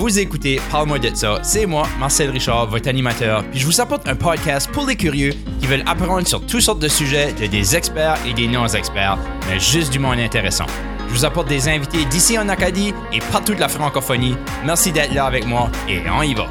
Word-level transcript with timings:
Vous 0.00 0.18
écoutez 0.18 0.62
Parle-moi 0.70 0.98
de 0.98 1.14
ça. 1.14 1.40
C'est 1.42 1.66
moi, 1.66 1.86
Marcel 1.98 2.30
Richard, 2.30 2.68
votre 2.70 2.88
animateur. 2.88 3.44
Puis 3.50 3.60
je 3.60 3.66
vous 3.66 3.82
apporte 3.82 4.08
un 4.08 4.16
podcast 4.16 4.70
pour 4.72 4.86
les 4.86 4.96
curieux 4.96 5.34
qui 5.60 5.66
veulent 5.66 5.84
apprendre 5.84 6.26
sur 6.26 6.40
toutes 6.46 6.62
sortes 6.62 6.80
de 6.80 6.88
sujets 6.88 7.34
de 7.34 7.46
des 7.46 7.76
experts 7.76 8.16
et 8.26 8.32
des 8.32 8.48
non-experts, 8.48 9.18
mais 9.46 9.60
juste 9.60 9.92
du 9.92 9.98
monde 9.98 10.18
intéressant. 10.18 10.64
Je 11.06 11.12
vous 11.12 11.26
apporte 11.26 11.48
des 11.48 11.68
invités 11.68 12.06
d'ici 12.06 12.38
en 12.38 12.48
Acadie 12.48 12.94
et 13.12 13.18
partout 13.30 13.54
de 13.54 13.60
la 13.60 13.68
francophonie. 13.68 14.36
Merci 14.64 14.90
d'être 14.90 15.12
là 15.12 15.26
avec 15.26 15.44
moi 15.44 15.70
et 15.86 16.00
on 16.08 16.22
y 16.22 16.32
va. 16.32 16.46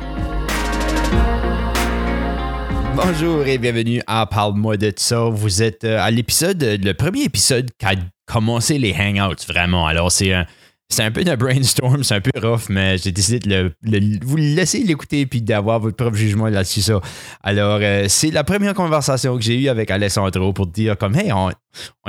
Bonjour 2.94 3.48
et 3.48 3.58
bienvenue 3.58 4.04
à 4.06 4.28
Parle-moi 4.28 4.78
de 4.78 4.94
ça. 4.96 5.24
Vous 5.24 5.64
êtes 5.64 5.86
euh, 5.86 6.00
à 6.00 6.12
l'épisode, 6.12 6.62
le 6.84 6.94
premier 6.94 7.24
épisode 7.24 7.72
qui 7.80 7.86
a 7.88 7.96
commencé 8.28 8.78
les 8.78 8.94
Hangouts, 8.94 9.44
vraiment. 9.48 9.88
Alors, 9.88 10.12
c'est 10.12 10.34
un, 10.34 10.46
c'est 10.92 11.04
un 11.04 11.12
peu 11.12 11.24
de 11.24 11.36
brainstorm, 11.36 12.04
c'est 12.04 12.16
un 12.16 12.22
peu 12.22 12.32
rough, 12.42 12.68
mais 12.70 12.98
j'ai 12.98 13.12
décidé 13.12 13.38
de 13.38 13.72
le, 13.84 14.26
vous 14.26 14.38
laisser 14.38 14.80
l'écouter 14.80 15.28
puis 15.28 15.40
d'avoir 15.40 15.80
votre 15.80 15.96
propre 15.96 16.18
jugement 16.18 16.48
là-dessus. 16.48 16.82
Ça. 16.82 17.00
Alors, 17.44 17.78
euh, 17.84 18.06
c'est 18.08 18.32
la 18.32 18.44
première 18.44 18.74
conversation 18.74 19.38
que 19.38 19.44
j'ai 19.44 19.62
eue 19.62 19.70
avec 19.70 19.92
Alessandro 19.92 20.52
pour 20.52 20.66
dire 20.66 20.98
comme, 20.98 21.16
hey, 21.16 21.32
on, 21.32 21.52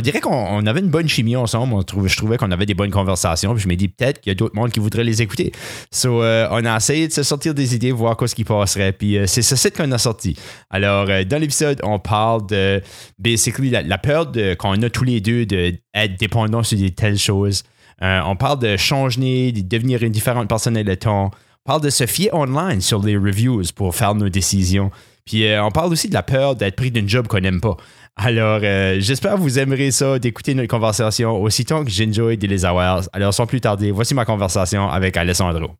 dirait 0.00 0.20
qu'on 0.20 0.64
avait 0.66 0.80
une 0.80 0.88
bonne 0.88 1.08
chimie 1.08 1.36
ensemble. 1.36 1.74
On 1.74 2.06
je 2.06 2.16
trouvais 2.16 2.38
qu'on 2.38 2.50
avait 2.50 2.64
des 2.64 2.72
bonnes 2.72 2.90
conversations. 2.90 3.52
Puis 3.52 3.64
je 3.64 3.68
me 3.68 3.76
dis 3.76 3.88
peut-être 3.88 4.22
qu'il 4.22 4.30
y 4.30 4.32
a 4.32 4.34
d'autres 4.34 4.56
mondes 4.56 4.72
qui 4.72 4.80
voudraient 4.80 5.04
les 5.04 5.20
écouter. 5.20 5.52
So, 5.90 6.22
euh, 6.22 6.48
on 6.50 6.64
a 6.64 6.74
essayé 6.74 7.06
de 7.06 7.12
se 7.12 7.22
sortir 7.22 7.52
des 7.52 7.74
idées, 7.74 7.92
voir 7.92 8.16
quoi 8.16 8.28
ce 8.28 8.34
qui 8.34 8.44
passerait. 8.44 8.92
Puis 8.92 9.18
euh, 9.18 9.26
c'est 9.26 9.42
ce 9.42 9.68
qu'on 9.68 9.92
a 9.92 9.98
sorti. 9.98 10.38
Alors, 10.70 11.06
dans 11.26 11.38
l'épisode, 11.38 11.80
on 11.82 11.98
parle 11.98 12.46
de 12.46 12.80
basically 13.18 13.68
la, 13.68 13.82
la 13.82 13.98
peur 13.98 14.32
qu'on 14.56 14.80
a 14.80 14.88
tous 14.88 15.04
les 15.04 15.20
deux 15.20 15.44
d'être 15.44 16.16
dépendants 16.18 16.62
sur 16.62 16.78
des 16.78 16.92
telles 16.92 17.18
choses. 17.18 17.62
Euh, 18.02 18.20
on 18.24 18.36
parle 18.36 18.58
de 18.58 18.76
changer, 18.76 19.52
de 19.52 19.60
devenir 19.60 20.02
une 20.02 20.12
différente 20.12 20.48
personne 20.48 20.76
avec 20.76 20.88
le 20.88 20.96
temps. 20.96 21.30
On 21.66 21.68
parle 21.68 21.82
de 21.82 21.90
se 21.90 22.06
fier 22.06 22.32
online 22.32 22.80
sur 22.80 23.02
les 23.02 23.16
reviews 23.16 23.62
pour 23.74 23.94
faire 23.94 24.14
nos 24.14 24.28
décisions. 24.28 24.90
Puis 25.26 25.46
euh, 25.46 25.62
on 25.62 25.70
parle 25.70 25.92
aussi 25.92 26.08
de 26.08 26.14
la 26.14 26.22
peur 26.22 26.56
d'être 26.56 26.76
pris 26.76 26.90
d'un 26.90 27.06
job 27.06 27.28
qu'on 27.28 27.40
n'aime 27.40 27.60
pas. 27.60 27.76
Alors, 28.16 28.60
euh, 28.62 28.96
j'espère 28.98 29.34
que 29.34 29.40
vous 29.40 29.58
aimerez 29.58 29.90
ça, 29.90 30.18
d'écouter 30.18 30.54
notre 30.54 30.68
conversation 30.68 31.40
aussitôt 31.40 31.84
que 31.84 31.90
j'enjoy 31.90 32.36
de 32.36 32.46
les 32.46 32.64
avoir. 32.64 33.02
Alors, 33.12 33.32
sans 33.32 33.46
plus 33.46 33.60
tarder, 33.60 33.90
voici 33.92 34.14
ma 34.14 34.24
conversation 34.24 34.88
avec 34.88 35.16
Alessandro. 35.16 35.70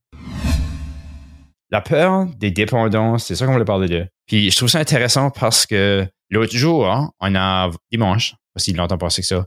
La 1.70 1.80
peur 1.80 2.26
des 2.38 2.50
dépendances, 2.50 3.26
c'est 3.26 3.34
ça 3.34 3.46
qu'on 3.46 3.52
voulait 3.52 3.64
parler 3.64 3.88
de. 3.88 4.06
Puis 4.26 4.50
je 4.50 4.56
trouve 4.56 4.68
ça 4.68 4.78
intéressant 4.80 5.30
parce 5.30 5.66
que 5.66 6.06
l'autre 6.30 6.56
jour, 6.56 6.88
hein, 6.90 7.10
on 7.20 7.34
a 7.34 7.70
dimanche, 7.92 8.34
aussi 8.56 8.72
longtemps 8.72 8.98
passé 8.98 9.22
que 9.22 9.28
ça, 9.28 9.44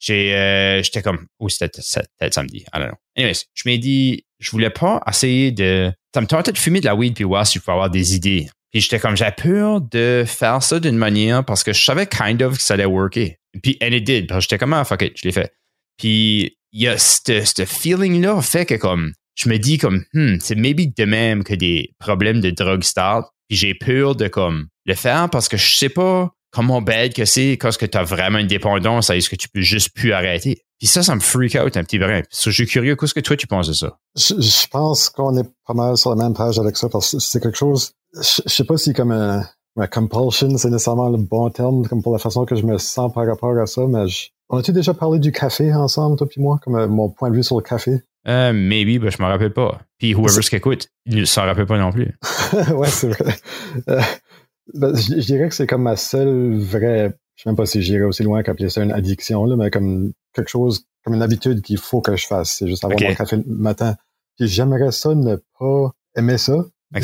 j'ai 0.00 0.34
euh, 0.34 0.82
j'étais 0.82 1.02
comme 1.02 1.26
ou 1.38 1.48
c'était 1.48 1.68
peut-être 1.68 2.34
samedi 2.34 2.64
I 2.74 2.78
don't 2.78 2.88
know. 2.88 2.96
Anyways 3.16 3.44
je 3.54 3.62
m'ai 3.66 3.78
dit 3.78 4.24
je 4.40 4.50
voulais 4.50 4.70
pas 4.70 5.00
essayer 5.06 5.52
de 5.52 5.92
ça 6.12 6.20
me 6.20 6.26
tentait 6.26 6.52
de 6.52 6.58
fumer 6.58 6.80
de 6.80 6.86
la 6.86 6.96
weed 6.96 7.14
puis 7.14 7.24
voir 7.24 7.46
si 7.46 7.58
je 7.58 7.60
pouvais 7.60 7.74
avoir 7.74 7.90
des 7.90 8.16
idées. 8.16 8.48
Puis 8.72 8.80
j'étais 8.80 8.98
comme 8.98 9.16
j'avais 9.16 9.36
peur 9.36 9.80
de 9.80 10.24
faire 10.26 10.62
ça 10.62 10.80
d'une 10.80 10.96
manière 10.96 11.44
parce 11.44 11.62
que 11.62 11.72
je 11.72 11.84
savais 11.84 12.06
kind 12.06 12.42
of 12.42 12.56
que 12.56 12.62
ça 12.62 12.74
allait 12.74 12.86
worker. 12.86 13.36
Puis 13.62 13.76
and 13.82 13.92
it 13.92 14.04
did 14.04 14.32
j'étais 14.40 14.58
comme 14.58 14.72
ah 14.72 14.84
fuck 14.84 15.02
it 15.02 15.12
je 15.16 15.28
l'ai 15.28 15.32
fait. 15.32 15.52
Puis 15.98 16.56
il 16.72 16.82
y 16.82 16.88
a 16.88 16.98
ce 16.98 17.64
feeling 17.66 18.22
là 18.22 18.40
fait 18.40 18.64
que 18.64 18.74
comme 18.74 19.12
je 19.34 19.48
me 19.48 19.58
dis 19.58 19.78
comme 19.78 20.04
hmm, 20.14 20.36
c'est 20.40 20.54
maybe 20.54 20.94
de 20.96 21.04
même 21.04 21.44
que 21.44 21.54
des 21.54 21.92
problèmes 21.98 22.40
de 22.40 22.50
drug 22.50 22.82
start. 22.82 23.28
Puis 23.48 23.58
j'ai 23.58 23.74
peur 23.74 24.14
de 24.14 24.28
comme 24.28 24.68
le 24.86 24.94
faire 24.94 25.28
parce 25.28 25.48
que 25.48 25.56
je 25.56 25.76
sais 25.76 25.88
pas 25.88 26.30
comment 26.50 26.82
bête 26.82 27.14
que 27.14 27.24
c'est 27.24 27.52
quand 27.52 27.70
tu 27.70 27.96
as 27.96 28.02
vraiment 28.02 28.38
une 28.38 28.46
dépendance, 28.46 29.10
est-ce 29.10 29.30
que 29.30 29.36
tu 29.36 29.48
peux 29.48 29.60
juste 29.60 29.90
plus 29.94 30.12
arrêter? 30.12 30.62
Puis 30.78 30.86
ça, 30.86 31.02
ça 31.02 31.14
me 31.14 31.20
freak 31.20 31.56
out 31.56 31.76
un 31.76 31.84
petit 31.84 31.98
peu. 31.98 32.06
je 32.30 32.50
suis 32.50 32.66
curieux, 32.66 32.96
qu'est-ce 32.96 33.14
que 33.14 33.20
toi, 33.20 33.36
tu 33.36 33.46
penses 33.46 33.68
de 33.68 33.74
ça? 33.74 33.98
Je, 34.16 34.66
pense 34.68 35.10
qu'on 35.10 35.36
est 35.36 35.48
pas 35.66 35.74
mal 35.74 35.96
sur 35.96 36.14
la 36.14 36.22
même 36.22 36.34
page 36.34 36.58
avec 36.58 36.76
ça 36.76 36.88
parce 36.88 37.12
que 37.12 37.18
c'est 37.18 37.40
quelque 37.40 37.58
chose, 37.58 37.92
je, 38.14 38.42
sais 38.46 38.64
pas 38.64 38.78
si 38.78 38.94
comme 38.94 39.12
un, 39.12 39.44
compulsion, 39.88 40.56
c'est 40.56 40.70
nécessairement 40.70 41.10
le 41.10 41.18
bon 41.18 41.50
terme, 41.50 41.86
comme 41.86 42.02
pour 42.02 42.12
la 42.12 42.18
façon 42.18 42.44
que 42.44 42.56
je 42.56 42.64
me 42.64 42.78
sens 42.78 43.12
par 43.12 43.26
rapport 43.26 43.56
à 43.58 43.66
ça, 43.66 43.82
mais 43.86 44.04
on 44.48 44.58
a-tu 44.58 44.72
déjà 44.72 44.94
parlé 44.94 45.18
du 45.18 45.32
café 45.32 45.72
ensemble, 45.72 46.16
toi 46.16 46.26
et 46.34 46.40
moi, 46.40 46.58
comme 46.64 46.76
euh, 46.76 46.88
mon 46.88 47.08
point 47.08 47.30
de 47.30 47.36
vue 47.36 47.44
sur 47.44 47.56
le 47.56 47.62
café? 47.62 48.02
Euh, 48.26 48.52
maybe, 48.52 49.00
ben, 49.00 49.10
je 49.10 49.22
me 49.22 49.28
rappelle 49.28 49.52
pas. 49.52 49.80
Puis 49.98 50.14
whoever 50.14 50.42
ce 50.42 50.56
écoute, 50.56 50.88
il 51.06 51.20
ne 51.20 51.24
s'en 51.24 51.44
rappelle 51.44 51.66
pas 51.66 51.78
non 51.78 51.92
plus. 51.92 52.18
ouais, 52.74 52.88
c'est 52.88 53.08
vrai. 53.08 53.34
Euh, 53.88 54.00
ben, 54.74 54.94
je, 54.94 55.14
dirais 55.14 55.48
que 55.48 55.54
c'est 55.54 55.66
comme 55.66 55.82
ma 55.82 55.96
seule 55.96 56.56
vraie, 56.58 57.14
je 57.36 57.42
sais 57.42 57.48
même 57.48 57.56
pas 57.56 57.66
si 57.66 57.82
j'irais 57.82 58.04
aussi 58.04 58.22
loin 58.22 58.42
qu'appeler 58.42 58.70
ça 58.70 58.82
une 58.82 58.92
addiction, 58.92 59.44
là, 59.44 59.56
mais 59.56 59.70
comme 59.70 60.12
quelque 60.32 60.48
chose, 60.48 60.84
comme 61.04 61.14
une 61.14 61.22
habitude 61.22 61.62
qu'il 61.62 61.78
faut 61.78 62.00
que 62.00 62.16
je 62.16 62.26
fasse. 62.26 62.56
C'est 62.58 62.68
juste 62.68 62.84
avoir 62.84 63.00
mon 63.00 63.14
café 63.14 63.36
le 63.36 63.44
matin. 63.46 63.96
Puis 64.38 64.48
j'aimerais 64.48 64.92
ça 64.92 65.14
ne 65.14 65.36
pas 65.58 65.92
aimer 66.16 66.38
ça. 66.38 66.64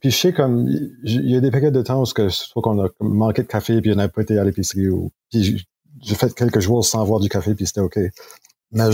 Puis 0.00 0.10
je 0.10 0.16
sais 0.16 0.32
comme, 0.32 0.68
il 1.02 1.30
y 1.30 1.36
a 1.36 1.40
des 1.40 1.50
périodes 1.50 1.74
de 1.74 1.82
temps 1.82 2.00
où 2.00 2.04
que, 2.04 2.28
soit 2.28 2.62
qu'on 2.62 2.84
a 2.84 2.88
manqué 3.00 3.42
de 3.42 3.48
café 3.48 3.80
puis 3.80 3.92
on 3.92 3.96
n'a 3.96 4.08
pas 4.08 4.22
été 4.22 4.38
à 4.38 4.44
l'épicerie 4.44 4.88
ou, 4.88 5.10
puis 5.30 5.66
j'ai 6.00 6.14
fait 6.14 6.32
quelques 6.32 6.60
jours 6.60 6.84
sans 6.84 7.00
avoir 7.00 7.18
du 7.18 7.28
café 7.28 7.54
puis 7.54 7.66
c'était 7.66 7.80
OK. 7.80 7.98
Mais 8.70 8.84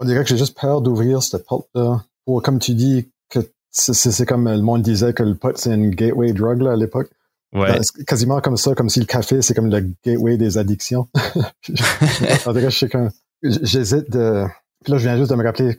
on 0.00 0.04
dirait 0.04 0.24
que 0.24 0.28
j'ai 0.28 0.36
juste 0.36 0.58
peur 0.58 0.80
d'ouvrir 0.80 1.22
cette 1.22 1.46
porte-là 1.46 2.04
pour, 2.24 2.42
comme 2.42 2.58
tu 2.58 2.74
dis, 2.74 3.10
que 3.28 3.38
c'est 3.70 4.26
comme 4.26 4.48
le 4.48 4.60
monde 4.60 4.82
disait 4.82 5.12
que 5.12 5.22
le 5.22 5.36
pot 5.36 5.56
c'est 5.56 5.72
une 5.72 5.90
gateway 5.90 6.32
drug 6.32 6.62
là, 6.62 6.72
à 6.72 6.76
l'époque. 6.76 7.10
Ouais. 7.52 7.72
Ben, 7.72 8.04
quasiment 8.06 8.40
comme 8.40 8.56
ça, 8.56 8.74
comme 8.74 8.88
si 8.88 9.00
le 9.00 9.06
café, 9.06 9.42
c'est 9.42 9.54
comme 9.54 9.70
le 9.70 9.80
gateway 10.04 10.36
des 10.36 10.56
addictions. 10.56 11.08
en 11.14 12.52
tout 12.52 12.60
cas, 12.60 12.68
je 12.68 12.78
sais 12.78 12.88
que 12.88 13.08
j'hésite 13.42 14.10
de... 14.10 14.44
Puis 14.84 14.92
là, 14.92 14.98
je 14.98 15.02
viens 15.02 15.16
juste 15.16 15.30
de 15.30 15.36
me 15.36 15.44
rappeler, 15.44 15.76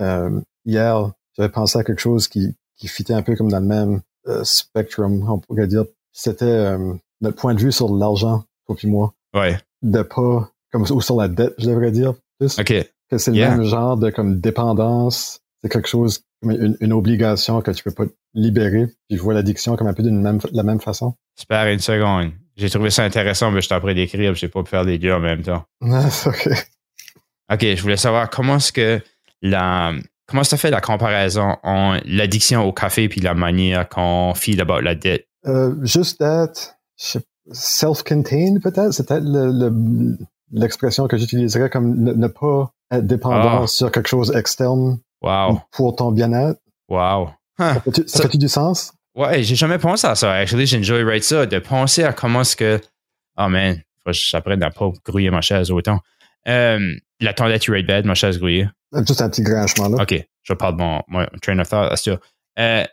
euh, 0.00 0.40
hier, 0.64 1.10
j'avais 1.36 1.48
pensé 1.48 1.78
à 1.78 1.84
quelque 1.84 2.00
chose 2.00 2.28
qui, 2.28 2.54
qui 2.76 2.88
fitait 2.88 3.14
un 3.14 3.22
peu 3.22 3.34
comme 3.36 3.50
dans 3.50 3.60
le 3.60 3.66
même 3.66 4.00
euh, 4.28 4.44
spectrum, 4.44 5.26
on 5.28 5.38
pourrait 5.38 5.66
dire. 5.66 5.84
C'était 6.12 6.44
euh, 6.44 6.94
notre 7.20 7.36
point 7.36 7.54
de 7.54 7.60
vue 7.60 7.72
sur 7.72 7.92
l'argent, 7.94 8.44
toi 8.66 8.76
puis 8.76 8.88
moi. 8.88 9.14
Ouais. 9.34 9.58
De 9.82 10.02
pas, 10.02 10.50
comme, 10.70 10.82
ou 10.82 11.00
sur 11.00 11.16
la 11.16 11.28
dette, 11.28 11.54
je 11.58 11.68
devrais 11.68 11.90
dire. 11.90 12.14
Plus, 12.38 12.58
OK. 12.58 12.72
Que 13.10 13.18
c'est 13.18 13.32
le 13.32 13.38
même 13.38 13.64
genre 13.64 13.96
de 13.96 14.10
comme 14.10 14.40
dépendance. 14.40 15.40
C'est 15.62 15.68
quelque 15.68 15.88
chose 15.88 16.22
une, 16.50 16.92
obligation 16.92 17.60
que 17.60 17.70
tu 17.70 17.82
peux 17.82 17.90
pas 17.90 18.04
libérer. 18.34 18.86
Puis 19.08 19.16
je 19.16 19.22
vois 19.22 19.34
l'addiction 19.34 19.76
comme 19.76 19.86
un 19.86 19.94
peu 19.94 20.02
de 20.02 20.10
même, 20.10 20.38
la 20.52 20.62
même 20.62 20.80
façon. 20.80 21.14
Super, 21.38 21.66
une 21.66 21.78
seconde. 21.78 22.32
J'ai 22.56 22.70
trouvé 22.70 22.90
ça 22.90 23.02
intéressant, 23.04 23.50
mais 23.50 23.60
je 23.60 23.68
t'en 23.68 23.80
prie 23.80 23.94
d'écrire, 23.94 24.34
je 24.34 24.40
sais 24.40 24.48
pas 24.48 24.64
faire 24.64 24.84
les 24.84 24.98
deux 24.98 25.12
en 25.12 25.20
même 25.20 25.42
temps. 25.42 25.64
OK. 25.80 26.48
OK, 27.52 27.60
je 27.60 27.82
voulais 27.82 27.96
savoir 27.96 28.30
comment 28.30 28.56
est-ce 28.56 28.72
que 28.72 29.00
la. 29.42 29.92
Comment 30.26 30.44
ça 30.44 30.56
fait 30.56 30.70
la 30.70 30.80
comparaison 30.80 31.56
entre 31.62 32.02
l'addiction 32.06 32.64
au 32.64 32.72
café 32.72 33.10
puis 33.10 33.20
la 33.20 33.34
manière 33.34 33.88
qu'on 33.88 34.32
file 34.34 34.60
about 34.62 34.80
la 34.80 34.94
dette? 34.94 35.26
Euh, 35.46 35.74
juste 35.82 36.18
d'être 36.20 36.76
self-contained, 37.52 38.62
peut-être? 38.62 38.92
C'est 38.92 39.06
peut-être 39.06 39.26
l'expression 40.50 41.08
que 41.08 41.18
j'utiliserais 41.18 41.68
comme 41.68 41.94
ne, 42.02 42.26
pas 42.28 42.72
être 42.90 43.06
dépendant 43.06 43.64
ah. 43.64 43.66
sur 43.66 43.92
quelque 43.92 44.08
chose 44.08 44.34
externe 44.34 44.98
Wow. 45.24 45.62
Pour 45.72 45.96
ton 45.96 46.12
bien-être. 46.12 46.60
Wow. 46.88 47.30
Ça 47.58 47.80
fait-tu 48.22 48.38
du 48.38 48.48
sens? 48.48 48.92
Ouais, 49.14 49.42
j'ai 49.42 49.54
jamais 49.54 49.78
pensé 49.78 50.06
à 50.06 50.14
ça. 50.14 50.32
Actually, 50.32 50.66
j'enjoy 50.66 51.02
right 51.02 51.22
ça, 51.22 51.46
de 51.46 51.58
penser 51.58 52.04
à 52.04 52.12
comment 52.12 52.42
est-ce 52.42 52.56
que. 52.56 52.80
Oh 53.38 53.48
man, 53.48 53.76
faut 54.04 54.10
que 54.10 54.16
j'apprenne 54.16 54.62
à 54.62 54.70
pas 54.70 54.90
grouiller 55.04 55.30
ma 55.30 55.40
chaise 55.40 55.70
autant. 55.70 56.00
Euh, 56.46 56.94
la 57.20 57.32
tendette 57.32 57.66
right 57.68 57.86
bed, 57.86 58.04
ma 58.04 58.14
chaise 58.14 58.38
grouillée. 58.38 58.68
Juste 59.06 59.22
un 59.22 59.30
petit 59.30 59.42
grinchement 59.42 59.88
là. 59.88 60.02
OK, 60.02 60.14
je 60.42 60.52
parle 60.52 60.76
de 60.76 60.82
mon, 60.82 61.02
mon 61.08 61.26
train 61.40 61.58
of 61.58 61.68
thought. 61.68 62.08
Euh, 62.58 62.84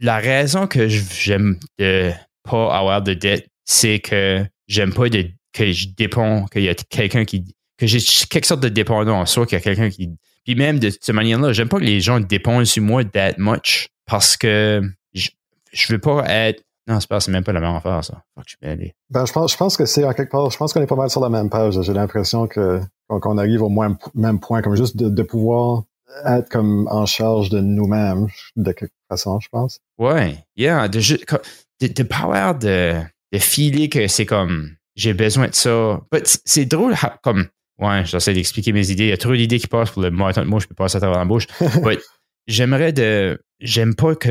la 0.00 0.16
raison 0.18 0.66
que 0.66 0.88
j'aime 0.88 1.58
de 1.78 2.12
pas 2.42 2.76
avoir 2.76 3.02
de 3.02 3.14
dette, 3.14 3.46
c'est 3.64 4.00
que 4.00 4.44
j'aime 4.66 4.92
pas 4.92 5.08
de, 5.08 5.26
que 5.52 5.72
je 5.72 5.88
dépends, 5.96 6.46
qu'il 6.46 6.64
y 6.64 6.68
a 6.68 6.74
quelqu'un 6.74 7.24
qui. 7.24 7.44
que 7.78 7.86
j'ai 7.86 8.00
quelque 8.28 8.46
sorte 8.46 8.62
de 8.62 8.68
dépendance, 8.68 9.32
soit 9.32 9.46
qu'il 9.46 9.56
y 9.56 9.60
a 9.60 9.62
quelqu'un 9.62 9.90
qui 9.90 10.10
puis 10.44 10.54
même 10.54 10.78
de 10.78 10.90
cette 10.90 11.10
manière-là, 11.10 11.52
j'aime 11.52 11.68
pas 11.68 11.78
que 11.78 11.84
les 11.84 12.00
gens 12.00 12.20
dépendent 12.20 12.64
sur 12.64 12.82
moi 12.82 13.04
that 13.04 13.34
much 13.38 13.88
parce 14.06 14.36
que 14.36 14.82
je, 15.14 15.30
je 15.72 15.92
veux 15.92 15.98
pas 15.98 16.24
être. 16.28 16.62
Non, 16.88 16.98
c'est 16.98 17.08
pas, 17.08 17.20
c'est 17.20 17.30
même 17.30 17.44
pas 17.44 17.52
la 17.52 17.60
même 17.60 17.76
affaire, 17.76 18.04
ça. 18.04 18.24
Fuck, 18.34 18.44
je 18.48 18.56
vais 18.60 18.72
aller. 18.72 18.94
Ben, 19.08 19.24
je 19.24 19.32
pense, 19.32 19.52
je 19.52 19.56
pense 19.56 19.76
que 19.76 19.86
c'est 19.86 20.04
en 20.04 20.12
quelque 20.12 20.32
part, 20.32 20.50
je 20.50 20.56
pense 20.56 20.72
qu'on 20.72 20.82
est 20.82 20.86
pas 20.86 20.96
mal 20.96 21.10
sur 21.10 21.20
la 21.20 21.28
même 21.28 21.48
page. 21.48 21.80
J'ai 21.80 21.92
l'impression 21.92 22.48
que, 22.48 22.80
qu'on 23.08 23.38
arrive 23.38 23.62
au 23.62 23.68
moins, 23.68 23.96
même 24.14 24.40
point, 24.40 24.62
comme 24.62 24.74
juste 24.74 24.96
de, 24.96 25.08
de 25.08 25.22
pouvoir 25.22 25.84
être 26.26 26.48
comme 26.48 26.88
en 26.90 27.06
charge 27.06 27.50
de 27.50 27.60
nous-mêmes, 27.60 28.26
de 28.56 28.72
quelque 28.72 28.92
façon, 29.08 29.38
je 29.40 29.48
pense. 29.48 29.78
Ouais, 29.98 30.36
yeah, 30.56 30.88
de, 30.88 30.98
de, 30.98 31.86
de 31.86 32.02
power 32.02 32.52
de, 32.60 33.00
de 33.32 33.38
filer 33.38 33.88
que 33.88 34.08
c'est 34.08 34.26
comme, 34.26 34.72
j'ai 34.96 35.14
besoin 35.14 35.48
de 35.48 35.54
ça. 35.54 36.00
C'est 36.44 36.66
drôle, 36.66 36.96
comme, 37.22 37.46
Ouais, 37.82 38.04
j'essaie 38.04 38.32
d'expliquer 38.32 38.72
mes 38.72 38.90
idées. 38.90 39.04
Il 39.04 39.10
y 39.10 39.12
a 39.12 39.16
trop 39.16 39.34
d'idées 39.34 39.58
qui 39.58 39.66
passent 39.66 39.90
pour 39.90 40.02
le 40.02 40.10
mot. 40.10 40.28
Moi, 40.44 40.60
je 40.60 40.66
peux 40.68 40.74
passer 40.74 40.96
à 40.96 41.00
travers 41.00 41.18
la 41.18 41.24
bouche. 41.24 41.46
J'aimerais 42.46 42.92
de. 42.92 43.40
J'aime 43.60 43.94
pas 43.94 44.14
que 44.14 44.30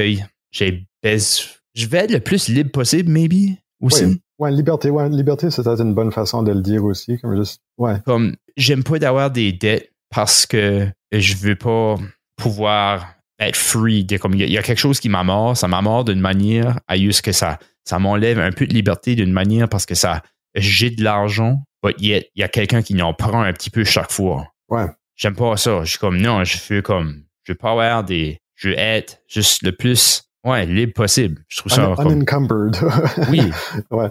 j'ai 0.52 0.88
Je 1.04 1.86
vais 1.88 1.98
être 1.98 2.12
le 2.12 2.20
plus 2.20 2.48
libre 2.48 2.72
possible, 2.72 3.12
maybe, 3.12 3.58
aussi. 3.82 4.06
Oui. 4.06 4.22
Ouais, 4.40 4.52
liberté, 4.52 4.90
ouais, 4.90 5.08
liberté, 5.10 5.52
c'est 5.52 5.68
une 5.68 5.94
bonne 5.94 6.12
façon 6.12 6.44
de 6.44 6.52
le 6.52 6.62
dire 6.62 6.84
aussi. 6.84 7.20
Comme 7.20 7.38
juste. 7.38 7.62
Ouais. 7.78 7.98
Comme, 8.06 8.36
j'aime 8.58 8.84
pas 8.84 9.00
d'avoir 9.00 9.32
des 9.32 9.52
dettes 9.52 9.92
parce 10.10 10.46
que 10.46 10.88
je 11.12 11.36
veux 11.36 11.56
pas 11.56 11.96
pouvoir 12.38 13.16
être 13.40 13.56
free. 13.56 14.08
Comme 14.20 14.34
il 14.34 14.50
y, 14.50 14.58
a 14.58 14.64
quelque 14.64 14.80
chose 14.80 15.00
qui 15.00 15.10
m'amorce, 15.10 15.60
ça 15.60 15.68
m'amorce 15.68 16.06
d'une 16.06 16.20
manière 16.20 16.80
à 16.88 16.98
juste 16.98 17.22
que 17.22 17.32
ça, 17.32 17.60
ça 17.86 18.00
m'enlève 18.00 18.40
un 18.40 18.52
peu 18.52 18.66
de 18.66 18.74
liberté 18.74 19.16
d'une 19.16 19.32
manière 19.32 19.70
parce 19.70 19.86
que 19.86 19.96
ça, 19.96 20.24
j'ai 20.56 20.90
de 20.90 21.04
l'argent, 21.04 21.62
il 22.00 22.24
y 22.36 22.44
a, 22.44 22.48
quelqu'un 22.48 22.82
qui 22.82 23.00
en 23.02 23.14
prend 23.14 23.42
un 23.42 23.54
petit 23.54 23.70
peu 23.70 23.84
chaque 23.84 24.12
fois. 24.12 24.48
Ouais. 24.70 24.86
J'aime 25.16 25.36
pas 25.36 25.58
ça. 25.58 25.84
Je 25.84 25.92
suis 25.92 26.00
comme, 26.00 26.18
non, 26.18 26.44
je 26.44 26.58
fais 26.58 26.82
comme, 26.82 27.24
je 27.44 27.52
veux 27.52 27.58
pas 27.58 27.72
avoir 27.72 28.04
des, 28.04 28.40
je 28.56 28.70
veux 28.70 28.80
être 28.80 29.20
juste 29.28 29.64
le 29.64 29.72
plus, 29.72 30.24
ouais, 30.46 30.66
libre 30.66 30.94
possible. 30.94 31.44
Je 31.48 31.58
trouve 31.58 31.72
ça. 31.72 31.94
unencumbered. 32.00 32.78
oui. 33.30 33.42
Ouais. 33.90 34.10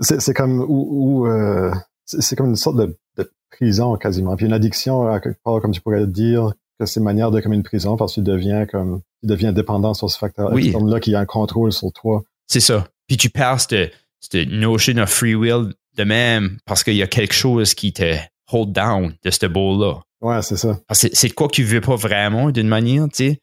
C'est 0.00 0.34
comme, 0.34 0.64
ou, 0.68 1.26
euh, 1.26 1.72
c'est 2.04 2.36
comme 2.36 2.48
une 2.48 2.56
sorte 2.56 2.76
de, 2.76 2.96
prison 3.50 3.96
quasiment. 3.96 4.36
Puis 4.36 4.44
une 4.44 4.52
addiction, 4.52 5.08
à 5.08 5.18
quelque 5.18 5.38
part, 5.42 5.62
comme 5.62 5.72
tu 5.72 5.80
pourrais 5.80 6.06
dire, 6.06 6.52
que 6.78 6.84
c'est 6.84 7.00
manière 7.00 7.30
de 7.30 7.40
comme 7.40 7.54
une 7.54 7.62
prison 7.62 7.96
parce 7.96 8.14
que 8.14 8.20
tu 8.20 8.24
deviens 8.24 8.66
comme, 8.66 9.00
tu 9.22 9.28
deviens 9.28 9.52
dépendant 9.52 9.94
sur 9.94 10.10
ce 10.10 10.18
facteur 10.18 10.52
oui. 10.52 10.74
là 10.86 11.00
qui 11.00 11.14
a 11.14 11.20
un 11.20 11.24
contrôle 11.24 11.72
sur 11.72 11.90
toi. 11.92 12.22
C'est 12.46 12.60
ça. 12.60 12.86
Puis 13.06 13.16
tu 13.16 13.30
perds 13.30 13.60
cette, 13.62 13.92
cette 14.20 14.48
notion 14.48 14.98
of 14.98 15.08
free 15.08 15.34
will 15.34 15.72
de 15.96 16.04
même 16.04 16.58
parce 16.66 16.84
qu'il 16.84 16.94
y 16.94 17.02
a 17.02 17.06
quelque 17.06 17.34
chose 17.34 17.74
qui 17.74 17.92
te 17.92 18.16
hold 18.52 18.72
down 18.72 19.14
de 19.24 19.30
ce 19.30 19.46
ball-là. 19.46 20.00
Ouais, 20.20 20.42
c'est 20.42 20.56
ça. 20.56 20.78
C'est 20.92 21.30
quoi 21.30 21.48
que 21.48 21.54
tu 21.54 21.64
veux 21.64 21.80
pas 21.80 21.96
vraiment 21.96 22.50
d'une 22.50 22.68
manière, 22.68 23.06
tu 23.08 23.30
sais. 23.30 23.40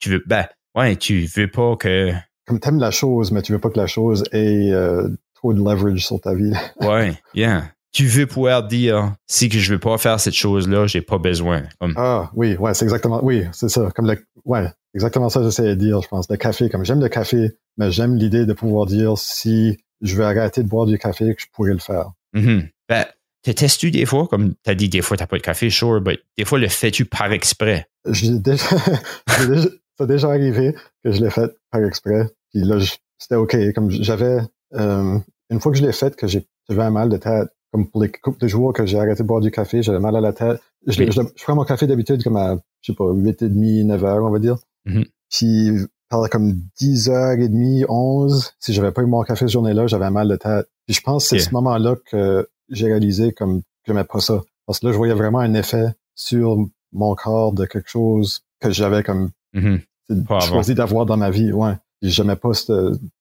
Tu 0.00 0.10
veux, 0.10 0.22
ben, 0.26 0.46
ouais, 0.76 0.96
tu 0.96 1.24
veux 1.24 1.50
pas 1.50 1.76
que. 1.76 2.12
Comme 2.46 2.60
t'aimes 2.60 2.80
la 2.80 2.90
chose, 2.90 3.30
mais 3.30 3.42
tu 3.42 3.52
veux 3.52 3.58
pas 3.58 3.70
que 3.70 3.78
la 3.78 3.86
chose 3.86 4.24
ait 4.32 4.70
euh, 4.72 5.08
trop 5.34 5.54
de 5.54 5.58
leverage 5.58 6.04
sur 6.04 6.20
ta 6.20 6.34
vie. 6.34 6.52
ouais, 6.80 7.14
yeah. 7.34 7.70
Tu 7.92 8.06
veux 8.06 8.26
pouvoir 8.26 8.64
dire 8.68 9.14
si 9.26 9.48
que 9.48 9.58
je 9.58 9.72
veux 9.72 9.80
pas 9.80 9.98
faire 9.98 10.20
cette 10.20 10.34
chose-là, 10.34 10.86
j'ai 10.86 11.02
pas 11.02 11.18
besoin. 11.18 11.62
Ah 11.96 12.30
oui, 12.34 12.56
ouais, 12.56 12.72
c'est 12.72 12.84
exactement, 12.84 13.18
oui, 13.24 13.44
c'est 13.52 13.68
ça. 13.68 13.90
Comme 13.96 14.06
le, 14.06 14.16
ouais, 14.44 14.68
exactement 14.94 15.28
ça 15.28 15.42
j'essaie 15.42 15.64
de 15.64 15.74
dire, 15.74 16.00
je 16.00 16.06
pense. 16.06 16.30
Le 16.30 16.36
café, 16.36 16.68
comme 16.68 16.84
j'aime 16.84 17.00
le 17.00 17.08
café, 17.08 17.50
mais 17.78 17.90
j'aime 17.90 18.14
l'idée 18.14 18.46
de 18.46 18.52
pouvoir 18.52 18.86
dire 18.86 19.18
si 19.18 19.78
je 20.00 20.16
veux 20.16 20.24
arrêter 20.24 20.62
de 20.62 20.68
boire 20.68 20.86
du 20.86 20.98
café, 20.98 21.34
que 21.34 21.42
je 21.42 21.46
pourrais 21.52 21.72
le 21.72 21.78
faire. 21.78 22.12
Mm-hmm. 22.34 22.68
Ben, 22.88 23.06
te 23.42 23.50
testes-tu 23.50 23.90
des 23.90 24.06
fois, 24.06 24.26
comme 24.28 24.54
tu 24.62 24.70
as 24.70 24.74
dit, 24.74 24.88
des 24.88 25.02
fois, 25.02 25.16
tu 25.16 25.22
n'as 25.22 25.26
pas 25.26 25.36
de 25.36 25.42
café, 25.42 25.70
sure, 25.70 26.00
mais 26.04 26.18
des 26.36 26.44
fois, 26.44 26.58
le 26.58 26.68
fais-tu 26.68 27.04
par 27.04 27.32
exprès? 27.32 27.86
J'ai 28.10 28.38
déjà, 28.38 28.64
déjà, 29.48 29.68
ça 29.98 30.04
a 30.04 30.06
déjà 30.06 30.28
arrivé 30.28 30.74
que 31.04 31.12
je 31.12 31.22
l'ai 31.22 31.30
fait 31.30 31.50
par 31.70 31.84
exprès. 31.84 32.28
Puis 32.52 32.62
là, 32.64 32.78
c'était 33.18 33.36
OK. 33.36 33.56
Comme 33.74 33.90
j'avais, 33.90 34.40
euh, 34.74 35.18
une 35.50 35.60
fois 35.60 35.72
que 35.72 35.78
je 35.78 35.84
l'ai 35.84 35.92
fait, 35.92 36.16
que 36.16 36.26
j'avais 36.26 36.82
un 36.82 36.90
mal 36.90 37.08
de 37.08 37.16
tête, 37.16 37.48
comme 37.72 37.88
pour 37.88 38.02
les 38.02 38.10
couples 38.10 38.40
de 38.40 38.48
jours 38.48 38.72
que 38.72 38.84
j'ai 38.84 38.98
arrêté 38.98 39.22
de 39.22 39.28
boire 39.28 39.40
du 39.40 39.50
café, 39.50 39.82
j'avais 39.82 40.00
mal 40.00 40.16
à 40.16 40.20
la 40.20 40.32
tête. 40.32 40.60
Je, 40.86 41.04
je, 41.04 41.42
prends 41.44 41.54
mon 41.54 41.64
café 41.64 41.86
d'habitude 41.86 42.22
comme 42.24 42.36
à, 42.36 42.56
je 42.80 42.92
sais 42.92 42.96
pas, 42.96 43.04
8h30, 43.04 43.86
9h, 43.86 44.26
on 44.26 44.30
va 44.30 44.38
dire. 44.38 44.56
Mm-hmm. 44.86 45.06
Puis 45.30 45.70
par 46.10 46.28
comme 46.28 46.60
10h30, 46.80 47.86
11, 47.88 48.52
si 48.58 48.74
j'avais 48.74 48.90
pas 48.90 49.02
eu 49.02 49.06
mon 49.06 49.22
café 49.22 49.46
ce 49.46 49.52
journée-là, 49.52 49.86
j'avais 49.86 50.10
mal 50.10 50.28
de 50.28 50.36
tête. 50.36 50.68
Puis 50.86 50.96
je 50.96 51.00
pense 51.00 51.28
que 51.28 51.38
c'est 51.38 51.44
ce 51.44 51.54
moment-là 51.54 51.96
que 52.10 52.48
j'ai 52.68 52.86
réalisé 52.86 53.32
comme 53.32 53.62
que 53.62 53.66
j'aimais 53.86 54.04
pas 54.04 54.20
ça. 54.20 54.42
Parce 54.66 54.80
que 54.80 54.86
là, 54.86 54.92
je 54.92 54.98
voyais 54.98 55.14
vraiment 55.14 55.38
un 55.38 55.54
effet 55.54 55.86
sur 56.14 56.58
mon 56.92 57.14
corps 57.14 57.52
de 57.52 57.64
quelque 57.64 57.88
chose 57.88 58.42
que 58.60 58.70
j'avais 58.70 59.02
comme 59.02 59.30
mm-hmm. 59.54 60.46
choisi 60.46 60.74
d'avoir 60.74 61.06
dans 61.06 61.16
ma 61.16 61.30
vie. 61.30 61.52
Ouais. 61.52 61.74
J'aimais 62.02 62.36
pas 62.36 62.52
cette, 62.54 62.72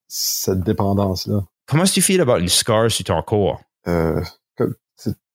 cette 0.08 0.62
dépendance-là. 0.62 1.44
Comment 1.68 1.84
est-ce 1.84 1.92
que 1.92 1.96
tu 1.96 2.02
feel 2.02 2.22
about 2.22 2.40
une 2.40 2.50
scar 2.50 2.90
sur 2.90 3.06
ton 3.06 3.22
corps? 3.22 3.62
Euh, 3.88 4.22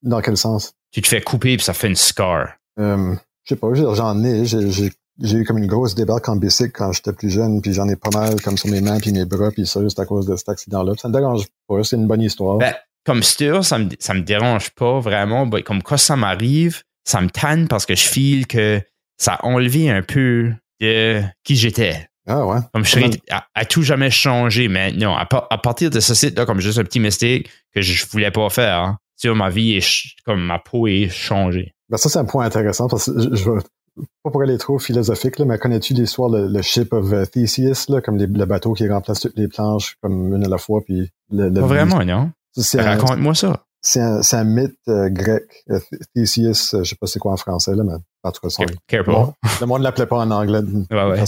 dans 0.03 0.21
quel 0.21 0.37
sens? 0.37 0.75
Tu 0.91 1.01
te 1.03 1.09
fais 1.09 1.21
couper 1.21 1.56
puis 1.56 1.65
ça 1.65 1.73
fait 1.73 1.89
une 1.89 1.97
scar. 1.97 2.49
Euh, 2.79 3.15
je 3.45 3.55
sais 3.55 3.56
pas, 3.56 3.73
j'en 3.75 4.23
ai. 4.25 4.45
J'ai 4.45 4.91
eu 5.23 5.45
comme 5.45 5.59
une 5.59 5.67
grosse 5.67 5.95
débarque 5.95 6.29
en 6.29 6.37
bicycle 6.37 6.73
quand 6.73 6.93
j'étais 6.93 7.13
plus 7.13 7.31
jeune, 7.31 7.61
puis 7.61 7.73
j'en 7.73 7.89
ai 7.89 7.97
pas 7.97 8.11
mal 8.13 8.41
comme 8.43 8.57
sur 8.57 8.69
mes 8.69 8.81
mains 8.81 8.99
puis 8.99 9.13
mes 9.13 9.25
bras, 9.25 9.51
puis 9.51 9.67
ça, 9.67 9.81
juste 9.83 9.99
à 9.99 10.07
cause 10.07 10.27
de 10.27 10.37
cet 10.37 10.49
accident-là. 10.49 10.93
Ça 11.01 11.09
me 11.09 11.13
dérange 11.13 11.45
pas, 11.69 11.83
c'est 11.85 11.97
une 11.97 12.07
bonne 12.07 12.23
histoire. 12.23 12.59
Ben, 12.59 12.75
comme 13.05 13.23
sûr, 13.23 13.65
ça 13.65 13.79
me, 13.79 13.89
ça 13.99 14.15
me 14.15 14.23
dérange 14.23 14.71
pas 14.71 14.99
vraiment. 15.01 15.47
Ben, 15.47 15.63
comme 15.63 15.83
quand 15.83 15.97
ça 15.97 16.17
m'arrive, 16.17 16.83
ça 17.05 17.21
me 17.21 17.29
tanne 17.29 17.69
parce 17.69 17.87
que 17.87 17.95
je 17.95 18.05
file 18.05 18.47
que 18.47 18.81
ça 19.19 19.35
a 19.35 19.47
enlevé 19.47 19.91
un 19.91 20.03
peu 20.03 20.53
de 20.81 21.23
qui 21.45 21.57
j'étais. 21.57 22.09
Ah 22.27 22.47
ouais. 22.47 22.59
Comme 22.73 22.85
je 22.85 22.91
serais 22.91 23.11
à, 23.55 23.65
tout 23.67 23.83
jamais 23.83 24.11
changé, 24.11 24.69
mais 24.69 24.93
non, 24.93 25.15
à, 25.15 25.27
partir 25.27 25.91
de 25.91 26.01
ce 26.01 26.15
site-là, 26.15 26.47
comme 26.47 26.61
juste 26.61 26.79
un 26.79 26.85
petit 26.85 27.01
mistake 27.01 27.51
que 27.75 27.83
je 27.83 28.07
voulais 28.07 28.31
pas 28.31 28.49
faire, 28.49 28.81
hein, 28.81 28.99
ma 29.35 29.51
vie 29.51 29.75
est 29.75 30.05
comme 30.25 30.43
ma 30.43 30.59
peau 30.59 30.87
est 30.87 31.09
changée. 31.09 31.75
Ben 31.91 31.99
ça, 31.99 32.09
c'est 32.09 32.19
un 32.19 32.25
point 32.25 32.47
intéressant 32.47 32.89
parce 32.89 33.11
que 33.11 33.21
je, 33.21 33.35
je 33.37 33.51
pas 34.23 34.31
pour 34.31 34.43
aller 34.43 34.58
trop 34.58 34.79
philosophique, 34.79 35.38
là, 35.38 35.44
mais 35.44 35.58
connais-tu 35.58 35.94
l'histoire 35.94 36.29
le, 36.29 36.49
le 36.49 36.62
ship 36.62 36.93
of 36.93 37.31
Theseus, 37.31 37.87
là, 37.88 38.00
comme 38.00 38.19
le 38.19 38.44
bateau 38.44 38.73
qui 38.73 38.88
remplace 38.88 39.20
toutes 39.20 39.37
les 39.37 39.49
planches 39.49 39.96
comme 40.02 40.35
une 40.35 40.44
à 40.44 40.49
la 40.49 40.58
fois, 40.58 40.81
puis 40.85 41.11
le, 41.31 41.52
pas 41.52 41.67
vraiment, 41.67 42.05
non? 42.05 42.31
Raconte-moi 42.75 43.35
ça. 43.35 43.64
C'est 43.87 44.00
un, 44.00 44.20
un, 44.32 44.44
mythe 44.44 44.79
euh, 44.88 45.11
grec. 45.11 45.44
Euh, 45.69 45.79
Theseus, 46.14 46.75
euh, 46.75 46.85
je 46.85 46.91
sais 46.91 46.96
pas 46.96 47.06
c'est 47.06 47.19
quoi 47.19 47.32
en 47.32 47.37
français, 47.37 47.75
là, 47.75 47.85
mais 47.85 47.93
en 48.23 48.32
tout 48.32 48.41
cas, 48.41 48.64
le 49.61 49.67
monde 49.67 49.81
ne 49.81 49.85
l'appelait 49.85 50.06
pas 50.06 50.17
en 50.17 50.31
anglais. 50.31 50.61
ouais, 50.91 51.25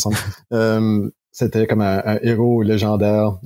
c'était 1.32 1.66
comme 1.66 1.82
un, 1.82 2.02
un, 2.02 2.18
héros 2.22 2.62
légendaire 2.62 3.38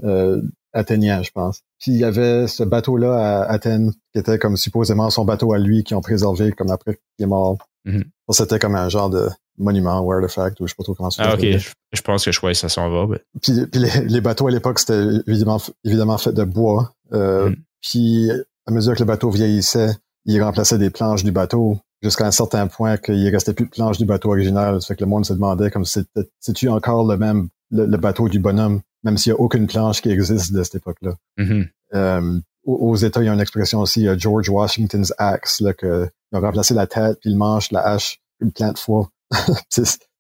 athénien, 0.72 1.22
je 1.22 1.30
pense. 1.32 1.62
Puis 1.80 1.92
il 1.92 1.98
y 1.98 2.04
avait 2.04 2.46
ce 2.46 2.62
bateau-là 2.62 3.40
à 3.40 3.52
Athènes 3.52 3.92
qui 4.12 4.18
était 4.18 4.38
comme 4.38 4.56
supposément 4.56 5.08
son 5.10 5.24
bateau 5.24 5.54
à 5.54 5.58
lui 5.58 5.82
qui 5.82 5.94
ont 5.94 6.02
préservé 6.02 6.52
comme 6.52 6.70
après 6.70 6.94
qu'il 7.16 7.24
est 7.24 7.28
mort. 7.28 7.56
Mm-hmm. 7.86 8.04
C'était 8.30 8.58
comme 8.58 8.74
un 8.76 8.88
genre 8.90 9.08
de 9.08 9.28
monument 9.58 10.00
ou 10.00 10.12
artefact 10.12 10.60
ou 10.60 10.66
je 10.66 10.72
sais 10.72 10.76
pas 10.76 10.84
trop 10.84 10.94
comment 10.94 11.10
ça 11.10 11.22
Ah 11.24 11.34
ok, 11.34 11.40
je, 11.40 12.02
pense 12.02 12.24
que 12.24 12.32
je 12.32 12.40
vois 12.40 12.54
ça 12.54 12.68
s'en 12.68 12.90
va. 12.90 13.16
Puis, 13.42 13.66
puis 13.66 13.82
les, 14.06 14.20
bateaux 14.20 14.46
à 14.46 14.50
l'époque 14.50 14.78
c'était 14.78 15.02
évidemment 15.26 15.60
évidemment 15.84 16.18
fait 16.18 16.32
de 16.32 16.44
bois. 16.44 16.92
Euh, 17.12 17.50
mm. 17.50 17.56
Puis 17.80 18.30
à 18.66 18.72
mesure 18.72 18.94
que 18.94 19.00
le 19.00 19.06
bateau 19.06 19.30
vieillissait, 19.30 19.96
il 20.26 20.42
remplaçait 20.42 20.78
des 20.78 20.90
planches 20.90 21.24
du 21.24 21.32
bateau 21.32 21.78
jusqu'à 22.02 22.26
un 22.26 22.30
certain 22.30 22.66
point 22.66 22.98
qu'il 22.98 23.28
restait 23.30 23.54
plus 23.54 23.64
de 23.64 23.70
planches 23.70 23.98
du 23.98 24.04
bateau 24.04 24.30
original. 24.30 24.80
Ça 24.80 24.88
fait 24.88 24.96
que 24.96 25.04
le 25.04 25.10
monde 25.10 25.24
se 25.24 25.32
demandait 25.32 25.70
comme 25.70 25.84
c'est-tu 25.84 26.68
encore 26.68 27.06
le 27.06 27.16
même 27.16 27.48
le, 27.70 27.96
bateau 27.96 28.28
du 28.28 28.38
bonhomme, 28.38 28.80
même 29.02 29.18
s'il 29.18 29.32
n'y 29.32 29.38
a 29.38 29.40
aucune 29.40 29.66
planche 29.66 30.02
qui 30.02 30.10
existe 30.10 30.52
de 30.52 30.62
cette 30.62 30.76
époque-là. 30.76 31.14
Mm-hmm. 31.38 31.68
Euh, 31.94 32.40
aux 32.64 32.96
États, 32.96 33.22
il 33.22 33.26
y 33.26 33.28
a 33.28 33.32
une 33.32 33.40
expression 33.40 33.80
aussi, 33.80 34.06
George 34.18 34.48
Washington's 34.48 35.12
axe, 35.18 35.60
là, 35.60 35.72
que 35.72 36.08
ils 36.32 36.38
ont 36.38 36.40
remplacé 36.40 36.74
la 36.74 36.86
tête 36.86 37.18
puis 37.20 37.30
le 37.30 37.36
manche, 37.36 37.72
la 37.72 37.86
hache, 37.86 38.20
une 38.40 38.52
plein 38.52 38.72
de 38.72 38.78
fois. 38.78 39.08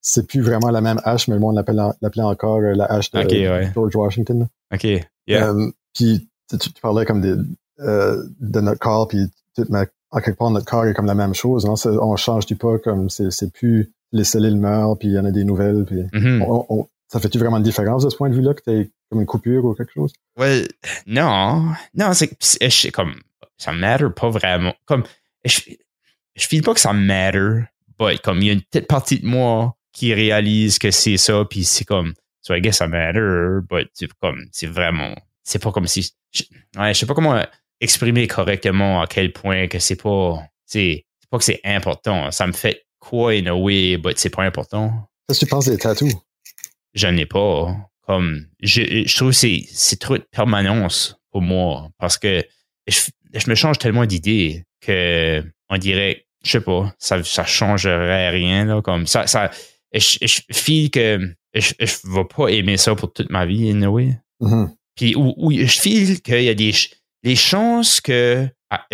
c'est 0.00 0.26
plus 0.26 0.40
vraiment 0.40 0.70
la 0.70 0.80
même 0.80 1.00
hache, 1.04 1.28
mais 1.28 1.34
le 1.34 1.40
monde 1.40 1.56
l'appelait 1.56 2.22
encore 2.22 2.60
euh, 2.60 2.74
la 2.74 2.86
hache 2.86 3.10
de 3.10 3.72
George 3.74 3.94
Washington. 3.94 4.48
OK, 4.72 4.84
yeah. 5.26 5.48
Euh, 5.48 5.70
puis 5.94 6.28
tu, 6.58 6.70
parlais 6.80 7.04
comme 7.04 7.20
de, 7.20 7.44
euh, 7.80 8.24
de 8.40 8.60
notre 8.60 8.78
corps, 8.78 9.08
puis 9.08 9.30
en 9.58 10.20
quelque 10.20 10.38
part, 10.38 10.50
notre 10.50 10.66
corps 10.66 10.86
est 10.86 10.94
comme 10.94 11.06
la 11.06 11.14
même 11.14 11.34
chose. 11.34 11.66
Hein? 11.66 11.74
On 12.00 12.16
change 12.16 12.46
du 12.46 12.56
pas, 12.56 12.78
comme 12.78 13.10
c'est 13.10 13.52
plus 13.52 13.92
les 14.12 14.24
cellules 14.24 14.56
meurent, 14.56 14.98
puis 14.98 15.08
il 15.08 15.14
y 15.14 15.18
en 15.18 15.24
a 15.24 15.30
des 15.30 15.44
nouvelles. 15.44 15.84
Puis 15.84 16.02
mm-hmm. 16.12 16.86
Ça 17.10 17.18
fait-tu 17.18 17.38
vraiment 17.38 17.56
une 17.56 17.64
différence 17.64 18.04
de 18.04 18.10
ce 18.10 18.16
point 18.16 18.30
de 18.30 18.34
vue-là, 18.34 18.54
que 18.54 18.62
tu 18.62 18.92
comme 19.10 19.20
une 19.20 19.26
coupure 19.26 19.64
ou 19.64 19.74
quelque 19.74 19.92
chose? 19.92 20.12
Ouais, 20.38 20.68
non. 21.06 21.72
Non, 21.94 22.12
c'est 22.12 22.90
comme 22.92 23.14
ça 23.58 23.72
matter 23.72 24.06
pas 24.14 24.30
vraiment. 24.30 24.72
Comme 24.84 25.02
je, 25.44 25.60
je 26.36 26.46
file 26.46 26.62
pas 26.62 26.72
que 26.72 26.80
ça 26.80 26.92
matter, 26.92 27.64
mais 27.98 28.18
comme 28.18 28.38
il 28.38 28.46
y 28.46 28.50
a 28.50 28.52
une 28.52 28.62
petite 28.62 28.86
partie 28.86 29.18
de 29.18 29.26
moi 29.26 29.76
qui 29.92 30.14
réalise 30.14 30.78
que 30.78 30.92
c'est 30.92 31.16
ça, 31.16 31.44
puis 31.50 31.64
c'est 31.64 31.84
comme, 31.84 32.14
so 32.40 32.54
I 32.54 32.60
guess 32.60 32.76
ça 32.76 32.86
matter, 32.86 33.58
but 33.68 33.90
comme, 34.20 34.46
c'est 34.52 34.68
vraiment, 34.68 35.14
c'est 35.42 35.60
pas 35.60 35.72
comme 35.72 35.88
si, 35.88 36.12
je, 36.30 36.44
ouais, 36.78 36.94
je 36.94 37.00
sais 37.00 37.06
pas 37.06 37.14
comment 37.14 37.44
exprimer 37.80 38.28
correctement 38.28 39.02
à 39.02 39.08
quel 39.08 39.32
point 39.32 39.66
que 39.66 39.80
c'est 39.80 40.00
pas, 40.00 40.38
c'est 40.64 41.04
pas 41.28 41.38
que 41.38 41.44
c'est 41.44 41.60
important. 41.64 42.30
Ça 42.30 42.46
me 42.46 42.52
fait 42.52 42.84
quoi 43.00 43.32
in 43.32 43.46
a 43.46 43.54
way, 43.54 43.96
but 43.96 44.16
c'est 44.16 44.30
pas 44.30 44.44
important. 44.44 45.10
Qu'est-ce 45.26 45.40
que 45.40 45.46
tu 45.46 45.50
penses 45.50 45.68
des 45.68 45.76
tatous? 45.76 46.14
J'en 46.94 47.16
ai 47.16 47.26
pas. 47.26 47.76
Comme, 48.06 48.46
je, 48.60 49.04
je 49.06 49.16
trouve 49.16 49.30
que 49.30 49.36
c'est, 49.36 49.96
trop 50.00 50.18
de 50.18 50.26
permanence 50.32 51.16
pour 51.30 51.42
moi 51.42 51.90
parce 51.98 52.18
que 52.18 52.44
je, 52.88 53.00
je 53.32 53.48
me 53.48 53.54
change 53.54 53.78
tellement 53.78 54.06
d'idées 54.06 54.64
que 54.80 55.44
on 55.68 55.78
dirait, 55.78 56.26
je 56.44 56.50
sais 56.50 56.60
pas, 56.60 56.92
ça, 56.98 57.22
ça 57.22 57.44
changerait 57.44 58.30
rien, 58.30 58.64
là, 58.64 58.82
comme 58.82 59.06
ça, 59.06 59.26
ça, 59.26 59.50
je, 59.94 60.18
je 60.22 60.40
file 60.52 60.90
que 60.90 61.32
je, 61.54 61.72
je 61.78 62.12
vais 62.12 62.24
pas 62.24 62.48
aimer 62.48 62.76
ça 62.76 62.94
pour 62.94 63.12
toute 63.12 63.30
ma 63.30 63.46
vie, 63.46 63.70
anyway. 63.70 64.18
Mm-hmm. 64.40 64.74
Puis, 64.96 65.14
ou, 65.16 65.52
je 65.52 65.80
file 65.80 66.20
qu'il 66.20 66.42
y 66.42 66.48
a 66.48 66.54
des, 66.54 66.72
les 67.22 67.36
chances 67.36 68.00
que, 68.00 68.48
ah, 68.70 68.86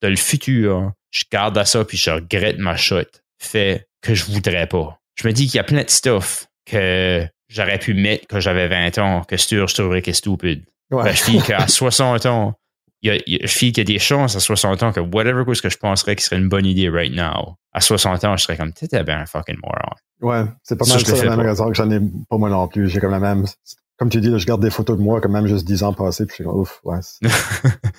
dans 0.00 0.08
le 0.08 0.16
futur, 0.16 0.92
je 1.10 1.24
garde 1.30 1.58
à 1.58 1.64
ça 1.64 1.84
puis 1.84 1.98
je 1.98 2.10
regrette 2.10 2.58
ma 2.58 2.76
chute, 2.76 3.22
fait 3.38 3.86
que 4.00 4.14
je 4.14 4.24
voudrais 4.24 4.66
pas. 4.66 4.98
Je 5.16 5.26
me 5.26 5.32
dis 5.32 5.46
qu'il 5.46 5.56
y 5.56 5.60
a 5.60 5.64
plein 5.64 5.84
de 5.84 5.90
stuff 5.90 6.48
que 6.64 7.26
j'aurais 7.52 7.78
pu 7.78 7.94
mettre 7.94 8.26
quand 8.28 8.40
j'avais 8.40 8.68
20 8.68 8.98
ans, 8.98 9.22
que 9.24 9.36
sûr, 9.36 9.68
je 9.68 9.74
trouverais 9.74 10.02
que 10.02 10.12
stupide. 10.12 10.64
Ouais. 10.90 11.04
Ben, 11.04 11.14
je 11.14 11.22
file 11.22 11.42
qu'à 11.42 11.66
60 11.66 12.26
ans, 12.26 12.54
il 13.02 13.22
y 13.26 13.36
a, 13.36 13.46
je 13.46 13.52
file 13.52 13.72
qu'il 13.72 13.88
y 13.88 13.92
a 13.92 13.92
des 13.92 13.98
chances 13.98 14.36
à 14.36 14.40
60 14.40 14.82
ans 14.82 14.92
que 14.92 15.00
whatever 15.00 15.44
que 15.44 15.68
je 15.68 15.76
penserais 15.76 16.14
qui 16.16 16.24
serait 16.24 16.38
une 16.38 16.48
bonne 16.48 16.66
idée 16.66 16.88
right 16.88 17.12
now, 17.12 17.56
à 17.72 17.80
60 17.80 18.24
ans, 18.24 18.36
je 18.36 18.44
serais 18.44 18.56
comme, 18.56 18.72
t'étais 18.72 19.02
bien 19.02 19.20
un 19.20 19.26
fucking 19.26 19.56
moron. 19.62 19.94
Ouais, 20.20 20.44
c'est 20.62 20.76
pas 20.76 20.86
mal 20.86 21.04
ça, 21.04 21.24
la 21.24 21.36
même 21.36 21.46
raison 21.46 21.68
que 21.68 21.74
j'en 21.74 21.90
ai 21.90 22.00
pas 22.30 22.38
moi 22.38 22.48
non 22.48 22.68
plus. 22.68 22.88
J'ai 22.88 23.00
comme 23.00 23.10
la 23.10 23.18
même. 23.18 23.44
Comme 23.98 24.08
tu 24.08 24.20
dis, 24.20 24.32
je 24.36 24.46
garde 24.46 24.62
des 24.62 24.70
photos 24.70 24.96
de 24.96 25.02
moi 25.02 25.20
quand 25.20 25.28
même 25.28 25.46
juste 25.46 25.66
10 25.66 25.82
ans 25.82 25.92
passés, 25.92 26.26
puis 26.26 26.32
je 26.32 26.34
suis 26.36 26.44
comme, 26.44 26.58
ouf, 26.58 26.80
ouais. 26.84 26.98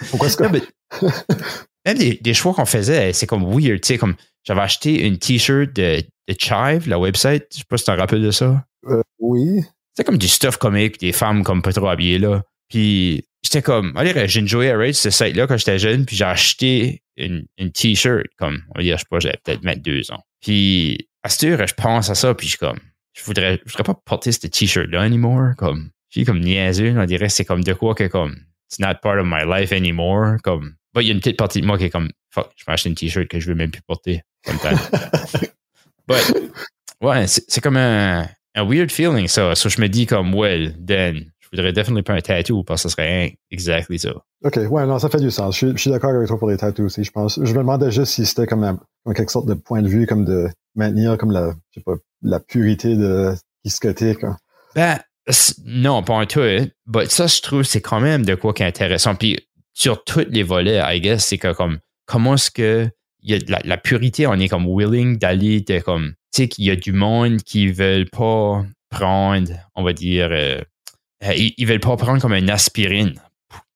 Pourquoi 0.10 0.27
est-ce 0.27 0.38
que. 0.38 0.43
même 1.86 1.98
des, 1.98 2.33
choix 2.33 2.53
qu'on 2.53 2.65
faisait, 2.65 3.13
c'est 3.13 3.27
comme 3.27 3.43
weird, 3.43 3.81
tu 3.81 3.88
sais, 3.88 3.98
comme 3.98 4.15
j'avais 4.43 4.62
acheté 4.62 5.05
une 5.05 5.17
t-shirt 5.17 5.74
de, 5.74 6.01
de 6.27 6.36
Chive, 6.38 6.88
la 6.88 7.00
website, 7.00 7.48
je 7.51 7.60
sais 7.60 7.63
pas 7.67 7.77
si 7.77 7.86
tu 7.86 7.91
te 7.91 7.98
rappelles 7.98 8.22
de 8.22 8.31
ça. 8.31 8.65
Euh, 8.88 9.01
oui. 9.24 9.63
C'est 9.96 10.03
comme 10.03 10.18
du 10.18 10.27
stuff 10.27 10.58
comique, 10.58 11.00
des 11.00 11.13
femmes 11.13 11.44
comme 11.44 11.62
pas 11.62 11.72
trop 11.72 11.88
habillées 11.88 12.20
là. 12.20 12.44
Puis 12.68 13.24
j'étais 13.44 13.62
comme, 13.62 13.96
allez, 13.96 14.27
j'ai 14.27 14.42
enjoyé 14.42 14.72
à 14.72 14.77
Rage 14.77 14.96
ce 14.96 15.10
site-là 15.10 15.48
quand 15.48 15.58
j'étais 15.58 15.80
jeune, 15.80 16.06
puis 16.06 16.15
j'ai 16.15 16.25
acheté 16.25 17.03
une, 17.15 17.46
une 17.58 17.72
t-shirt, 17.72 18.25
comme, 18.38 18.63
on 18.70 18.80
va 18.80 18.84
dire, 18.84 18.98
je 18.98 19.01
sais 19.01 19.08
pas, 19.10 19.20
j'avais 19.20 19.38
peut-être 19.44 19.63
mettre 19.63 19.82
deux 19.82 20.12
ans. 20.12 20.22
Puis 20.42 21.10
à 21.24 21.30
cette 21.30 21.44
heure, 21.44 21.68
je 21.68 21.74
pense 21.74 22.10
à 22.10 22.15
ça, 22.15 22.34
puis 22.34 22.48
je 22.48 22.51
suis 22.51 22.60
comme, 22.60 22.80
je 23.13 23.24
voudrais, 23.24 23.62
je 23.65 23.72
voudrais 23.72 23.84
pas 23.84 23.94
porter 24.06 24.32
ce 24.32 24.48
t-shirt-là 24.48 25.01
anymore, 25.01 25.51
comme, 25.58 25.92
je 26.10 26.20
suis 26.20 26.25
comme 26.25 26.39
niaiseux, 26.39 26.98
on 26.98 27.06
dirait 27.06 27.30
c'est 27.30 27.46
comme 27.46 27.63
de 27.63 27.74
quoi 27.74 27.96
que 27.96 28.08
comme, 28.08 28.36
it's 28.70 28.80
not 28.80 28.96
part 29.01 29.20
of 29.20 29.27
my 29.27 29.46
life 29.46 29.72
anymore, 29.72 30.38
comme, 30.44 30.75
il 30.96 31.03
y 31.03 31.10
a 31.10 31.13
une 31.13 31.20
petite 31.20 31.38
partie 31.38 31.62
de 31.62 31.65
moi 31.65 31.77
qui 31.77 31.86
est 31.86 31.89
comme, 31.89 32.10
fuck, 32.32 32.51
je 32.56 32.65
vais 32.65 32.72
acheter 32.74 32.89
une 32.89 32.96
t-shirt 32.96 33.27
que 33.27 33.39
je 33.39 33.48
veux 33.48 33.56
même 33.56 33.72
plus 33.72 33.84
porter. 33.84 34.22
Comme 34.46 34.58
But, 36.08 36.51
ouais, 37.01 37.27
c'est 37.27 37.62
comme 37.62 37.77
un, 37.77 38.27
un 38.55 38.65
weird 38.65 38.91
feeling, 38.91 39.27
ça. 39.27 39.55
So, 39.55 39.69
je 39.69 39.81
me 39.81 39.88
dis 39.88 40.05
comme, 40.05 40.33
well, 40.33 40.74
then, 40.86 41.31
je 41.39 41.50
voudrais 41.51 41.74
définitivement 41.74 42.03
pas 42.03 42.13
un 42.13 42.22
tattoo 42.22 42.63
parce 42.63 42.83
que 42.83 42.89
ce 42.89 42.95
serait 42.95 43.38
exactement 43.51 43.98
ça. 43.98 44.13
OK, 44.43 44.60
ouais, 44.69 44.86
non, 44.86 45.00
ça 45.00 45.10
fait 45.10 45.19
du 45.19 45.31
sens. 45.31 45.57
Je, 45.57 45.75
suis 45.77 45.89
d'accord 45.89 46.12
avec 46.12 46.27
toi 46.27 46.38
pour 46.38 46.50
les 46.50 46.57
tattoos 46.57 46.86
aussi, 46.86 47.03
je 47.03 47.12
pense. 47.12 47.39
Je 47.41 47.53
me 47.53 47.60
demandais 47.60 47.91
juste 47.91 48.13
si 48.13 48.25
c'était 48.25 48.48
comme, 48.48 48.63
un, 48.63 49.13
quelque 49.13 49.31
sorte 49.31 49.48
de 49.48 49.53
point 49.53 49.81
de 49.81 49.88
vue, 49.88 50.05
comme 50.07 50.25
de 50.25 50.50
maintenir 50.75 51.17
comme 51.17 51.31
la, 51.31 51.53
je 51.72 51.79
sais 51.79 51.83
pas, 51.83 51.93
la 52.22 52.39
purité 52.39 52.95
de 52.95 53.33
discothèque. 53.63 54.24
Hein. 54.24 54.38
Ben, 54.75 55.00
non, 55.65 56.03
pas 56.03 56.15
un 56.15 56.25
tout. 56.25 56.41
Mais 56.41 57.05
ça, 57.07 57.27
je 57.27 57.41
trouve, 57.41 57.63
c'est 57.63 57.81
quand 57.81 58.00
même 58.00 58.25
de 58.25 58.36
quoi 58.36 58.53
qui 58.53 58.63
est 58.63 58.67
intéressant. 58.67 59.15
Puis, 59.15 59.39
sur 59.74 60.03
tous 60.03 60.25
les 60.29 60.43
volets, 60.43 60.81
I 60.83 61.01
guess, 61.01 61.25
c'est 61.25 61.38
que 61.38 61.53
comme, 61.53 61.79
comment 62.05 62.36
est-ce 62.36 62.51
que 62.51 62.89
y 63.22 63.36
a 63.36 63.39
la, 63.48 63.62
la, 63.63 63.77
purité, 63.77 64.27
on 64.27 64.33
est 64.33 64.50
comme 64.50 64.65
willing 64.67 65.17
d'aller 65.17 65.62
de 65.62 65.79
comme, 65.79 66.13
sais, 66.34 66.48
qu'il 66.48 66.66
y 66.66 66.72
a 66.72 66.75
du 66.75 66.92
monde 66.92 67.42
qui 67.44 67.68
veulent 67.68 68.10
pas 68.10 68.66
prendre, 68.90 69.52
on 69.75 69.84
va 69.84 69.94
dire, 69.94 70.30
euh, 70.32 70.62
euh, 71.24 71.34
ils, 71.36 71.66
veulent 71.66 71.80
pas 71.80 71.98
prendre 71.98 72.22
comme 72.22 72.34
une 72.34 72.50
aspirine 72.50 73.16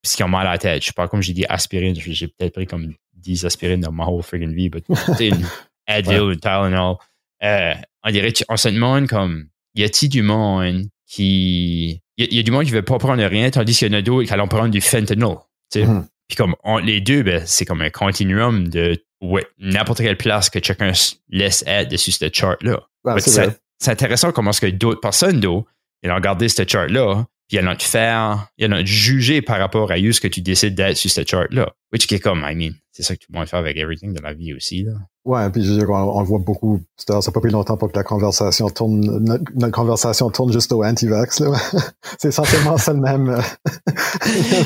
parce 0.01 0.15
qu'ils 0.15 0.25
ont 0.25 0.29
mal 0.29 0.47
à 0.47 0.51
la 0.51 0.57
tête. 0.57 0.81
Je 0.81 0.87
sais 0.87 0.93
pas, 0.93 1.07
comme 1.07 1.21
j'ai 1.21 1.33
dit 1.33 1.45
aspirine, 1.47 1.95
j'ai 1.95 2.27
peut-être 2.27 2.53
pris 2.53 2.67
comme 2.67 2.93
10 3.15 3.45
aspirines 3.45 3.81
dans 3.81 3.91
ma 3.91 4.05
whole 4.05 4.23
friggin' 4.23 4.53
vie, 4.53 4.69
mais 4.73 4.81
tu 4.81 5.25
une 5.25 5.45
Advil, 5.87 6.19
ouais. 6.19 6.33
une 6.33 6.39
Tylenol. 6.39 6.95
Euh, 7.43 7.73
on 8.03 8.11
dirait, 8.11 8.33
on 8.49 8.57
se 8.57 8.69
demande 8.69 9.07
comme, 9.07 9.47
y 9.75 9.83
a-t-il 9.83 10.09
du 10.09 10.21
monde 10.21 10.87
qui, 11.05 12.01
il 12.17 12.33
y, 12.33 12.39
a 12.39 12.43
du 12.43 12.51
monde 12.51 12.65
qui 12.65 12.71
veut 12.71 12.81
pas 12.81 12.97
prendre 12.97 13.23
rien, 13.23 13.49
tandis 13.49 13.77
qu'il 13.77 13.87
y 13.87 13.95
en 13.95 13.97
a 13.97 14.01
d'autres 14.01 14.27
qui 14.27 14.33
allons 14.33 14.47
prendre 14.47 14.69
du 14.69 14.81
fentanyl. 14.81 15.35
Mm-hmm. 15.73 16.05
Puis 16.27 16.35
comme 16.35 16.55
les 16.83 16.99
deux, 16.99 17.23
ben, 17.23 17.43
c'est 17.45 17.65
comme 17.65 17.81
un 17.81 17.89
continuum 17.89 18.67
de 18.67 19.01
ouais, 19.21 19.45
n'importe 19.57 19.99
quelle 19.99 20.17
place 20.17 20.49
que 20.49 20.59
chacun 20.63 20.91
laisse 21.29 21.63
être 21.67 21.89
dessus 21.89 22.11
cette 22.11 22.35
chart-là. 22.35 22.81
c'est 23.17 23.91
intéressant 23.91 24.31
comment 24.31 24.51
est-ce 24.51 24.61
que 24.61 24.67
d'autres 24.67 25.01
personnes, 25.01 25.39
d'eau, 25.39 25.65
ils 26.03 26.11
ont 26.11 26.15
regardé 26.15 26.49
cette 26.49 26.69
chart-là, 26.69 27.25
puis 27.47 27.57
ils 27.57 27.67
ont 27.67 27.75
te 27.75 27.83
faire, 27.83 28.47
ils 28.57 28.71
ont 28.71 28.85
juger 28.85 29.41
par 29.41 29.59
rapport 29.59 29.91
à 29.91 29.97
ce 29.97 30.19
que 30.19 30.27
tu 30.27 30.41
décides 30.41 30.75
d'être 30.75 30.97
sur 30.97 31.09
cette 31.09 31.29
chart-là. 31.29 31.73
Which 31.93 32.05
qui 32.05 32.15
est 32.15 32.19
comme, 32.19 32.45
I 32.45 32.55
mean, 32.55 32.73
c'est 32.91 33.03
ça 33.03 33.15
que 33.15 33.21
tout 33.21 33.31
le 33.31 33.39
monde 33.39 33.47
fait 33.47 33.57
avec 33.57 33.77
everything 33.77 34.13
dans 34.13 34.23
la 34.23 34.33
vie 34.33 34.53
aussi, 34.53 34.83
là. 34.83 34.93
Ouais, 35.23 35.49
puis 35.49 35.61
je 35.61 35.71
veux 35.71 35.79
dire, 35.79 35.89
on, 35.89 36.21
le 36.21 36.25
voit 36.25 36.39
beaucoup. 36.39 36.81
Ça 36.95 37.15
n'a 37.15 37.31
pas 37.33 37.39
pris 37.41 37.51
longtemps 37.51 37.75
pour 37.75 37.91
que 37.91 37.97
la 37.97 38.03
conversation 38.03 38.69
tourne, 38.69 39.01
notre, 39.01 39.71
conversation 39.71 40.29
tourne 40.29 40.53
juste 40.53 40.71
au 40.71 40.83
anti-vax, 40.83 41.41
là. 41.41 41.57
c'est 42.17 42.29
essentiellement 42.29 42.77
ça 42.77 42.93
le 42.93 43.01
même. 43.01 43.29
Euh, 43.29 43.41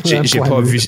j'ai 0.24 0.40
pas 0.40 0.62
vu, 0.62 0.80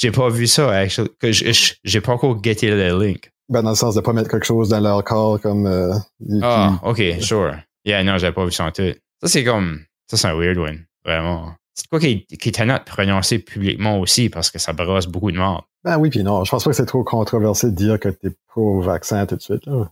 j'ai 0.00 0.10
pas 0.10 0.30
vu 0.30 0.46
ça, 0.46 0.70
actually. 0.70 1.10
Que 1.20 1.30
j'ai 1.30 2.00
pas 2.00 2.12
encore 2.12 2.40
guetté 2.40 2.70
le 2.70 2.98
link. 3.04 3.30
Ben, 3.50 3.62
dans 3.62 3.70
le 3.70 3.76
sens 3.76 3.94
de 3.94 4.00
pas 4.00 4.12
mettre 4.12 4.30
quelque 4.30 4.46
chose 4.46 4.70
dans 4.70 4.80
leur 4.80 5.04
corps 5.04 5.40
comme. 5.40 5.66
Euh, 5.66 5.92
ah, 6.40 6.80
ok, 6.82 7.02
sure. 7.20 7.54
Yeah, 7.84 8.02
non, 8.02 8.16
j'ai 8.16 8.32
pas 8.32 8.44
vu 8.44 8.52
ça 8.52 8.64
en 8.64 8.72
tout. 8.72 8.94
Ça, 9.20 9.28
c'est 9.28 9.44
comme. 9.44 9.80
Ça, 10.10 10.16
c'est 10.16 10.28
un 10.28 10.34
weird 10.34 10.56
one. 10.56 10.84
Vraiment. 11.04 11.52
C'est 11.74 11.86
quoi 11.88 12.00
qui, 12.00 12.26
qui 12.26 12.48
est 12.48 12.60
de 12.60 12.84
prononcer 12.84 13.38
publiquement 13.38 14.00
aussi 14.00 14.28
parce 14.28 14.50
que 14.50 14.58
ça 14.58 14.72
brosse 14.72 15.06
beaucoup 15.06 15.32
de 15.32 15.36
morts. 15.36 15.68
Ben 15.84 15.98
oui, 15.98 16.10
puis 16.10 16.22
non. 16.22 16.44
Je 16.44 16.50
pense 16.50 16.64
pas 16.64 16.70
que 16.70 16.76
c'est 16.76 16.86
trop 16.86 17.04
controversé 17.04 17.70
de 17.70 17.76
dire 17.76 18.00
que 18.00 18.08
t'es 18.08 18.30
pro-vaccin 18.48 19.26
tout 19.26 19.36
de 19.36 19.42
suite. 19.42 19.66
Là. 19.66 19.90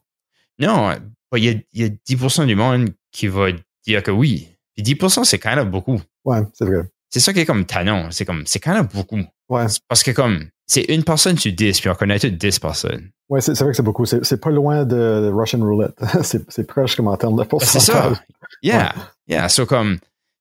Non, 0.58 0.92
il 1.36 1.44
y, 1.44 1.48
a, 1.48 1.52
il 1.72 1.82
y 1.82 1.84
a 1.84 1.88
10% 1.88 2.46
du 2.46 2.54
monde 2.54 2.90
qui 3.12 3.26
va 3.26 3.48
dire 3.86 4.02
que 4.02 4.10
oui. 4.10 4.48
Puis 4.74 4.94
10%, 4.94 5.24
c'est 5.24 5.38
quand 5.38 5.54
même 5.54 5.70
beaucoup. 5.70 6.00
Ouais, 6.24 6.40
c'est 6.52 6.64
vrai. 6.64 6.82
C'est 7.10 7.20
ça 7.20 7.32
qui 7.32 7.40
est 7.40 7.46
comme 7.46 7.64
tannant. 7.64 8.10
C'est 8.10 8.24
comme, 8.24 8.44
c'est 8.46 8.58
quand 8.60 8.74
même 8.74 8.88
beaucoup. 8.92 9.20
Ouais. 9.48 9.66
Parce 9.88 10.02
que 10.02 10.10
comme, 10.10 10.48
c'est 10.66 10.82
une 10.82 11.04
personne 11.04 11.38
sur 11.38 11.52
10, 11.52 11.80
puis 11.80 11.90
on 11.90 11.94
connaît 11.94 12.18
toutes 12.18 12.36
10 12.36 12.58
personnes. 12.58 13.10
Ouais, 13.28 13.40
c'est 13.40 13.58
vrai 13.58 13.70
que 13.70 13.76
c'est 13.76 13.82
beaucoup. 13.82 14.06
C'est 14.06 14.40
pas 14.40 14.50
loin 14.50 14.84
de 14.84 15.30
Russian 15.34 15.60
Roulette. 15.60 15.98
c'est 16.22 16.66
proche 16.66 16.96
comme 16.96 17.08
en 17.08 17.16
termes 17.16 17.36
de 17.36 17.44
pourcentage. 17.44 17.82
C'est 17.82 17.92
ça. 17.92 18.12
Yeah. 18.62 18.94
Yeah. 19.26 19.48
So 19.48 19.66
comme, 19.66 19.98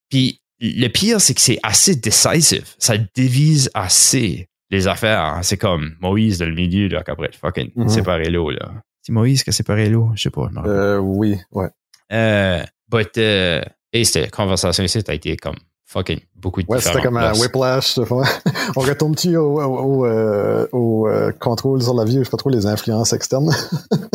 puis 0.10 0.42
le 0.60 0.88
pire, 0.88 1.20
c'est 1.22 1.34
que 1.34 1.42
c'est 1.42 1.60
assez 1.64 1.96
décisif. 1.96 2.76
Ça 2.80 2.98
divise 2.98 3.70
assez 3.74 4.48
les 4.70 4.88
affaires. 4.88 5.40
C'est 5.44 5.58
comme 5.58 5.96
Moïse 6.00 6.40
dans 6.40 6.46
le 6.46 6.56
milieu, 6.56 6.88
là, 6.88 7.04
qu'après, 7.04 7.32
fucking 7.32 7.72
mm 7.76 7.86
-hmm. 7.86 7.90
séparer 7.90 8.30
l'eau, 8.30 8.52
là. 8.52 8.72
C'est 9.02 9.14
Moïse 9.14 9.44
qui 9.44 9.50
a 9.52 9.54
séparé 9.54 9.90
l'eau? 9.90 10.12
Je 10.16 10.24
sais 10.24 10.30
pas. 10.30 10.50
Euh, 10.66 10.98
oui, 10.98 11.38
ouais. 11.52 11.70
Euh, 12.12 12.64
but, 12.90 13.18
euh, 13.18 13.62
et 13.94 14.04
cette 14.04 14.32
conversation 14.32 14.84
ici, 14.84 15.00
a 15.08 15.14
été 15.14 15.38
comme 15.38 15.56
fucking 15.88 16.20
beaucoup 16.36 16.62
de 16.62 16.68
Ouais, 16.68 16.80
c'était 16.82 17.02
comme 17.02 17.18
un 17.18 17.34
whiplash. 17.34 17.98
On 18.76 18.82
retourne-tu 18.82 19.38
au, 19.38 19.60
au, 19.60 20.02
au, 20.02 20.06
euh, 20.06 20.68
au 20.72 21.08
euh, 21.08 21.32
contrôle 21.32 21.82
sur 21.82 21.94
la 21.94 22.04
vie, 22.04 22.18
je 22.20 22.24
sais 22.24 22.30
pas 22.30 22.38
trop, 22.38 22.50
les 22.50 22.66
influences 22.68 23.14
externes? 23.14 23.52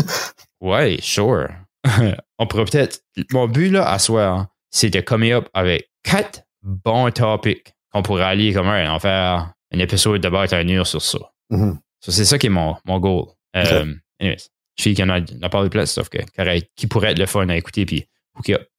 ouais, 0.61 0.99
sure. 1.01 1.49
On 2.39 2.47
pourrait 2.47 2.67
peut-être. 2.67 3.01
Mon 3.33 3.49
but, 3.49 3.71
là, 3.71 3.91
à 3.91 3.99
soir, 3.99 4.47
c'est 4.71 4.91
de 4.91 5.01
come 5.01 5.25
up 5.25 5.49
avec 5.55 5.91
quatre 6.03 6.45
bons 6.63 7.11
topics 7.11 7.75
qu'on 7.93 8.03
pourrait 8.03 8.25
aller 8.25 8.53
comme 8.53 8.69
un, 8.69 8.93
en 8.93 8.99
faire 9.01 9.53
un 9.73 9.79
épisode 9.79 10.21
de 10.21 10.29
bête 10.29 10.53
à 10.53 10.85
sur 10.85 11.03
ça. 11.03 11.19
Mm 11.51 11.71
-hmm. 11.71 11.77
so, 12.01 12.13
c'est 12.13 12.25
ça 12.25 12.39
qui 12.39 12.47
est 12.47 12.51
mon, 12.51 12.77
mon 12.85 13.01
goal. 13.01 13.27
Okay. 13.55 13.75
Um, 13.75 14.01
anyways, 14.21 14.49
je 14.77 14.83
sais 14.83 14.95
qu'il 14.95 15.05
y 15.05 15.11
en 15.11 15.15
a, 15.15 15.21
on 15.21 15.43
a 15.43 15.49
parlé 15.49 15.69
plein 15.69 15.83
de 15.83 15.89
stuff 15.89 16.09
que, 16.09 16.19
qui 16.77 16.87
pourrait 16.87 17.13
être 17.13 17.19
le 17.19 17.27
fun 17.27 17.49
à 17.49 17.57
écouter, 17.57 17.85
puis 17.87 18.07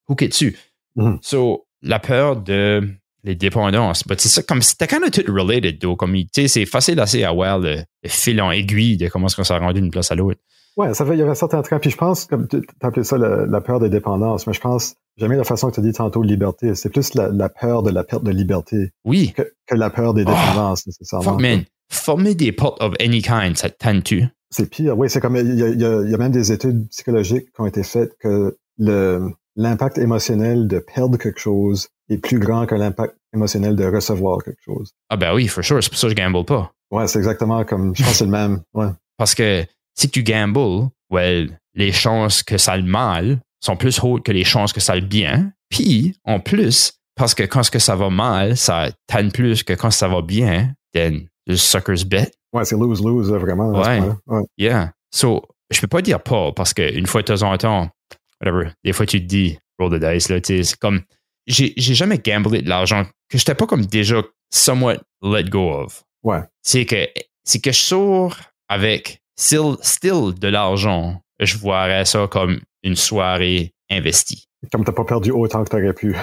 hooker 0.08 0.28
dessus. 0.28 0.58
Mm 0.96 1.06
-hmm. 1.06 1.18
So, 1.22 1.66
la 1.84 2.00
peur 2.00 2.38
de 2.38 2.90
les 3.24 3.36
dépendances. 3.36 4.04
c'est 4.18 4.28
ça, 4.28 4.44
comme 4.44 4.62
c'était 4.62 4.88
quand 4.88 5.00
même 5.00 5.10
tout 5.10 5.24
related, 5.32 5.80
though. 5.80 5.96
Comme, 5.96 6.14
tu 6.14 6.28
sais, 6.34 6.48
c'est 6.48 6.66
facile 6.66 7.00
assez 7.00 7.24
à 7.24 7.32
voir 7.32 7.60
le, 7.60 7.76
le, 7.76 8.10
fil 8.10 8.42
en 8.42 8.52
aiguille 8.52 8.98
de 8.98 9.08
comment 9.08 9.28
est-ce 9.28 9.36
qu'on 9.36 9.44
s'est 9.44 9.58
rendu 9.58 9.80
d'une 9.80 9.92
place 9.92 10.12
à 10.12 10.16
l'autre. 10.16 10.42
Ouais, 10.76 10.94
ça 10.94 11.06
fait, 11.06 11.14
il 11.14 11.20
y 11.20 11.22
avait 11.22 11.32
un 11.32 11.36
certain 11.36 11.62
train. 11.62 11.80
Puis 11.80 11.92
je 11.92 11.98
pense, 11.98 12.26
comme 12.26 12.48
tu 12.48 12.62
appelé 12.82 13.04
ça 13.04 13.18
la, 13.18 13.62
peur 13.62 13.80
des 13.80 13.90
dépendances, 13.90 14.48
mais 14.48 14.54
je 14.54 14.60
pense, 14.60 14.96
jamais 15.18 15.38
la 15.38 15.44
façon 15.44 15.70
que 15.70 15.76
tu 15.76 15.80
as 15.80 15.84
dit 15.84 15.94
tantôt 15.94 16.24
liberté. 16.24 16.76
C'est 16.76 16.90
plus 16.90 17.14
la, 17.14 17.50
peur 17.50 17.84
de 17.84 17.92
la 17.92 18.04
perte 18.04 18.24
de 18.24 18.32
liberté. 18.32 18.92
Oui. 19.06 19.34
Que, 19.36 19.44
la 19.72 19.90
peur 19.90 20.14
des 20.14 20.26
dépendances, 20.26 20.84
oh, 20.86 20.90
nécessairement. 20.90 21.32
Fuck, 21.32 21.42
man. 21.42 21.64
Former 21.90 22.34
des 22.34 22.52
portes 22.52 22.82
of 22.82 22.94
any 23.00 23.22
kind, 23.22 23.56
ça 23.56 23.70
tente-tu? 23.70 24.26
C'est 24.50 24.70
pire. 24.70 24.98
Oui, 24.98 25.10
c'est 25.10 25.20
comme, 25.20 25.36
il 25.36 25.56
y, 25.56 25.64
a, 25.64 25.70
il 25.70 26.10
y 26.10 26.14
a 26.14 26.18
même 26.18 26.32
des 26.32 26.52
études 26.52 26.88
psychologiques 26.90 27.52
qui 27.54 27.62
ont 27.62 27.68
été 27.68 27.84
faites 27.84 28.18
que 28.20 28.58
le, 28.80 29.30
l'impact 29.56 29.98
émotionnel 29.98 30.68
de 30.68 30.80
perdre 30.80 31.18
quelque 31.18 31.40
chose 31.40 31.88
est 32.10 32.18
plus 32.18 32.40
grand 32.40 32.66
que 32.66 32.76
l'impact 32.76 33.16
émotionnel 33.34 33.76
de 33.76 33.86
recevoir 33.86 34.44
quelque 34.44 34.62
chose. 34.64 34.92
Ah 35.10 35.18
ben 35.18 35.34
oui, 35.34 35.48
for 35.48 35.64
sure. 35.64 35.82
C'est 35.82 35.90
pour 35.90 36.00
ça 36.00 36.08
que 36.08 36.12
je 36.12 36.16
gamble 36.16 36.46
pas. 36.46 36.72
Ouais, 36.92 37.08
c'est 37.08 37.20
exactement 37.20 37.64
comme, 37.66 37.96
je 37.96 38.04
pense 38.04 38.12
que 38.12 38.18
c'est 38.18 38.26
le 38.26 38.32
même. 38.32 38.62
Ouais. 38.74 38.90
Parce 39.18 39.36
que 39.36 39.66
si 39.96 40.10
tu 40.10 40.24
gambles, 40.24 40.90
well, 41.10 41.58
les 41.74 41.92
chances 41.92 42.44
que 42.44 42.58
ça 42.58 42.78
le 42.78 42.84
mal 42.84 43.40
sont 43.62 43.76
plus 43.78 44.00
hautes 44.04 44.24
que 44.24 44.32
les 44.32 44.44
chances 44.44 44.74
que 44.74 44.82
ça 44.82 44.96
le 44.96 45.02
bien. 45.02 45.54
Puis, 45.70 46.16
en 46.26 46.40
plus, 46.40 46.94
parce 47.16 47.34
que 47.34 47.44
quand 47.44 47.64
ce 47.64 47.72
que 47.72 47.80
ça 47.80 47.96
va 47.96 48.10
mal, 48.10 48.58
ça 48.58 48.90
tanne 49.08 49.32
plus 49.32 49.64
que 49.64 49.74
quand 49.74 49.92
ça 49.92 50.08
va 50.08 50.22
bien, 50.22 50.74
then 50.94 51.28
the 51.48 51.56
sucker's 51.56 52.04
bet. 52.04 52.32
Ouais, 52.54 52.66
c'est 52.66 52.76
lose-lose, 52.76 53.32
vraiment. 53.32 53.72
Ouais. 53.72 54.02
ouais. 54.28 54.44
Yeah. 54.58 54.92
So, 55.12 55.44
je 55.72 55.80
peux 55.82 55.88
pas 55.88 56.02
dire 56.02 56.22
pas, 56.22 56.52
parce 56.52 56.74
qu'une 56.74 57.08
fois 57.08 57.22
de 57.22 57.34
temps 57.34 57.42
en 57.42 57.58
temps, 57.58 57.90
whatever. 58.44 58.72
Des 58.84 58.94
fois, 58.94 59.06
tu 59.06 59.20
te 59.20 59.26
dis, 59.26 59.58
roll 59.80 59.92
the 59.92 60.04
dice, 60.04 60.30
là, 60.30 60.42
tu 60.42 60.58
sais, 60.58 60.64
c'est 60.64 60.80
comme, 60.80 61.02
j'ai, 61.48 61.74
j'ai 61.78 61.94
jamais 61.94 62.18
gamblé 62.18 62.62
de 62.62 62.70
l'argent 62.70 63.06
que 63.30 63.38
j'étais 63.38 63.56
pas 63.56 63.68
comme 63.68 63.86
déjà 63.86 64.22
somewhat 64.52 64.98
let 65.22 65.46
go 65.46 65.72
of. 65.72 66.04
Ouais. 66.24 66.42
C'est 66.62 66.86
que, 66.86 67.08
c'est 67.44 67.60
que 67.60 67.72
je 67.72 67.80
sors 67.80 68.38
avec 68.70 69.22
still, 69.38 69.76
still 69.82 70.34
de 70.38 70.48
l'argent, 70.48 71.22
je 71.40 71.58
voirais 71.58 72.06
ça 72.06 72.28
comme 72.28 72.62
une 72.84 72.96
soirée 72.96 73.74
investie. 73.90 74.46
Comme 74.72 74.86
t'as 74.86 74.94
pas 74.94 75.04
perdu 75.04 75.32
autant 75.32 75.64
que 75.64 75.70
t'aurais 75.70 75.94
pu. 75.94 76.16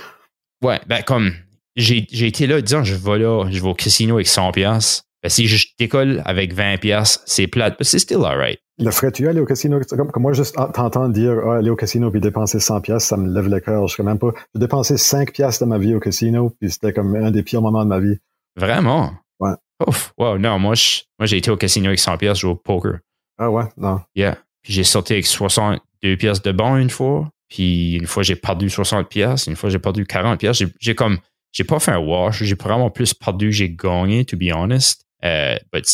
ouais, 0.62 0.80
ben, 0.86 1.02
comme, 1.02 1.32
j'ai, 1.76 2.06
j'ai 2.10 2.26
été 2.26 2.46
là 2.46 2.60
disant, 2.60 2.82
je 2.82 2.94
vais 2.94 3.18
là, 3.18 3.46
je 3.50 3.60
vais 3.60 3.68
au 3.68 3.74
casino 3.74 4.16
avec 4.16 4.26
100 4.26 4.52
pièces 4.52 5.05
Ben, 5.26 5.30
si 5.30 5.48
je 5.48 5.66
décolle 5.76 6.22
avec 6.24 6.52
20 6.52 6.78
pièces, 6.78 7.20
c'est 7.26 7.48
plate, 7.48 7.74
mais 7.80 7.84
c'est 7.84 7.98
still 7.98 8.24
alright. 8.24 8.60
Le 8.78 8.92
ferais-tu 8.92 9.26
aller 9.26 9.40
au 9.40 9.44
casino? 9.44 9.80
Comme, 9.90 10.12
comme 10.12 10.22
moi, 10.22 10.32
juste 10.34 10.54
t'entends 10.72 11.08
dire 11.08 11.40
ah, 11.44 11.56
aller 11.56 11.68
au 11.68 11.74
casino 11.74 12.12
puis 12.12 12.20
dépenser 12.20 12.60
100 12.60 12.80
pièces, 12.82 13.06
ça 13.06 13.16
me 13.16 13.28
lève 13.34 13.48
le 13.48 13.58
cœur. 13.58 13.88
Je 13.88 13.94
suis 13.94 14.04
même 14.04 14.20
pas. 14.20 14.30
J'ai 14.54 14.60
dépensé 14.60 14.96
5 14.96 15.32
pièces 15.32 15.58
de 15.58 15.64
ma 15.64 15.78
vie 15.78 15.96
au 15.96 15.98
casino, 15.98 16.50
puis 16.60 16.70
c'était 16.70 16.92
comme 16.92 17.16
un 17.16 17.32
des 17.32 17.42
pires 17.42 17.60
moments 17.60 17.82
de 17.82 17.88
ma 17.88 17.98
vie. 17.98 18.18
Vraiment? 18.54 19.14
Ouais. 19.40 19.54
Ouf, 19.84 20.12
wow, 20.16 20.38
non, 20.38 20.60
moi, 20.60 20.74
moi 21.18 21.26
j'ai 21.26 21.38
été 21.38 21.50
au 21.50 21.56
casino 21.56 21.88
avec 21.88 21.98
100 21.98 22.18
pièces 22.18 22.38
jouer 22.38 22.52
au 22.52 22.54
poker. 22.54 22.98
Ah 23.36 23.50
ouais, 23.50 23.64
non. 23.76 24.02
Yeah. 24.14 24.38
Puis 24.62 24.74
j'ai 24.74 24.84
sorti 24.84 25.14
avec 25.14 25.26
62 25.26 26.16
pièces 26.18 26.40
de 26.40 26.52
bon 26.52 26.76
une 26.76 26.90
fois. 26.90 27.28
Puis 27.48 27.96
une 27.96 28.06
fois, 28.06 28.22
j'ai 28.22 28.36
perdu 28.36 28.70
60 28.70 29.08
pièces. 29.08 29.48
Une 29.48 29.56
fois, 29.56 29.70
j'ai 29.70 29.80
perdu 29.80 30.06
40 30.06 30.38
pièces. 30.38 30.62
J'ai 30.78 30.94
comme, 30.94 31.18
j'ai 31.50 31.64
pas 31.64 31.80
fait 31.80 31.90
un 31.90 31.98
wash. 31.98 32.44
J'ai 32.44 32.54
vraiment 32.54 32.90
plus 32.90 33.12
perdu 33.12 33.46
que 33.46 33.56
j'ai 33.56 33.70
gagné, 33.70 34.24
to 34.24 34.36
be 34.36 34.52
honest. 34.54 35.05
Euh, 35.26 35.56
but 35.72 35.84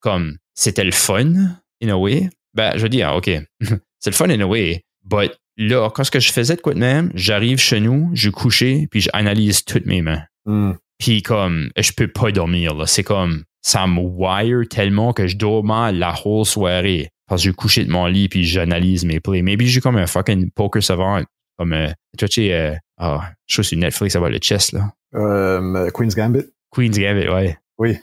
comme, 0.00 0.36
c'était 0.54 0.84
le 0.84 0.92
fun, 0.92 1.32
in 1.82 1.88
a 1.88 1.96
way. 1.96 2.28
Ben, 2.54 2.72
je 2.76 2.82
veux 2.82 2.88
dire, 2.88 3.12
OK, 3.14 3.26
c'est 3.98 4.10
le 4.10 4.14
fun 4.14 4.28
in 4.28 4.40
a 4.40 4.46
way. 4.46 4.82
But 5.04 5.32
là, 5.56 5.90
quand 5.90 6.04
ce 6.04 6.10
que 6.10 6.20
je 6.20 6.32
faisais 6.32 6.56
de 6.56 6.60
quoi 6.60 6.74
de 6.74 6.78
même, 6.78 7.10
j'arrive 7.14 7.58
chez 7.58 7.80
nous, 7.80 8.10
je 8.14 8.30
couche, 8.30 8.64
puis 8.90 9.00
j'analyse 9.00 9.64
toutes 9.64 9.86
mes 9.86 10.02
mains. 10.02 10.22
Hmm. 10.44 10.72
Puis 10.98 11.22
comme, 11.22 11.70
je 11.76 11.92
peux 11.92 12.08
pas 12.08 12.30
dormir, 12.30 12.74
là. 12.74 12.86
C'est 12.86 13.02
comme, 13.02 13.44
ça 13.62 13.86
me 13.86 14.00
wire 14.00 14.68
tellement 14.68 15.12
que 15.12 15.26
je 15.26 15.36
dors 15.36 15.64
mal 15.64 15.98
la 15.98 16.14
whole 16.24 16.44
soirée. 16.44 17.08
Parce 17.26 17.42
que 17.42 17.48
je 17.48 17.54
couche 17.54 17.78
de 17.78 17.90
mon 17.90 18.06
lit 18.06 18.28
puis 18.28 18.44
j'analyse 18.44 19.04
mes 19.04 19.20
plays. 19.20 19.42
Maybe 19.42 19.62
j'ai 19.64 19.80
comme 19.80 19.96
un 19.96 20.06
fucking 20.06 20.50
poker 20.50 20.82
savant. 20.82 21.22
Comme, 21.58 21.72
euh, 21.72 21.88
tu 22.18 22.26
sais, 22.26 22.52
euh, 22.52 22.74
ah, 22.98 23.30
je 23.46 23.54
suis 23.54 23.64
sur 23.64 23.78
Netflix, 23.78 24.12
ça 24.12 24.20
va 24.20 24.28
le 24.28 24.38
chess, 24.40 24.72
là. 24.72 24.92
Euh, 25.14 25.90
Queen's 25.90 26.14
Gambit? 26.14 26.46
Queen's 26.70 26.98
Gambit, 26.98 27.28
ouais. 27.28 27.56
Oui. 27.78 27.98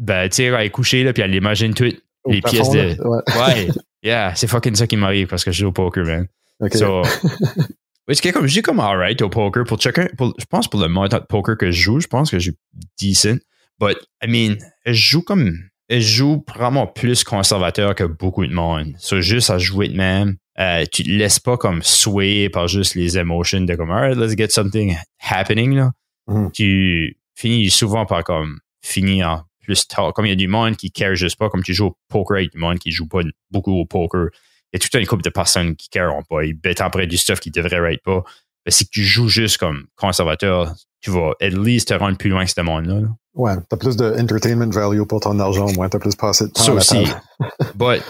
Ben, 0.00 0.28
tu 0.30 0.36
sais, 0.36 0.44
elle 0.44 0.66
est 0.66 0.70
couchée, 0.70 1.04
là, 1.04 1.12
puis 1.12 1.22
elle 1.22 1.34
imagine 1.34 1.74
toutes 1.74 2.02
les 2.26 2.40
pièces 2.40 2.70
de. 2.70 2.96
Ouais. 3.06 3.22
ouais. 3.38 3.68
Yeah, 4.02 4.34
c'est 4.34 4.46
fucking 4.46 4.74
ça 4.74 4.86
qui 4.86 4.96
m'arrive 4.96 5.28
parce 5.28 5.44
que 5.44 5.52
je 5.52 5.60
joue 5.60 5.68
au 5.68 5.72
poker, 5.72 6.04
man. 6.04 6.26
OK. 6.60 6.74
So, 6.74 7.02
oui, 8.08 8.16
c'est 8.16 8.32
comme, 8.32 8.46
j'ai 8.46 8.62
comme 8.62 8.80
alright 8.80 9.20
au 9.20 9.28
poker. 9.28 9.64
Pour 9.64 9.78
chacun, 9.78 10.06
pour, 10.16 10.34
je 10.38 10.46
pense 10.46 10.68
pour 10.68 10.80
le 10.80 10.88
mode 10.88 11.10
de 11.10 11.18
poker 11.18 11.56
que 11.58 11.70
je 11.70 11.82
joue, 11.82 12.00
je 12.00 12.06
pense 12.06 12.30
que 12.30 12.38
j'ai 12.38 12.52
decent. 12.98 13.40
But, 13.78 13.98
I 14.22 14.26
mean, 14.26 14.56
je 14.86 14.92
joue 14.92 15.20
comme, 15.20 15.58
je 15.90 16.00
joue 16.00 16.42
vraiment 16.48 16.86
plus 16.86 17.24
conservateur 17.24 17.94
que 17.94 18.04
beaucoup 18.04 18.46
de 18.46 18.54
monde. 18.54 18.94
So, 18.98 19.20
juste 19.20 19.50
à 19.50 19.58
jouer 19.58 19.88
de 19.88 19.96
même, 19.96 20.36
euh, 20.58 20.86
tu 20.90 21.02
te 21.02 21.10
laisses 21.10 21.38
pas 21.38 21.58
comme 21.58 21.82
sway 21.82 22.48
par 22.48 22.68
juste 22.68 22.94
les 22.94 23.18
émotions 23.18 23.60
de 23.60 23.74
comme, 23.74 23.90
alright, 23.90 24.16
let's 24.16 24.34
get 24.34 24.48
something 24.48 24.96
happening, 25.18 25.74
là. 25.74 25.92
Mhm. 26.26 26.52
Tu 26.52 27.18
finis 27.34 27.68
souvent 27.68 28.06
par 28.06 28.24
comme, 28.24 28.60
finir 28.82 29.44
plus 29.60 29.86
tard. 29.86 30.12
Comme 30.12 30.26
il 30.26 30.30
y 30.30 30.32
a 30.32 30.36
du 30.36 30.48
monde 30.48 30.76
qui 30.76 30.90
care 30.90 31.14
juste 31.14 31.38
pas, 31.38 31.48
comme 31.48 31.62
tu 31.62 31.74
joues 31.74 31.86
au 31.86 31.96
poker 32.08 32.38
avec 32.38 32.52
du 32.52 32.58
monde 32.58 32.78
qui 32.78 32.90
joue 32.90 33.06
pas 33.06 33.20
beaucoup 33.50 33.72
au 33.72 33.84
poker. 33.86 34.28
Il 34.72 34.76
y 34.76 34.76
a 34.76 34.78
toute 34.78 34.94
une 34.94 35.06
couple 35.06 35.22
de 35.22 35.30
personnes 35.30 35.76
qui 35.76 35.88
carent 35.88 36.22
pas. 36.28 36.44
Ils 36.44 36.54
bêtent 36.54 36.80
après 36.80 37.06
du 37.06 37.16
stuff 37.16 37.40
qui 37.40 37.50
devrait 37.50 37.94
être 37.94 38.02
pas. 38.02 38.22
Mais 38.64 38.72
si 38.72 38.86
tu 38.88 39.02
joues 39.02 39.28
juste 39.28 39.58
comme 39.58 39.86
conservateur, 39.96 40.72
tu 41.00 41.10
vas 41.10 41.32
at 41.40 41.48
least 41.48 41.88
te 41.88 41.94
rendre 41.94 42.16
plus 42.18 42.30
loin 42.30 42.44
que 42.44 42.50
ce 42.50 42.60
monde-là. 42.60 43.00
là. 43.00 43.08
Ouais, 43.34 43.54
t'as 43.68 43.76
plus 43.76 43.96
de 43.96 44.12
entertainment 44.20 44.70
value 44.70 45.02
pour 45.04 45.20
ton 45.20 45.38
argent, 45.38 45.72
moins. 45.72 45.88
T'as 45.88 45.98
plus 45.98 46.14
passé 46.14 46.46
de 46.46 46.50
temps 46.50 46.62
Ça 46.62 46.70
à 46.72 46.74
la 46.74 46.80
aussi. 46.80 47.04
table. 47.04 47.20
But 47.74 48.02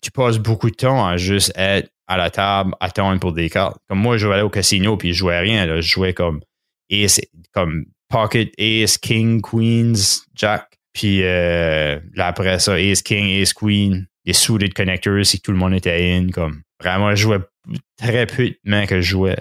tu 0.00 0.10
passes 0.10 0.38
beaucoup 0.38 0.70
de 0.70 0.76
temps 0.76 1.06
à 1.06 1.16
juste 1.16 1.52
être 1.56 1.90
à 2.06 2.16
la 2.16 2.30
table, 2.30 2.74
attendre 2.80 3.20
pour 3.20 3.32
des 3.32 3.50
cartes. 3.50 3.78
Comme 3.88 3.98
moi, 3.98 4.16
je 4.16 4.26
jouais 4.26 4.40
au 4.40 4.48
casino 4.50 4.96
puis 4.96 5.12
je 5.12 5.18
jouais 5.18 5.36
à 5.36 5.40
rien. 5.40 5.66
Là. 5.66 5.80
Je 5.80 5.88
jouais 5.88 6.14
comme 6.14 6.40
Ace, 6.90 7.20
comme 7.52 7.84
Pocket, 8.08 8.50
Ace, 8.58 8.96
King, 8.98 9.42
Queens, 9.42 10.22
Jack. 10.34 10.77
Puis 10.98 11.20
euh, 11.22 12.00
là, 12.16 12.26
après 12.26 12.58
ça, 12.58 12.76
Ace, 12.80 13.02
King, 13.02 13.28
Ace, 13.40 13.52
Queen, 13.52 14.06
des 14.26 14.32
suited 14.32 14.74
connectors 14.74 15.24
si 15.24 15.40
tout 15.40 15.52
le 15.52 15.56
monde 15.56 15.74
était 15.74 16.16
in. 16.16 16.26
Comme 16.32 16.62
vraiment, 16.82 17.10
je 17.14 17.22
jouais 17.22 17.38
très 17.96 18.26
peu 18.26 18.48
de 18.48 18.56
mains 18.64 18.84
que 18.86 19.00
je 19.00 19.10
jouais. 19.10 19.38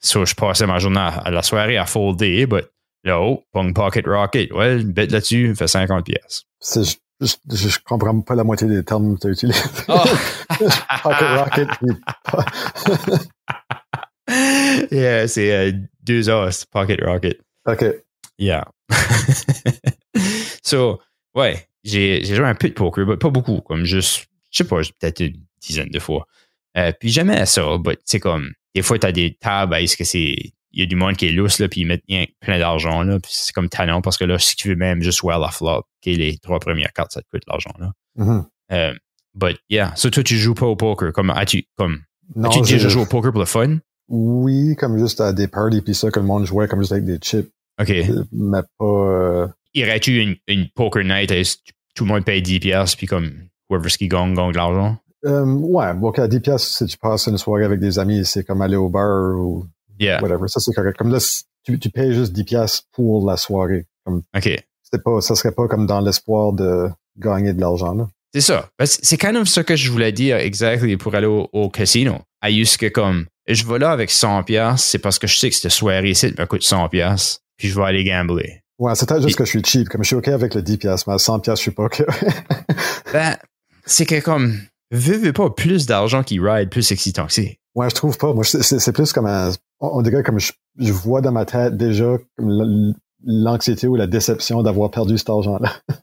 So, 0.00 0.26
je 0.26 0.34
passais 0.34 0.66
ma 0.66 0.78
journée 0.78 1.00
à, 1.00 1.06
à 1.08 1.30
la 1.30 1.40
soirée 1.42 1.78
à 1.78 1.86
folder, 1.86 2.44
but 2.44 2.66
là, 3.04 3.18
oh, 3.22 3.42
Pong 3.52 3.74
Pocket 3.74 4.04
Rocket, 4.06 4.52
ouais, 4.52 4.84
bête 4.84 5.12
là-dessus, 5.12 5.54
fait 5.54 5.66
50 5.66 6.04
pièces. 6.04 6.42
C'est- 6.60 6.84
Je, 6.84 7.26
je, 7.26 7.56
je, 7.56 7.68
je 7.70 7.78
comprends 7.84 8.20
pas 8.20 8.34
la 8.34 8.44
moitié 8.44 8.66
des 8.68 8.84
termes 8.84 9.14
que 9.14 9.20
tu 9.20 9.26
as 9.28 9.30
utilisés. 9.30 9.60
Oh! 9.88 10.02
Pocket 11.02 11.28
Rocket. 11.38 11.68
yeah, 14.90 15.26
c'est 15.26 15.52
euh, 15.52 15.72
deux 16.02 16.28
os, 16.28 16.66
Pocket 16.66 17.00
Rocket. 17.02 17.40
OK. 17.66 17.84
Yeah. 18.38 18.64
So, 20.62 21.00
ouais, 21.34 21.66
j'ai 21.84 22.24
joué 22.24 22.44
un 22.46 22.54
peu 22.54 22.68
de 22.68 22.74
poker, 22.74 23.06
mais 23.06 23.16
pas 23.16 23.30
beaucoup, 23.30 23.60
comme 23.60 23.84
juste, 23.84 24.26
je 24.50 24.58
sais 24.58 24.64
pas, 24.64 24.76
peut-être 24.98 25.20
une 25.20 25.40
dizaine 25.60 25.88
de 25.90 25.98
fois. 25.98 26.26
Euh, 26.76 26.92
puis 26.98 27.10
j'aimais 27.10 27.44
ça, 27.46 27.76
but 27.78 27.98
c'est 28.04 28.20
comme, 28.20 28.52
des 28.74 28.82
fois, 28.82 28.98
t'as 28.98 29.12
des 29.12 29.34
tables, 29.34 29.74
est-ce 29.76 29.96
que 29.96 30.04
c'est, 30.04 30.34
il 30.74 30.80
y 30.80 30.82
a 30.82 30.86
du 30.86 30.96
monde 30.96 31.16
qui 31.16 31.26
est 31.26 31.32
lousse, 31.32 31.58
là, 31.58 31.68
puis 31.68 31.82
ils 31.82 31.86
mettent 31.86 32.04
plein 32.40 32.58
d'argent, 32.58 33.02
là, 33.02 33.18
puis 33.20 33.32
c'est 33.34 33.52
comme 33.52 33.68
talent, 33.68 34.00
parce 34.00 34.16
que 34.16 34.24
là, 34.24 34.38
si 34.38 34.56
tu 34.56 34.68
veux 34.68 34.76
même 34.76 35.02
juste 35.02 35.20
voir 35.20 35.38
la 35.38 35.50
flop, 35.50 35.78
ok, 35.80 35.84
les 36.06 36.38
trois 36.38 36.60
premières 36.60 36.92
cartes, 36.94 37.12
ça 37.12 37.20
te 37.20 37.26
coûte 37.30 37.42
l'argent, 37.46 37.72
là. 37.78 37.92
Mhm. 38.16 38.46
Euh, 38.72 38.94
but 39.34 39.58
yeah, 39.68 39.92
so 39.96 40.08
toi, 40.08 40.22
tu 40.22 40.36
joues 40.36 40.54
pas 40.54 40.66
au 40.66 40.76
poker, 40.76 41.12
comme, 41.12 41.30
as-tu, 41.30 41.64
comme, 41.76 42.00
Non, 42.34 42.48
déjà 42.62 42.78
je- 42.78 42.88
joué 42.88 43.02
au 43.02 43.06
poker 43.06 43.32
pour 43.32 43.40
le 43.40 43.46
fun? 43.46 43.78
Oui, 44.08 44.74
comme 44.76 44.98
juste 44.98 45.20
à 45.20 45.32
des 45.34 45.48
parties, 45.48 45.82
puis 45.82 45.94
ça, 45.94 46.10
que 46.10 46.20
le 46.20 46.26
monde 46.26 46.46
jouait 46.46 46.68
comme 46.68 46.80
juste 46.80 46.92
avec 46.92 47.04
des 47.04 47.18
chips, 47.18 47.50
OK. 47.80 47.92
mais 48.32 48.60
pas... 48.78 48.84
euh, 48.84 49.46
Irais-tu 49.74 50.20
une, 50.20 50.36
une 50.48 50.68
poker 50.74 51.04
night, 51.04 51.30
que 51.30 51.72
tout 51.94 52.04
le 52.04 52.12
monde 52.12 52.24
paye 52.24 52.42
10 52.42 52.60
piastres, 52.60 52.96
puis 52.96 53.06
comme, 53.06 53.32
whoever 53.70 53.88
qui 53.88 54.08
gagne, 54.08 54.34
gagne 54.34 54.52
de 54.52 54.56
l'argent? 54.56 54.96
euh, 55.24 55.44
ouais, 55.44 55.94
bon, 55.94 56.08
OK, 56.08 56.18
à 56.18 56.28
10 56.28 56.40
piastres, 56.40 56.68
si 56.68 56.86
tu 56.86 56.98
passes 56.98 57.26
une 57.26 57.38
soirée 57.38 57.64
avec 57.64 57.80
des 57.80 57.98
amis, 57.98 58.24
c'est 58.24 58.44
comme 58.44 58.60
aller 58.62 58.76
au 58.76 58.88
bar 58.88 59.36
ou 59.38 59.66
Yeah. 60.00 60.20
whatever. 60.20 60.48
Ça, 60.48 60.58
c'est 60.58 60.72
correct. 60.72 60.96
Comme 60.98 61.12
là, 61.12 61.18
tu, 61.64 61.78
tu 61.78 61.90
payes 61.90 62.12
juste 62.12 62.32
10 62.32 62.44
piastres 62.44 62.88
pour 62.92 63.24
la 63.28 63.36
soirée. 63.36 63.86
Comme, 64.04 64.22
OK. 64.36 64.50
pas, 65.04 65.20
ça 65.20 65.36
serait 65.36 65.52
pas 65.52 65.68
comme 65.68 65.86
dans 65.86 66.00
l'espoir 66.00 66.52
de 66.52 66.88
gagner 67.16 67.52
de 67.52 67.60
l'argent, 67.60 67.94
là. 67.94 68.08
C'est 68.34 68.40
ça. 68.40 68.70
C'est 68.84 69.18
kind 69.18 69.36
of 69.36 69.46
ça 69.46 69.62
que 69.62 69.76
je 69.76 69.90
voulais 69.92 70.10
dire 70.10 70.38
exactly 70.38 70.96
pour 70.96 71.14
aller 71.14 71.26
au, 71.26 71.48
au 71.52 71.68
casino. 71.68 72.20
À 72.40 72.50
que 72.50 72.88
comme, 72.88 73.26
je 73.46 73.64
vais 73.66 73.78
là 73.78 73.90
avec 73.90 74.10
100 74.10 74.44
piastres, 74.44 74.88
c'est 74.88 74.98
parce 74.98 75.18
que 75.18 75.26
je 75.26 75.36
sais 75.36 75.50
que 75.50 75.54
cette 75.56 75.70
soirée 75.70 76.10
ici 76.10 76.32
me 76.38 76.46
coûte 76.46 76.62
100 76.62 76.88
piastres, 76.88 77.40
puis 77.58 77.68
je 77.68 77.76
vais 77.78 77.84
aller 77.84 78.04
gambler. 78.04 78.61
Ouais, 78.78 78.94
c'est 78.94 79.08
peut-être 79.08 79.22
juste 79.22 79.36
que 79.36 79.44
je 79.44 79.50
suis 79.50 79.62
cheap. 79.64 79.88
Comme 79.88 80.02
je 80.02 80.08
suis 80.08 80.16
OK 80.16 80.28
avec 80.28 80.54
le 80.54 80.62
10 80.62 80.78
piastres, 80.78 81.08
mais 81.08 81.14
à 81.14 81.18
100 81.18 81.40
piastres, 81.40 81.58
je 81.60 81.62
suis 81.62 81.70
pas 81.70 81.84
OK. 81.84 82.02
Ben, 83.12 83.36
c'est 83.84 84.06
que 84.06 84.20
comme, 84.20 84.58
veux, 84.90 85.18
veux 85.18 85.32
pas 85.34 85.50
plus 85.50 85.84
d'argent 85.86 86.22
qui 86.22 86.40
ride, 86.40 86.70
plus 86.70 86.90
excitant 86.92 87.26
que 87.26 87.32
c'est. 87.32 87.58
Ouais, 87.74 87.90
je 87.90 87.94
trouve 87.94 88.16
pas. 88.16 88.32
Moi, 88.32 88.42
c'est- 88.44 88.92
plus 88.92 89.12
comme 89.12 89.26
un, 89.26 89.50
on 89.80 90.00
dirait 90.02 90.22
comme 90.22 90.38
je, 90.40 90.52
je 90.78 90.92
vois 90.92 91.20
dans 91.20 91.32
ma 91.32 91.44
tête 91.44 91.76
déjà 91.76 92.16
l'anxiété 93.24 93.86
ou 93.86 93.96
la 93.96 94.06
déception 94.06 94.62
d'avoir 94.62 94.90
perdu 94.90 95.18
cet 95.18 95.30
argent-là. 95.30 95.72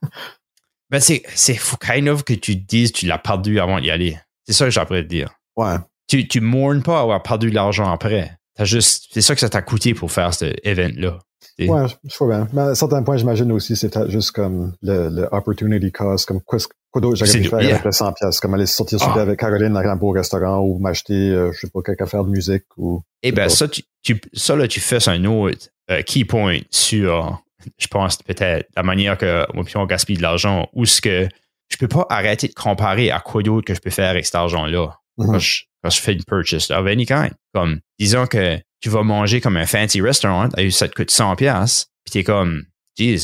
Ben, 0.92 1.00
c'est, 1.00 1.22
c'est 1.36 1.60
kind 1.80 2.08
of 2.10 2.24
que 2.24 2.34
tu 2.34 2.60
te 2.60 2.66
dises 2.68 2.92
tu 2.92 3.06
l'as 3.06 3.20
perdu 3.20 3.60
avant 3.60 3.80
d'y 3.80 3.92
aller. 3.92 4.18
C'est 4.48 4.54
ça 4.54 4.66
que 4.66 4.72
j'ai 4.72 4.80
après 4.80 5.04
te 5.04 5.08
dire. 5.08 5.30
Ouais. 5.56 5.76
Tu, 6.08 6.28
tu 6.28 6.42
mournes 6.42 6.82
pas 6.82 7.00
avoir 7.02 7.22
perdu 7.22 7.52
de 7.52 7.56
l'argent 7.56 7.92
après. 7.92 8.36
T'as 8.56 8.66
juste, 8.66 9.06
c'est 9.12 9.22
ça 9.22 9.36
que 9.36 9.40
ça 9.40 9.50
t'a 9.50 9.62
coûté 9.62 9.94
pour 9.94 10.12
faire 10.12 10.34
cet 10.34 10.60
event-là. 10.66 11.20
Et- 11.60 11.70
Ouais, 11.70 11.84
je, 12.06 12.18
vois 12.18 12.28
bien. 12.38 12.48
Mais 12.54 12.62
à 12.62 12.66
un 12.70 12.76
certain 12.76 13.04
point, 13.04 13.18
j'imagine 13.18 13.52
aussi, 13.52 13.76
c'est 13.76 13.90
peut-être 13.94 14.10
juste 14.10 14.32
comme 14.32 14.74
le, 14.82 15.10
le 15.10 15.28
opportunity 15.32 15.92
cost, 15.92 16.26
comme 16.26 16.42
quoi, 16.42 16.58
quoi 16.90 17.02
d'autre 17.02 17.18
j'aurais 17.18 17.32
pu 17.40 17.44
faire 17.50 17.62
yeah. 17.62 17.72
avec 17.72 17.84
le 17.86 17.92
100 17.92 18.14
piastres, 18.14 18.42
comme 18.42 18.54
aller 18.54 18.66
sortir 18.66 19.00
souper 19.00 19.12
Ah. 19.18 19.22
avec 19.22 19.40
Caroline 19.40 19.74
dans 19.74 19.80
un 19.82 19.96
beau 19.96 20.12
restaurant 20.12 20.60
ou 20.62 20.80
m'acheter, 20.80 21.14
euh, 21.32 21.52
je 21.54 21.60
sais 21.60 21.70
pas, 21.70 21.82
quelque 21.82 22.02
affaire 22.04 22.24
de 22.24 22.30
musique 22.30 22.64
ou. 22.78 23.02
Eh 23.24 23.32
ben, 23.34 23.50
ça, 23.50 23.68
tu, 23.68 23.84
tu- 24.02 24.22
ça, 24.34 24.56
là, 24.56 24.68
tu 24.68 24.80
fais 24.80 25.08
un 25.10 25.26
autre 25.26 25.68
euh, 25.92 26.02
key 26.04 26.24
point 26.24 26.60
sur, 26.72 27.42
je 27.78 27.88
pense, 27.88 28.18
peut-être 28.18 28.70
la 28.78 28.84
manière 28.84 29.18
que 29.18 29.46
on 29.54 29.86
gaspille 29.86 30.18
de 30.18 30.22
l'argent 30.22 30.68
ou 30.74 30.86
ce 30.86 31.02
que 31.02 31.28
je 31.70 31.78
peux 31.78 31.88
pas 31.90 32.08
arrêter 32.10 32.48
de 32.48 32.54
comparer 32.54 33.12
à 33.12 33.20
quoi 33.20 33.44
d'autre 33.44 33.66
que 33.68 33.74
je 33.76 33.80
peux 33.82 33.90
faire 33.90 34.10
avec 34.10 34.26
cet 34.26 34.36
argent-là 34.36 34.96
quand, 35.20 35.38
je, 35.38 35.64
quand 35.84 35.90
je 35.90 36.00
fais 36.00 36.14
une 36.14 36.24
purchase 36.24 36.72
of 36.72 36.88
any 36.88 37.06
kind. 37.06 37.32
Comme, 37.54 37.80
disons 38.00 38.26
que 38.26 38.58
tu 38.82 38.90
vas 38.90 39.04
manger 39.04 39.42
comme 39.42 39.58
un 39.58 39.66
fancy 39.66 40.02
restaurant, 40.02 40.50
ça 40.72 40.88
te 40.88 40.96
coûte 40.96 41.12
100 41.12 41.36
pièces 41.36 41.88
puis 42.06 42.12
t'es 42.14 42.24
comme, 42.24 42.64
jeez, 42.98 43.18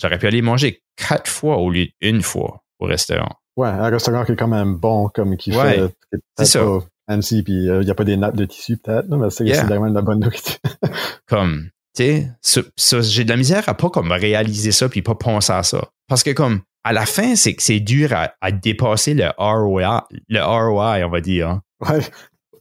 j'aurais 0.00 0.18
pu 0.18 0.26
aller 0.26 0.42
manger 0.42 0.82
quatre 0.96 1.30
fois 1.30 1.58
au 1.58 1.70
lieu 1.70 1.86
d'une 2.00 2.22
fois 2.22 2.62
au 2.78 2.86
restaurant. 2.86 3.30
Ouais, 3.56 3.68
un 3.68 3.90
restaurant 3.90 4.24
qui 4.24 4.32
est 4.32 4.36
quand 4.36 4.48
même 4.48 4.76
bon, 4.76 5.08
comme 5.14 5.36
qui 5.36 5.54
Ouais, 5.54 5.76
fait, 6.10 6.18
c'est 6.38 6.44
ça. 6.46 6.64
fancy, 7.08 7.42
puis 7.42 7.52
il 7.66 7.80
n'y 7.80 7.90
a 7.90 7.94
pas 7.94 8.04
des 8.04 8.16
nappes 8.16 8.36
de 8.36 8.46
tissu 8.46 8.78
peut-être, 8.78 9.06
mais 9.08 9.28
c'est 9.30 9.44
Yeah. 9.44 9.64
vraiment 9.64 9.90
de 9.90 9.94
la 9.94 10.00
bonne 10.02 10.20
nourriture. 10.20 10.56
comme 11.28 11.68
tu 11.94 12.04
sais 12.40 12.62
j'ai 13.02 13.24
de 13.24 13.28
la 13.28 13.36
misère 13.36 13.68
à 13.68 13.74
pas 13.74 13.90
comme 13.90 14.12
réaliser 14.12 14.72
ça 14.72 14.88
puis 14.88 15.02
pas 15.02 15.14
penser 15.14 15.52
à 15.52 15.62
ça 15.62 15.90
parce 16.08 16.22
que 16.22 16.30
comme 16.30 16.62
à 16.84 16.94
la 16.94 17.04
fin 17.04 17.36
c'est 17.36 17.54
que 17.54 17.62
c'est 17.62 17.80
dur 17.80 18.14
à, 18.14 18.32
à 18.40 18.50
dépasser 18.50 19.12
le 19.12 19.28
ROI 19.36 20.08
le 20.30 20.40
ROI 20.42 21.00
on 21.06 21.10
va 21.10 21.20
dire 21.20 21.48
hein, 21.50 21.62
ouais. 21.86 22.00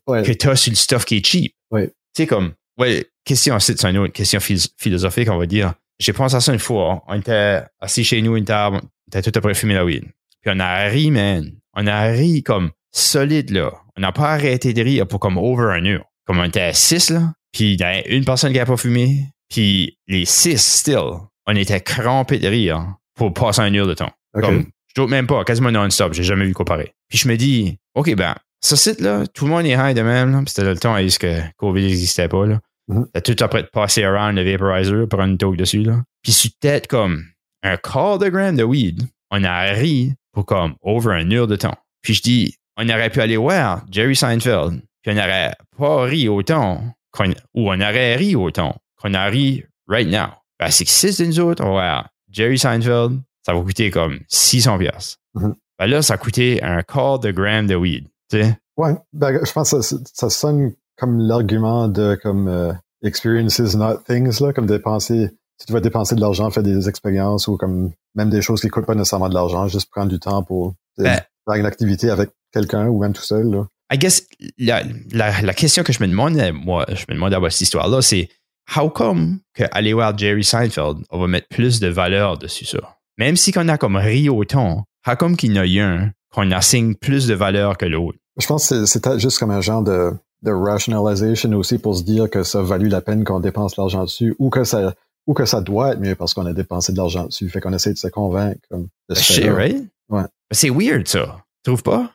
Ouais. 0.08 0.24
que 0.24 0.34
t'as 0.34 0.58
sur 0.58 0.72
le 0.72 0.76
stuff 0.76 1.06
qui 1.06 1.16
est 1.18 1.26
cheap 1.26 1.54
Ouais. 1.72 1.94
Tu 2.15 2.24
sais 2.24 2.28
comme 2.28 2.54
ouais 2.78 3.08
question 3.26 3.60
c'est 3.60 3.84
une 3.86 3.97
autre 3.97 4.13
question 4.13 4.39
phil- 4.39 4.60
philosophique 4.78 5.30
on 5.30 5.38
va 5.38 5.45
dire 5.45 5.74
j'ai 6.00 6.13
pensé 6.13 6.36
à 6.36 6.39
ça 6.41 6.52
une 6.54 6.60
fois 6.60 6.93
hein. 6.93 7.02
on 7.08 7.19
était 7.19 7.62
assis 7.80 8.04
chez 8.04 8.21
nous 8.21 8.36
une 8.36 8.45
table 8.45 8.82
t'as 9.12 9.21
tout 9.21 9.32
après 9.36 9.54
fumé 9.54 9.76
la 9.76 9.86
weed. 9.86 10.06
Puis 10.41 10.52
on 10.56 10.60
a 10.60 10.86
ri, 10.86 11.12
man. 11.12 11.52
On 11.74 11.86
a 11.86 12.02
ri 12.04 12.41
comme 12.41 12.71
solide, 12.91 13.52
là. 13.52 13.71
On 13.97 14.02
n'a 14.02 14.12
pas 14.12 14.32
arrêté 14.34 14.74
de 14.74 14.82
rire 14.82 15.08
pour 15.08 15.19
comme 15.19 15.38
over 15.38 15.65
un 15.71 15.86
heure. 15.86 16.06
Comme 16.26 16.39
on 16.39 16.45
était 16.45 16.62
à 16.62 16.74
six, 16.74 17.10
là. 17.10 17.34
Puis 17.52 17.74
il 17.74 17.80
y 17.80 17.84
a 17.84 18.08
une 18.08 18.26
personne 18.26 18.52
qui 18.52 18.58
n'a 18.58 18.65
pas 18.65 18.78
fumé. 18.78 19.26
Puis 19.50 19.97
les 20.08 20.26
six, 20.26 20.58
still, 20.58 21.19
on 21.45 21.56
était 21.56 21.82
crampés 21.82 22.39
de 22.39 22.47
rire 22.47 22.95
pour 23.15 23.34
passer 23.34 23.62
un 23.62 23.74
heure 23.76 23.88
de 23.88 23.93
temps. 23.93 24.12
Comme, 24.34 24.65
je 24.88 25.02
doute 25.02 25.10
même 25.10 25.28
pas, 25.28 25.43
quasiment 25.43 25.71
non-stop. 25.71 26.13
J'ai 26.13 26.24
jamais 26.24 26.45
vu 26.45 26.54
comparer. 26.54 26.93
Puis 27.10 27.17
je 27.17 27.28
me 27.28 27.36
dis, 27.36 27.78
OK, 27.95 28.15
ben, 28.15 28.36
ce 28.63 28.76
site-là, 28.76 29.26
tout 29.28 29.45
le 29.45 29.52
monde 29.52 29.65
est 29.65 29.71
high 29.76 29.95
de 29.95 30.02
même. 30.02 30.32
Là. 30.32 30.41
C'était 30.47 30.63
le 30.63 30.78
temps 30.78 30.95
où 30.95 31.08
que 31.19 31.41
COVID 31.58 31.84
n'existait 31.84 32.28
pas. 32.28 32.45
Là. 32.45 32.60
Mhm. 32.88 33.08
T'as 33.13 33.21
tout 33.21 33.36
après 33.43 33.63
de 33.63 33.67
passer 33.67 34.04
around 34.04 34.38
le 34.38 34.50
vaporizer, 34.52 35.08
prendre 35.08 35.26
une 35.32 35.38
toque 35.38 35.58
dessus. 35.58 35.84
Là. 35.84 36.04
Puis 36.24 36.32
sur 36.32 36.52
tête 36.60 36.88
comme 36.88 37.24
un 37.63 37.78
quart 37.78 38.17
de 38.19 38.30
gramme 38.30 38.56
de 38.58 38.63
weed, 38.63 39.04
on 39.32 39.43
a 39.43 39.62
ri 39.71 40.13
pour 40.34 40.45
comme 40.45 40.76
over 40.82 41.13
un 41.13 41.32
heure 41.32 41.47
de 41.47 41.56
temps. 41.56 41.78
Puis 42.02 42.13
je 42.15 42.21
dis, 42.21 42.56
on 42.78 42.88
aurait 42.89 43.10
pu 43.10 43.21
aller 43.21 43.38
voir 43.38 43.84
Jerry 43.91 44.15
Seinfeld, 44.15 44.82
puis 45.02 45.12
on 45.12 45.15
n'aurait 45.15 45.54
pas 45.78 46.04
ri 46.04 46.28
autant, 46.30 46.84
qu'on- 47.12 47.34
ou 47.54 47.69
on 47.71 47.80
aurait 47.82 48.15
ri 48.15 48.36
autant 48.36 48.76
qu'on 49.02 49.13
a 49.13 49.26
ri 49.26 49.63
right 49.88 50.08
now. 50.08 50.28
Ben, 50.60 50.69
c'est 50.69 50.86
que 50.86 50.91
si 50.91 51.12
c'est 51.12 51.26
nous 51.28 51.39
autres, 51.39 51.63
on 51.63 51.67
va 51.67 51.71
voir 51.71 52.10
Jerry 52.32 52.58
Seinfeld, 52.58 53.19
ça 53.45 53.54
va 53.54 53.62
coûter 53.62 53.89
comme 53.91 54.19
600 54.28 54.78
pièces. 54.78 55.17
Mhm. 55.34 55.56
Ben 55.80 55.88
là, 55.88 56.02
ça 56.02 56.13
a 56.13 56.17
coûté 56.17 56.62
un 56.63 56.82
quart 56.84 57.19
de 57.19 57.32
gramme 57.32 57.67
de 57.67 57.76
weed. 57.76 58.08
Tu 58.32 58.41
sais? 58.41 58.58
Ouais, 58.78 58.96
ben, 59.13 59.39
je 59.46 59.52
pense 59.52 59.72
que 59.72 59.82
ça, 59.82 59.98
ça 60.13 60.30
sonne 60.30 60.74
comme 60.98 61.20
l'argument 61.20 61.88
de 61.88 62.17
comme 62.22 62.48
euh, 62.48 62.74
experiences 63.04 63.76
not 63.76 63.98
things 64.08 64.39
là, 64.41 64.54
comme 64.54 64.65
dépenser. 64.65 65.30
Si 65.60 65.67
tu 65.67 65.74
vas 65.74 65.82
dépenser 65.82 66.15
de 66.15 66.22
l'argent, 66.22 66.50
faire 66.50 66.63
des 66.63 66.89
expériences 66.89 67.48
ou 67.48 67.58
comme 67.58 67.91
même 68.15 68.30
des 68.30 68.41
choses 68.41 68.62
qui 68.62 68.67
coûtent 68.70 68.86
pas 68.86 68.96
nécessairement 68.96 69.30
de 69.30 69.34
l'argent, 69.36 69.67
juste 69.67 69.89
prendre 69.91 70.10
du 70.10 70.20
temps 70.20 70.44
pour 70.44 70.74
Ben- 70.98 71.22
faire 71.48 71.56
une 71.60 71.65
activité 71.65 72.10
avec 72.10 72.32
quelqu'un 72.52 72.88
ou 72.88 73.00
même 73.00 73.13
tout 73.13 73.22
seul. 73.22 73.50
Là. 73.52 73.67
I 73.94 73.98
guess 73.98 74.26
la, 74.58 74.84
la, 75.12 75.41
la 75.41 75.54
question 75.54 75.84
que 75.84 75.94
je 75.94 76.02
me 76.02 76.08
demande, 76.08 76.38
euh, 76.38 76.54
moi, 76.54 76.86
je 76.89 77.06
me 77.10 77.15
demande 77.15 77.34
avoir 77.34 77.52
cette 77.52 77.62
histoire-là, 77.62 78.02
c'est 78.02 78.30
how 78.76 78.89
come 78.89 79.39
que 79.54 79.63
aller 79.72 79.94
voir 79.94 80.17
Jerry 80.17 80.44
Seinfeld, 80.44 81.04
on 81.10 81.20
va 81.20 81.28
mettre 81.28 81.48
plus 81.50 81.80
de 81.80 81.88
valeur 81.88 82.38
dessus 82.38 82.65
ça? 82.65 82.80
Même 83.17 83.36
si 83.36 83.52
qu'on 83.52 83.67
a 83.67 83.78
comme 83.78 83.98
ri 83.98 84.30
autant, 84.30 84.86
how 85.08 85.15
come 85.15 85.36
qu'il 85.36 85.56
y 85.56 85.60
en 85.60 85.86
a 85.86 85.88
un 85.88 86.12
qu'on 86.34 86.50
assigne 86.52 86.96
plus 86.96 87.28
de 87.28 87.34
valeur 87.34 87.78
que 87.78 87.86
l'autre? 87.86 88.17
Je 88.38 88.48
pense 88.48 88.70
que 88.70 88.86
c'est- 88.86 89.20
juste 89.20 89.38
comme 89.39 89.52
un 89.52 89.62
genre 89.62 89.84
de, 89.84 90.12
de 90.44 90.52
rationalization 90.52 91.52
aussi 91.54 91.78
pour 91.78 91.96
se 91.96 92.04
dire 92.04 92.30
que 92.30 92.44
ça 92.44 92.62
valut 92.62 92.89
la 92.89 93.02
peine 93.02 93.24
qu'on 93.24 93.39
dépense 93.39 93.78
l'argent 93.78 94.04
dessus 94.04 94.36
ou 94.39 94.50
que 94.50 94.63
ça 94.63 94.94
ou 95.28 95.34
que 95.34 95.46
ça 95.46 95.62
doit 95.62 95.91
être 95.94 96.00
mieux 96.00 96.15
parce 96.15 96.34
qu'on 96.34 96.46
a 96.48 96.54
dépensé 96.54 96.91
de 96.94 96.98
l'argent 96.98 97.26
dessus. 97.26 97.48
Fait 97.50 97.62
qu'on 97.62 97.74
essaie 97.74 97.94
de 97.94 97.98
se 97.98 98.08
convaincre 98.08 98.60
comme, 98.72 98.88
de 99.10 99.15
ce 99.15 99.41
right? 99.52 99.84
Ouais. 100.10 100.24
C'est 100.52 100.70
weird, 100.72 101.08
ça. 101.08 101.38
Tu 101.63 101.70
trouves 101.72 101.84
pas? 101.84 102.12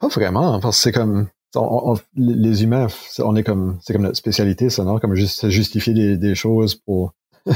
Pas 0.00 0.08
vraiment, 0.08 0.58
parce 0.60 0.76
que 0.78 0.82
c'est 0.82 0.92
comme 0.92 1.28
on- 1.54 1.92
on- 1.94 1.98
les 2.16 2.64
humains, 2.64 2.88
c'est- 3.08 3.22
on 3.22 3.36
est 3.36 3.44
comme 3.44 3.78
c'est 3.82 3.92
comme 3.92 4.02
notre 4.02 4.16
spécialité, 4.16 4.70
ça, 4.70 4.82
non? 4.84 4.98
Comme 4.98 5.14
juste 5.14 5.48
justifier 5.50 5.94
des, 5.94 6.16
des 6.16 6.34
choses 6.34 6.74
pour, 6.74 7.12
pour, 7.44 7.54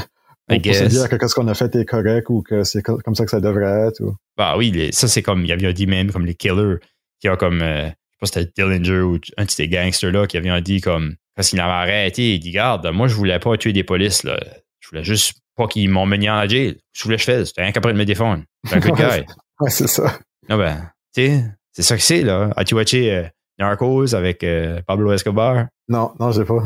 I 0.49 0.59
pour 0.61 0.73
se 0.73 0.83
dire 0.85 1.09
que 1.09 1.15
qu'est-ce 1.17 1.35
qu'on 1.35 1.47
a 1.47 1.53
fait 1.53 1.75
est 1.75 1.85
correct 1.85 2.29
ou 2.29 2.41
que 2.41 2.63
c'est 2.63 2.81
co- 2.81 2.99
comme 3.03 3.15
ça 3.15 3.25
que 3.25 3.31
ça 3.31 3.41
devrait 3.41 3.87
être. 3.89 3.99
Ou... 4.01 4.15
Bah 4.37 4.55
oui, 4.57 4.71
les- 4.71 4.91
ça 4.93 5.07
c'est 5.09 5.21
comme, 5.21 5.41
il 5.41 5.47
y 5.49 5.51
avait 5.51 5.73
dit 5.73 5.87
même 5.87 6.11
comme 6.11 6.25
les 6.25 6.35
killers, 6.35 6.77
qui 7.19 7.27
ont 7.29 7.35
comme, 7.35 7.61
euh, 7.61 7.89
pas 8.23 8.27
si 8.27 8.39
c'était 8.39 8.63
Dillinger 8.63 9.01
ou 9.01 9.19
un 9.37 9.45
de 9.45 9.51
ces 9.51 9.67
gangsters-là 9.67 10.27
qui 10.27 10.37
avait 10.37 10.61
dit 10.61 10.81
comme, 10.81 11.15
parce 11.35 11.49
qu'il 11.49 11.59
avait 11.59 11.71
arrêté, 11.71 12.35
il 12.35 12.39
dit, 12.39 12.51
garde, 12.51 12.87
moi 12.87 13.07
je 13.07 13.15
voulais 13.15 13.39
pas 13.39 13.57
tuer 13.57 13.73
des 13.73 13.83
polices, 13.83 14.23
là. 14.23 14.39
Je 14.79 14.89
voulais 14.89 15.03
juste 15.03 15.33
pas 15.55 15.67
qu'ils 15.67 15.89
m'ont 15.89 16.05
mené 16.05 16.29
en 16.29 16.47
jail. 16.47 16.77
Je 16.93 17.03
voulais 17.03 17.15
que 17.15 17.21
je 17.21 17.31
fasse. 17.31 17.47
C'était 17.49 17.61
rien 17.61 17.71
qu'après 17.71 17.93
de 17.93 17.97
me 17.97 18.05
défendre. 18.05 18.43
C'est 18.65 18.75
un 18.75 18.79
good 18.79 18.95
guy. 18.97 19.25
Ouais, 19.59 19.69
c'est 19.69 19.87
ça. 19.87 20.19
Non, 20.49 20.57
ben, 20.57 20.91
tu 21.15 21.21
sais, 21.27 21.45
c'est 21.71 21.83
ça 21.83 21.95
que 21.95 22.03
c'est, 22.03 22.21
là. 22.21 22.49
As-tu 22.57 22.75
watché 22.75 23.11
euh, 23.11 23.23
Narcos 23.59 24.13
avec 24.13 24.43
euh, 24.43 24.81
Pablo 24.85 25.13
Escobar? 25.13 25.67
Non, 25.87 26.13
non, 26.19 26.31
j'ai 26.31 26.43
pas. 26.43 26.59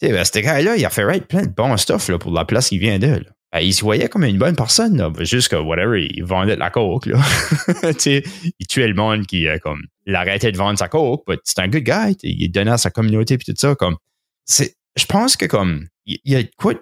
Tu 0.00 0.06
sais, 0.06 0.12
ben, 0.12 0.24
ce 0.24 0.38
gars-là, 0.38 0.76
il 0.76 0.84
a 0.84 0.90
fait 0.90 1.04
right 1.04 1.26
plein 1.26 1.42
de 1.42 1.52
bons 1.52 1.76
stuff 1.76 2.08
là, 2.08 2.18
pour 2.18 2.32
la 2.32 2.44
place 2.44 2.68
qu'il 2.68 2.78
vient 2.78 2.98
de. 2.98 3.06
là. 3.06 3.30
Ben, 3.56 3.62
il 3.62 3.72
se 3.72 3.80
voyait 3.80 4.10
comme 4.10 4.24
une 4.24 4.36
bonne 4.36 4.54
personne, 4.54 4.98
là. 4.98 5.10
juste 5.20 5.48
que, 5.48 5.56
whatever, 5.56 6.06
il 6.06 6.22
vendait 6.22 6.56
de 6.56 6.60
la 6.60 6.68
coke. 6.68 7.06
Là. 7.06 7.18
il 8.04 8.66
tuait 8.68 8.86
le 8.86 8.92
monde 8.92 9.24
qui, 9.24 9.48
euh, 9.48 9.56
comme, 9.58 9.80
il 10.04 10.14
arrêtait 10.14 10.52
de 10.52 10.58
vendre 10.58 10.78
sa 10.78 10.88
coke, 10.88 11.22
mais 11.26 11.38
c'est 11.42 11.60
un 11.60 11.68
good 11.68 11.82
guy. 11.82 12.14
Il 12.22 12.50
donnait 12.50 12.72
à 12.72 12.76
sa 12.76 12.90
communauté 12.90 13.38
puis 13.38 13.46
tout 13.46 13.58
ça. 13.58 13.74
Comme, 13.74 13.96
c'est, 14.44 14.74
je 14.94 15.06
pense 15.06 15.38
que, 15.38 15.46
comme, 15.46 15.86
il 16.04 16.18
y 16.26 16.36
a 16.36 16.42
quoi. 16.58 16.74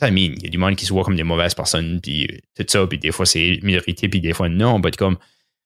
I 0.00 0.10
mean, 0.10 0.32
il 0.38 0.44
y 0.44 0.46
a 0.46 0.48
du 0.48 0.56
monde 0.56 0.74
qui 0.74 0.86
se 0.86 0.92
voit 0.94 1.04
comme 1.04 1.16
des 1.16 1.22
mauvaises 1.22 1.54
personnes, 1.54 2.00
puis 2.00 2.24
euh, 2.24 2.38
tout 2.56 2.64
ça, 2.66 2.86
puis 2.86 2.98
des 2.98 3.12
fois 3.12 3.26
c'est 3.26 3.60
minorité, 3.62 4.08
puis 4.08 4.22
des 4.22 4.32
fois 4.32 4.48
non, 4.48 4.78
mais 4.78 4.90
comme, 4.92 5.18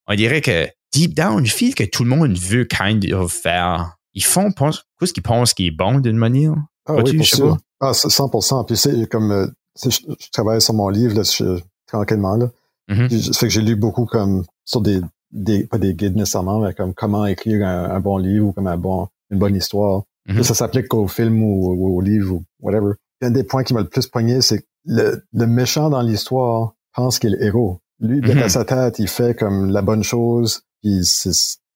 on 0.08 0.16
dirait 0.16 0.40
que 0.40 0.66
deep 0.92 1.14
down, 1.14 1.46
je 1.46 1.54
feel 1.54 1.76
que 1.76 1.84
tout 1.84 2.02
le 2.02 2.10
monde 2.10 2.36
veut 2.36 2.64
kind 2.64 3.08
of 3.12 3.32
faire. 3.32 3.98
Ils 4.14 4.24
font, 4.24 4.50
pense, 4.50 4.82
qu'est-ce 4.98 5.12
qu'ils 5.12 5.22
pensent 5.22 5.54
qui 5.54 5.68
est 5.68 5.70
bon 5.70 6.00
d'une 6.00 6.16
manière? 6.16 6.56
Ah 6.86 6.94
oui, 6.94 7.16
pour 7.16 7.24
sûr. 7.24 7.56
Ah, 7.78 7.94
c'est 7.94 8.08
100%. 8.08 8.66
Puis 8.66 8.76
c'est 8.76 9.08
comme, 9.08 9.30
euh, 9.30 9.46
je, 9.82 9.90
je 9.90 10.30
travaille 10.32 10.60
sur 10.60 10.74
mon 10.74 10.88
livre, 10.88 11.14
là, 11.16 11.22
je- 11.22 11.60
tranquillement, 11.86 12.36
là. 12.36 12.50
Mhm. 12.88 13.08
Puis, 13.08 13.22
Ça 13.22 13.32
fait 13.40 13.46
que 13.46 13.52
j'ai 13.52 13.62
lu 13.62 13.76
beaucoup 13.76 14.06
comme, 14.06 14.44
sur 14.64 14.80
des, 14.80 15.00
des, 15.32 15.64
pas 15.64 15.78
des 15.78 15.94
guides 15.94 16.16
nécessairement, 16.16 16.60
mais 16.60 16.72
comme 16.74 16.94
comment 16.94 17.26
écrire 17.26 17.66
un, 17.66 17.90
un 17.90 18.00
bon 18.00 18.16
livre 18.18 18.46
ou 18.48 18.52
comme 18.52 18.66
un 18.68 18.76
bon, 18.76 19.08
une 19.30 19.38
bonne 19.38 19.54
histoire. 19.56 20.02
Mhm. 20.28 20.42
Ça 20.42 20.54
s'applique 20.54 20.88
qu'au 20.88 21.06
film 21.08 21.42
ou, 21.42 21.72
ou 21.74 21.96
au 21.96 22.00
livre 22.00 22.34
ou 22.34 22.44
whatever. 22.60 22.92
Un 23.22 23.30
des 23.30 23.44
points 23.44 23.64
qui 23.64 23.74
m'a 23.74 23.80
le 23.80 23.88
plus 23.88 24.06
pogné, 24.06 24.40
c'est 24.42 24.60
que 24.60 24.66
le, 24.84 25.22
le 25.32 25.46
méchant 25.46 25.90
dans 25.90 26.02
l'histoire 26.02 26.74
pense 26.94 27.18
qu'il 27.18 27.34
est 27.34 27.36
le 27.38 27.44
héros. 27.44 27.78
Lui, 28.00 28.20
Mhm. 28.20 28.40
dans 28.40 28.48
sa 28.48 28.64
tête, 28.64 28.98
il 28.98 29.08
fait 29.08 29.34
comme 29.38 29.70
la 29.70 29.82
bonne 29.82 30.02
chose, 30.02 30.62
puis 30.82 31.00
c'est, 31.04 31.30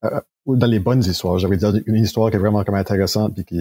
euh, 0.05 0.21
ou 0.47 0.57
dans 0.57 0.67
les 0.67 0.79
bonnes 0.81 1.03
histoires. 1.05 1.39
J'avais 1.39 1.57
dire 1.57 1.73
une 1.87 1.97
histoire 2.05 2.31
qui 2.31 2.37
est 2.37 2.41
vraiment 2.41 2.63
comme 2.65 2.75
intéressante, 2.75 3.35
puis 3.35 3.45
qui, 3.45 3.61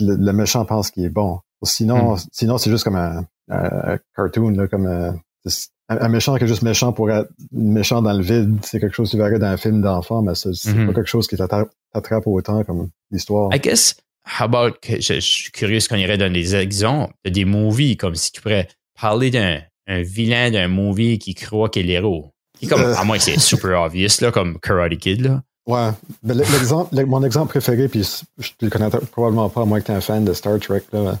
le, 0.00 0.16
le 0.16 0.32
méchant 0.32 0.64
pense 0.64 0.90
qu'il 0.90 1.04
est 1.04 1.08
bon. 1.10 1.40
Sinon, 1.62 2.16
sinon 2.32 2.56
c'est 2.58 2.70
juste 2.70 2.84
comme 2.84 2.96
un, 2.96 3.24
cartoon, 4.16 4.50
là, 4.50 4.68
comme 4.68 4.86
un, 4.86 5.16
c'est- 5.46 5.68
un, 5.88 5.98
un 6.02 6.08
méchant 6.08 6.36
qui 6.36 6.44
est 6.44 6.46
juste 6.46 6.62
méchant 6.62 6.92
pour 6.92 7.10
être 7.10 7.28
méchant 7.52 8.00
dans 8.02 8.12
le 8.12 8.22
vide. 8.22 8.58
C'est 8.62 8.78
quelque 8.80 8.94
chose 8.94 9.08
que 9.10 9.16
tu 9.16 9.22
verrais 9.22 9.38
dans 9.38 9.46
un 9.48 9.56
film 9.56 9.82
d'enfant, 9.82 10.22
mais 10.22 10.34
c'est 10.34 10.54
c'est 10.54 10.72
Mhm. 10.72 10.86
pas 10.88 10.94
quelque 10.94 11.08
chose 11.08 11.26
qui 11.26 11.36
t'attrape 11.36 12.26
autant 12.26 12.62
comme 12.64 12.90
l'histoire. 13.10 13.48
I 13.54 13.58
guess, 13.58 13.96
how 14.40 14.44
about, 14.44 14.76
que 14.80 15.00
je, 15.00 15.14
je 15.14 15.20
suis 15.20 15.50
curieux 15.50 15.78
qu'on 15.88 15.96
irait 15.96 16.16
donner 16.18 16.40
des 16.42 16.54
exemples 16.54 17.12
de 17.24 17.30
des 17.30 17.44
movies, 17.44 17.96
comme 17.96 18.14
si 18.14 18.30
tu 18.32 18.40
pourrais 18.40 18.68
parler 19.00 19.30
d'un 19.30 19.58
un 19.88 20.02
vilain 20.02 20.52
d'un 20.52 20.68
movie 20.68 21.18
qui 21.18 21.34
croit 21.34 21.68
qu'il 21.68 21.82
est 21.82 21.94
l'héros. 21.94 22.30
Qui 22.60 22.68
comme, 22.68 22.82
Euh. 22.82 22.94
à 22.94 23.02
moins 23.04 23.16
que 23.16 23.24
c'est 23.24 23.40
super 23.40 23.82
obvious, 23.82 24.20
là, 24.20 24.30
comme 24.30 24.60
Karate 24.60 24.96
Kid, 24.98 25.22
là. 25.22 25.42
Ouais. 25.66 25.90
Ben, 26.22 26.36
l'exemple, 26.36 26.94
le- 26.94 27.06
mon 27.06 27.24
exemple 27.24 27.48
préféré, 27.48 27.88
puis 27.88 28.04
je 28.38 28.50
te 28.56 28.64
le 28.64 28.70
connais 28.70 28.88
probablement 29.10 29.48
pas, 29.48 29.62
à 29.62 29.64
moins 29.64 29.80
que 29.80 29.86
tu 29.86 29.92
es 29.92 29.94
un 29.96 30.00
fan 30.00 30.24
de 30.24 30.32
Star 30.32 30.60
Trek. 30.60 30.82
Là. 30.92 31.18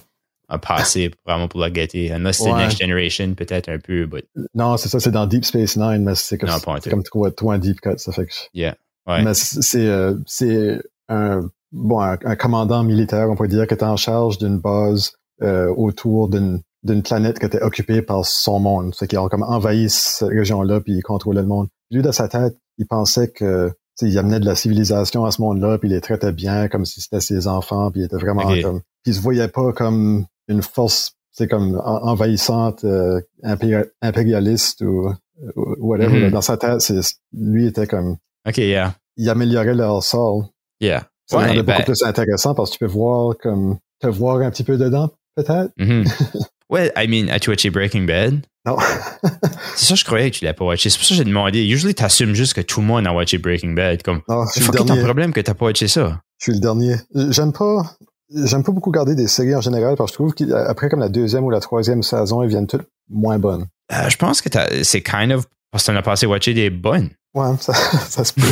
À 0.50 0.58
passer 0.58 1.10
vraiment 1.24 1.48
pour 1.48 1.60
la 1.60 1.70
gâter. 1.70 2.10
Unless 2.12 2.38
c'est 2.38 2.50
Ouais. 2.50 2.58
Next 2.58 2.80
Generation, 2.80 3.34
peut-être 3.34 3.68
un 3.68 3.78
peu, 3.78 4.06
but 4.06 4.26
Non, 4.54 4.76
c'est 4.76 4.88
ça, 4.88 4.98
c'est 4.98 5.12
dans 5.12 5.26
Deep 5.26 5.44
Space 5.44 5.76
Nine, 5.76 6.02
mais 6.02 6.14
c'est 6.16 6.38
comme, 6.38 6.50
un 6.50 6.80
comme 6.80 7.02
trop, 7.04 7.30
trop 7.30 7.52
un 7.52 7.58
deep 7.58 7.80
cut, 7.80 7.98
ça 7.98 8.12
fait 8.12 8.26
que. 8.26 8.32
yeah. 8.52 8.76
Ouais. 9.06 9.22
Mais 9.22 9.34
c'est 9.34 9.62
c'est, 9.62 9.86
euh, 9.86 10.14
c'est 10.26 10.80
un, 11.08 11.48
bon, 11.72 12.00
un, 12.00 12.18
un 12.24 12.36
commandant 12.36 12.82
militaire, 12.82 13.30
on 13.30 13.36
pourrait 13.36 13.48
dire, 13.48 13.66
qui 13.66 13.74
est 13.74 13.82
en 13.82 13.96
charge 13.96 14.38
d'une 14.38 14.58
base 14.58 15.12
euh, 15.42 15.72
autour 15.74 16.28
d'une 16.28 16.60
d'une 16.82 17.02
planète 17.02 17.38
qui 17.38 17.46
était 17.46 17.62
occupée 17.62 18.00
par 18.02 18.24
son 18.24 18.58
monde. 18.58 18.94
C'est 18.94 19.06
qu'ils 19.06 19.18
ont 19.18 19.28
comme 19.28 19.42
envahi 19.42 19.90
cette 19.90 20.28
région-là, 20.28 20.80
puis 20.80 20.94
ils 20.94 21.02
contrôlaient 21.02 21.42
le 21.42 21.46
monde. 21.46 21.68
Lui, 21.90 22.02
dans 22.02 22.12
sa 22.12 22.28
tête, 22.28 22.56
il 22.78 22.86
pensait 22.86 23.28
que 23.28 23.68
tu 23.98 24.06
sais, 24.06 24.08
il 24.12 24.18
amenait 24.18 24.40
de 24.40 24.46
la 24.46 24.54
civilisation 24.54 25.24
à 25.24 25.30
ce 25.30 25.42
monde-là, 25.42 25.76
puis 25.78 25.88
il 25.88 25.92
les 25.92 26.00
traitait 26.00 26.32
bien, 26.32 26.68
comme 26.68 26.86
si 26.86 27.00
c'était 27.02 27.20
ses 27.20 27.46
enfants, 27.48 27.90
puis 27.90 28.00
il 28.00 28.04
était 28.04 28.16
vraiment 28.16 28.46
comme... 28.62 28.80
Il 29.06 29.14
se 29.14 29.20
voyait 29.20 29.48
pas 29.48 29.72
comme 29.72 30.26
une 30.48 30.62
force, 30.62 31.12
c'est 31.32 31.48
comme 31.48 31.76
en- 31.84 32.02
envahissante, 32.08 32.84
euh, 32.84 33.20
impéri- 33.44 33.86
impérialiste 34.02 34.82
ou, 34.82 35.12
ou 35.56 35.74
whatever. 35.78 36.16
Mhm. 36.16 36.22
là. 36.24 36.30
Dans 36.30 36.40
sa 36.42 36.56
tête, 36.56 36.80
c'est 36.80 37.00
lui 37.32 37.66
était 37.66 37.86
comme... 37.86 38.16
OK, 38.48 38.58
yeah. 38.58 38.94
Il 39.16 39.28
améliorait 39.30 39.74
leur 39.74 40.02
sort. 40.02 40.50
Yeah. 40.80 41.06
Ça 41.26 41.38
Ouais, 41.38 41.46
rendait 41.46 41.62
ben- 41.62 41.74
beaucoup 41.76 41.92
plus 41.92 42.02
intéressant 42.02 42.54
parce 42.54 42.70
que 42.70 42.76
tu 42.76 42.78
peux 42.84 42.90
voir 42.90 43.34
comme 43.40 43.78
te 44.00 44.06
voir 44.08 44.40
un 44.40 44.50
petit 44.50 44.64
peu 44.64 44.76
dedans, 44.78 45.10
peut-être. 45.36 45.70
Mhm. 45.78 46.04
ouais, 46.70 46.92
I 46.96 47.06
mean, 47.06 47.28
as-tu 47.32 47.50
watché 47.50 47.70
Breaking 47.70 48.02
Bad? 48.06 48.40
Non. 48.66 48.76
C'est 49.76 49.86
ça, 49.86 49.94
je 49.94 50.04
croyais 50.04 50.30
que 50.30 50.36
tu 50.36 50.44
l'as 50.44 50.52
pas 50.54 50.64
watché. 50.64 50.90
C'est 50.90 50.98
pour 50.98 51.06
ça 51.06 51.14
que 51.14 51.18
j'ai 51.18 51.24
demandé. 51.24 51.64
Usually, 51.66 51.94
t'assumes 51.94 52.34
juste 52.34 52.52
que 52.54 52.60
tout 52.60 52.80
le 52.80 52.86
monde 52.86 53.06
a 53.06 53.12
watché 53.14 53.38
Breaking 53.38 53.72
Bad. 53.72 54.02
Comme, 54.02 54.20
non, 54.28 54.44
je 54.46 54.52
c'est 54.54 54.60
suis 54.62 54.70
le 54.72 54.76
ton 54.78 54.84
dernier. 54.84 55.02
problème 55.02 55.32
que 55.32 55.40
t'as 55.40 55.54
pas 55.54 55.66
watché 55.66 55.88
ça. 55.88 56.20
Je 56.38 56.44
suis 56.44 56.52
le 56.54 56.60
dernier. 56.60 56.96
J'aime 57.30 57.52
pas. 57.52 57.96
J'aime 58.32 58.62
pas 58.62 58.72
beaucoup 58.72 58.90
garder 58.90 59.14
des 59.14 59.26
séries 59.26 59.54
en 59.56 59.60
général 59.60 59.96
parce 59.96 60.12
que 60.12 60.14
je 60.14 60.32
trouve 60.32 60.34
qu'après 60.34 60.88
comme 60.88 61.00
la 61.00 61.08
deuxième 61.08 61.44
ou 61.44 61.50
la 61.50 61.60
troisième 61.60 62.02
saison, 62.02 62.42
elles 62.42 62.48
viennent 62.48 62.66
toutes 62.66 62.86
moins 63.08 63.38
bonnes. 63.38 63.66
Euh, 63.92 64.08
je 64.08 64.16
pense 64.16 64.40
que 64.40 64.48
c'est 64.84 65.02
kind 65.02 65.32
of 65.32 65.46
parce 65.70 65.84
que 65.84 65.92
t'en 65.92 65.96
as 65.98 66.02
passé 66.02 66.26
watcher 66.26 66.54
des 66.54 66.70
bonnes. 66.70 67.10
Ouais, 67.34 67.56
ça, 67.58 67.72
ça 68.08 68.24
se 68.24 68.32
peut. 68.32 68.42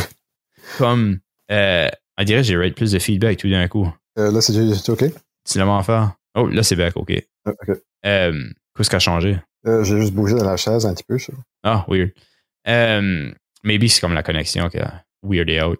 Comme, 0.78 1.18
euh, 1.50 1.88
on 2.18 2.24
dirait 2.24 2.40
que 2.40 2.46
j'ai 2.46 2.56
rate 2.56 2.74
plus 2.74 2.92
de 2.92 2.98
feedback 2.98 3.38
tout 3.38 3.50
d'un 3.50 3.68
coup. 3.68 3.88
Euh, 4.18 4.32
là, 4.32 4.40
c'est 4.40 4.88
OK? 4.90 5.04
Tu 5.48 5.58
l'as 5.58 5.64
m'en 5.64 5.82
faire? 5.82 6.12
Oh, 6.34 6.46
là, 6.48 6.62
c'est 6.62 6.76
back, 6.76 6.96
OK. 6.96 7.12
OK. 7.46 7.76
Euh, 8.04 8.44
Qu'est-ce 8.76 8.90
qui 8.90 8.96
a 8.96 9.00
changé? 9.00 9.38
J'ai 9.64 10.00
juste 10.00 10.12
bougé 10.12 10.34
dans 10.34 10.44
la 10.44 10.56
chaise 10.56 10.86
un 10.86 10.94
petit 10.94 11.04
peu. 11.04 11.18
je. 11.18 11.32
Ah, 11.62 11.84
weird. 11.88 12.12
Um, 12.66 13.34
maybe 13.64 13.88
c'est 13.88 14.00
comme 14.00 14.14
la 14.14 14.22
connexion 14.22 14.68
qui 14.68 14.78
a 14.78 15.04
weirded 15.22 15.62
out. 15.62 15.78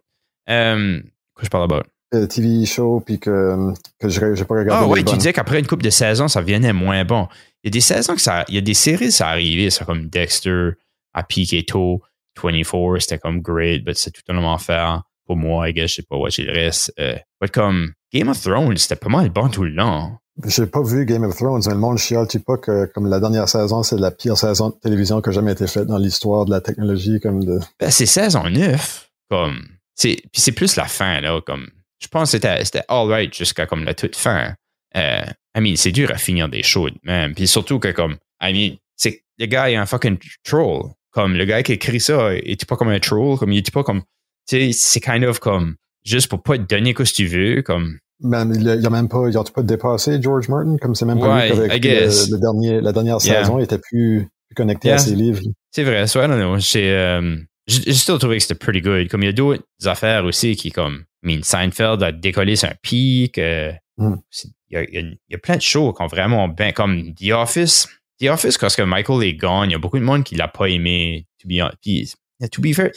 Um, 0.48 1.02
quoi 1.34 1.44
je 1.44 1.48
parle 1.48 1.64
about? 1.64 1.84
TV 2.10 2.64
show, 2.64 3.02
puis 3.04 3.18
que, 3.18 3.72
que 3.98 4.08
je 4.08 4.24
n'ai 4.24 4.44
pas 4.44 4.54
regardé. 4.54 4.84
Ah 4.84 4.88
oui, 4.88 5.04
tu 5.04 5.16
disais 5.16 5.32
qu'après 5.32 5.58
une 5.58 5.66
couple 5.66 5.84
de 5.84 5.90
saisons, 5.90 6.28
ça 6.28 6.42
devenait 6.42 6.72
moins 6.72 7.04
bon. 7.04 7.28
Il 7.62 7.68
y 7.68 7.68
a 7.68 7.70
des 7.70 7.80
saisons 7.80 8.14
que 8.14 8.20
ça. 8.20 8.44
Il 8.48 8.54
y 8.54 8.58
a 8.58 8.62
des 8.62 8.74
séries, 8.74 9.12
ça 9.12 9.28
arrivait, 9.28 9.70
ça 9.70 9.84
comme 9.84 10.06
Dexter, 10.06 10.70
à 11.12 11.22
piqué 11.22 11.64
tôt, 11.64 12.00
24, 12.42 13.00
c'était 13.00 13.18
comme 13.18 13.40
great, 13.40 13.82
mais 13.84 13.94
c'est 13.94 14.10
tout 14.10 14.22
un 14.28 14.38
enfer 14.44 15.02
pour 15.26 15.36
moi, 15.36 15.68
I 15.68 15.74
guess, 15.74 15.90
je 15.90 15.96
sais 15.96 16.02
pas 16.02 16.16
watcher 16.16 16.44
le 16.44 16.52
reste. 16.52 16.92
Euh, 16.98 17.16
comme 17.52 17.92
Game 18.12 18.28
of 18.28 18.40
Thrones, 18.40 18.76
c'était 18.78 18.96
pas 18.96 19.10
mal 19.10 19.28
bon 19.28 19.48
tout 19.48 19.64
le 19.64 19.70
long. 19.70 20.12
J'ai 20.46 20.66
pas 20.66 20.82
vu 20.82 21.04
Game 21.04 21.24
of 21.24 21.36
Thrones, 21.36 21.62
mais 21.66 21.72
le 21.74 21.78
monde 21.78 21.98
chiale 21.98 22.26
pas 22.46 22.56
que 22.56 22.86
comme 22.94 23.08
la 23.08 23.20
dernière 23.20 23.48
saison, 23.48 23.82
c'est 23.82 23.98
la 23.98 24.10
pire 24.10 24.38
saison 24.38 24.70
de 24.70 24.74
télévision 24.80 25.20
qui 25.20 25.28
a 25.28 25.32
jamais 25.32 25.52
été 25.52 25.66
faite 25.66 25.86
dans 25.86 25.98
l'histoire 25.98 26.44
de 26.44 26.50
la 26.50 26.60
technologie 26.60 27.20
comme 27.20 27.44
de. 27.44 27.58
Ben, 27.78 27.90
c'est 27.90 28.06
saison 28.06 28.48
9. 28.48 29.10
Comme. 29.30 29.58
C'est, 29.94 30.16
puis 30.32 30.40
c'est 30.40 30.52
plus 30.52 30.76
la 30.76 30.84
fin, 30.86 31.20
là. 31.20 31.40
Comme. 31.44 31.66
Je 32.00 32.08
pense 32.08 32.32
que 32.32 32.38
c'était, 32.38 32.82
alright 32.88 33.34
jusqu'à 33.34 33.66
comme 33.66 33.84
la 33.84 33.94
toute 33.94 34.16
fin. 34.16 34.54
Euh, 34.96 35.24
I 35.56 35.60
mean, 35.60 35.76
c'est 35.76 35.92
dur 35.92 36.10
à 36.10 36.18
finir 36.18 36.48
des 36.48 36.62
shows, 36.62 36.90
même. 37.02 37.34
Puis 37.34 37.48
surtout 37.48 37.78
que 37.78 37.92
comme. 37.92 38.16
I 38.40 38.52
mean, 38.52 38.76
c'est 38.96 39.22
le 39.38 39.46
gars 39.46 39.70
est 39.70 39.76
un 39.76 39.86
fucking 39.86 40.18
troll. 40.44 40.90
Comme 41.10 41.34
le 41.34 41.44
gars 41.44 41.62
qui 41.62 41.72
écrit 41.72 42.00
ça, 42.00 42.34
il 42.34 42.50
était 42.50 42.66
pas 42.66 42.76
comme 42.76 42.88
un 42.88 43.00
troll, 43.00 43.38
comme 43.38 43.52
il 43.52 43.58
était 43.58 43.70
pas 43.70 43.82
comme. 43.82 44.02
Tu 44.48 44.56
sais, 44.56 44.70
c'est 44.72 45.00
kind 45.00 45.24
of 45.24 45.40
comme. 45.40 45.76
Juste 46.04 46.28
pour 46.28 46.42
pas 46.42 46.56
te 46.56 46.62
donner 46.62 46.90
ce 46.90 47.02
que 47.02 47.16
tu 47.16 47.26
veux, 47.26 47.62
comme. 47.62 47.98
Il 48.20 48.34
a 48.34 48.44
même 48.90 49.08
pas, 49.08 49.28
il 49.28 49.36
a 49.36 49.44
pas 49.44 49.62
dépassé 49.62 50.20
George 50.20 50.48
Martin, 50.48 50.76
comme 50.80 50.94
c'est 50.94 51.04
même 51.04 51.20
pas 51.20 51.46
lui 51.46 51.52
avec 51.52 51.84
le, 51.84 52.32
le, 52.32 52.40
dernier, 52.40 52.80
la 52.80 52.92
dernière 52.92 53.20
saison, 53.20 53.60
il 53.60 53.64
était 53.64 53.78
plus, 53.78 54.28
plus 54.48 54.54
connecté 54.56 54.90
à 54.90 54.98
ses 54.98 55.14
livres. 55.14 55.40
C'est 55.70 55.84
vrai, 55.84 56.06
soit 56.08 56.26
non, 56.26 56.36
non, 56.36 56.58
j'ai, 56.58 56.90
euh, 56.90 57.36
j'ai 57.68 57.92
still 57.92 58.18
trouvé 58.18 58.38
que 58.38 58.42
c'était 58.42 58.54
pretty 58.54 58.80
good. 58.80 59.08
Comme 59.08 59.22
il 59.22 59.26
y 59.26 59.28
a 59.28 59.32
d'autres 59.32 59.62
affaires 59.84 60.24
aussi 60.24 60.56
qui, 60.56 60.72
comme, 60.72 61.04
I 61.22 61.26
mean, 61.26 61.42
Seinfeld 61.42 62.02
a 62.02 62.12
décollé 62.12 62.56
sur 62.56 62.68
un 62.68 62.74
pic. 62.82 63.38
Euh, 63.38 63.72
mm. 63.98 64.14
il, 64.42 64.52
y 64.70 64.76
a, 64.76 64.82
il, 64.84 65.18
y 65.28 65.34
a, 65.34 65.38
plein 65.38 65.56
de 65.56 65.62
shows 65.62 65.92
qui 65.92 66.02
ont 66.02 66.06
vraiment 66.06 66.48
bien, 66.48 66.72
comme 66.72 67.14
The 67.14 67.32
Office. 67.32 67.88
The 68.20 68.28
Office, 68.28 68.58
parce 68.58 68.74
que 68.74 68.82
Michael 68.82 69.22
est 69.22 69.34
gone, 69.34 69.68
il 69.68 69.72
y 69.72 69.74
a 69.74 69.78
beaucoup 69.78 69.98
de 69.98 70.04
monde 70.04 70.24
qui 70.24 70.34
l'a 70.34 70.48
pas 70.48 70.66
aimé. 70.68 71.26
To 71.40 71.48
be, 71.48 71.60
puis, 71.80 72.12
to 72.50 72.60
be 72.60 72.72
fair, 72.72 72.90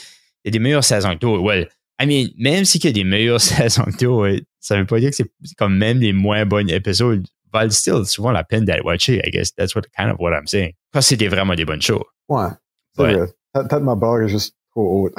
il 0.44 0.48
y 0.48 0.50
a 0.50 0.52
des 0.52 0.60
meilleures 0.60 0.84
saisons 0.84 1.14
que 1.14 1.20
d'autres. 1.20 1.44
Well, 1.44 1.68
I 2.02 2.08
mean, 2.08 2.30
même 2.38 2.66
s'il 2.66 2.84
y 2.84 2.88
a 2.88 2.92
des 2.92 3.04
meilleures 3.04 3.42
saisons 3.42 3.84
que 3.84 4.04
d'autres, 4.04 4.44
ça 4.60 4.78
veut 4.78 4.86
pas 4.86 5.00
dire 5.00 5.12
que 5.12 5.16
c'est 5.16 5.30
comme 5.58 5.78
même 5.78 6.00
les 6.00 6.14
moins 6.14 6.46
bonnes 6.46 6.70
épisodes 6.70 7.28
valent 7.54 7.72
still 7.72 8.06
souvent 8.06 8.32
la 8.32 8.44
peine 8.44 8.66
d'être 8.66 8.86
watché. 8.86 9.22
I 9.26 9.30
guess 9.30 9.54
that's 9.54 9.76
what 9.76 9.84
kind 9.96 10.10
of 10.10 10.18
what 10.20 10.32
I'm 10.32 10.48
saying. 10.48 10.74
Parce 10.92 11.06
que 11.06 11.10
c'était 11.10 11.28
vraiment 11.28 11.56
des 11.56 11.66
bonnes 11.66 11.82
shows. 11.82 12.06
Ouais. 12.30 12.50
Peut-être 12.96 13.82
ma 13.82 13.96
barre 13.96 14.22
est 14.22 14.30
juste 14.30 14.56
trop 14.56 14.61
haute. 14.76 15.14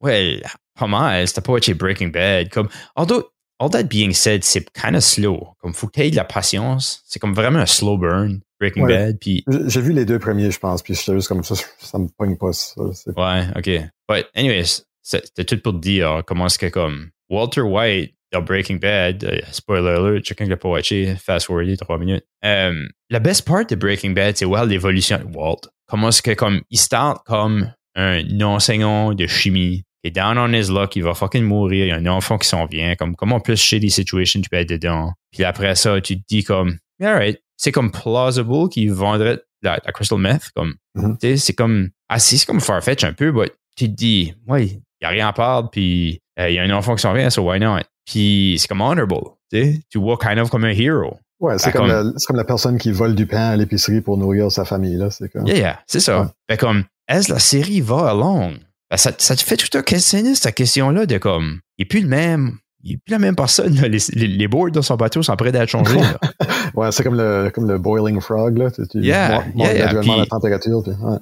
ouais, 0.00 0.42
pas 0.78 0.86
mal. 0.86 1.26
C'était 1.26 1.40
pas 1.40 1.52
watché 1.52 1.74
Breaking 1.74 2.08
Bad. 2.08 2.50
Comme, 2.50 2.68
although, 2.96 3.30
all 3.58 3.70
that 3.70 3.84
being 3.84 4.12
said, 4.12 4.44
c'est 4.44 4.70
kind 4.72 4.94
of 4.94 5.02
slow. 5.02 5.54
Comme, 5.58 5.72
faut 5.72 5.86
que 5.86 5.92
tu 5.92 6.00
aies 6.00 6.10
de 6.10 6.16
la 6.16 6.24
patience. 6.24 7.02
C'est 7.06 7.18
comme 7.18 7.34
vraiment 7.34 7.60
un 7.60 7.66
slow 7.66 7.96
burn. 7.96 8.40
Breaking 8.60 8.86
Bad. 8.86 9.18
Puis... 9.20 9.44
J'ai 9.66 9.80
vu 9.80 9.92
les 9.92 10.04
deux 10.04 10.18
premiers, 10.18 10.50
je 10.50 10.58
pense, 10.58 10.82
puis 10.82 10.94
j'étais 10.94 11.14
juste 11.14 11.28
comme 11.28 11.44
ça, 11.44 11.54
ça 11.78 11.98
me 11.98 12.08
pogne 12.16 12.36
pas. 12.36 12.52
Ça, 12.52 12.82
ouais, 13.16 13.46
ok. 13.56 13.88
But 14.08 14.26
anyways, 14.34 14.82
c'était 15.02 15.44
tout 15.44 15.60
pour 15.60 15.74
te 15.74 15.78
dire 15.78 16.22
comment 16.26 16.46
est-ce 16.46 16.58
que 16.58 16.66
comme 16.66 17.10
Walter 17.30 17.60
White 17.60 18.14
dans 18.32 18.42
Breaking 18.42 18.76
Bad, 18.76 19.24
euh, 19.24 19.38
spoiler 19.52 19.90
alert, 19.90 20.24
chacun 20.24 20.44
qui 20.44 20.50
l'a 20.50 20.56
pas 20.56 20.68
watché, 20.68 21.16
fast 21.16 21.46
forward 21.46 21.78
trois 21.78 21.98
minutes. 21.98 22.24
Euh, 22.44 22.86
la 23.08 23.20
best 23.20 23.46
part 23.46 23.64
de 23.64 23.74
Breaking 23.74 24.10
Bad, 24.10 24.36
c'est 24.36 24.44
voir 24.44 24.66
l'évolution 24.66 25.18
de 25.18 25.36
Walt. 25.36 25.62
Comment 25.86 26.08
est-ce 26.08 26.20
que 26.20 26.32
comme 26.32 26.60
il 26.70 26.78
start 26.78 27.24
comme 27.24 27.72
un 27.98 28.40
enseignant 28.40 29.12
de 29.12 29.26
chimie 29.26 29.82
qui 30.02 30.08
est 30.08 30.10
down 30.12 30.38
on 30.38 30.52
his 30.52 30.70
luck, 30.70 30.94
il 30.94 31.02
va 31.02 31.14
fucking 31.14 31.44
mourir, 31.44 31.84
il 31.84 31.88
y 31.88 31.92
a 31.92 31.96
un 31.96 32.06
enfant 32.06 32.38
qui 32.38 32.48
s'en 32.48 32.66
vient, 32.66 32.94
comme 32.94 33.16
comment 33.16 33.40
plus 33.40 33.60
chez 33.60 33.80
des 33.80 33.88
situations 33.88 34.40
tu 34.40 34.48
peux 34.48 34.56
être 34.56 34.68
dedans. 34.68 35.12
Puis 35.32 35.44
après 35.44 35.74
ça, 35.74 36.00
tu 36.00 36.16
te 36.20 36.24
dis 36.28 36.44
comme, 36.44 36.78
alright, 37.02 37.42
c'est 37.56 37.72
comme 37.72 37.90
plausible 37.90 38.68
qu'il 38.68 38.92
vendrait 38.92 39.40
la, 39.62 39.80
crystal 39.92 40.18
meth, 40.18 40.50
comme, 40.54 40.76
tu 40.96 41.02
sais, 41.20 41.36
c'est 41.36 41.52
comme, 41.52 41.88
ah, 42.08 42.20
c'est 42.20 42.46
comme 42.46 42.60
Farfetch 42.60 43.02
un 43.02 43.12
peu, 43.12 43.32
mais 43.32 43.50
tu 43.76 43.86
te 43.86 43.94
dis, 43.94 44.34
ouais, 44.46 44.66
il 44.66 44.80
n'y 45.02 45.06
a 45.06 45.08
rien 45.08 45.28
à 45.28 45.32
perdre, 45.32 45.68
puis 45.70 46.20
euh, 46.38 46.48
il 46.48 46.54
y 46.54 46.58
a 46.60 46.62
un 46.62 46.70
enfant 46.70 46.94
qui 46.94 47.02
s'en 47.02 47.12
vient, 47.12 47.28
so 47.30 47.42
why 47.42 47.58
not? 47.58 47.80
Puis 48.06 48.56
c'est 48.58 48.68
comme 48.68 48.80
honorable, 48.80 49.16
tu 49.52 49.60
sais, 49.60 49.80
tu 49.90 49.98
vois 49.98 50.16
kind 50.16 50.38
of 50.38 50.48
comme 50.50 50.64
un 50.64 50.70
hero. 50.70 51.18
Ouais, 51.40 51.58
c'est 51.58 51.70
comme, 51.72 51.86
la, 51.86 52.04
comme 52.26 52.36
la 52.36 52.44
personne 52.44 52.78
qui 52.78 52.90
vole 52.90 53.14
du 53.14 53.26
pain 53.26 53.50
à 53.50 53.56
l'épicerie 53.56 54.00
pour 54.00 54.16
nourrir 54.16 54.50
sa 54.50 54.64
famille, 54.64 54.96
là, 54.96 55.10
c'est 55.10 55.28
comme. 55.28 55.46
Yeah, 55.46 55.56
yeah, 55.56 55.80
c'est 55.86 56.00
ça. 56.00 56.32
Ouais. 56.48 56.56
comme, 56.56 56.84
est-ce 57.08 57.32
la 57.32 57.38
série 57.38 57.80
va 57.80 58.10
along? 58.10 58.54
Ben, 58.90 58.96
ça, 58.96 59.12
ça 59.18 59.36
te 59.36 59.42
fait 59.42 59.56
tout 59.56 59.76
à 59.76 59.82
questionner 59.82 60.34
cette 60.34 60.54
question-là 60.54 61.06
de 61.06 61.18
comme, 61.18 61.60
il 61.76 61.82
n'est 61.82 61.86
plus 61.86 62.00
le 62.00 62.08
même, 62.08 62.58
il 62.82 62.92
n'est 62.92 62.96
plus 62.98 63.12
la 63.12 63.18
même 63.18 63.36
personne. 63.36 63.74
Les, 63.74 63.98
les, 64.12 64.26
les, 64.28 64.48
boards 64.48 64.70
de 64.70 64.80
son 64.80 64.96
bateau 64.96 65.22
sont 65.22 65.36
prêts 65.36 65.52
d'être 65.52 65.68
changés. 65.68 66.00
ouais, 66.74 66.92
c'est 66.92 67.02
comme 67.02 67.16
le, 67.16 67.50
comme 67.54 67.68
le 67.68 67.78
boiling 67.78 68.20
frog. 68.20 68.58
Là. 68.58 68.70
Tu, 68.70 68.86
tu 68.88 69.00
yeah, 69.00 69.44
yeah, 69.54 69.74
yeah. 69.74 69.92
la 69.92 70.26
température. 70.26 70.82
Puis, 70.82 70.92
ouais. 70.92 71.18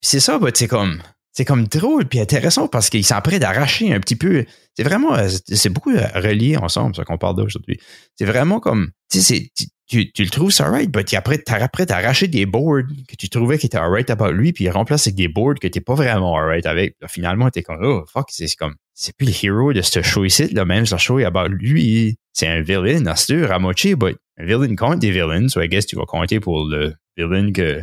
c'est 0.00 0.20
ça, 0.20 0.38
bah, 0.38 0.50
c'est 0.54 0.68
comme, 0.68 1.00
c'est 1.32 1.44
comme 1.44 1.66
drôle 1.66 2.06
puis 2.06 2.20
intéressant 2.20 2.68
parce 2.68 2.90
qu'il 2.90 3.04
s'en 3.04 3.20
prêt 3.20 3.38
d'arracher 3.38 3.92
un 3.92 4.00
petit 4.00 4.16
peu. 4.16 4.44
C'est 4.76 4.84
vraiment, 4.84 5.16
c'est 5.28 5.70
beaucoup 5.70 5.90
relié 5.90 6.56
ensemble, 6.56 6.94
ce 6.94 7.02
qu'on 7.02 7.18
parle 7.18 7.36
d'aujourd'hui. 7.36 7.78
C'est 8.16 8.24
vraiment 8.24 8.60
comme, 8.60 8.90
tu 9.10 9.20
sais, 9.20 9.50
tu, 9.88 10.10
le 10.18 10.30
trouves 10.30 10.50
ça 10.50 10.70
right, 10.70 10.90
mais 10.94 11.16
après, 11.16 11.38
prêt 11.38 11.86
d'arracher 11.86 12.28
des 12.28 12.46
boards 12.46 12.84
que 13.08 13.16
tu 13.16 13.28
trouvais 13.28 13.58
qui 13.58 13.66
étaient 13.66 13.78
alright 13.78 14.08
about 14.10 14.32
lui, 14.32 14.52
puis 14.52 14.64
il 14.64 14.70
remplace 14.70 15.06
avec 15.06 15.16
des 15.16 15.28
boards 15.28 15.56
que 15.60 15.68
t'es 15.68 15.80
pas 15.80 15.94
vraiment 15.94 16.36
alright 16.36 16.64
avec. 16.66 16.96
Finalement, 17.08 17.50
t'es 17.50 17.62
comme, 17.62 17.80
oh, 17.82 18.04
fuck, 18.10 18.28
c'est 18.30 18.54
comme, 18.56 18.74
c'est 18.94 19.16
plus 19.16 19.26
le 19.26 19.46
héros 19.46 19.72
de 19.72 19.82
ce 19.82 20.00
show 20.02 20.24
ici, 20.24 20.48
là, 20.52 20.64
même 20.64 20.86
ce 20.86 20.96
show 20.96 21.18
about 21.18 21.48
lui. 21.48 22.16
C'est 22.32 22.46
un 22.46 22.62
villain, 22.62 23.14
c'est 23.16 23.34
sûr, 23.34 23.52
à 23.52 23.58
but 23.58 24.16
un 24.38 24.44
villain 24.44 24.74
compte 24.76 24.98
des 24.98 25.10
villains, 25.10 25.48
so 25.48 25.60
I 25.60 25.68
guess 25.68 25.86
tu 25.86 25.96
vas 25.96 26.06
compter 26.06 26.40
pour 26.40 26.64
le 26.64 26.94
villain 27.16 27.52
que 27.52 27.82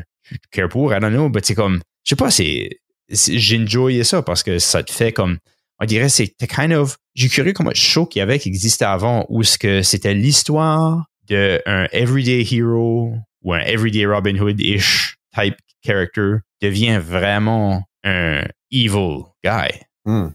tu 0.51 0.67
pour, 0.67 0.93
I 0.93 0.99
don't 0.99 1.11
know, 1.11 1.29
but 1.29 1.45
c'est 1.45 1.55
comme, 1.55 1.79
je 2.03 2.09
sais 2.09 2.15
pas, 2.15 2.31
c'est, 2.31 2.69
j'ai 3.09 3.59
enjoyé 3.59 4.03
ça 4.03 4.21
parce 4.21 4.43
que 4.43 4.59
ça 4.59 4.83
te 4.83 4.91
fait 4.91 5.11
comme, 5.11 5.37
on 5.79 5.85
dirait, 5.85 6.09
c'était 6.09 6.47
kind 6.47 6.73
of, 6.73 6.97
j'ai 7.15 7.29
curieux 7.29 7.53
comment 7.53 7.71
show 7.73 8.05
qu'il 8.05 8.19
y 8.19 8.23
avait 8.23 8.39
qui 8.39 8.49
existait 8.49 8.85
avant 8.85 9.25
où 9.29 9.43
ce 9.43 9.57
que 9.57 9.81
c'était 9.81 10.13
l'histoire 10.13 11.05
d'un 11.27 11.87
everyday 11.91 12.45
hero 12.51 13.13
ou 13.43 13.53
un 13.53 13.59
everyday 13.59 14.05
Robin 14.05 14.35
Hood-ish 14.35 15.15
type 15.35 15.55
character 15.83 16.37
devient 16.61 16.99
vraiment 17.01 17.83
un 18.03 18.43
evil 18.71 19.23
guy. 19.43 19.69
Mm. 20.05 20.29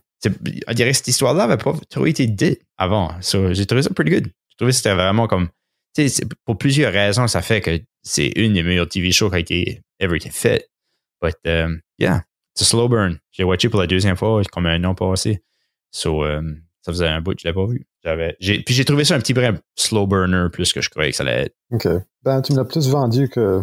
On 0.66 0.72
dirait 0.72 0.90
que 0.90 0.96
cette 0.96 1.08
histoire-là 1.08 1.46
n'avait 1.46 1.62
pas 1.62 1.74
trop 1.90 2.06
été 2.06 2.26
dite 2.26 2.62
avant. 2.78 3.10
So, 3.20 3.52
j'ai 3.52 3.66
trouvé 3.66 3.82
ça 3.82 3.90
pretty 3.90 4.10
good. 4.10 4.26
J'ai 4.26 4.56
trouvé 4.56 4.70
que 4.70 4.76
c'était 4.76 4.94
vraiment 4.94 5.26
comme, 5.26 5.48
pour 6.44 6.56
plusieurs 6.56 6.92
raisons, 6.92 7.26
ça 7.28 7.42
fait 7.42 7.60
que 7.60 7.78
c'est 8.02 8.32
une 8.36 8.54
des 8.54 8.62
meilleures 8.62 8.88
TV 8.88 9.12
shows 9.12 9.30
qui 9.30 9.36
a 9.36 9.38
été 9.38 9.80
ever 10.00 10.16
été 10.16 10.30
faite. 10.30 10.68
But, 11.20 11.36
um, 11.46 11.80
yeah, 11.98 12.24
c'est 12.54 12.64
slow 12.64 12.88
burn. 12.88 13.18
J'ai 13.32 13.44
watché 13.44 13.68
pour 13.68 13.80
la 13.80 13.86
deuxième 13.86 14.16
fois 14.16 14.40
comme 14.52 14.66
un 14.66 14.82
an 14.84 14.94
passé. 14.94 15.42
So, 15.90 16.24
um, 16.24 16.62
ça 16.84 16.92
faisait 16.92 17.08
un 17.08 17.20
bout 17.20 17.34
que 17.34 17.40
je 17.40 17.48
l'avais 17.48 17.54
pas 17.54 17.66
vu. 17.66 17.86
J'avais, 18.04 18.36
puis 18.38 18.74
j'ai 18.74 18.84
trouvé 18.84 19.04
ça 19.04 19.14
un 19.14 19.18
petit 19.18 19.32
peu 19.32 19.42
slow 19.76 20.06
burner 20.06 20.48
plus 20.52 20.72
que 20.74 20.82
je 20.82 20.90
croyais 20.90 21.10
que 21.10 21.16
ça 21.16 21.22
allait 21.22 21.46
être. 21.46 21.54
OK. 21.72 21.88
Ben, 22.22 22.42
tu 22.42 22.52
me 22.52 22.58
l'as 22.58 22.64
plus 22.64 22.88
vendu 22.88 23.28
que. 23.30 23.62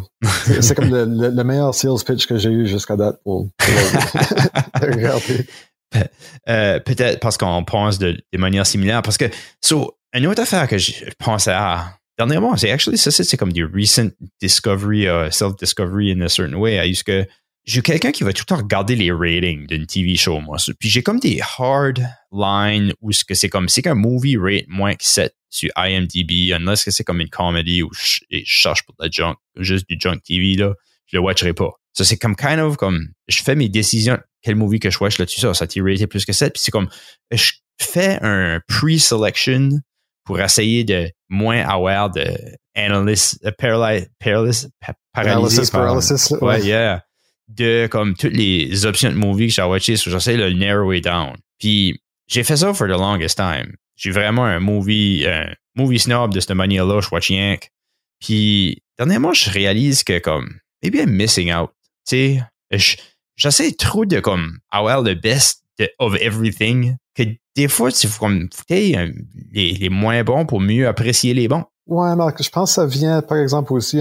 C'est, 0.62 0.73
comme 0.73 0.89
le, 0.89 1.06
le, 1.30 1.43
meilleur 1.43 1.75
sales 1.75 2.04
pitch 2.06 2.25
que 2.25 2.38
j'ai 2.38 2.49
eu 2.49 2.65
jusqu'à 2.65 2.95
date 2.95 3.19
pour, 3.23 3.49
regarder. 4.82 5.45
Euh, 6.49 6.80
peut-être 6.80 7.19
parce 7.19 7.38
qu'on 7.38 7.63
pense 7.63 7.99
de, 7.99 8.17
de 8.34 8.38
manière 8.39 8.65
similaire. 8.65 9.04
Parce 9.04 9.17
que, 9.17 9.25
so, 9.62 9.95
une 10.13 10.25
autre 10.25 10.41
affaire 10.41 10.67
que 10.67 10.80
je 10.80 11.06
pensais 11.19 11.51
à 11.51 11.97
dernièrement, 12.17 12.58
c'est 12.58 12.71
actually, 12.71 12.97
ça, 12.97 13.12
c'est, 13.12 13.38
comme 13.38 13.54
du 13.54 13.65
recent 13.65 14.10
discovery, 14.41 15.06
uh, 15.06 15.32
self-discovery 15.32 16.12
in 16.12 16.21
a 16.21 16.30
certain 16.30 16.56
way. 16.56 16.80
À 16.80 16.86
que 17.04 17.27
j'ai 17.63 17.82
quelqu'un 17.82 18.12
qui 18.12 18.24
va 18.24 18.34
tout 18.34 18.41
le 18.41 18.45
temps 18.45 18.58
regarder 18.58 18.95
les 18.95 19.12
ratings 19.12 19.67
d'une 19.67 19.86
TV 19.86 20.15
show, 20.15 20.39
moi. 20.39 20.58
Puis 20.80 20.89
j'ai 20.89 21.04
comme 21.04 21.19
des 21.19 21.39
hard 21.58 22.04
lines 22.32 22.93
où 23.02 23.12
ce 23.12 23.24
que 23.24 23.36
c'est 23.36 23.50
comme, 23.50 23.69
c'est 23.69 23.82
qu'un 23.82 23.95
movie 23.95 24.38
rate 24.38 24.65
moins 24.67 24.95
que 24.95 25.06
7 25.06 25.36
sur 25.50 25.69
IMDb, 25.76 26.54
unless 26.54 26.84
que 26.84 26.91
c'est 26.91 27.04
comme 27.04 27.21
une 27.21 27.30
comédie 27.30 27.84
où 27.84 27.89
je, 27.93 28.19
cherche 28.45 28.84
pour 28.84 28.95
de 28.97 29.04
la 29.06 29.12
junk, 29.12 29.36
juste 29.58 29.88
du 29.88 29.97
junk 30.00 30.19
TV, 30.24 30.56
là, 30.56 30.74
je 31.06 31.17
le 31.17 31.21
watcherai 31.21 31.54
pas. 31.54 31.71
Ça, 31.93 32.06
c'est 32.06 32.17
comme 32.17 32.36
kind 32.36 32.60
of 32.60 32.78
comme, 32.78 33.10
je 33.28 33.43
fais 33.43 33.56
mes 33.56 33.69
décisions, 33.69 34.17
quel 34.41 34.56
movie 34.56 34.80
que 34.80 34.89
je 34.89 34.97
watch 35.00 35.19
là-dessus, 35.19 35.41
ça, 35.41 35.54
ça 35.54 35.67
t'est 35.67 35.82
raté 35.82 36.08
plus 36.08 36.26
que 36.26 36.34
7, 36.34 36.54
puis 36.54 36.62
c'est 36.63 36.71
comme, 36.71 36.89
je 37.32 37.52
fais 37.80 38.17
un 38.21 38.62
pre-selection 38.67 39.82
pour 40.24 40.39
essayer 40.39 40.84
de 40.84 41.12
moins 41.30 41.67
avoir 41.67 42.10
de 42.10 42.34
analyst, 42.76 43.39
uh, 43.43 43.52
paralysis, 43.58 44.08
paralysis, 44.19 44.69
paralysis, 45.13 45.69
paralysis, 45.69 46.32
ouais, 46.41 46.62
yeah 46.62 47.04
de 47.56 47.88
comme 47.88 48.16
toutes 48.16 48.34
les 48.34 48.86
options 48.86 49.10
de 49.10 49.16
movie 49.16 49.48
que 49.48 49.54
j'ai 49.54 49.62
watché, 49.62 49.96
j'essaie 49.96 50.38
de 50.38 50.44
le 50.44 50.54
narrow 50.54 50.94
it 50.94 51.04
down. 51.04 51.36
Puis 51.60 52.00
j'ai 52.28 52.44
fait 52.44 52.58
ça 52.58 52.74
for 52.74 52.88
the 52.88 52.92
longest 52.92 53.38
time. 53.38 53.76
J'ai 53.96 54.12
vraiment 54.12 54.46
un 54.46 54.60
movie, 54.60 55.26
un 55.28 55.54
movie 55.76 56.00
snob 56.00 56.34
de 56.34 56.40
cette 56.40 56.52
manière-là, 56.52 57.02
je 57.02 57.10
watch 57.12 57.30
Yank. 57.30 57.70
Puis 58.20 58.82
dernièrement, 58.98 59.34
je 59.34 59.50
réalise 59.50 60.04
que 60.04 60.20
comme 60.20 60.58
maybe 60.82 60.96
I'm 60.96 61.12
missing 61.12 61.54
out. 61.54 61.72
Tu 62.08 62.40
sais, 62.72 62.98
j'essaie 63.36 63.74
trop 63.74 64.06
de 64.06 64.20
comme 64.20 64.60
avoir 64.72 65.02
le 65.02 65.16
best 65.16 65.64
of 66.00 66.16
everything 66.20 66.96
que 67.16 67.24
des 67.56 67.68
fois, 67.68 67.92
tu 67.92 68.08
comme 68.20 68.50
les, 68.70 69.18
les 69.52 69.90
moins 69.90 70.24
bons 70.24 70.46
pour 70.46 70.62
mieux 70.62 70.88
apprécier 70.88 71.34
les 71.34 71.48
bons. 71.48 71.66
Ouais, 71.88 72.16
Marc, 72.16 72.42
je 72.42 72.50
pense 72.50 72.72
que 72.72 72.76
ça 72.76 72.86
vient, 72.86 73.22
par 73.22 73.38
exemple, 73.38 73.74
aussi 73.74 74.00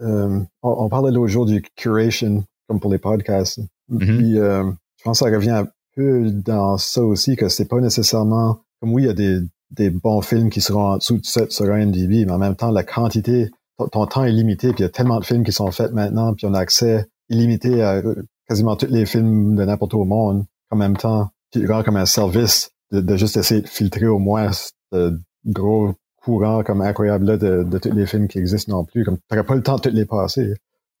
euh, 0.00 0.40
on, 0.62 0.88
parlait 0.88 1.10
l'autre 1.10 1.28
jour 1.28 1.46
du 1.46 1.62
curation, 1.76 2.44
comme 2.68 2.80
pour 2.80 2.90
les 2.90 2.98
podcasts. 2.98 3.60
Mm-hmm. 3.90 3.98
Puis, 3.98 4.38
euh, 4.38 4.64
je 4.98 5.04
pense 5.04 5.20
que 5.20 5.26
ça 5.26 5.34
revient 5.34 5.50
un 5.50 5.68
peu 5.94 6.30
dans 6.30 6.76
ça 6.76 7.02
aussi, 7.02 7.36
que 7.36 7.48
c'est 7.48 7.68
pas 7.68 7.80
nécessairement, 7.80 8.60
comme 8.80 8.92
oui, 8.92 9.04
il 9.04 9.06
y 9.06 9.10
a 9.10 9.14
des, 9.14 9.40
des 9.70 9.90
bons 9.90 10.20
films 10.20 10.50
qui 10.50 10.60
seront 10.60 10.92
en 10.92 10.96
dessous 10.98 11.18
de 11.18 11.24
7 11.24 11.52
sur 11.52 11.66
IMDb, 11.66 12.26
mais 12.26 12.32
en 12.32 12.38
même 12.38 12.56
temps, 12.56 12.70
la 12.70 12.84
quantité, 12.84 13.50
ton, 13.92 14.06
temps 14.06 14.24
est 14.24 14.32
limité, 14.32 14.68
puis 14.68 14.80
il 14.80 14.82
y 14.82 14.86
a 14.86 14.90
tellement 14.90 15.20
de 15.20 15.24
films 15.24 15.44
qui 15.44 15.52
sont 15.52 15.70
faits 15.70 15.92
maintenant, 15.92 16.34
puis 16.34 16.46
on 16.46 16.54
a 16.54 16.58
accès 16.58 17.06
illimité 17.28 17.82
à 17.82 18.02
quasiment 18.48 18.76
tous 18.76 18.86
les 18.86 19.06
films 19.06 19.56
de 19.56 19.64
n'importe 19.64 19.94
où 19.94 20.00
au 20.00 20.04
monde. 20.04 20.44
En 20.70 20.76
même 20.76 20.96
temps, 20.96 21.30
tu 21.52 21.66
rends 21.70 21.82
comme 21.82 21.96
un 21.96 22.06
service 22.06 22.70
de, 22.92 23.16
juste 23.16 23.36
essayer 23.36 23.62
de 23.62 23.68
filtrer 23.68 24.06
au 24.06 24.18
moins 24.18 24.50
ce 24.52 25.18
gros 25.44 25.94
courant 26.26 26.62
comme 26.64 26.82
incroyable 26.82 27.26
là 27.26 27.36
de, 27.36 27.62
de 27.62 27.78
tous 27.78 27.92
les 27.92 28.06
films 28.06 28.26
qui 28.26 28.38
existent 28.38 28.76
non 28.76 28.84
plus. 28.84 29.04
Comme 29.04 29.18
t'aurais 29.28 29.44
pas 29.44 29.54
le 29.54 29.62
temps 29.62 29.76
de 29.76 29.82
tous 29.82 29.94
les 29.94 30.04
passer. 30.04 30.54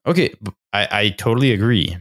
OK, 0.06 0.18
I, 0.18 0.86
I 0.92 1.16
totally 1.16 1.52
agree. 1.52 1.96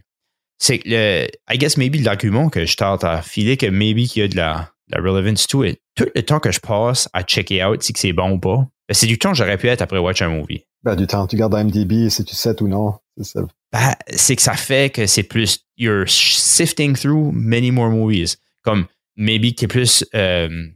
C'est 0.60 0.80
que 0.80 0.90
le, 0.90 1.28
I 1.52 1.58
guess 1.58 1.78
maybe 1.78 1.96
l'argument 2.04 2.50
que 2.50 2.66
je 2.66 2.78
tente 2.78 3.04
à 3.04 3.22
filer 3.22 3.58
que 3.58 3.66
maybe 3.66 4.08
qu'il 4.08 4.22
y 4.22 4.26
a 4.26 4.28
de 4.28 4.38
la, 4.38 4.72
la 4.90 5.02
relevance 5.02 5.48
to 5.48 5.64
it. 5.64 5.82
Tout 5.96 6.06
le 6.14 6.22
temps 6.22 6.40
que 6.40 6.52
je 6.52 6.60
passe 6.60 7.10
à 7.14 7.24
checker 7.24 7.64
out 7.64 7.82
si 7.82 7.94
c'est 7.96 8.14
bon 8.14 8.34
ou 8.34 8.40
pas, 8.40 8.68
ben, 8.88 8.94
c'est 8.94 9.08
du 9.08 9.18
temps 9.18 9.32
que 9.32 9.38
j'aurais 9.38 9.58
pu 9.58 9.68
être 9.68 9.82
après 9.82 9.98
watch 9.98 10.22
un 10.22 10.30
movie. 10.30 10.64
Ben, 10.84 10.96
du 10.96 11.08
temps, 11.08 11.26
tu 11.26 11.36
gardes 11.36 11.56
IMDb 11.56 12.10
si 12.10 12.24
tu 12.24 12.36
sais 12.36 12.62
ou 12.62 12.68
non. 12.68 12.94
C'est 13.20 13.40
ben, 13.72 13.94
c'est 14.10 14.36
que 14.36 14.42
ça 14.42 14.54
fait 14.54 14.94
que 14.94 15.08
c'est 15.08 15.24
plus, 15.24 15.66
you're 15.78 16.08
sifting 16.08 16.96
through 16.96 17.32
many 17.34 17.72
more 17.72 17.90
movies. 17.90 18.38
Comme, 18.64 18.86
maybe 19.18 19.56
que 19.56 19.66
plus 19.66 20.06
euh, 20.14 20.68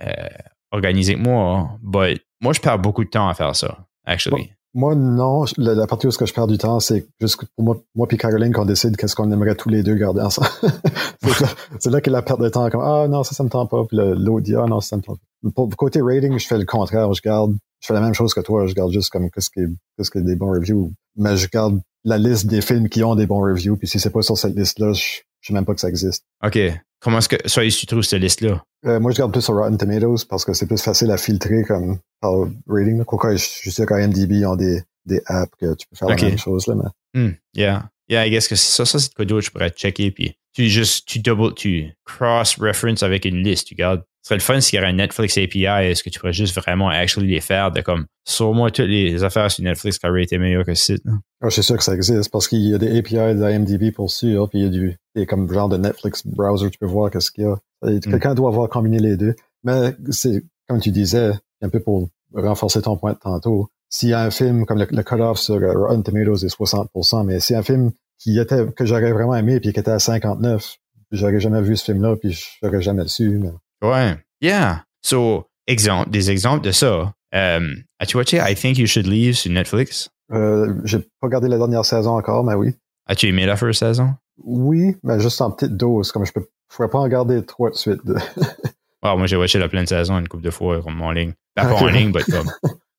euh, 0.00 0.28
organisé 0.72 1.14
que 1.14 1.20
moi, 1.20 1.70
but 1.82 2.20
moi, 2.42 2.52
je 2.52 2.60
perds 2.60 2.80
beaucoup 2.80 3.04
de 3.04 3.08
temps 3.08 3.28
à 3.28 3.34
faire 3.34 3.54
ça, 3.54 3.86
actually. 4.04 4.50
moi, 4.74 4.96
non. 4.96 5.44
La, 5.56 5.86
partie 5.86 6.08
où 6.08 6.10
que 6.10 6.26
je 6.26 6.34
perds 6.34 6.48
du 6.48 6.58
temps, 6.58 6.80
c'est 6.80 7.06
juste 7.20 7.36
pour 7.54 7.64
moi, 7.64 7.76
moi 7.94 8.08
puis 8.08 8.16
Caroline 8.16 8.52
qu'on 8.52 8.64
décide 8.64 8.96
qu'est-ce 8.96 9.14
qu'on 9.14 9.30
aimerait 9.30 9.54
tous 9.54 9.68
les 9.68 9.84
deux 9.84 9.94
garder 9.94 10.22
ensemble. 10.22 10.48
c'est 11.78 11.90
là, 11.90 12.00
que 12.00 12.10
la 12.10 12.22
perte 12.22 12.40
de 12.40 12.48
temps, 12.48 12.68
comme 12.68 12.82
ah 12.82 13.06
non, 13.08 13.22
ça, 13.22 13.34
ça 13.34 13.44
me 13.44 13.48
tente 13.48 13.70
pas. 13.70 13.84
Puis 13.84 13.96
l'autre 13.96 14.40
dit 14.40 14.56
ah 14.56 14.66
non, 14.66 14.80
ça, 14.80 14.88
ça 14.88 14.96
me 14.96 15.02
tente 15.02 15.20
pas. 15.20 15.50
Pour 15.54 15.68
côté 15.76 16.00
rating, 16.02 16.36
je 16.36 16.46
fais 16.46 16.58
le 16.58 16.64
contraire. 16.64 17.12
Je 17.12 17.22
garde, 17.22 17.54
je 17.80 17.86
fais 17.86 17.94
la 17.94 18.00
même 18.00 18.14
chose 18.14 18.34
que 18.34 18.40
toi. 18.40 18.66
Je 18.66 18.74
garde 18.74 18.90
juste 18.90 19.10
comme 19.10 19.30
qu'est-ce 19.30 19.50
qui, 19.50 19.60
qu'est-ce 19.96 20.10
qui 20.10 20.18
est 20.18 20.22
des 20.22 20.36
bons 20.36 20.50
reviews. 20.50 20.92
Mais 21.16 21.36
je 21.36 21.48
garde 21.48 21.80
la 22.04 22.18
liste 22.18 22.46
des 22.46 22.60
films 22.60 22.88
qui 22.88 23.04
ont 23.04 23.14
des 23.14 23.26
bons 23.26 23.40
reviews. 23.40 23.76
Puis 23.76 23.86
si 23.86 24.00
c'est 24.00 24.10
pas 24.10 24.22
sur 24.22 24.36
cette 24.36 24.56
liste-là, 24.56 24.92
je, 24.94 25.20
je 25.42 25.48
sais 25.48 25.52
même 25.52 25.66
pas 25.66 25.74
que 25.74 25.80
ça 25.80 25.88
existe. 25.88 26.24
OK. 26.44 26.58
Comment 27.00 27.18
est-ce 27.18 27.28
que 27.28 27.48
ça, 27.48 27.62
tu 27.66 27.86
trouves 27.86 28.02
cette 28.02 28.22
liste-là? 28.22 28.64
Euh, 28.86 29.00
moi, 29.00 29.10
je 29.10 29.18
garde 29.18 29.32
plus 29.32 29.42
sur 29.42 29.54
Rotten 29.54 29.76
Tomatoes 29.76 30.24
parce 30.28 30.44
que 30.44 30.54
c'est 30.54 30.66
plus 30.66 30.80
facile 30.80 31.10
à 31.10 31.18
filtrer 31.18 31.64
comme 31.64 31.98
par 32.20 32.32
rating. 32.68 33.04
Quoi, 33.04 33.36
je, 33.36 33.44
je 33.62 33.70
sais 33.70 33.84
qu'IMDb 33.84 34.32
ils 34.32 34.46
ont 34.46 34.56
des, 34.56 34.82
des 35.04 35.20
apps 35.26 35.52
que 35.58 35.74
tu 35.74 35.86
peux 35.88 35.96
faire 35.96 36.08
la 36.08 36.16
même 36.16 36.38
chose. 36.38 36.66
Là, 36.68 36.76
mais... 36.76 37.20
Hmm, 37.20 37.34
yeah. 37.54 37.88
Yeah, 38.08 38.26
I 38.26 38.30
guess 38.30 38.48
que 38.48 38.56
ça, 38.56 38.84
ça 38.84 38.98
c'est 38.98 39.12
quoi 39.14 39.24
d'autre 39.24 39.46
je 39.46 39.50
pourrais 39.50 39.70
checker. 39.70 40.10
Puis 40.10 40.36
tu 40.54 40.68
juste, 40.68 41.08
tu 41.08 41.18
double, 41.18 41.54
tu 41.54 41.90
cross-reference 42.04 43.02
avec 43.02 43.24
une 43.24 43.42
liste. 43.42 43.66
Tu 43.68 43.74
gardes 43.74 44.04
ce 44.22 44.28
serait 44.28 44.36
le 44.36 44.40
fun 44.40 44.60
s'il 44.60 44.76
y 44.76 44.78
avait 44.78 44.92
un 44.92 44.96
Netflix 44.96 45.36
API. 45.36 45.66
Est-ce 45.66 46.04
que 46.04 46.10
tu 46.10 46.20
pourrais 46.20 46.32
juste 46.32 46.54
vraiment 46.54 46.88
actually 46.88 47.26
les 47.26 47.40
faire 47.40 47.72
de 47.72 47.80
comme, 47.80 48.06
sur 48.24 48.54
moi, 48.54 48.70
toutes 48.70 48.86
les 48.86 49.24
affaires 49.24 49.50
sur 49.50 49.64
Netflix 49.64 49.98
qui 49.98 50.06
auraient 50.06 50.22
été 50.22 50.38
meilleures 50.38 50.64
que 50.64 50.70
le 50.70 50.76
site? 50.76 51.02
Je 51.42 51.48
suis 51.50 51.62
sûr 51.64 51.76
que 51.76 51.82
ça 51.82 51.94
existe 51.94 52.30
parce 52.30 52.46
qu'il 52.46 52.60
y 52.60 52.72
a 52.72 52.78
des 52.78 52.98
API 52.98 53.34
d'IMDb 53.34 53.92
pour 53.92 54.12
sûr, 54.12 54.48
puis 54.48 54.60
il 54.60 54.64
y 54.64 54.68
a 54.68 54.70
du, 54.70 54.96
il 55.16 55.20
y 55.20 55.22
a 55.22 55.26
comme 55.26 55.52
genre 55.52 55.68
de 55.68 55.76
Netflix 55.76 56.24
browser, 56.24 56.70
tu 56.70 56.78
peux 56.78 56.86
voir 56.86 57.10
qu'est-ce 57.10 57.32
qu'il 57.32 57.44
y 57.44 57.46
a. 57.48 57.56
Hmm. 57.82 57.98
Quelqu'un 57.98 58.34
doit 58.34 58.50
avoir 58.50 58.68
combiné 58.68 59.00
les 59.00 59.16
deux. 59.16 59.34
Mais 59.64 59.94
c'est, 60.10 60.44
comme 60.68 60.80
tu 60.80 60.92
disais, 60.92 61.32
un 61.60 61.68
peu 61.68 61.80
pour 61.80 62.08
renforcer 62.32 62.80
ton 62.80 62.96
point 62.96 63.14
de 63.14 63.18
tantôt. 63.18 63.68
S'il 63.88 64.10
y 64.10 64.12
a 64.14 64.22
un 64.22 64.30
film 64.30 64.66
comme 64.66 64.78
le, 64.78 65.02
cut-off 65.02 65.38
sur 65.38 65.60
Rotten 65.60 66.02
Tomatoes 66.02 66.44
est 66.44 66.56
60%, 66.56 67.26
mais 67.26 67.40
c'est 67.40 67.56
un 67.56 67.62
film 67.62 67.90
qui 68.18 68.38
était, 68.38 68.66
que 68.72 68.86
j'aurais 68.86 69.12
vraiment 69.12 69.34
aimé 69.34 69.58
puis 69.58 69.72
qui 69.72 69.80
était 69.80 69.90
à 69.90 69.98
59, 69.98 70.76
j'aurais 71.10 71.40
jamais 71.40 71.60
vu 71.60 71.76
ce 71.76 71.84
film-là 71.84 72.16
puis 72.16 72.40
j'aurais 72.62 72.80
jamais 72.80 73.02
le 73.02 73.08
su. 73.08 73.38
Mais... 73.38 73.50
Ouais. 73.82 74.16
Yeah. 74.40 74.84
So, 75.02 75.46
exemple, 75.66 76.10
des 76.10 76.30
exemples 76.30 76.64
de 76.64 76.70
ça. 76.72 77.12
Um, 77.34 77.84
As-tu 77.98 78.16
watché 78.16 78.38
I 78.38 78.54
Think 78.54 78.78
You 78.78 78.86
Should 78.86 79.06
Leave 79.06 79.34
sur 79.34 79.50
Netflix? 79.50 80.10
Euh, 80.32 80.74
J'ai 80.84 80.98
pas 80.98 81.06
regardé 81.26 81.48
la 81.48 81.58
dernière 81.58 81.84
saison 81.84 82.16
encore, 82.16 82.44
mais 82.44 82.54
oui. 82.54 82.74
As-tu 83.06 83.28
aimé 83.28 83.46
la 83.46 83.56
première 83.56 83.74
saison? 83.74 84.14
Oui, 84.44 84.96
mais 85.02 85.20
juste 85.20 85.40
en 85.40 85.50
petite 85.50 85.76
dose. 85.76 86.12
Comme 86.12 86.24
je 86.24 86.32
peux, 86.32 86.46
je 86.70 86.76
pourrais 86.76 86.88
pas 86.88 86.98
en 86.98 87.02
regarder 87.02 87.44
trois 87.44 87.70
de 87.70 87.74
suite. 87.74 88.00
moi, 89.02 89.26
j'ai 89.26 89.36
watché 89.36 89.58
la 89.58 89.68
pleine 89.68 89.86
saison 89.86 90.18
une 90.18 90.28
couple 90.28 90.44
de 90.44 90.50
fois 90.50 90.82
comme 90.82 91.00
en 91.02 91.10
ligne. 91.10 91.32
Pas, 91.54 91.66
pas 91.66 91.74
en 91.74 91.86
ligne, 91.86 92.12
mais 92.14 92.22
comme. 92.22 92.50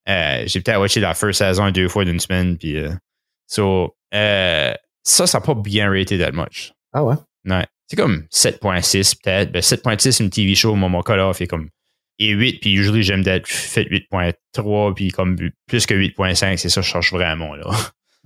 Euh, 0.10 0.44
j'ai 0.48 0.60
peut-être 0.62 0.80
watché 0.82 1.00
la 1.00 1.14
first 1.14 1.40
saison 1.40 1.72
deux 1.72 1.88
fois 1.88 2.04
d'une 2.06 2.20
semaine. 2.20 2.58
Puis, 2.58 2.78
euh, 2.78 2.92
so, 3.48 3.96
euh, 4.14 4.74
ça, 5.04 5.28
ça 5.28 5.40
n'a 5.40 5.46
pas 5.46 5.56
bien 5.56 5.90
raté 5.90 6.18
that 6.18 6.32
much. 6.34 6.74
Ah 6.92 7.04
ouais? 7.04 7.16
Ouais. 7.46 7.66
C'est 7.94 8.02
comme 8.02 8.24
7.6 8.32 9.18
peut-être. 9.22 9.52
Ben, 9.52 9.62
7.6, 9.62 10.24
une 10.24 10.32
TV 10.32 10.56
show, 10.56 10.74
mon, 10.74 10.90
mon 10.90 11.02
est 11.02 11.48
comme 11.48 11.70
et 12.18 12.30
8, 12.30 12.60
puis 12.60 12.74
usually 12.74 13.04
j'aime 13.04 13.22
d'être 13.22 13.48
fait 13.48 13.84
8.3, 13.84 14.96
puis 14.96 15.10
comme 15.10 15.36
plus 15.68 15.86
que 15.86 15.94
8.5, 15.94 16.58
c'est 16.58 16.70
ça, 16.70 16.82
je 16.82 16.88
cherche 16.88 17.12
vraiment, 17.12 17.54
là. 17.56 17.66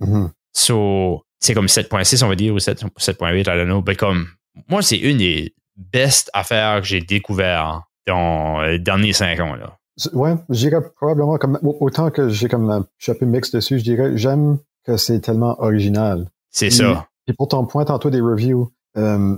Mm-hmm. 0.00 0.30
So, 0.54 1.22
c'est 1.38 1.52
comme 1.52 1.66
7.6, 1.66 2.24
on 2.24 2.28
va 2.28 2.34
dire, 2.34 2.54
ou 2.54 2.58
7.8, 2.58 3.40
I 3.40 3.42
don't 3.44 3.66
know. 3.66 3.82
Mais 3.86 3.94
comme, 3.94 4.28
moi, 4.70 4.80
c'est 4.80 4.96
une 4.96 5.18
des 5.18 5.54
best 5.76 6.30
affaires 6.32 6.80
que 6.80 6.86
j'ai 6.86 7.00
découvert 7.00 7.82
dans 8.06 8.62
les 8.62 8.78
derniers 8.78 9.12
5 9.12 9.38
ans, 9.40 9.54
là. 9.54 9.76
Ouais, 10.14 10.34
je 10.48 10.68
dirais 10.68 10.80
probablement 10.96 11.36
comme, 11.36 11.58
autant 11.62 12.10
que 12.10 12.30
j'ai 12.30 12.48
comme 12.48 12.70
un 12.70 12.86
chapeau 12.96 13.26
mix 13.26 13.50
dessus, 13.50 13.80
je 13.80 13.84
dirais, 13.84 14.16
j'aime 14.16 14.58
que 14.86 14.96
c'est 14.96 15.20
tellement 15.20 15.60
original. 15.60 16.30
C'est 16.50 16.70
ça. 16.70 17.06
Et 17.26 17.34
pour 17.34 17.48
ton 17.48 17.66
point 17.66 17.84
tantôt 17.84 18.08
des 18.08 18.20
reviews, 18.20 18.72
euh, 18.96 19.36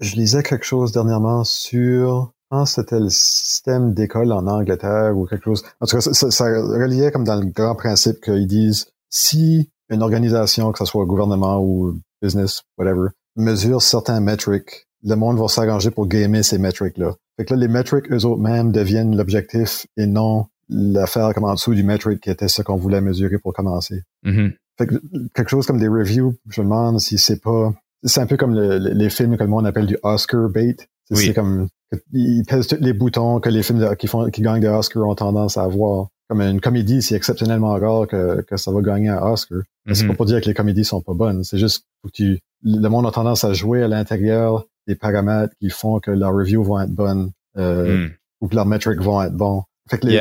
je 0.00 0.16
lisais 0.16 0.42
quelque 0.42 0.64
chose 0.64 0.92
dernièrement 0.92 1.44
sur, 1.44 2.32
je 2.50 2.56
pense 2.56 2.74
que 2.74 2.82
c'était 2.82 3.00
le 3.00 3.10
système 3.10 3.94
d'école 3.94 4.32
en 4.32 4.46
Angleterre 4.46 5.16
ou 5.16 5.26
quelque 5.26 5.44
chose. 5.44 5.64
En 5.80 5.86
tout 5.86 5.96
cas, 5.96 6.00
ça, 6.00 6.30
ça, 6.30 6.44
reliait 6.44 7.12
comme 7.12 7.24
dans 7.24 7.36
le 7.36 7.46
grand 7.46 7.74
principe 7.74 8.20
qu'ils 8.20 8.46
disent, 8.46 8.86
si 9.10 9.70
une 9.90 10.02
organisation, 10.02 10.72
que 10.72 10.78
ce 10.78 10.84
soit 10.84 11.04
gouvernement 11.04 11.60
ou 11.62 11.98
business, 12.22 12.62
whatever, 12.78 13.08
mesure 13.36 13.82
certains 13.82 14.20
metrics, 14.20 14.86
le 15.02 15.14
monde 15.16 15.38
va 15.38 15.48
s'arranger 15.48 15.90
pour 15.90 16.06
gamer 16.06 16.42
ces 16.42 16.58
metrics-là. 16.58 17.14
Fait 17.36 17.44
que 17.44 17.54
là, 17.54 17.60
les 17.60 17.68
metrics 17.68 18.10
eux-mêmes 18.10 18.72
deviennent 18.72 19.16
l'objectif 19.16 19.86
et 19.96 20.06
non 20.06 20.46
l'affaire 20.68 21.34
comme 21.34 21.44
en 21.44 21.54
dessous 21.54 21.74
du 21.74 21.82
metric 21.82 22.20
qui 22.20 22.30
était 22.30 22.48
ce 22.48 22.62
qu'on 22.62 22.76
voulait 22.76 23.02
mesurer 23.02 23.38
pour 23.38 23.52
commencer. 23.52 24.02
Mm-hmm. 24.24 24.52
Fait 24.78 24.86
que 24.86 24.94
quelque 25.34 25.50
chose 25.50 25.66
comme 25.66 25.78
des 25.78 25.88
reviews, 25.88 26.36
je 26.48 26.62
me 26.62 26.66
demande 26.66 27.00
si 27.00 27.18
c'est 27.18 27.40
pas 27.40 27.72
c'est 28.04 28.20
un 28.20 28.26
peu 28.26 28.36
comme 28.36 28.54
les 28.54 29.10
films 29.10 29.36
que 29.36 29.42
le 29.42 29.48
monde 29.48 29.66
appelle 29.66 29.86
du 29.86 29.96
Oscar 30.02 30.48
bait. 30.48 30.76
C'est 31.10 31.34
comme 31.34 31.68
ils 32.12 32.44
pèsent 32.44 32.66
tous 32.66 32.76
les 32.80 32.92
boutons 32.92 33.40
que 33.40 33.48
les 33.48 33.62
films 33.62 33.94
qui 33.96 34.06
font 34.06 34.30
qui 34.30 34.42
gagnent 34.42 34.60
des 34.60 34.68
Oscars 34.68 35.06
ont 35.06 35.14
tendance 35.14 35.56
à 35.56 35.62
avoir. 35.62 36.08
Comme 36.28 36.40
une 36.40 36.60
comédie, 36.60 37.02
c'est 37.02 37.14
exceptionnellement 37.14 37.74
rare 37.74 38.06
que, 38.06 38.40
que 38.42 38.56
ça 38.56 38.72
va 38.72 38.80
gagner 38.80 39.10
un 39.10 39.20
Oscar. 39.20 39.58
C'est 39.92 40.06
pas 40.06 40.12
mhm. 40.12 40.16
pour 40.16 40.24
dire 40.24 40.40
que 40.40 40.46
les 40.46 40.54
comédies 40.54 40.84
sont 40.84 41.02
pas 41.02 41.12
bonnes. 41.12 41.44
C'est 41.44 41.58
juste 41.58 41.84
que 42.02 42.08
tu, 42.10 42.40
le 42.62 42.88
monde 42.88 43.06
a 43.06 43.10
tendance 43.10 43.44
à 43.44 43.52
jouer 43.52 43.82
à 43.82 43.88
l'intérieur 43.88 44.64
des 44.86 44.94
paramètres 44.94 45.54
qui 45.60 45.68
font 45.68 46.00
que 46.00 46.10
leurs 46.10 46.32
reviews 46.32 46.64
vont 46.64 46.80
être 46.80 46.92
bonnes 46.92 47.30
euh, 47.58 48.06
mm. 48.06 48.10
ou 48.40 48.48
que 48.48 48.54
leurs 48.54 48.64
metrics 48.64 49.00
vont 49.00 49.20
être 49.22 49.34
bons. 49.34 49.64
Fait 49.90 49.98
que 49.98 50.06
les, 50.06 50.18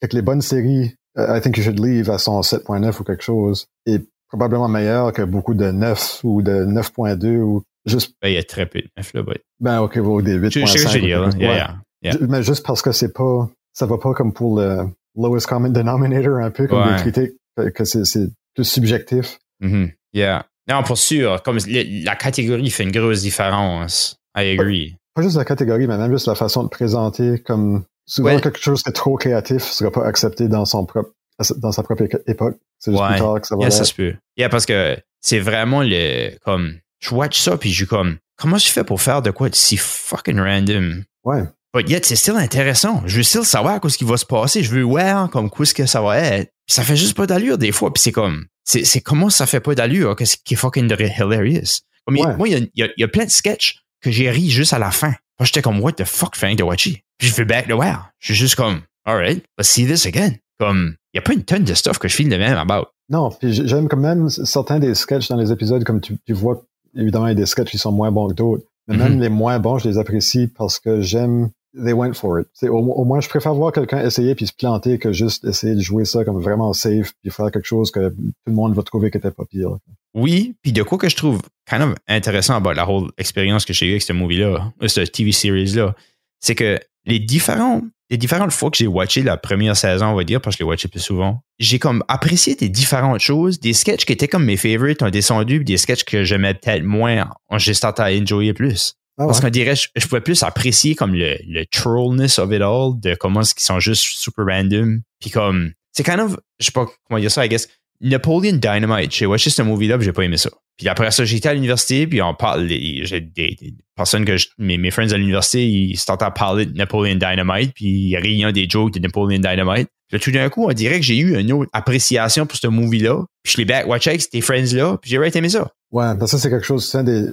fait 0.00 0.08
que 0.08 0.16
les 0.16 0.22
bonnes 0.22 0.40
séries, 0.40 0.94
I 1.18 1.40
think 1.42 1.58
you 1.58 1.62
should 1.62 1.78
leave 1.78 2.08
à 2.08 2.16
son 2.16 2.40
7.9 2.40 3.00
ou 3.00 3.04
quelque 3.04 3.22
chose. 3.22 3.66
Et 3.84 4.00
probablement 4.32 4.68
meilleur 4.68 5.12
que 5.12 5.22
beaucoup 5.22 5.52
de 5.52 5.70
9 5.70 6.20
ou 6.24 6.40
de 6.40 6.64
9.2 6.64 7.38
ou 7.40 7.62
juste. 7.84 8.14
Ben, 8.22 8.30
il 8.30 8.34
y 8.34 8.38
a 8.38 8.42
très 8.42 8.64
peu 8.64 8.80
de 8.80 8.88
9 8.96 9.12
là, 9.14 9.22
Ben, 9.60 9.80
ok, 9.80 9.98
vaut 9.98 10.22
des 10.22 10.38
8.5. 10.38 12.26
Mais 12.28 12.42
juste 12.42 12.64
parce 12.66 12.80
que 12.80 12.92
c'est 12.92 13.12
pas, 13.12 13.50
ça 13.74 13.84
va 13.84 13.98
pas 13.98 14.14
comme 14.14 14.32
pour 14.32 14.58
le 14.58 14.86
lowest 15.16 15.46
common 15.46 15.68
denominator, 15.68 16.38
un 16.38 16.50
peu 16.50 16.66
comme 16.66 16.80
ouais. 16.80 16.96
des 16.96 17.10
critiques, 17.10 17.32
que 17.74 17.84
c'est 17.84 18.30
plus 18.54 18.64
subjectif. 18.64 19.38
Mm-hmm. 19.62 19.92
Yeah. 20.14 20.46
Non, 20.68 20.82
pour 20.82 20.96
sûr, 20.96 21.42
comme 21.42 21.58
la 21.66 22.16
catégorie 22.16 22.70
fait 22.70 22.84
une 22.84 22.92
grosse 22.92 23.20
différence. 23.20 24.16
I 24.34 24.58
agree. 24.58 24.92
Pas, 25.14 25.20
pas 25.20 25.22
juste 25.22 25.36
la 25.36 25.44
catégorie, 25.44 25.86
mais 25.86 25.98
même 25.98 26.10
juste 26.10 26.26
la 26.26 26.34
façon 26.34 26.62
de 26.62 26.68
présenter 26.68 27.38
comme 27.40 27.84
souvent 28.06 28.38
quelque 28.40 28.60
chose 28.60 28.82
qui 28.82 28.88
est 28.88 28.94
trop 28.94 29.16
créatif 29.16 29.62
sera 29.62 29.90
pas 29.90 30.06
accepté 30.06 30.48
dans 30.48 30.64
son 30.64 30.86
propre 30.86 31.10
dans 31.56 31.72
sa 31.72 31.82
propre 31.82 32.04
époque. 32.26 32.56
C'est 32.78 32.90
juste 32.90 33.04
plus 33.04 33.18
tard 33.18 33.40
que 33.40 33.46
ça 33.46 33.56
va 33.56 33.62
yeah, 33.62 33.70
ça 33.70 33.84
se 33.84 33.94
peut. 33.94 34.14
Yeah, 34.36 34.48
parce 34.48 34.66
que 34.66 34.96
c'est 35.20 35.38
vraiment 35.38 35.82
le. 35.82 36.36
Comme, 36.44 36.78
je 37.00 37.14
watch 37.14 37.40
ça, 37.40 37.56
puis 37.56 37.70
je 37.70 37.76
suis 37.76 37.86
comme, 37.86 38.18
comment 38.36 38.56
tu 38.56 38.70
fais 38.70 38.84
pour 38.84 39.00
faire 39.00 39.22
de 39.22 39.30
quoi 39.30 39.48
de 39.48 39.54
si 39.54 39.76
fucking 39.76 40.38
random? 40.38 41.04
Ouais. 41.24 41.42
but 41.74 41.88
yet, 41.88 42.04
c'est 42.04 42.16
still 42.16 42.36
intéressant. 42.36 43.02
Je 43.06 43.18
veux 43.18 43.22
still 43.22 43.44
savoir 43.44 43.80
ce 43.88 43.96
qui 43.96 44.04
va 44.04 44.16
se 44.16 44.26
passer. 44.26 44.62
Je 44.62 44.70
veux 44.70 44.82
voir 44.82 45.30
comme 45.30 45.50
quoi 45.50 45.64
ce 45.64 45.74
que 45.74 45.86
ça 45.86 46.00
va 46.00 46.18
être. 46.18 46.52
ça 46.66 46.82
fait 46.82 46.96
juste 46.96 47.16
pas 47.16 47.26
d'allure 47.26 47.58
des 47.58 47.72
fois. 47.72 47.92
Puis 47.92 48.02
c'est 48.02 48.12
comme, 48.12 48.46
c'est, 48.64 48.84
c'est 48.84 49.00
comment 49.00 49.30
ça 49.30 49.46
fait 49.46 49.60
pas 49.60 49.74
d'allure, 49.74 50.16
qu'est-ce 50.16 50.36
qui 50.36 50.54
est 50.54 50.56
fucking 50.56 50.86
hilarious. 50.86 51.80
Moi, 52.08 52.48
il 52.48 52.70
y 52.74 52.82
a, 52.82 52.88
y 52.96 53.04
a, 53.04 53.08
plein 53.08 53.24
de 53.24 53.30
sketchs 53.30 53.78
que 54.00 54.10
j'ai 54.10 54.30
ri 54.30 54.50
juste 54.50 54.72
à 54.72 54.78
la 54.78 54.90
fin. 54.90 55.14
Moi, 55.38 55.46
j'étais 55.46 55.62
comme, 55.62 55.80
what 55.80 55.92
the 55.92 56.04
fuck, 56.04 56.36
fin 56.36 56.54
de 56.54 56.62
watcher. 56.62 57.04
Puis 57.18 57.28
je 57.28 57.34
fais 57.34 57.44
back 57.44 57.68
the 57.68 57.72
wow. 57.72 57.98
Je 58.18 58.26
suis 58.26 58.34
juste 58.34 58.56
comme, 58.56 58.82
alright, 59.04 59.44
let's 59.58 59.68
see 59.68 59.86
this 59.86 60.06
again. 60.06 60.36
Comme, 60.62 60.94
il 61.12 61.16
y 61.16 61.18
a 61.18 61.22
pas 61.22 61.32
une 61.32 61.44
tonne 61.44 61.64
de 61.64 61.74
stuff 61.74 61.98
que 61.98 62.08
je 62.08 62.14
filme 62.14 62.30
de 62.30 62.36
même 62.36 62.56
about. 62.56 62.86
Non, 63.08 63.30
puis 63.30 63.52
j'aime 63.52 63.88
quand 63.88 63.96
même 63.96 64.28
certains 64.30 64.78
des 64.78 64.94
sketchs 64.94 65.28
dans 65.28 65.36
les 65.36 65.52
épisodes, 65.52 65.84
comme 65.84 66.00
tu, 66.00 66.16
tu 66.24 66.32
vois, 66.32 66.62
évidemment, 66.94 67.26
il 67.26 67.30
y 67.30 67.32
a 67.32 67.36
des 67.36 67.46
sketchs 67.46 67.70
qui 67.70 67.78
sont 67.78 67.92
moins 67.92 68.10
bons 68.10 68.28
que 68.28 68.34
d'autres. 68.34 68.64
Mais 68.88 68.96
même 68.96 69.18
mm-hmm. 69.18 69.22
les 69.22 69.28
moins 69.28 69.58
bons, 69.58 69.78
je 69.78 69.88
les 69.88 69.98
apprécie 69.98 70.48
parce 70.48 70.78
que 70.80 71.00
j'aime 71.00 71.50
they 71.74 71.92
went 71.92 72.14
for 72.14 72.40
it. 72.40 72.48
Au, 72.62 72.78
au, 72.78 73.04
moins, 73.04 73.20
je 73.20 73.28
préfère 73.28 73.54
voir 73.54 73.72
quelqu'un 73.72 74.04
essayer 74.04 74.34
puis 74.34 74.46
se 74.46 74.52
planter 74.52 74.98
que 74.98 75.12
juste 75.12 75.44
essayer 75.44 75.74
de 75.74 75.80
jouer 75.80 76.04
ça 76.04 76.24
comme 76.24 76.40
vraiment 76.40 76.72
safe 76.72 77.12
puis 77.22 77.30
faire 77.30 77.50
quelque 77.50 77.66
chose 77.66 77.90
que 77.90 78.10
tout 78.10 78.32
le 78.46 78.52
monde 78.52 78.74
va 78.74 78.82
trouver 78.82 79.10
qui 79.10 79.18
était 79.18 79.30
pas 79.30 79.44
pire. 79.44 79.76
Oui, 80.14 80.54
puis 80.62 80.72
de 80.72 80.82
quoi 80.82 80.98
que 80.98 81.08
je 81.08 81.16
trouve 81.16 81.40
kind 81.66 81.82
of 81.82 81.94
intéressant 82.08 82.54
about 82.54 82.72
la 82.72 82.88
whole 82.88 83.10
expérience 83.16 83.64
que 83.64 83.72
j'ai 83.72 83.86
eue 83.86 83.90
avec 83.92 84.02
ce 84.02 84.12
movie-là, 84.12 84.72
euh, 84.82 84.88
ce 84.88 85.00
TV 85.00 85.32
series-là, 85.32 85.94
c'est 86.40 86.54
que 86.54 86.78
les 87.06 87.18
différents 87.18 87.82
les 88.12 88.18
différentes 88.18 88.52
fois 88.52 88.70
que 88.70 88.76
j'ai 88.76 88.86
watché 88.86 89.22
la 89.22 89.38
première 89.38 89.74
saison, 89.74 90.08
on 90.08 90.14
va 90.14 90.22
dire, 90.22 90.38
parce 90.38 90.54
que 90.54 90.58
je 90.58 90.64
l'ai 90.64 90.68
watché 90.68 90.86
plus 90.86 91.00
souvent, 91.00 91.42
j'ai 91.58 91.78
comme 91.78 92.04
apprécié 92.08 92.54
des 92.54 92.68
différentes 92.68 93.20
choses, 93.20 93.58
des 93.58 93.72
sketchs 93.72 94.04
qui 94.04 94.12
étaient 94.12 94.28
comme 94.28 94.44
mes 94.44 94.58
favorites 94.58 95.02
ont 95.02 95.08
descendu, 95.08 95.56
puis 95.56 95.64
des 95.64 95.78
sketchs 95.78 96.04
que 96.04 96.22
j'aimais 96.22 96.52
peut-être 96.52 96.84
moins, 96.84 97.30
j'ai 97.56 97.72
starté 97.72 98.02
à 98.02 98.08
enjoyer 98.08 98.52
plus. 98.52 98.96
Ah 99.18 99.24
Parce 99.24 99.40
qu'on 99.40 99.48
dirait, 99.48 99.76
je, 99.76 100.06
pouvais 100.06 100.20
plus 100.20 100.42
apprécier 100.42 100.94
comme 100.94 101.14
le, 101.14 101.38
le 101.46 101.64
trollness 101.64 102.38
of 102.38 102.52
it 102.52 102.60
all, 102.60 103.00
de 103.00 103.14
comment 103.14 103.44
ce 103.44 103.54
qui 103.54 103.64
sont 103.64 103.80
juste 103.80 104.02
super 104.02 104.44
random. 104.44 105.00
Puis 105.18 105.30
comme, 105.30 105.72
c'est 105.92 106.02
kind 106.02 106.20
of, 106.20 106.36
je 106.60 106.66
sais 106.66 106.72
pas 106.72 106.86
comment 107.08 107.18
dire 107.18 107.30
ça, 107.30 107.46
I 107.46 107.48
guess, 107.48 107.66
Napoleon 108.02 108.58
Dynamite. 108.58 109.12
J'ai 109.14 109.24
watché 109.24 109.48
ce 109.48 109.62
movie-là, 109.62 109.98
j'ai 110.00 110.12
pas 110.12 110.24
aimé 110.24 110.36
ça. 110.36 110.50
Puis 110.78 110.88
après 110.88 111.10
ça, 111.10 111.24
j'étais 111.24 111.48
à 111.48 111.54
l'université, 111.54 112.06
puis 112.06 112.22
on 112.22 112.34
parle, 112.34 112.66
j'ai 112.68 113.20
des, 113.20 113.56
personnes 113.94 114.24
que 114.24 114.36
mes, 114.58 114.78
mes 114.78 114.90
friends 114.90 115.12
à 115.12 115.16
l'université, 115.16 115.66
ils 115.66 115.96
se 115.96 116.10
à 116.10 116.30
parler 116.30 116.66
de 116.66 116.76
Napoleon 116.76 117.14
Dynamite, 117.14 117.72
puis 117.74 117.86
il 117.86 118.08
y 118.08 118.16
a 118.16 118.20
rien 118.20 118.52
des 118.52 118.68
jokes 118.68 118.92
de 118.92 119.00
Napoleon 119.00 119.38
Dynamite. 119.38 119.88
Puis 120.08 120.20
tout 120.20 120.30
d'un 120.30 120.48
coup, 120.48 120.66
on 120.68 120.72
dirait 120.72 120.96
que 120.96 121.06
j'ai 121.06 121.18
eu 121.18 121.38
une 121.38 121.52
autre 121.52 121.70
appréciation 121.72 122.46
pour 122.46 122.56
ce 122.58 122.66
movie-là. 122.66 123.24
Puis 123.42 123.54
je 123.54 123.58
l'ai 123.58 123.64
back 123.64 123.86
watché 123.86 124.10
avec 124.10 124.22
ces 124.22 124.40
friends-là, 124.40 124.98
puis 125.00 125.10
j'ai 125.10 125.18
vraiment 125.18 125.32
aimé 125.34 125.48
ça. 125.48 125.70
Ouais, 125.90 126.04
parce 126.18 126.32
que 126.32 126.36
ça, 126.36 126.38
c'est 126.38 126.50
quelque 126.50 126.66
chose, 126.66 126.86
c'est 126.86 126.98
un 126.98 127.04
des, 127.04 127.28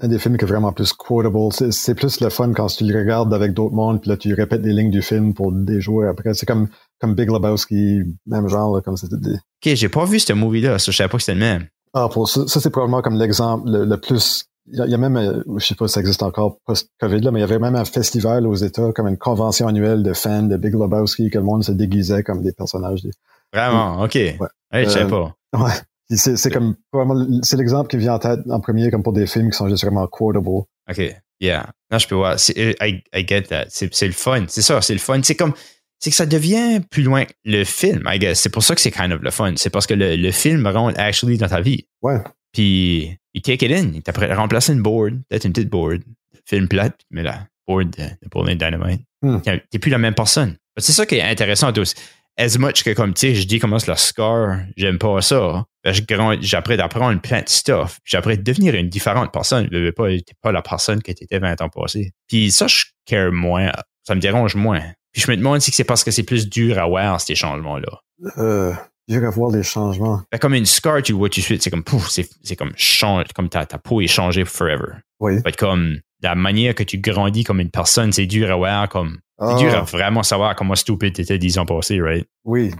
un 0.00 0.08
des 0.08 0.18
films 0.18 0.36
qui 0.36 0.44
est 0.44 0.48
vraiment 0.48 0.72
plus 0.72 0.92
quotable. 0.92 1.38
C'est 1.70 1.94
plus 1.94 2.20
le 2.20 2.30
fun 2.30 2.52
quand 2.52 2.66
tu 2.66 2.84
le 2.84 2.98
regardes 2.98 3.32
avec 3.32 3.54
d'autres 3.54 3.74
mondes, 3.74 4.00
puis 4.00 4.10
là, 4.10 4.16
tu 4.16 4.32
répètes 4.34 4.62
des 4.62 4.72
lignes 4.72 4.90
du 4.90 5.02
film 5.02 5.34
pour 5.34 5.52
des 5.52 5.80
joueurs 5.80 6.10
après. 6.10 6.34
C'est 6.34 6.46
comme, 6.46 6.68
comme 7.00 7.14
Big 7.14 7.30
Lebowski, 7.30 8.00
même 8.26 8.48
genre, 8.48 8.82
comme 8.82 8.96
c'était 8.96 9.16
des... 9.16 9.34
Ok, 9.34 9.74
j'ai 9.74 9.88
pas 9.88 10.04
vu 10.04 10.18
ce 10.18 10.32
movie-là, 10.32 10.78
ça, 10.78 10.92
je 10.92 10.96
savais 10.96 11.08
pas 11.08 11.18
que 11.18 11.22
c'était 11.22 11.34
le 11.34 11.40
même. 11.40 11.66
Ah, 11.94 12.08
pour 12.12 12.28
ça, 12.28 12.42
c'est 12.46 12.70
probablement 12.70 13.02
comme 13.02 13.18
l'exemple 13.18 13.68
le, 13.70 13.96
plus... 13.96 14.46
Il 14.70 14.84
y, 14.86 14.94
a, 14.94 14.98
même, 14.98 15.16
euh, 15.16 15.42
je 15.56 15.64
sais 15.64 15.74
pas 15.74 15.88
si 15.88 15.94
ça 15.94 16.00
existe 16.00 16.22
encore 16.22 16.58
post-COVID, 16.66 17.20
là, 17.20 17.30
mais 17.30 17.38
il 17.38 17.40
y 17.40 17.44
avait 17.44 17.58
même 17.58 17.74
un 17.74 17.86
festival 17.86 18.46
aux 18.46 18.54
États, 18.54 18.92
comme 18.92 19.08
une 19.08 19.16
convention 19.16 19.66
annuelle 19.66 20.02
de 20.02 20.12
fans 20.12 20.42
de 20.42 20.56
Big 20.58 20.74
Lebowski, 20.74 21.30
que 21.30 21.38
le 21.38 21.44
monde 21.44 21.64
se 21.64 21.72
déguisait 21.72 22.22
comme 22.22 22.42
des 22.42 22.52
personnages. 22.52 23.00
Vraiment, 23.52 24.02
ok. 24.02 24.14
Ouais. 24.14 24.84
je 24.84 24.88
sais 24.90 25.04
euh, 25.04 25.06
pas. 25.06 25.34
Ouais. 25.54 25.72
C'est 26.10 26.50
comme 26.50 26.76
c'est 27.42 27.56
l'exemple 27.56 27.88
qui 27.88 27.98
vient 27.98 28.14
en 28.14 28.18
tête 28.18 28.40
en 28.48 28.60
premier 28.60 28.90
comme 28.90 29.02
pour 29.02 29.12
des 29.12 29.26
films 29.26 29.50
qui 29.50 29.56
sont 29.56 29.68
juste 29.68 29.84
vraiment 29.84 30.06
quotable. 30.06 30.48
OK. 30.48 31.14
Yeah. 31.40 31.70
Non, 31.90 31.98
je 31.98 32.08
peux 32.08 32.14
voir. 32.14 32.36
I, 32.56 33.02
I 33.14 33.26
get 33.26 33.42
that. 33.42 33.66
C'est 33.68 34.06
le 34.06 34.12
fun. 34.12 34.44
C'est 34.48 34.62
ça, 34.62 34.80
c'est 34.80 34.94
le 34.94 34.98
fun. 34.98 35.20
C'est 35.22 35.36
comme 35.36 35.52
c'est 35.98 36.10
que 36.10 36.16
ça 36.16 36.26
devient 36.26 36.80
plus 36.90 37.02
loin 37.02 37.24
le 37.44 37.64
film, 37.64 38.02
I 38.06 38.18
guess. 38.18 38.40
C'est 38.40 38.50
pour 38.50 38.62
ça 38.62 38.74
que 38.74 38.80
c'est 38.80 38.90
kind 38.90 39.12
of 39.12 39.20
le 39.20 39.30
fun. 39.30 39.54
C'est 39.56 39.70
parce 39.70 39.86
que 39.86 39.94
le, 39.94 40.16
le, 40.16 40.30
film 40.30 40.66
rentre 40.66 40.98
actually 40.98 41.38
dans 41.38 41.48
ta 41.48 41.60
vie. 41.60 41.86
Ouais. 42.02 42.18
Puis 42.52 43.16
il 43.34 43.42
take 43.42 43.66
it 43.66 43.72
in. 43.72 43.90
Il 43.94 44.02
t'a 44.02 44.12
remplacé 44.34 44.72
une 44.72 44.82
board, 44.82 45.14
peut-être 45.28 45.44
une 45.44 45.52
petite 45.52 45.70
board, 45.70 46.02
film 46.44 46.68
plate, 46.68 46.98
mais 47.10 47.22
la 47.22 47.46
board 47.66 47.90
de, 47.90 48.04
de 48.04 48.54
Dynamite. 48.54 49.02
Hmm. 49.22 49.38
T'es 49.40 49.78
plus 49.78 49.90
la 49.90 49.98
même 49.98 50.14
personne. 50.14 50.56
C'est 50.76 50.92
ça 50.92 51.06
qui 51.06 51.16
est 51.16 51.22
intéressant 51.22 51.72
aussi 51.76 51.94
as 52.38 52.58
much 52.58 52.84
que 52.84 52.94
comme, 52.94 53.12
tu 53.12 53.20
sais, 53.20 53.34
je 53.34 53.46
dis 53.46 53.58
comment 53.58 53.78
c'est 53.78 53.90
le 53.90 53.96
score, 53.96 54.56
j'aime 54.76 54.98
pas 54.98 55.20
ça. 55.20 55.64
Ben, 55.84 55.92
j'apprends 56.40 56.76
d'apprendre 56.76 57.20
plein 57.20 57.42
de 57.42 57.48
stuff. 57.48 57.98
J'apprends 58.04 58.30
de 58.30 58.36
devenir 58.36 58.74
une 58.74 58.88
différente 58.88 59.32
personne. 59.32 59.68
Je 59.72 59.90
pas, 59.90 60.08
pas 60.40 60.52
la 60.52 60.62
personne 60.62 61.02
que 61.02 61.12
tu 61.12 61.24
étais 61.24 61.38
20 61.38 61.60
ans 61.60 61.68
passé. 61.68 62.12
Puis 62.28 62.50
ça, 62.52 62.66
je 62.66 62.84
care 63.06 63.32
moins. 63.32 63.72
Ça 64.06 64.14
me 64.14 64.20
dérange 64.20 64.54
moins. 64.54 64.82
Puis 65.12 65.22
je 65.22 65.30
me 65.30 65.36
demande 65.36 65.60
si 65.60 65.70
c'est 65.70 65.84
parce 65.84 66.04
que 66.04 66.10
c'est 66.10 66.22
plus 66.22 66.48
dur 66.48 66.78
à 66.78 66.86
voir 66.86 67.20
ces 67.20 67.34
changements-là. 67.34 68.00
Euh, 68.38 68.72
dur 69.08 69.24
à 69.24 69.30
voir 69.30 69.50
les 69.50 69.62
changements. 69.62 70.22
Ben, 70.30 70.38
comme 70.38 70.54
une 70.54 70.66
scar, 70.66 71.02
tu 71.02 71.12
vois 71.12 71.28
tout 71.28 71.40
de 71.40 71.44
suite, 71.44 71.62
c'est 71.62 71.70
comme 71.70 71.84
pouf, 71.84 72.08
c'est 72.10 72.56
comme 72.56 72.72
change, 72.76 73.26
comme 73.34 73.48
ta, 73.48 73.66
ta 73.66 73.78
peau 73.78 74.00
est 74.00 74.06
changée 74.06 74.44
forever. 74.44 75.00
Oui. 75.20 75.40
comme 75.58 75.98
la 76.22 76.34
manière 76.34 76.74
que 76.74 76.82
tu 76.82 76.98
grandis 76.98 77.44
comme 77.44 77.60
une 77.60 77.70
personne, 77.70 78.12
c'est 78.12 78.26
dur 78.26 78.50
à 78.50 78.56
voir 78.56 78.88
comme 78.88 79.18
c'est 79.40 79.56
dur 79.56 79.72
à 79.72 79.78
ah. 79.78 79.82
vraiment 79.82 80.24
savoir 80.24 80.56
comment 80.56 80.74
stupide 80.74 81.14
t'étais 81.14 81.38
dix 81.38 81.58
ans 81.58 81.66
passés, 81.66 82.00
right? 82.00 82.26
Oui. 82.44 82.72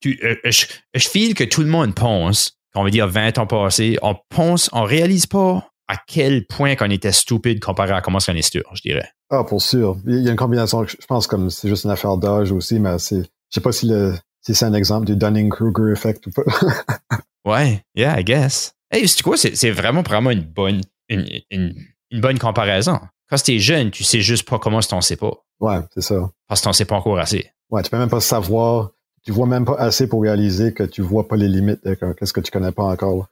Tu, 0.00 0.18
euh, 0.22 0.34
je, 0.44 0.66
je 0.94 1.08
file 1.08 1.34
que 1.34 1.44
tout 1.44 1.60
le 1.60 1.68
monde 1.68 1.94
pense, 1.94 2.58
qu'on 2.74 2.84
va 2.84 2.90
dire 2.90 3.06
20 3.06 3.38
ans 3.38 3.46
passés, 3.46 3.98
on 4.02 4.14
pense, 4.30 4.70
on 4.72 4.84
réalise 4.84 5.26
pas 5.26 5.68
à 5.88 5.96
quel 6.06 6.46
point 6.46 6.74
qu'on 6.74 6.90
était 6.90 7.12
stupide 7.12 7.60
comparé 7.60 7.92
à 7.92 8.00
comment 8.00 8.18
on 8.28 8.34
est 8.34 8.42
sûr, 8.42 8.64
je 8.74 8.82
dirais. 8.82 9.10
Ah, 9.30 9.44
pour 9.44 9.60
sûr. 9.60 9.96
Il 10.06 10.22
y 10.22 10.28
a 10.28 10.30
une 10.30 10.36
combinaison, 10.36 10.86
je 10.86 11.06
pense 11.06 11.26
comme 11.26 11.50
c'est 11.50 11.68
juste 11.68 11.84
une 11.84 11.90
affaire 11.90 12.16
d'âge 12.16 12.52
aussi, 12.52 12.78
mais 12.78 12.98
c'est, 12.98 13.22
je 13.22 13.28
sais 13.50 13.60
pas 13.60 13.72
si 13.72 13.88
le, 13.88 14.14
si 14.40 14.54
c'est 14.54 14.64
un 14.64 14.74
exemple 14.74 15.06
du 15.06 15.16
Dunning-Kruger 15.16 15.92
effect 15.92 16.26
ou 16.26 16.30
pas. 16.30 16.42
ouais, 17.44 17.82
yeah, 17.94 18.20
I 18.20 18.24
guess. 18.24 18.74
Hey, 18.90 19.08
c'est 19.08 19.22
quoi, 19.22 19.36
c'est 19.36 19.70
vraiment 19.70 20.02
vraiment 20.02 20.30
une 20.30 20.44
bonne, 20.44 20.80
une, 21.08 21.26
une, 21.50 21.74
une 22.10 22.20
bonne 22.20 22.38
comparaison. 22.38 23.00
Quand 23.28 23.42
t'es 23.42 23.58
jeune, 23.58 23.90
tu 23.90 24.04
sais 24.04 24.20
juste 24.20 24.48
pas 24.48 24.60
comment 24.60 24.80
t'en 24.80 25.00
sais 25.00 25.16
pas. 25.16 25.32
Ouais, 25.58 25.80
c'est 25.92 26.02
ça. 26.02 26.30
Parce 26.46 26.60
que 26.60 26.64
t'en 26.64 26.72
sais 26.72 26.84
pas 26.84 26.94
encore 26.94 27.18
assez. 27.18 27.50
Ouais, 27.70 27.82
tu 27.82 27.90
peux 27.90 27.98
même 27.98 28.08
pas 28.08 28.20
savoir, 28.20 28.92
tu 29.24 29.32
vois 29.32 29.48
même 29.48 29.64
pas 29.64 29.74
assez 29.78 30.08
pour 30.08 30.22
réaliser 30.22 30.72
que 30.72 30.84
tu 30.84 31.02
vois 31.02 31.26
pas 31.26 31.34
les 31.36 31.48
limites 31.48 31.84
de 31.84 31.94
qu'est-ce 31.94 32.32
que 32.32 32.40
tu 32.40 32.52
connais 32.52 32.70
pas 32.70 32.84
encore. 32.84 33.28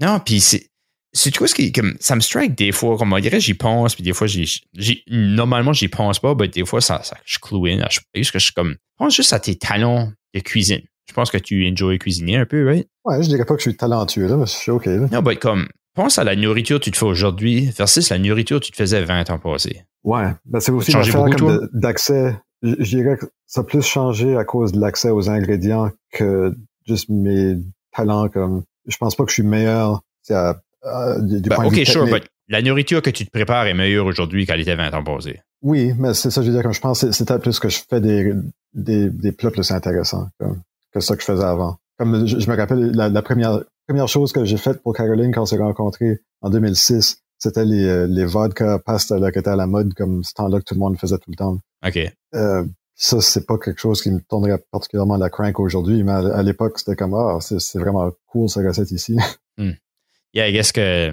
Non, 0.00 0.18
puis 0.18 0.40
c'est. 0.40 0.68
C'est 1.16 1.30
tu 1.30 1.38
vois 1.38 1.48
ce 1.48 1.54
qui 1.54 1.72
comme 1.72 1.96
ça 1.98 2.14
me 2.14 2.20
strike 2.20 2.54
des 2.54 2.72
fois 2.72 2.96
comme 2.96 3.12
on 3.12 3.18
dirait 3.18 3.40
j'y 3.40 3.54
pense 3.54 3.94
puis 3.94 4.04
des 4.04 4.12
fois 4.12 4.26
j'y 4.26 4.62
normalement 5.08 5.72
j'y 5.72 5.88
pense 5.88 6.20
pas 6.20 6.34
mais 6.38 6.48
des 6.48 6.64
fois 6.64 6.80
ça, 6.80 7.02
ça 7.02 7.16
je 7.24 7.38
cloue 7.38 7.66
in 7.66 7.84
je, 7.90 8.00
que 8.30 8.38
je 8.38 8.44
suis 8.44 8.52
comme 8.52 8.76
pense 8.98 9.16
juste 9.16 9.32
à 9.32 9.40
tes 9.40 9.56
talents 9.56 10.12
de 10.34 10.40
cuisine 10.40 10.82
je 11.08 11.14
pense 11.14 11.30
que 11.30 11.38
tu 11.38 11.66
enjoy 11.68 11.98
cuisiner 11.98 12.36
un 12.36 12.46
peu 12.46 12.66
right? 12.66 12.88
Ouais 13.04 13.22
je 13.22 13.28
dirais 13.28 13.44
pas 13.44 13.54
que 13.54 13.60
je 13.60 13.70
suis 13.70 13.76
talentueux 13.76 14.26
là 14.28 14.36
mais 14.36 14.46
je 14.46 14.52
suis 14.52 14.70
ok 14.70 14.86
là. 14.86 15.08
non 15.10 15.22
mais 15.22 15.36
comme 15.36 15.68
pense 15.96 16.18
à 16.18 16.24
la 16.24 16.36
nourriture 16.36 16.78
que 16.78 16.84
tu 16.84 16.90
te 16.92 16.98
fais 16.98 17.06
aujourd'hui 17.06 17.70
versus 17.76 18.10
la 18.10 18.18
nourriture 18.18 18.60
que 18.60 18.66
tu 18.66 18.70
te 18.70 18.76
faisais 18.76 19.02
20 19.02 19.30
ans 19.30 19.38
passés. 19.38 19.82
Ouais, 20.04 20.30
ben 20.44 20.60
c'est 20.60 20.70
aussi 20.70 20.92
l'affaire 20.92 21.24
comme 21.36 21.68
d'accès. 21.72 22.38
Je 22.62 22.84
dirais 22.84 23.16
que 23.16 23.26
ça 23.46 23.62
a 23.62 23.64
plus 23.64 23.82
changé 23.82 24.36
à 24.36 24.44
cause 24.44 24.72
de 24.72 24.80
l'accès 24.80 25.10
aux 25.10 25.28
ingrédients 25.28 25.90
que 26.12 26.54
juste 26.86 27.08
mes 27.08 27.56
talents. 27.92 28.28
Comme 28.28 28.62
je 28.86 28.96
pense 28.98 29.16
pas 29.16 29.24
que 29.24 29.30
je 29.30 29.34
suis 29.34 29.42
meilleur 29.42 30.02
à, 30.30 30.56
du 30.84 31.40
ben, 31.48 31.56
point 31.56 31.68
de 31.68 31.74
vue 31.74 31.84
sure, 31.84 32.06
mais 32.06 32.22
la 32.48 32.62
nourriture 32.62 33.02
que 33.02 33.10
tu 33.10 33.26
te 33.26 33.30
prépares 33.30 33.66
est 33.66 33.74
meilleure 33.74 34.06
aujourd'hui 34.06 34.46
qu'elle 34.46 34.60
était 34.60 34.76
20 34.76 34.94
ans 34.94 35.04
passés. 35.04 35.40
Oui, 35.62 35.92
mais 35.98 36.14
c'est 36.14 36.30
ça, 36.30 36.42
je 36.42 36.46
veux 36.48 36.52
dire, 36.52 36.62
comme 36.62 36.74
je 36.74 36.80
pense, 36.80 37.10
c'est 37.10 37.26
peut-être 37.26 37.42
plus 37.42 37.58
que 37.58 37.68
je 37.68 37.80
fais 37.88 38.00
des, 38.00 38.32
des, 38.74 39.10
des 39.10 39.32
plats 39.32 39.50
plus 39.50 39.70
intéressants 39.70 40.28
que 40.92 41.00
ça 41.00 41.14
que 41.16 41.20
je 41.20 41.26
faisais 41.26 41.44
avant. 41.44 41.76
Comme 41.98 42.26
je, 42.26 42.50
me 42.50 42.56
rappelle, 42.56 42.92
la 42.92 43.22
première 43.22 43.60
première 43.86 44.08
chose 44.08 44.32
que 44.32 44.44
j'ai 44.44 44.56
faite 44.56 44.82
pour 44.82 44.94
Caroline 44.94 45.32
quand 45.32 45.42
on 45.42 45.46
s'est 45.46 45.58
rencontrés 45.58 46.20
en 46.42 46.50
2006, 46.50 47.22
c'était 47.38 47.64
les, 47.64 47.84
euh, 47.84 48.06
les 48.06 48.24
vodka 48.24 48.78
pasta 48.78 49.18
là, 49.18 49.30
qui 49.30 49.38
étaient 49.38 49.50
à 49.50 49.56
la 49.56 49.66
mode 49.66 49.94
comme 49.94 50.24
ce 50.24 50.32
temps-là 50.34 50.58
que 50.58 50.64
tout 50.64 50.74
le 50.74 50.80
monde 50.80 50.98
faisait 50.98 51.18
tout 51.18 51.30
le 51.30 51.36
temps. 51.36 51.58
OK. 51.86 51.98
Euh, 52.34 52.64
ça, 52.94 53.20
c'est 53.20 53.46
pas 53.46 53.58
quelque 53.58 53.80
chose 53.80 54.00
qui 54.00 54.10
me 54.10 54.20
tournerait 54.20 54.62
particulièrement 54.70 55.18
la 55.18 55.28
crank 55.28 55.60
aujourd'hui, 55.60 56.02
mais 56.02 56.12
à, 56.12 56.42
l'époque, 56.42 56.78
c'était 56.78 56.96
comme 56.96 57.14
Ah, 57.14 57.38
c'est 57.40 57.78
vraiment 57.78 58.10
cool 58.26 58.48
cette 58.48 58.66
recette 58.66 58.90
ici. 58.90 59.16
Hmm. 59.58 59.72
Yeah, 60.34 60.48
I 60.48 60.52
guess 60.52 60.72
que. 60.72 61.12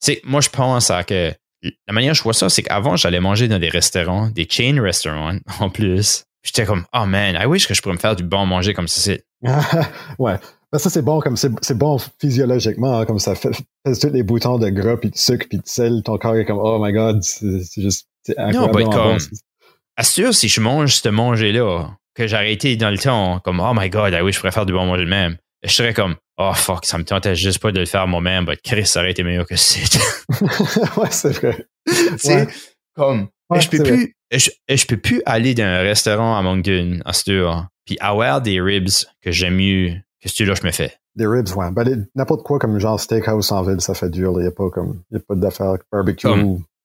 C'est, 0.00 0.20
moi, 0.24 0.40
je 0.40 0.48
pense 0.48 0.90
à 0.90 1.04
que 1.04 1.32
la 1.62 1.92
manière 1.92 2.10
dont 2.10 2.14
je 2.14 2.22
vois 2.22 2.32
ça, 2.32 2.48
c'est 2.48 2.62
qu'avant, 2.62 2.96
j'allais 2.96 3.20
manger 3.20 3.48
dans 3.48 3.58
des 3.58 3.68
restaurants, 3.68 4.28
des 4.30 4.48
chain 4.48 4.80
restaurants 4.80 5.36
en 5.60 5.70
plus. 5.70 6.24
J'étais 6.42 6.64
comme, 6.64 6.84
oh 6.92 7.06
man, 7.06 7.36
I 7.40 7.46
wish 7.46 7.68
que 7.68 7.74
je 7.74 7.80
pourrais 7.80 7.94
me 7.94 8.00
faire 8.00 8.16
du 8.16 8.24
bon 8.24 8.46
manger 8.46 8.74
comme 8.74 8.88
ça. 8.88 9.12
ouais. 10.18 10.38
Ben, 10.72 10.78
ça, 10.78 10.88
c'est 10.88 11.02
bon 11.02 11.20
comme 11.20 11.36
c'est 11.36 11.76
bon 11.76 11.98
physiologiquement, 12.18 12.98
hein, 12.98 13.04
comme 13.04 13.18
ça 13.18 13.34
fait, 13.34 13.50
tous 13.84 14.08
les 14.10 14.22
boutons 14.22 14.58
de 14.58 14.70
gras, 14.70 14.96
puis 14.96 15.10
de 15.10 15.16
sucre, 15.16 15.46
puis 15.48 15.58
de 15.58 15.66
sel, 15.66 16.02
ton 16.02 16.16
corps 16.16 16.36
est 16.36 16.46
comme 16.46 16.58
Oh 16.58 16.82
my 16.82 16.92
god, 16.92 17.22
c'est 17.22 17.82
juste 17.82 18.08
incroyable. 18.38 18.82
Non, 18.84 18.90
comme, 18.90 19.18
assure 19.96 20.32
si 20.32 20.48
je 20.48 20.60
mange 20.62 20.94
ce 20.94 21.08
manger-là, 21.10 21.90
que 22.14 22.26
j'ai 22.26 22.36
arrêté 22.36 22.76
dans 22.76 22.90
le 22.90 22.98
temps, 22.98 23.38
comme 23.40 23.60
Oh 23.60 23.72
my 23.74 23.90
god, 23.90 24.14
oui, 24.22 24.32
je 24.32 24.38
préfère 24.38 24.64
du 24.64 24.72
bon 24.72 24.86
manger 24.86 25.04
le 25.04 25.10
même. 25.10 25.36
Je 25.62 25.72
serais 25.72 25.94
comme 25.94 26.16
Oh 26.38 26.52
fuck, 26.54 26.84
ça 26.86 26.98
me 26.98 27.04
tentait 27.04 27.36
juste 27.36 27.60
pas 27.60 27.72
de 27.72 27.80
le 27.80 27.86
faire 27.86 28.06
moi-même, 28.06 28.44
but 28.44 28.60
Chris, 28.62 28.86
ça 28.86 29.00
aurait 29.00 29.12
été 29.12 29.22
meilleur 29.22 29.46
que 29.46 29.56
c'est. 29.56 29.82
ouais, 30.96 31.10
c'est 31.10 31.32
vrai. 31.32 31.66
c'est 32.16 32.48
comme 32.96 33.28
je 33.60 33.68
peux 33.68 33.82
plus, 33.82 34.16
je, 34.30 34.86
peux 34.86 34.96
plus 34.96 35.22
aller 35.26 35.54
dans 35.54 35.64
un 35.64 35.80
restaurant 35.80 36.36
à 36.36 36.42
Moncton, 36.42 37.00
à 37.04 37.12
Stur, 37.12 37.66
puis 37.84 37.96
avoir 38.00 38.40
des 38.40 38.60
ribs 38.60 38.88
que 39.20 39.30
j'aime 39.30 39.56
mieux 39.56 39.94
que 40.22 40.28
celui-là 40.28 40.54
je 40.60 40.66
me 40.66 40.72
fais. 40.72 40.94
Des 41.14 41.26
ribs, 41.26 41.48
ouais. 41.56 41.70
Ben, 41.72 42.06
n'importe 42.14 42.42
quoi 42.42 42.58
comme 42.58 42.78
genre 42.78 42.98
steakhouse 42.98 43.52
en 43.52 43.62
ville, 43.62 43.80
ça 43.80 43.94
fait 43.94 44.08
dur. 44.08 44.32
Il 44.36 44.42
n'y 44.42 44.48
a 44.48 44.52
pas 44.52 44.70
comme, 44.70 45.02
il 45.10 45.14
y 45.14 45.16
a 45.18 45.20
pas 45.20 45.34
d'affaires 45.34 45.76
barbecue. 45.90 46.28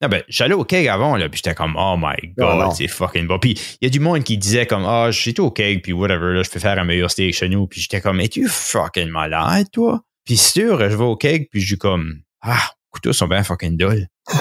Non, 0.02 0.10
ben, 0.10 0.22
j'allais 0.28 0.54
au 0.54 0.64
keg 0.64 0.88
avant, 0.88 1.16
là, 1.16 1.28
puis 1.28 1.38
j'étais 1.38 1.56
comme, 1.56 1.76
oh 1.76 1.96
my 1.98 2.34
god, 2.38 2.72
c'est 2.74 2.88
fucking 2.88 3.28
bon. 3.28 3.40
Puis 3.40 3.60
il 3.82 3.86
y 3.86 3.88
a 3.88 3.90
du 3.90 4.00
monde 4.00 4.24
qui 4.24 4.38
disait 4.38 4.68
comme, 4.68 4.84
ah, 4.86 5.08
oh, 5.08 5.12
j'étais 5.12 5.40
au 5.40 5.50
keg, 5.50 5.82
puis 5.82 5.92
whatever, 5.92 6.34
là, 6.34 6.44
je 6.44 6.52
peux 6.52 6.60
faire 6.60 6.78
un 6.78 6.84
meilleur 6.84 7.10
steak 7.10 7.34
chez 7.34 7.50
nous. 7.50 7.66
Puis 7.66 7.82
j'étais 7.82 8.00
comme, 8.00 8.20
es-tu 8.20 8.48
fucking 8.48 9.10
malade, 9.10 9.68
toi? 9.72 10.02
Puis 10.24 10.38
sûr, 10.38 10.80
je 10.80 10.96
vais 10.96 11.04
au 11.04 11.16
keg, 11.16 11.50
puis 11.50 11.62
je 11.62 11.74
dis 11.74 11.80
comme, 11.80 12.22
ah, 12.42 12.72
couteaux 12.92 13.14
sont 13.14 13.28
bien 13.28 13.44
fucking 13.44 13.76
dull. 13.76 14.08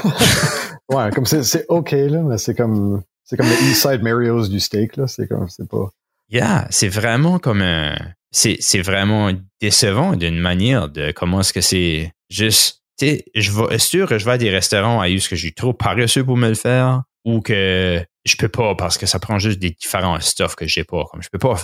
ouais, 0.92 1.10
comme 1.14 1.24
c'est 1.24 1.64
OK, 1.68 1.92
là, 1.92 2.22
mais 2.22 2.36
c'est 2.36 2.54
comme, 2.54 3.02
c'est 3.24 3.36
comme 3.36 3.48
le 3.48 3.70
Eastside 3.70 4.02
Mario's 4.02 4.50
du 4.50 4.60
steak, 4.60 4.96
là. 4.96 5.06
C'est 5.06 5.26
comme, 5.26 5.48
c'est 5.48 5.68
pas. 5.68 5.90
Yeah, 6.28 6.66
c'est 6.70 6.88
vraiment 6.88 7.38
comme 7.38 7.62
un. 7.62 7.96
C'est 8.30 8.82
vraiment 8.82 9.32
décevant 9.62 10.14
d'une 10.16 10.38
manière 10.38 10.90
de 10.90 11.10
comment 11.12 11.40
est-ce 11.40 11.54
que 11.54 11.62
c'est 11.62 12.12
juste 12.28 12.82
tu 12.98 13.06
sais, 13.06 13.24
je 13.34 13.50
vais, 13.52 13.78
sûr 13.78 14.08
que 14.08 14.18
je 14.18 14.24
vais 14.24 14.32
à 14.32 14.38
des 14.38 14.50
restaurants 14.50 15.00
à 15.00 15.08
ce 15.08 15.28
que 15.28 15.36
j'ai 15.36 15.52
trop 15.52 15.72
paresseux 15.72 16.24
pour 16.24 16.36
me 16.36 16.48
le 16.48 16.54
faire 16.54 17.02
ou 17.24 17.40
que 17.40 18.02
je 18.24 18.36
peux 18.36 18.48
pas 18.48 18.74
parce 18.74 18.96
que 18.96 19.06
ça 19.06 19.18
prend 19.18 19.38
juste 19.38 19.58
des 19.58 19.70
différents 19.70 20.18
stuff 20.20 20.54
que 20.54 20.66
j'ai 20.66 20.84
pas. 20.84 21.04
Comme 21.10 21.22
je 21.22 21.28
peux 21.28 21.38
pas, 21.38 21.56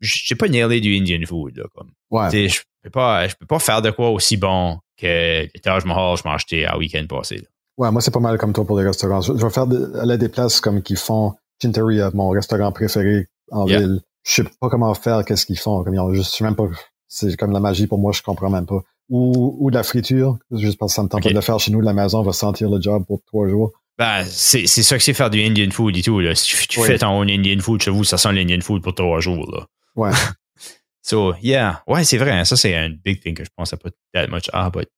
j'ai 0.00 0.34
pas 0.34 0.48
nailé 0.48 0.80
du 0.80 0.96
Indian 0.96 1.26
food, 1.26 1.56
là, 1.56 1.64
comme. 1.74 1.90
Ouais. 2.10 2.48
je 2.48 2.60
peux 2.82 2.90
pas, 2.90 3.28
je 3.28 3.34
peux 3.34 3.46
pas 3.46 3.58
faire 3.58 3.82
de 3.82 3.90
quoi 3.90 4.10
aussi 4.10 4.36
bon 4.36 4.78
que 4.96 5.48
le 5.52 5.60
Taj 5.60 5.84
Mahal 5.84 6.16
je 6.16 6.22
m'ai 6.24 6.34
acheté 6.34 6.66
à 6.66 6.78
week-end 6.78 7.06
passé, 7.08 7.42
Ouais, 7.78 7.90
moi, 7.90 8.02
c'est 8.02 8.10
pas 8.10 8.20
mal 8.20 8.36
comme 8.38 8.52
toi 8.52 8.66
pour 8.66 8.78
les 8.78 8.86
restaurants. 8.86 9.22
Je, 9.22 9.32
vais 9.32 9.50
faire 9.50 9.64
aller 9.64 10.12
à 10.12 10.16
des 10.16 10.28
places 10.28 10.60
comme 10.60 10.82
qui 10.82 10.94
font 10.94 11.34
Chinteria, 11.60 12.10
mon 12.12 12.28
restaurant 12.28 12.70
préféré 12.70 13.28
en 13.50 13.64
ville. 13.64 14.02
Je 14.24 14.34
sais 14.34 14.44
pas 14.60 14.68
comment 14.68 14.92
faire, 14.94 15.24
qu'est-ce 15.24 15.46
qu'ils 15.46 15.58
font. 15.58 15.82
Comme 15.82 15.94
ils 15.94 15.98
ont 15.98 16.12
juste, 16.12 16.32
je 16.32 16.36
sais 16.36 16.44
même 16.44 16.54
pas, 16.54 16.68
c'est 17.08 17.34
comme 17.36 17.50
la 17.50 17.60
magie 17.60 17.86
pour 17.86 17.98
moi, 17.98 18.12
je 18.12 18.22
comprends 18.22 18.50
même 18.50 18.66
pas 18.66 18.82
ou, 19.12 19.56
ou 19.60 19.70
de 19.70 19.76
la 19.76 19.82
friture, 19.82 20.38
juste 20.50 20.78
parce 20.78 20.92
que 20.92 20.96
ça 20.96 21.02
me 21.02 21.08
tente 21.08 21.22
pas 21.22 21.28
de 21.28 21.34
le 21.34 21.42
faire 21.42 21.60
chez 21.60 21.70
nous 21.70 21.80
de 21.80 21.84
la 21.84 21.92
maison, 21.92 22.20
on 22.20 22.22
va 22.22 22.32
sentir 22.32 22.70
le 22.70 22.80
job 22.80 23.04
pour 23.06 23.22
trois 23.26 23.46
jours. 23.46 23.70
Ben, 23.98 24.24
c'est 24.24 24.66
ça 24.66 24.96
que 24.96 25.04
c'est 25.04 25.12
faire 25.12 25.28
du 25.28 25.44
Indian 25.44 25.70
food 25.70 25.94
et 25.94 26.02
tout. 26.02 26.18
Là. 26.18 26.34
Si 26.34 26.66
tu, 26.66 26.80
fais 26.80 26.96
ton 26.96 27.20
Indian 27.20 27.58
food 27.60 27.82
chez 27.82 27.90
vous, 27.90 28.04
ça 28.04 28.16
sent 28.16 28.32
l'Indian 28.32 28.62
food 28.62 28.82
pour 28.82 28.94
trois 28.94 29.20
jours. 29.20 29.52
Là. 29.52 29.66
Ouais. 29.96 30.16
so, 31.02 31.34
yeah. 31.42 31.82
Ouais, 31.86 32.04
c'est 32.04 32.16
vrai. 32.16 32.30
Hein. 32.30 32.46
ça, 32.46 32.56
c'est 32.56 32.74
un 32.74 32.88
big 32.88 33.20
thing 33.20 33.34
que 33.34 33.44
je 33.44 33.50
pense 33.54 33.74
à 33.74 33.76
pas 33.76 33.90
that 34.14 34.28
much. 34.28 34.48
Ah, 34.54 34.70
but. 34.70 34.88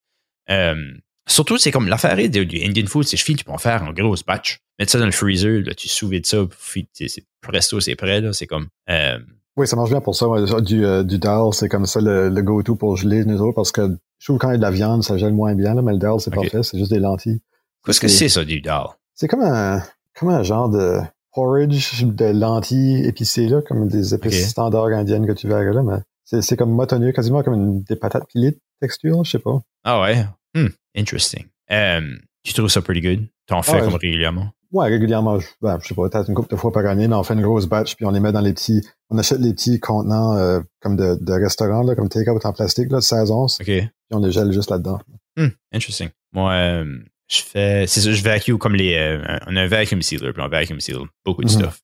Um, 0.49 1.01
surtout, 1.27 1.59
c'est 1.59 1.73
comme 1.73 1.89
l'affaire 1.89 2.17
du 2.17 2.65
Indian 2.65 2.87
food, 2.87 3.05
c'est 3.05 3.17
je 3.17 3.25
finis, 3.25 3.39
tu 3.39 3.45
peux 3.45 3.51
en 3.51 3.59
faire 3.59 3.83
en 3.83 3.93
grosse 3.93 4.23
batch. 4.23 4.61
Mettre 4.79 4.93
ça 4.93 5.01
dans 5.01 5.07
le 5.07 5.13
freezer, 5.13 5.63
là, 5.67 5.75
tu 5.75 5.89
sous 5.89 6.09
de 6.09 6.21
ça, 6.23 6.47
c'est 6.93 7.25
presto, 7.41 7.81
c'est 7.81 7.97
prêt. 7.97 8.23
C'est 8.33 8.47
comme. 8.47 8.69
Um, 8.89 9.27
oui, 9.57 9.67
ça 9.67 9.77
marche 9.77 9.91
bien 9.91 10.01
pour 10.01 10.17
ça. 10.17 10.27
Du, 10.61 10.85
euh, 10.85 11.03
du 11.03 11.19
dal, 11.19 11.53
c'est 11.53 11.69
comme 11.69 11.87
ça 11.87 12.01
le, 12.01 12.29
le 12.29 12.43
go-to 12.43 12.75
pour 12.75 12.97
geler 12.97 13.25
nous 13.25 13.41
autres 13.41 13.55
parce 13.55 13.73
que 13.73 13.97
je 14.19 14.27
trouve 14.27 14.39
quand 14.39 14.49
il 14.49 14.53
y 14.53 14.55
a 14.55 14.59
de 14.59 14.63
la 14.63 14.71
viande, 14.71 15.03
ça 15.03 15.17
gèle 15.17 15.35
moins 15.35 15.55
bien, 15.55 15.75
là, 15.75 15.83
mais 15.83 15.93
le 15.93 15.99
dal, 15.99 16.19
c'est 16.19 16.33
parfait, 16.35 16.63
c'est 16.63 16.79
juste 16.79 16.91
des 16.93 16.99
lentilles. 16.99 17.41
Qu'est-ce 17.85 18.01
que 18.01 18.09
c'est 18.09 18.29
ça 18.29 18.45
du 18.45 18.61
dal? 18.61 18.87
C'est 19.15 19.29
comme 19.29 19.43
un, 19.43 19.83
comme 20.19 20.31
un 20.31 20.43
genre 20.43 20.69
de 20.69 20.99
porridge 21.33 22.05
de 22.05 22.27
lentilles 22.27 23.05
épicées, 23.07 23.49
là, 23.49 23.61
comme 23.63 23.89
des 23.89 24.15
épices 24.15 24.49
standards 24.49 24.87
indiennes 24.89 25.27
que 25.27 25.33
tu 25.33 25.47
verrais 25.49 25.73
là, 25.73 25.83
mais 25.83 26.41
c'est 26.41 26.57
comme 26.57 26.73
motonneux, 26.73 27.13
quasiment 27.13 27.43
comme 27.43 27.55
une, 27.55 27.83
des 27.83 27.97
patates 27.97 28.27
pilées 28.29 28.53
de 28.53 28.61
texture, 28.81 29.25
je 29.25 29.33
sais 29.33 29.39
pas. 29.39 29.61
Ah 29.85 30.01
ouais? 30.01 30.25
Hmm, 30.55 30.69
interesting. 30.97 31.45
Um, 31.71 32.21
tu 32.43 32.55
trouves 32.55 32.71
ça 32.71 32.81
pretty 32.83 33.01
good? 33.01 33.27
T'en 33.47 33.63
fais 33.63 33.81
comme 33.81 33.95
régulièrement? 33.95 34.49
Ouais, 34.75 34.89
régulièrement, 34.89 35.39
je, 35.39 35.47
ben, 35.63 35.79
je 35.81 35.87
sais 35.87 35.95
pas, 35.95 36.09
peut-être 36.09 36.29
une 36.29 36.35
couple 36.35 36.51
de 36.51 36.57
fois 36.57 36.73
par 36.73 36.85
année, 36.87 37.07
mais 37.07 37.15
on 37.15 37.23
fait 37.23 37.35
une 37.35 37.43
grosse 37.43 37.67
batch, 37.67 37.95
puis 37.95 38.05
on 38.07 38.11
les 38.11 38.19
met 38.19 38.33
dans 38.33 38.41
les 38.41 38.53
petits, 38.53 38.85
on 39.09 39.17
achète 39.19 39.39
les 39.39 39.53
petits 39.53 39.79
contenants 39.79 40.37
euh, 40.37 40.61
comme 40.81 40.97
de, 40.97 41.17
de 41.21 41.33
restaurants, 41.33 41.85
là, 41.85 41.95
comme 41.95 42.09
take-out 42.09 42.45
en 42.45 42.53
plastique, 42.53 42.91
là, 42.91 42.99
de 42.99 43.03
16 43.05 43.31
onces. 43.31 43.61
OK. 43.61 43.67
Puis 43.67 43.89
on 44.11 44.19
les 44.19 44.33
gèle 44.33 44.51
juste 44.51 44.71
là-dedans. 44.71 44.99
Hmm, 45.37 45.51
interesting. 45.73 46.09
Moi, 46.33 46.53
euh, 46.55 46.99
je 47.31 47.43
fais, 47.43 47.87
c'est 47.87 48.01
ça, 48.01 48.13
je 48.13 48.23
vacuum 48.25 48.59
comme 48.59 48.75
les, 48.75 48.95
euh, 48.95 49.39
on 49.47 49.55
a 49.55 49.63
un 49.63 49.69
vacuum 49.69 50.03
sealer, 50.03 50.33
puis 50.33 50.43
on 50.43 50.49
vacuum 50.49 50.81
seal 50.81 51.03
beaucoup 51.25 51.45
de 51.45 51.53
mhm. 51.53 51.61
stuff. 51.61 51.81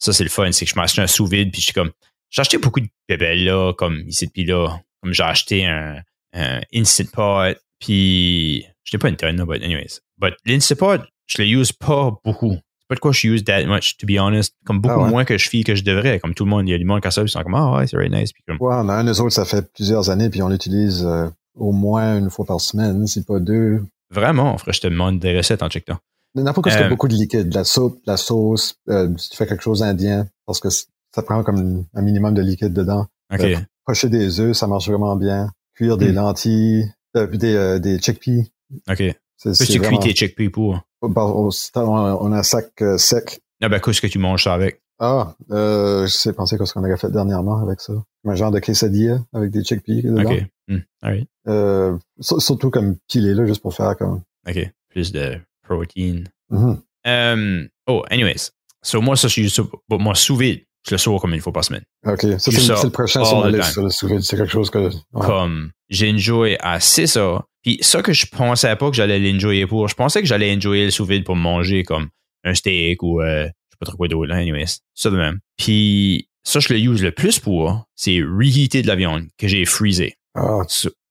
ça, 0.00 0.12
c'est 0.12 0.24
le 0.24 0.30
fun, 0.30 0.50
c'est 0.50 0.64
que 0.64 0.72
je 0.72 0.76
m'achète 0.76 1.04
un 1.04 1.06
sous-vide, 1.06 1.52
puis 1.52 1.60
je 1.60 1.66
suis 1.66 1.72
comme, 1.72 1.92
j'ai 2.30 2.40
acheté 2.40 2.58
beaucoup 2.58 2.80
de 2.80 2.88
bébelles, 3.08 3.44
là, 3.44 3.72
comme 3.74 4.00
ici, 4.08 4.26
puis 4.26 4.44
là, 4.44 4.76
comme 5.00 5.12
j'ai 5.12 5.22
acheté 5.22 5.66
un, 5.66 6.02
un 6.32 6.60
Instant 6.74 7.04
Pot, 7.12 7.56
puis, 7.78 8.66
je 8.82 8.96
n'ai 8.96 8.98
pas 8.98 9.08
une 9.08 9.16
tonne, 9.16 9.44
but 9.44 9.62
anyways. 9.62 10.00
But 10.18 10.34
l'Instant 10.44 10.76
Pot, 10.76 11.02
je 11.26 11.42
le 11.42 11.48
use 11.48 11.72
pas 11.72 12.14
beaucoup. 12.24 12.52
C'est 12.52 12.88
pas 12.88 12.94
de 12.96 13.00
quoi 13.00 13.12
je 13.12 13.28
use 13.28 13.44
that 13.44 13.64
much, 13.64 13.96
to 13.96 14.06
be 14.06 14.18
honest. 14.18 14.54
Comme 14.66 14.80
beaucoup 14.80 15.04
ah 15.04 15.08
moins 15.08 15.24
que 15.24 15.38
je 15.38 15.48
file 15.48 15.64
que 15.64 15.74
je 15.74 15.84
devrais. 15.84 16.20
Comme 16.20 16.34
tout 16.34 16.44
le 16.44 16.50
monde, 16.50 16.68
il 16.68 16.72
y 16.72 16.74
a 16.74 16.78
du 16.78 16.84
monde 16.84 17.00
qui 17.00 17.10
ça, 17.10 17.22
ils 17.22 17.28
sont 17.28 17.42
comme, 17.42 17.54
ah 17.54 17.76
ouais, 17.76 17.86
c'est 17.86 17.96
very 17.96 18.10
nice. 18.10 18.32
Puis 18.32 18.42
comme, 18.46 18.58
ouais, 18.60 18.74
on 18.76 18.88
a 18.88 18.94
un 18.94 19.04
des 19.04 19.20
autres, 19.20 19.32
ça 19.32 19.44
fait 19.44 19.72
plusieurs 19.72 20.10
années, 20.10 20.28
puis 20.28 20.42
on 20.42 20.48
l'utilise 20.48 21.04
euh, 21.04 21.28
au 21.54 21.72
moins 21.72 22.18
une 22.18 22.30
fois 22.30 22.44
par 22.44 22.60
semaine, 22.60 23.06
si 23.06 23.22
pas 23.22 23.40
deux. 23.40 23.82
Vraiment, 24.10 24.56
frère, 24.58 24.74
je 24.74 24.80
te 24.80 24.86
demande 24.86 25.18
des 25.18 25.36
recettes 25.36 25.62
en 25.62 25.68
check 25.68 25.86
N'importe 26.34 26.68
quoi, 26.68 26.82
euh, 26.82 26.88
beaucoup 26.88 27.06
de 27.06 27.14
liquide, 27.14 27.48
de 27.48 27.54
la 27.54 27.64
soupe, 27.64 28.04
de 28.04 28.10
la 28.10 28.16
sauce, 28.16 28.74
euh, 28.88 29.08
si 29.16 29.30
tu 29.30 29.36
fais 29.36 29.46
quelque 29.46 29.62
chose 29.62 29.82
indien, 29.84 30.26
parce 30.46 30.58
que 30.58 30.68
ça 30.68 31.22
prend 31.22 31.44
comme 31.44 31.84
un 31.94 32.02
minimum 32.02 32.34
de 32.34 32.42
liquide 32.42 32.72
dedans. 32.72 33.06
OK. 33.32 33.40
Euh, 33.40 33.56
pocher 33.86 34.08
des 34.08 34.40
œufs, 34.40 34.56
ça 34.56 34.66
marche 34.66 34.88
vraiment 34.88 35.14
bien. 35.14 35.50
Cuire 35.74 35.96
des 35.96 36.10
hmm. 36.10 36.16
lentilles, 36.16 36.92
des, 37.14 37.78
des 37.80 37.98
chickpeas. 38.00 38.46
OK. 38.90 39.02
Peux-tu 39.44 39.80
cuire 39.80 40.00
tes 40.00 40.14
chickpeas 40.14 40.50
pour? 40.50 40.80
On 41.04 42.32
a 42.32 42.38
un 42.38 42.42
sac 42.42 42.70
euh, 42.82 42.98
sec. 42.98 43.40
Ah 43.62 43.68
ben, 43.68 43.80
qu'est-ce 43.80 44.00
que 44.00 44.06
tu 44.06 44.18
manges 44.18 44.44
ça 44.44 44.54
avec? 44.54 44.80
Ah, 44.98 45.34
euh, 45.50 46.06
je 46.06 46.12
sais 46.12 46.32
penser 46.32 46.56
qu'est-ce 46.56 46.72
qu'on 46.72 46.84
avait 46.84 46.96
fait 46.96 47.10
dernièrement 47.10 47.60
avec 47.60 47.80
ça. 47.80 47.92
Un 48.24 48.34
genre 48.34 48.50
de 48.50 48.60
quesadilla 48.60 49.18
avec 49.32 49.50
des 49.50 49.64
chickpeas 49.64 50.02
dedans. 50.02 50.30
OK. 50.30 51.26
Euh, 51.48 51.96
surtout 52.20 52.70
comme 52.70 52.96
pilé, 53.08 53.34
là, 53.34 53.44
juste 53.44 53.60
pour 53.60 53.74
faire 53.74 53.96
comme... 53.96 54.22
OK. 54.48 54.70
Plus 54.90 55.12
de 55.12 55.38
protéines. 55.62 56.28
Mm-hmm. 56.50 56.78
Um, 57.06 57.68
oh, 57.86 58.04
anyways. 58.10 58.50
So, 58.82 59.00
moi, 59.00 59.16
ça, 59.16 59.28
je 59.28 59.46
suis 59.48 59.62
moi, 59.90 60.14
sous 60.14 60.36
vide, 60.36 60.64
je 60.86 60.94
le 60.94 60.98
sors 60.98 61.20
comme 61.20 61.34
une 61.34 61.40
fois 61.40 61.52
par 61.52 61.64
semaine. 61.64 61.84
OK. 62.06 62.20
Ça, 62.38 62.50
c'est 62.52 62.84
le 62.84 62.90
prochain 62.90 63.24
sur 63.24 63.40
ma 63.40 63.50
liste, 63.50 63.76
le 63.76 63.90
sous 63.90 64.06
vide. 64.06 64.20
C'est 64.20 64.36
quelque 64.36 64.52
chose 64.52 64.70
que... 64.70 64.90
Comme, 65.12 65.72
j'ai 65.88 66.12
enjoy 66.12 66.56
assez 66.60 67.06
ça. 67.06 67.44
Puis 67.64 67.78
ça 67.80 68.02
que 68.02 68.12
je 68.12 68.26
pensais 68.26 68.76
pas 68.76 68.90
que 68.90 68.96
j'allais 68.96 69.18
l'enjoyer 69.18 69.66
pour, 69.66 69.88
je 69.88 69.94
pensais 69.94 70.20
que 70.20 70.28
j'allais 70.28 70.54
enjoyer 70.54 70.84
le 70.84 70.90
sous-vide 70.90 71.24
pour 71.24 71.34
manger 71.34 71.82
comme 71.82 72.10
un 72.44 72.54
steak 72.54 73.02
ou 73.02 73.22
euh, 73.22 73.44
je 73.44 73.48
sais 73.48 73.76
pas 73.80 73.86
trop 73.86 73.96
quoi 73.96 74.08
d'autre, 74.08 74.28
là, 74.28 74.36
anyways. 74.36 74.80
Ça 74.94 75.10
de 75.10 75.16
même. 75.16 75.40
Puis 75.56 76.28
ça, 76.44 76.60
je 76.60 76.72
le 76.72 76.78
use 76.78 77.02
le 77.02 77.10
plus 77.10 77.40
pour, 77.40 77.86
c'est 77.96 78.20
reheater 78.20 78.82
de 78.82 78.86
la 78.86 78.96
viande 78.96 79.28
que 79.38 79.48
j'ai 79.48 79.64
freezé. 79.64 80.14
Ah. 80.34 80.60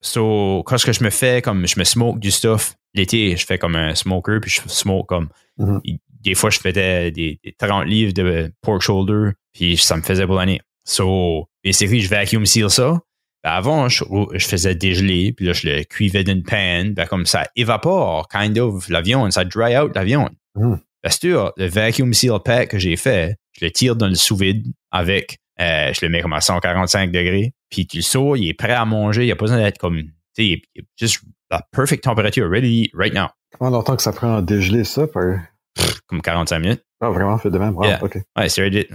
So, 0.01 0.63
quand 0.65 0.77
ce 0.77 0.85
que 0.85 0.93
je 0.93 1.03
me 1.03 1.09
fais, 1.09 1.41
comme 1.41 1.65
je 1.65 1.79
me 1.79 1.83
smoke 1.83 2.19
du 2.19 2.29
stuff, 2.29 2.75
l'été, 2.93 3.35
je 3.35 3.45
fais 3.45 3.57
comme 3.57 3.75
un 3.75 3.95
smoker, 3.95 4.39
puis 4.39 4.51
je 4.51 4.61
smoke 4.67 5.05
comme. 5.07 5.29
Mm-hmm. 5.57 5.99
Des 6.21 6.35
fois, 6.35 6.49
je 6.49 6.59
faisais 6.59 7.11
des, 7.11 7.39
30 7.57 7.85
livres 7.85 8.13
de 8.13 8.51
pork 8.61 8.81
shoulder, 8.81 9.31
puis 9.53 9.75
ça 9.77 9.97
me 9.97 10.01
faisait 10.01 10.25
pour 10.25 10.35
l'année. 10.35 10.61
So, 10.85 11.47
basically, 11.63 12.01
je 12.01 12.09
vacuum 12.09 12.45
seal 12.45 12.69
ça, 12.69 12.99
ben, 13.43 13.51
avant, 13.51 13.89
je, 13.89 14.03
faisais 14.39 14.75
dégeler, 14.75 15.33
puis 15.33 15.45
là, 15.45 15.53
je 15.53 15.67
le 15.67 15.83
cuivais 15.83 16.23
d'une 16.23 16.43
panne. 16.43 16.93
Ben, 16.93 17.05
comme 17.05 17.25
ça 17.25 17.47
évapore, 17.55 18.27
kind 18.29 18.57
of, 18.57 18.87
la 18.89 19.01
viande, 19.01 19.33
ça 19.33 19.43
dry 19.43 19.77
out 19.77 19.93
la 19.95 20.03
viande. 20.03 20.31
Mm. 20.55 20.75
Parce 21.01 21.19
que 21.19 21.51
le 21.57 21.67
vacuum 21.67 22.13
seal 22.13 22.39
pack 22.43 22.69
que 22.69 22.79
j'ai 22.79 22.95
fait, 22.95 23.35
je 23.51 23.65
le 23.65 23.71
tire 23.71 23.95
dans 23.97 24.07
le 24.07 24.15
sous-vide 24.15 24.65
avec, 24.91 25.39
euh, 25.59 25.91
je 25.93 26.05
le 26.05 26.09
mets 26.09 26.21
comme 26.21 26.33
à 26.33 26.39
145 26.39 27.11
degrés, 27.11 27.53
puis 27.69 27.85
tu 27.85 27.97
le 27.97 28.03
sors, 28.03 28.37
il 28.37 28.47
est 28.47 28.53
prêt 28.53 28.71
à 28.71 28.85
manger, 28.85 29.23
il 29.23 29.25
n'y 29.25 29.31
a 29.31 29.35
pas 29.35 29.45
besoin 29.45 29.57
d'être 29.57 29.77
comme, 29.77 30.01
tu 30.01 30.09
sais, 30.33 30.45
il 30.45 30.53
est 30.53 30.85
juste 30.97 31.21
la 31.51 31.61
perfect 31.71 32.05
temperature, 32.05 32.49
ready 32.49 32.89
right 32.93 33.13
now. 33.13 33.27
Comment 33.59 33.69
longtemps 33.69 33.97
que 33.97 34.01
ça 34.01 34.13
prend 34.13 34.37
à 34.37 34.41
dégeler 34.41 34.85
ça? 34.85 35.05
comme 36.07 36.21
45 36.21 36.59
minutes. 36.59 36.83
Ah, 37.01 37.09
vraiment, 37.09 37.37
fait 37.37 37.49
de 37.49 37.57
même? 37.57 37.75
Wow, 37.75 37.85
OK. 38.01 38.17
Ouais, 38.37 38.47
c'est 38.47 38.61
ready. 38.61 38.87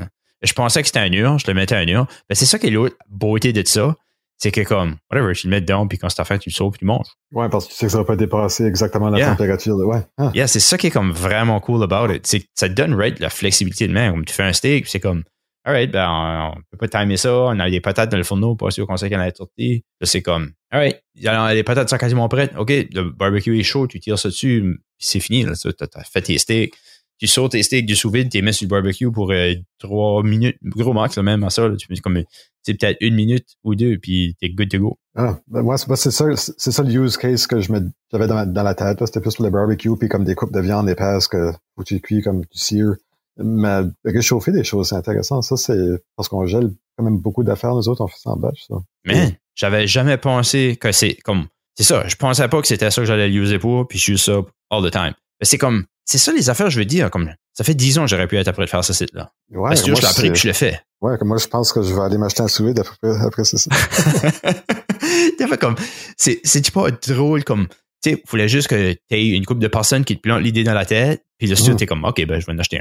Je 0.43 0.53
pensais 0.53 0.81
que 0.81 0.87
c'était 0.87 1.01
un 1.01 1.11
mur, 1.11 1.39
je 1.39 1.47
le 1.47 1.55
mettais 1.55 1.75
à 1.75 1.79
un 1.79 1.85
mur. 1.85 2.07
Ben, 2.29 2.35
c'est 2.35 2.47
ça 2.47 2.59
qui 2.59 2.69
est 2.69 2.71
l'autre 2.71 2.97
beauté 3.09 3.53
de 3.53 3.67
ça 3.67 3.95
c'est 4.39 4.53
que 4.53 4.61
comme, 4.61 4.97
whatever, 5.11 5.35
tu 5.35 5.49
le 5.49 5.51
mets 5.51 5.61
dedans, 5.61 5.87
puis 5.89 5.99
quand 5.99 6.09
c'est 6.09 6.25
fait, 6.25 6.39
tu 6.39 6.49
le 6.49 6.55
sauves, 6.55 6.73
puis 6.73 6.81
tu 6.81 6.85
manges. 6.85 7.09
Ouais, 7.33 7.49
parce 7.49 7.67
que 7.67 7.73
tu 7.73 7.77
sais 7.77 7.87
que 7.87 7.93
ça 7.93 7.99
va 7.99 8.05
pas 8.05 8.17
dépasser 8.17 8.65
exactement 8.65 9.11
la 9.11 9.25
température. 9.31 9.77
De, 9.77 9.85
ouais. 9.85 10.01
Ah. 10.17 10.31
Yeah, 10.35 10.47
c'est 10.47 10.61
ça 10.61 10.79
qui 10.79 10.87
est 10.87 10.91
comme 10.91 11.11
vraiment 11.11 11.61
cool 11.61 11.83
about 11.83 12.13
it. 12.13 12.27
C'est 12.27 12.47
ça 12.55 12.69
te 12.69 12.75
donne, 12.75 12.95
right, 12.95 13.19
la 13.19 13.31
flexibilité 13.31 13.89
de 13.89 13.93
main. 13.93 14.13
Comme 14.13 14.25
tu 14.25 14.33
fais 14.33 14.45
un 14.45 14.53
steak, 14.53 14.87
c'est 14.87 15.01
comme, 15.01 15.25
alright, 15.65 15.91
ben, 15.91 16.09
on, 16.09 16.61
peut 16.71 16.89
pas 16.89 17.01
timer 17.01 17.17
ça, 17.17 17.35
on 17.35 17.59
a 17.59 17.69
des 17.69 17.81
patates 17.81 18.11
dans 18.11 18.17
le 18.17 18.23
fourneau, 18.23 18.55
pas 18.55 18.71
sûr 18.71 18.87
qu'on 18.87 18.97
sait 18.97 19.15
en 19.15 19.21
a 19.21 19.35
sorti. 19.35 19.85
c'est 20.03 20.23
comme, 20.23 20.53
alright, 20.71 21.03
les 21.17 21.63
patates 21.65 21.91
sont 21.91 21.99
quasiment 21.99 22.29
prêtes. 22.29 22.53
OK, 22.57 22.71
le 22.71 23.11
barbecue 23.11 23.59
est 23.59 23.65
chaud, 23.65 23.89
tu 23.89 23.99
tires 23.99 24.19
ça 24.19 24.29
dessus, 24.29 24.81
c'est 24.99 25.21
fini, 25.21 25.43
là, 25.43 25.55
tu 25.55 25.69
as 25.69 26.05
fait 26.05 26.23
tes 26.23 26.39
steaks. 26.39 26.75
Tu 27.19 27.27
sautes 27.27 27.53
tes 27.53 27.63
steaks 27.63 27.87
du 27.87 27.97
sous-vide, 27.97 28.31
tu 28.31 28.39
les 28.39 28.43
mets 28.43 28.53
sur 28.53 28.65
le 28.65 28.71
barbecue 28.71 29.11
pour 29.11 29.33
euh, 29.33 29.55
trois 29.79 30.23
minutes, 30.23 30.57
gros 30.63 30.93
max, 30.93 31.17
là, 31.17 31.23
même 31.23 31.43
à 31.45 31.51
ça. 31.51 31.69
Là, 31.69 31.77
tu 31.77 31.89
comme 32.01 32.23
c'est 32.63 32.75
peut-être 32.75 32.99
une 33.01 33.15
minute 33.15 33.47
ou 33.65 33.75
deux, 33.75 33.99
puis 33.99 34.37
t'es 34.41 34.51
good 34.51 34.71
to 34.71 34.79
go. 34.79 34.99
Ah, 35.17 35.39
ben 35.49 35.63
moi, 35.63 35.79
c'est 35.79 36.11
ça, 36.11 36.27
c'est 36.37 36.71
ça 36.71 36.83
le 36.83 36.93
use 36.93 37.17
case 37.17 37.47
que 37.47 37.61
je 37.61 37.73
j'avais 38.13 38.27
dans, 38.27 38.47
dans, 38.47 38.63
la 38.63 38.75
tête. 38.75 38.99
C'était 39.05 39.21
plus 39.21 39.35
pour 39.35 39.45
le 39.45 39.51
barbecue, 39.51 39.97
puis 39.99 40.09
comme 40.09 40.25
des 40.25 40.35
coupes 40.35 40.53
de 40.53 40.61
viande 40.61 40.89
épaisse 40.89 41.29
que 41.29 41.53
où 41.77 41.85
tu 41.85 42.01
cuis 42.01 42.23
comme 42.23 42.41
du 42.41 42.47
sear. 42.53 42.95
Mais 43.39 43.83
réchauffer 44.05 44.53
des 44.53 44.65
choses, 44.65 44.89
c'est 44.89 44.97
intéressant. 44.97 45.43
Ça, 45.43 45.57
c'est 45.57 46.03
parce 46.17 46.29
qu'on 46.29 46.47
gèle 46.47 46.71
quand 46.97 47.05
même 47.05 47.19
beaucoup 47.19 47.45
d'affaires, 47.45 47.75
nous 47.75 47.89
autres, 47.89 48.03
on 48.03 48.09
fait 48.09 48.19
ça 48.19 48.31
en 48.31 48.37
batch, 48.37 48.67
ça. 48.69 48.77
Mais 49.05 49.39
j'avais 49.55 49.87
jamais 49.87 50.19
pensé 50.19 50.77
que 50.77 50.93
c'est 50.93 51.15
comme. 51.15 51.47
C'est 51.77 51.85
ça, 51.85 52.07
je 52.09 52.17
pensais 52.17 52.49
pas 52.49 52.61
que 52.61 52.67
c'était 52.67 52.91
ça 52.91 53.01
que 53.03 53.07
j'allais 53.07 53.31
user 53.31 53.59
pour, 53.59 53.87
puis 53.87 53.99
je 53.99 54.03
suis 54.03 54.19
ça 54.19 54.41
all 54.71 54.85
the 54.85 54.91
time. 54.91 55.15
Mais 55.41 55.47
c'est 55.47 55.59
comme. 55.59 55.85
C'est 56.09 56.17
ça 56.17 56.33
les 56.33 56.49
affaires, 56.49 56.71
je 56.71 56.79
veux 56.79 56.87
dire. 56.87 57.11
Comme, 57.11 57.31
ça 57.53 57.65
fait 57.65 57.75
dix 57.75 57.99
ans 57.99 58.05
que 58.05 58.09
j'aurais 58.09 58.27
pu 58.27 58.39
être 58.39 58.49
après 58.49 58.65
de 58.65 58.71
faire 58.71 58.83
ce 58.83 58.95
site-là. 58.95 59.31
Ouais, 59.51 59.69
Parce 59.69 59.83
que 59.83 59.95
je 59.95 60.01
l'ai 60.01 60.07
appris 60.07 60.31
puis 60.31 60.41
je 60.41 60.47
l'ai 60.47 60.55
fait. 60.55 60.81
Ouais, 61.03 61.19
comme 61.19 61.29
moi, 61.29 61.37
je 61.37 61.47
pense 61.47 61.71
que 61.71 61.83
je 61.83 61.95
vais 61.95 62.01
aller 62.01 62.17
m'acheter 62.17 62.43
un 62.43 62.49
sous 62.49 62.67
après, 62.67 63.21
après 63.21 63.45
ce 63.45 63.59
site. 63.59 63.73
comme. 65.61 65.77
C'est 66.17 66.71
pas 66.73 66.91
drôle 66.91 67.45
comme 67.45 67.69
tu 68.03 68.11
sais, 68.11 68.23
il 68.25 68.31
fallait 68.31 68.49
juste 68.49 68.69
que 68.69 68.93
tu 68.93 68.99
aies 69.11 69.29
une 69.31 69.45
couple 69.45 69.61
de 69.61 69.69
personnes 69.69 70.05
qui 70.05 70.17
te 70.17 70.23
plantent 70.23 70.43
l'idée 70.43 70.63
dans 70.63 70.73
la 70.73 70.87
tête, 70.87 71.25
puis 71.37 71.49
là, 71.49 71.57
tu 71.57 71.83
es 71.83 71.87
comme, 71.87 72.05
OK, 72.05 72.25
ben, 72.27 72.41
je 72.41 72.47
vais 72.47 72.53
en 72.53 72.59
acheter 72.59 72.81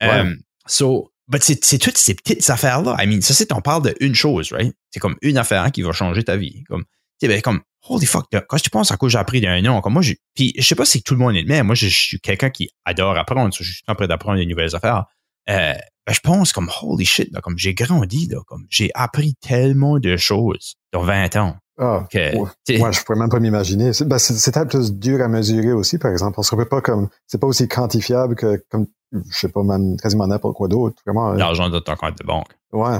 un. 0.00 0.20
Um, 0.20 0.38
so, 0.66 1.12
but 1.28 1.42
c'est 1.42 1.78
toutes 1.78 1.96
ces 1.96 2.14
petites 2.14 2.50
affaires-là. 2.50 2.96
I 3.00 3.06
mean, 3.06 3.20
ça, 3.20 3.34
c'est, 3.34 3.52
on 3.52 3.60
parle 3.60 3.94
d'une 4.00 4.14
chose, 4.14 4.52
right? 4.52 4.74
C'est 4.90 5.00
comme 5.00 5.16
une 5.22 5.38
affaire 5.38 5.70
qui 5.70 5.82
va 5.82 5.92
changer 5.92 6.24
ta 6.24 6.36
vie. 6.36 6.64
Comme, 6.68 6.82
tu 6.84 6.90
sais, 7.20 7.28
ben, 7.28 7.40
comme, 7.40 7.60
holy 7.88 8.06
fuck, 8.06 8.26
quand 8.48 8.56
tu 8.56 8.70
penses 8.70 8.90
à 8.90 8.96
quoi 8.96 9.08
j'ai 9.08 9.18
appris 9.18 9.40
d'un 9.40 9.64
an, 9.66 9.80
comme 9.80 9.94
moi, 9.94 10.02
je, 10.02 10.14
puis 10.34 10.52
je 10.56 10.62
sais 10.62 10.74
pas 10.74 10.84
si 10.84 11.02
tout 11.02 11.14
le 11.14 11.20
monde 11.20 11.36
est 11.36 11.42
le 11.42 11.48
même. 11.48 11.66
Moi, 11.66 11.74
je, 11.74 11.88
suis 11.88 12.20
quelqu'un 12.20 12.50
qui 12.50 12.70
adore 12.84 13.16
apprendre. 13.16 13.54
Je 13.54 13.62
suis 13.62 13.82
en 13.88 13.94
train 13.94 14.06
d'apprendre 14.06 14.38
des 14.38 14.46
nouvelles 14.46 14.74
affaires. 14.74 15.06
Euh, 15.48 15.74
ben, 16.06 16.12
je 16.12 16.20
pense 16.20 16.52
comme, 16.52 16.70
holy 16.82 17.04
shit, 17.04 17.32
là, 17.32 17.40
comme 17.40 17.58
j'ai 17.58 17.74
grandi, 17.74 18.28
là, 18.28 18.40
comme 18.46 18.66
j'ai 18.68 18.90
appris 18.94 19.34
tellement 19.40 19.98
de 19.98 20.16
choses 20.16 20.74
dans 20.92 21.02
20 21.02 21.36
ans. 21.36 21.56
Ah, 21.80 22.06
moi, 22.12 22.90
je 22.90 23.02
pourrais 23.04 23.18
même 23.18 23.28
pas 23.28 23.38
m'imaginer. 23.38 23.92
C'est 23.92 24.06
ben, 24.06 24.16
peut-être 24.16 24.68
plus 24.68 24.92
dur 24.92 25.22
à 25.22 25.28
mesurer 25.28 25.72
aussi, 25.72 25.98
par 25.98 26.10
exemple. 26.10 26.38
On 26.38 26.42
se 26.42 26.54
peut 26.56 26.64
pas 26.64 26.80
comme, 26.80 27.08
c'est 27.26 27.40
pas 27.40 27.46
aussi 27.46 27.68
quantifiable 27.68 28.34
que, 28.34 28.62
comme, 28.68 28.86
je 29.12 29.38
sais 29.38 29.48
pas, 29.48 29.62
même, 29.62 29.96
quasiment 29.96 30.26
n'importe 30.26 30.56
quoi 30.56 30.66
d'autre. 30.66 31.00
Vraiment. 31.06 31.32
Euh. 31.32 31.36
L'argent 31.36 31.68
de 31.68 31.78
ton 31.78 31.94
compte 31.94 32.18
de 32.18 32.26
banque. 32.26 32.48
Ouais. 32.72 32.98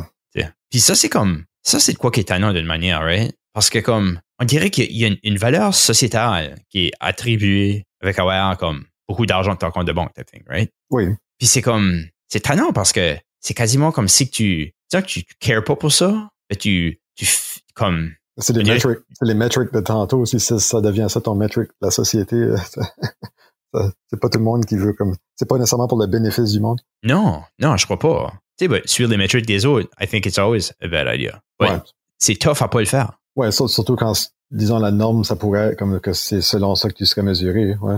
Puis 0.70 0.80
ça, 0.80 0.95
c'est 0.95 1.09
comme, 1.09 1.45
ça, 1.62 1.80
c'est 1.80 1.93
de 1.93 1.99
quoi 1.99 2.11
qui 2.11 2.20
est 2.20 2.22
étonnant 2.24 2.53
d'une 2.53 2.66
manière, 2.66 3.01
right? 3.01 3.34
Parce 3.59 3.70
que 3.70 3.80
comme, 3.80 4.20
on 4.38 4.44
dirait 4.44 4.70
qu'il 4.70 4.96
y 4.96 5.04
a 5.04 5.11
une, 5.24 5.36
valeur 5.36 5.74
sociétale 5.74 6.54
qui 6.70 6.86
est 6.86 6.92
attribuée 7.00 7.86
avec 8.00 8.16
avoir 8.20 8.56
comme 8.56 8.84
beaucoup 9.09 9.26
d'argent 9.26 9.54
de 9.54 9.59
ton 9.59 9.72
compte 9.72 9.88
de 9.88 9.92
banque, 9.92 10.12
I 10.16 10.22
think, 10.24 10.44
right? 10.48 10.70
Oui. 10.90 11.09
Puis 11.38 11.48
c'est 11.48 11.61
comme, 11.61 12.04
c'est 12.28 12.38
étonnant 12.38 12.72
parce 12.72 12.92
que 12.92 13.16
c'est 13.40 13.54
quasiment 13.54 13.90
comme 13.90 14.06
si 14.06 14.30
tu, 14.30 14.74
tu 14.88 15.02
que 15.02 15.06
tu 15.06 15.24
cares 15.40 15.64
pas 15.64 15.74
pour 15.74 15.90
ça, 15.90 16.28
mais 16.48 16.54
tu, 16.54 17.00
tu, 17.16 17.26
comme, 17.74 18.12
c'est 18.36 18.52
les, 18.52 18.62
metrics, 18.62 19.00
les 19.22 19.34
metrics 19.34 19.72
de 19.72 19.80
tantôt. 19.80 20.24
Si 20.24 20.38
ça, 20.38 20.80
devient 20.80 21.09
ça 21.09 21.20
ton 21.20 21.34
metric, 21.34 21.68
la 21.80 21.90
société, 21.90 22.36
c'est 23.74 24.20
pas 24.20 24.28
tout 24.28 24.38
le 24.38 24.44
monde 24.44 24.66
qui 24.66 24.76
veut 24.76 24.92
comme. 24.92 25.16
C'est 25.34 25.48
pas 25.48 25.59
nécessairement 25.59 25.88
pour 25.88 25.98
le 25.98 26.06
bénéfice 26.06 26.52
du 26.52 26.61
monde. 26.61 26.78
Non, 27.02 27.42
non, 27.59 27.76
je 27.76 27.86
crois 27.86 27.98
pas. 27.98 28.34
Tu 28.56 28.68
sais, 28.68 28.82
suivre 28.84 29.11
les 29.11 29.16
metrics 29.16 29.46
des 29.46 29.66
autres, 29.66 29.88
I 30.00 30.06
think 30.06 30.26
it's 30.26 30.38
always 30.38 30.70
a 30.80 30.86
bad 30.86 31.12
idea. 31.12 31.42
Ouais. 31.61 31.80
C'est 32.18 32.36
tough 32.36 32.62
à 32.62 32.68
pas 32.68 32.78
le 32.78 32.86
faire. 32.86 33.18
Ouais, 33.36 33.50
surtout 33.52 33.96
quand, 33.96 34.12
disons, 34.50 34.78
la 34.78 34.90
norme, 34.90 35.24
ça 35.24 35.36
pourrait 35.36 35.76
comme 35.76 36.00
que 36.00 36.12
c'est 36.12 36.40
selon 36.40 36.74
ça 36.74 36.88
que 36.88 36.94
tu 36.94 37.06
serais 37.06 37.22
mesuré. 37.22 37.76
Ouais. 37.80 37.96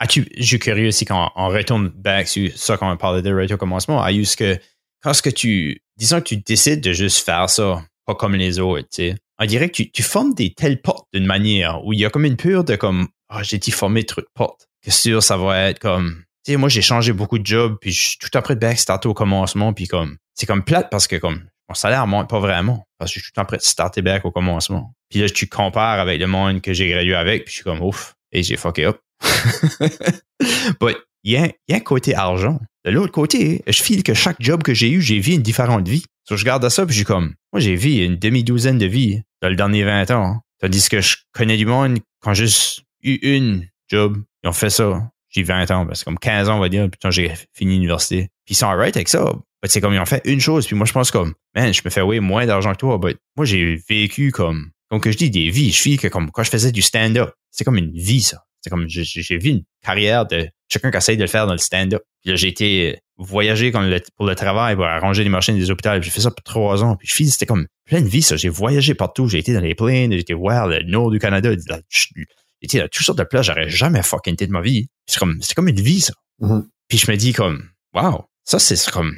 As-tu, 0.00 0.28
je 0.36 0.42
suis 0.44 0.58
curieux 0.58 0.88
aussi 0.88 1.04
quand 1.04 1.30
on 1.36 1.48
retourne 1.48 1.88
back 1.88 2.28
sur 2.28 2.50
ça 2.56 2.76
quand 2.76 2.92
on 2.92 2.96
parlait 2.96 3.22
de 3.22 3.32
radio 3.32 3.56
commencement, 3.56 4.02
à 4.02 4.12
ce 4.12 4.36
que 4.36 4.58
quand 5.02 5.12
ce 5.12 5.22
que 5.22 5.30
tu, 5.30 5.82
disons 5.96 6.18
que 6.20 6.24
tu 6.24 6.36
décides 6.38 6.80
de 6.80 6.92
juste 6.92 7.24
faire 7.24 7.48
ça, 7.48 7.84
pas 8.06 8.14
comme 8.14 8.34
les 8.34 8.58
autres, 8.58 8.88
tu 8.90 9.10
sais, 9.10 9.16
on 9.38 9.46
dirait 9.46 9.68
que 9.68 9.82
tu, 9.82 10.02
formes 10.02 10.34
des 10.34 10.52
telles 10.52 10.80
portes 10.80 11.06
d'une 11.12 11.26
manière 11.26 11.84
où 11.84 11.92
il 11.92 12.00
y 12.00 12.04
a 12.04 12.10
comme 12.10 12.24
une 12.24 12.36
pure 12.36 12.64
de 12.64 12.76
comme, 12.76 13.08
ah, 13.28 13.42
j'ai 13.42 13.58
dit 13.58 13.70
former 13.70 14.04
truc 14.04 14.26
porte. 14.34 14.68
Que 14.82 14.90
sûr, 14.90 15.22
ça 15.22 15.36
va 15.36 15.68
être 15.68 15.78
comme, 15.78 16.22
tu 16.44 16.52
sais, 16.52 16.56
moi, 16.56 16.68
j'ai 16.68 16.82
changé 16.82 17.12
beaucoup 17.12 17.38
de 17.38 17.46
jobs, 17.46 17.76
puis 17.80 17.92
je 17.92 18.18
tout 18.18 18.30
après 18.34 18.54
de 18.54 18.60
back 18.60 18.78
starter 18.78 19.08
au 19.08 19.14
commencement, 19.14 19.72
puis 19.72 19.86
comme, 19.86 20.16
c'est 20.34 20.46
comme 20.46 20.64
plate 20.64 20.88
parce 20.90 21.06
que 21.06 21.16
comme, 21.16 21.44
mon 21.68 21.74
salaire 21.74 22.06
monte 22.06 22.28
pas 22.28 22.40
vraiment, 22.40 22.86
parce 22.98 23.12
que 23.12 23.20
je 23.20 23.24
suis 23.24 23.32
tout 23.32 23.40
après 23.40 23.56
de 23.56 23.62
starter 23.62 24.02
back 24.02 24.24
au 24.24 24.30
commencement. 24.30 24.94
Puis 25.08 25.20
là, 25.20 25.28
tu 25.28 25.46
compares 25.46 26.00
avec 26.00 26.20
le 26.20 26.26
monde 26.26 26.60
que 26.60 26.72
j'ai 26.72 26.88
gradué 26.88 27.14
avec, 27.14 27.44
puis 27.44 27.52
je 27.52 27.56
suis 27.56 27.64
comme, 27.64 27.82
ouf, 27.82 28.14
et 28.32 28.42
j'ai 28.42 28.56
fucké 28.56 28.86
up. 28.86 29.00
But, 30.80 30.96
il 31.22 31.32
y 31.32 31.36
a, 31.36 31.48
un 31.70 31.80
côté 31.80 32.14
argent. 32.14 32.60
De 32.84 32.90
l'autre 32.90 33.12
côté, 33.12 33.62
je 33.66 33.82
file 33.82 34.02
que 34.02 34.12
chaque 34.12 34.36
job 34.40 34.62
que 34.62 34.74
j'ai 34.74 34.90
eu, 34.90 35.00
j'ai 35.00 35.18
vu 35.18 35.32
une 35.32 35.42
différente 35.42 35.88
vie. 35.88 36.04
Je 36.30 36.44
garde 36.44 36.68
ça, 36.68 36.84
puis 36.84 36.94
j'ai 36.94 37.04
comme, 37.04 37.34
moi, 37.52 37.60
j'ai 37.60 37.76
vu 37.76 38.04
une 38.04 38.16
demi-douzaine 38.16 38.78
de 38.78 38.86
vies 38.86 39.22
dans 39.40 39.48
le 39.48 39.56
dernier 39.56 39.84
20 39.84 40.10
ans. 40.10 40.40
Tandis 40.60 40.88
que 40.88 41.00
je 41.00 41.16
connais 41.32 41.56
du 41.56 41.66
monde 41.66 41.98
quand 42.20 42.34
juste 42.34 42.82
eu 43.02 43.14
une 43.22 43.68
job, 43.88 44.22
ils 44.42 44.48
ont 44.48 44.52
fait 44.52 44.70
ça. 44.70 45.10
J'ai 45.28 45.42
20 45.42 45.70
ans, 45.70 45.86
c'est 45.92 46.04
comme 46.04 46.18
15 46.18 46.48
ans, 46.48 46.56
on 46.56 46.60
va 46.60 46.68
dire, 46.68 46.88
puis 46.90 46.98
quand 47.02 47.10
j'ai 47.10 47.32
fini 47.52 47.74
l'université. 47.74 48.28
Puis 48.44 48.54
ils 48.54 48.56
sont 48.56 48.68
alright 48.68 48.96
avec 48.96 49.08
ça. 49.08 49.32
C'est 49.66 49.80
comme 49.80 49.94
ils 49.94 50.00
ont 50.00 50.06
fait 50.06 50.22
une 50.24 50.40
chose, 50.40 50.66
puis 50.66 50.76
moi, 50.76 50.86
je 50.86 50.92
pense 50.92 51.10
comme, 51.10 51.34
man, 51.54 51.72
je 51.72 51.82
me 51.84 51.90
fais, 51.90 52.02
oui, 52.02 52.20
moins 52.20 52.46
d'argent 52.46 52.72
que 52.72 52.78
toi, 52.78 53.00
moi, 53.36 53.46
j'ai 53.46 53.76
vécu 53.88 54.30
comme, 54.30 54.70
comme 54.90 55.00
que 55.00 55.10
je 55.10 55.16
dis, 55.16 55.30
des 55.30 55.50
vies. 55.50 55.72
Je 55.72 55.82
vis 55.82 55.96
que 55.96 56.08
comme, 56.08 56.30
quand 56.30 56.42
je 56.42 56.50
faisais 56.50 56.72
du 56.72 56.82
stand-up, 56.82 57.30
c'est 57.50 57.64
comme 57.64 57.76
une 57.76 57.92
vie, 57.92 58.22
ça. 58.22 58.44
C'est 58.60 58.70
comme, 58.70 58.86
j'ai 58.88 59.38
vu 59.38 59.50
une 59.50 59.62
carrière 59.82 60.26
de 60.26 60.48
chacun 60.68 60.90
qui 60.90 60.96
essaye 60.96 61.18
de 61.18 61.22
le 61.22 61.28
faire 61.28 61.46
dans 61.46 61.52
le 61.52 61.58
stand-up. 61.58 62.02
Puis 62.22 62.30
là, 62.30 62.36
j'ai 62.36 62.48
été 62.48 62.98
voyager 63.18 63.70
comme 63.70 63.94
pour 64.16 64.26
le 64.26 64.34
travail, 64.34 64.74
pour 64.74 64.86
arranger 64.86 65.22
les 65.22 65.28
machines 65.28 65.56
des 65.56 65.70
hôpitaux. 65.70 66.00
J'ai 66.00 66.10
fait 66.10 66.22
ça 66.22 66.30
pour 66.30 66.42
trois 66.42 66.82
ans. 66.82 66.96
Puis 66.96 67.06
je 67.06 67.14
suis 67.14 67.28
c'était 67.28 67.44
comme 67.44 67.66
plein 67.84 68.00
de 68.00 68.08
vie, 68.08 68.22
ça. 68.22 68.36
J'ai 68.36 68.48
voyagé 68.48 68.94
partout. 68.94 69.28
J'ai 69.28 69.38
été 69.38 69.52
dans 69.52 69.60
les 69.60 69.74
plaines, 69.74 70.12
j'ai 70.12 70.20
été 70.20 70.32
voir 70.32 70.66
le 70.66 70.82
nord 70.82 71.10
du 71.10 71.18
Canada. 71.18 71.50
J'ai 71.90 72.26
été 72.62 72.78
dans 72.78 72.88
toutes 72.88 73.04
sortes 73.04 73.18
de 73.18 73.24
places. 73.24 73.46
J'aurais 73.46 73.68
jamais 73.68 74.02
fucking 74.02 74.32
été 74.32 74.46
de 74.46 74.52
ma 74.52 74.62
vie. 74.62 74.88
C'est 75.06 75.18
comme, 75.18 75.38
c'est 75.42 75.54
comme 75.54 75.68
une 75.68 75.80
vie, 75.80 76.00
ça. 76.00 76.14
Mm-hmm. 76.40 76.64
Puis 76.88 76.98
je 76.98 77.10
me 77.10 77.16
dis 77.16 77.34
comme, 77.34 77.68
wow, 77.94 78.24
ça, 78.44 78.58
c'est 78.58 78.90
comme, 78.90 79.14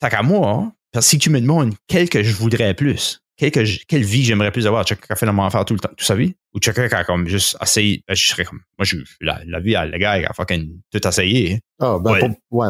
t'as 0.00 0.10
qu'à 0.10 0.22
moi, 0.22 0.50
hein, 0.50 0.72
parce 0.92 1.06
que 1.06 1.10
si 1.10 1.18
tu 1.18 1.30
me 1.30 1.40
demandes 1.40 1.74
quel 1.86 2.08
que 2.08 2.22
je 2.22 2.34
voudrais 2.34 2.74
plus, 2.74 3.20
quelle, 3.36 4.02
vie 4.02 4.24
j'aimerais 4.24 4.50
plus 4.50 4.66
avoir? 4.66 4.86
Chacun 4.86 5.06
qui 5.06 5.12
a 5.12 5.16
fait 5.16 5.26
le 5.26 5.50
faire 5.50 5.64
tout 5.64 5.74
le 5.74 5.80
temps, 5.80 5.90
toute 5.90 6.06
sa 6.06 6.14
vie? 6.14 6.34
Ou 6.54 6.58
chacun 6.60 6.88
qui 6.88 6.94
a 6.94 7.04
comme 7.04 7.26
juste 7.26 7.56
essayé, 7.62 8.02
ben, 8.08 8.14
je 8.14 8.28
serais 8.28 8.44
comme, 8.44 8.60
moi, 8.78 8.84
je, 8.84 8.96
la, 9.20 9.40
la 9.46 9.60
vie 9.60 9.76
à 9.76 9.84
la 9.84 9.98
gars 9.98 10.18
qui 10.18 10.24
a 10.24 10.32
fucking 10.32 10.80
tout 10.90 11.06
essayé. 11.06 11.60
Ah, 11.78 11.98
ben, 12.00 12.12
ouais. 12.12 12.38
ouais. 12.50 12.68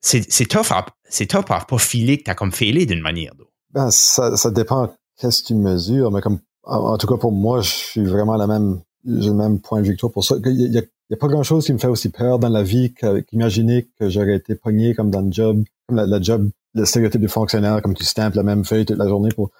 C'est, 0.00 0.46
tough 0.46 0.70
à, 0.70 0.86
c'est 1.08 1.26
tough 1.26 1.50
à 1.50 1.64
pas 1.64 1.78
filer 1.78 2.18
que 2.18 2.24
t'as 2.24 2.34
comme 2.34 2.52
filé 2.52 2.86
d'une 2.86 3.00
manière. 3.00 3.32
Ben, 3.72 3.90
ça, 3.90 4.36
ça 4.36 4.50
dépend 4.52 4.94
qu'est-ce 5.18 5.42
que 5.42 5.48
tu 5.48 5.54
mesures, 5.54 6.12
mais 6.12 6.20
comme, 6.20 6.38
en, 6.62 6.96
tout 6.98 7.08
cas, 7.08 7.16
pour 7.16 7.32
moi, 7.32 7.60
je 7.60 7.70
suis 7.70 8.04
vraiment 8.04 8.36
la 8.36 8.46
même, 8.46 8.80
j'ai 9.04 9.30
le 9.30 9.34
même 9.34 9.60
point 9.60 9.80
de 9.80 9.86
vue 9.86 9.94
que 9.94 10.00
toi 10.00 10.12
pour 10.12 10.24
ça. 10.24 10.36
Il 10.44 10.72
y 10.72 10.78
a, 10.78 10.82
il 11.08 11.12
y 11.12 11.14
a 11.14 11.18
pas 11.18 11.28
grand 11.28 11.42
chose 11.42 11.64
qui 11.64 11.72
me 11.72 11.78
fait 11.78 11.86
aussi 11.86 12.08
peur 12.08 12.38
dans 12.38 12.48
la 12.48 12.62
vie 12.62 12.92
qu'imaginer 13.28 13.88
que 13.98 14.08
j'aurais 14.08 14.36
été 14.36 14.54
pogné 14.54 14.94
comme 14.94 15.10
dans 15.10 15.20
le 15.20 15.30
job, 15.30 15.62
comme 15.86 15.98
la, 15.98 16.20
job, 16.20 16.50
le 16.74 16.84
stéréotype 16.84 17.20
du 17.20 17.28
fonctionnaire, 17.28 17.80
comme 17.80 17.94
tu 17.94 18.04
stampes 18.04 18.34
la 18.34 18.42
même 18.42 18.64
feuille 18.64 18.84
toute 18.84 18.98
la 18.98 19.08
journée 19.08 19.30
pour 19.30 19.50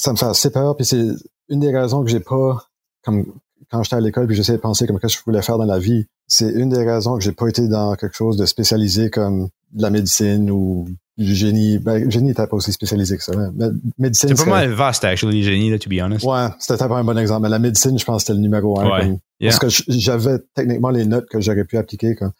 ça 0.00 0.12
me 0.12 0.16
fait 0.16 0.26
assez 0.26 0.50
peur. 0.50 0.76
Puis 0.76 0.86
c'est 0.86 1.06
une 1.48 1.60
des 1.60 1.76
raisons 1.76 2.02
que 2.02 2.10
j'ai 2.10 2.20
pas, 2.20 2.64
comme 3.04 3.26
quand 3.70 3.82
j'étais 3.82 3.96
à 3.96 4.00
l'école, 4.00 4.26
puis 4.26 4.34
j'essayais 4.34 4.56
de 4.56 4.62
penser 4.62 4.86
comme 4.86 4.98
qu'est-ce 4.98 5.16
que 5.16 5.20
je 5.20 5.24
voulais 5.24 5.42
faire 5.42 5.58
dans 5.58 5.66
la 5.66 5.78
vie. 5.78 6.06
C'est 6.26 6.50
une 6.50 6.70
des 6.70 6.84
raisons 6.84 7.16
que 7.16 7.22
j'ai 7.22 7.32
pas 7.32 7.48
été 7.48 7.68
dans 7.68 7.94
quelque 7.94 8.16
chose 8.16 8.36
de 8.36 8.46
spécialisé 8.46 9.10
comme 9.10 9.48
de 9.72 9.82
la 9.82 9.90
médecine 9.90 10.50
ou 10.50 10.88
génie. 11.20 11.78
Ben, 11.78 12.10
génie 12.10 12.28
n'était 12.28 12.46
pas 12.46 12.56
aussi 12.56 12.72
spécialisé 12.72 13.16
que 13.16 13.22
ça. 13.22 13.32
Mais 13.54 13.66
médecine. 13.98 14.34
C'est 14.36 14.44
pas 14.44 14.50
mal 14.50 14.70
vaste, 14.70 15.04
actually, 15.04 15.42
le 15.42 15.50
génie, 15.50 15.70
là, 15.70 15.78
to 15.78 15.88
be 15.90 16.00
honest. 16.00 16.24
Ouais, 16.24 16.48
c'était 16.58 16.76
pas 16.88 16.98
un 16.98 17.04
bon 17.04 17.18
exemple. 17.18 17.42
Mais 17.42 17.48
la 17.48 17.58
médecine, 17.58 17.98
je 17.98 18.04
pense 18.04 18.22
que 18.22 18.26
c'était 18.28 18.36
le 18.36 18.42
numéro 18.42 18.80
un. 18.80 19.18
Parce 19.40 19.58
que 19.58 19.68
j'avais 19.88 20.38
techniquement 20.54 20.90
les 20.90 21.04
notes 21.04 21.28
que 21.28 21.40
j'aurais 21.40 21.64
pu 21.64 21.78
appliquer. 21.78 22.14
Comme. 22.14 22.32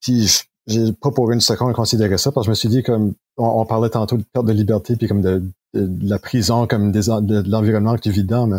Puis 0.00 0.44
j'ai 0.66 0.92
pas 0.92 1.10
pour 1.10 1.30
une 1.32 1.40
seconde 1.40 1.72
considéré 1.74 2.18
ça 2.18 2.32
parce 2.32 2.46
que 2.46 2.48
je 2.48 2.50
me 2.50 2.54
suis 2.54 2.68
dit 2.68 2.82
comme 2.82 3.14
on, 3.36 3.64
parlait 3.64 3.90
tantôt 3.90 4.16
de 4.16 4.24
perte 4.32 4.46
de 4.46 4.52
liberté 4.52 4.96
puis 4.96 5.08
comme 5.08 5.22
de, 5.22 5.42
la 5.74 6.18
prison 6.18 6.66
comme 6.66 6.92
des, 6.92 7.08
de, 7.08 7.48
l'environnement 7.48 7.96
que 7.96 8.02
tu 8.02 8.10
vis 8.10 8.22
dedans 8.22 8.46
mais 8.46 8.58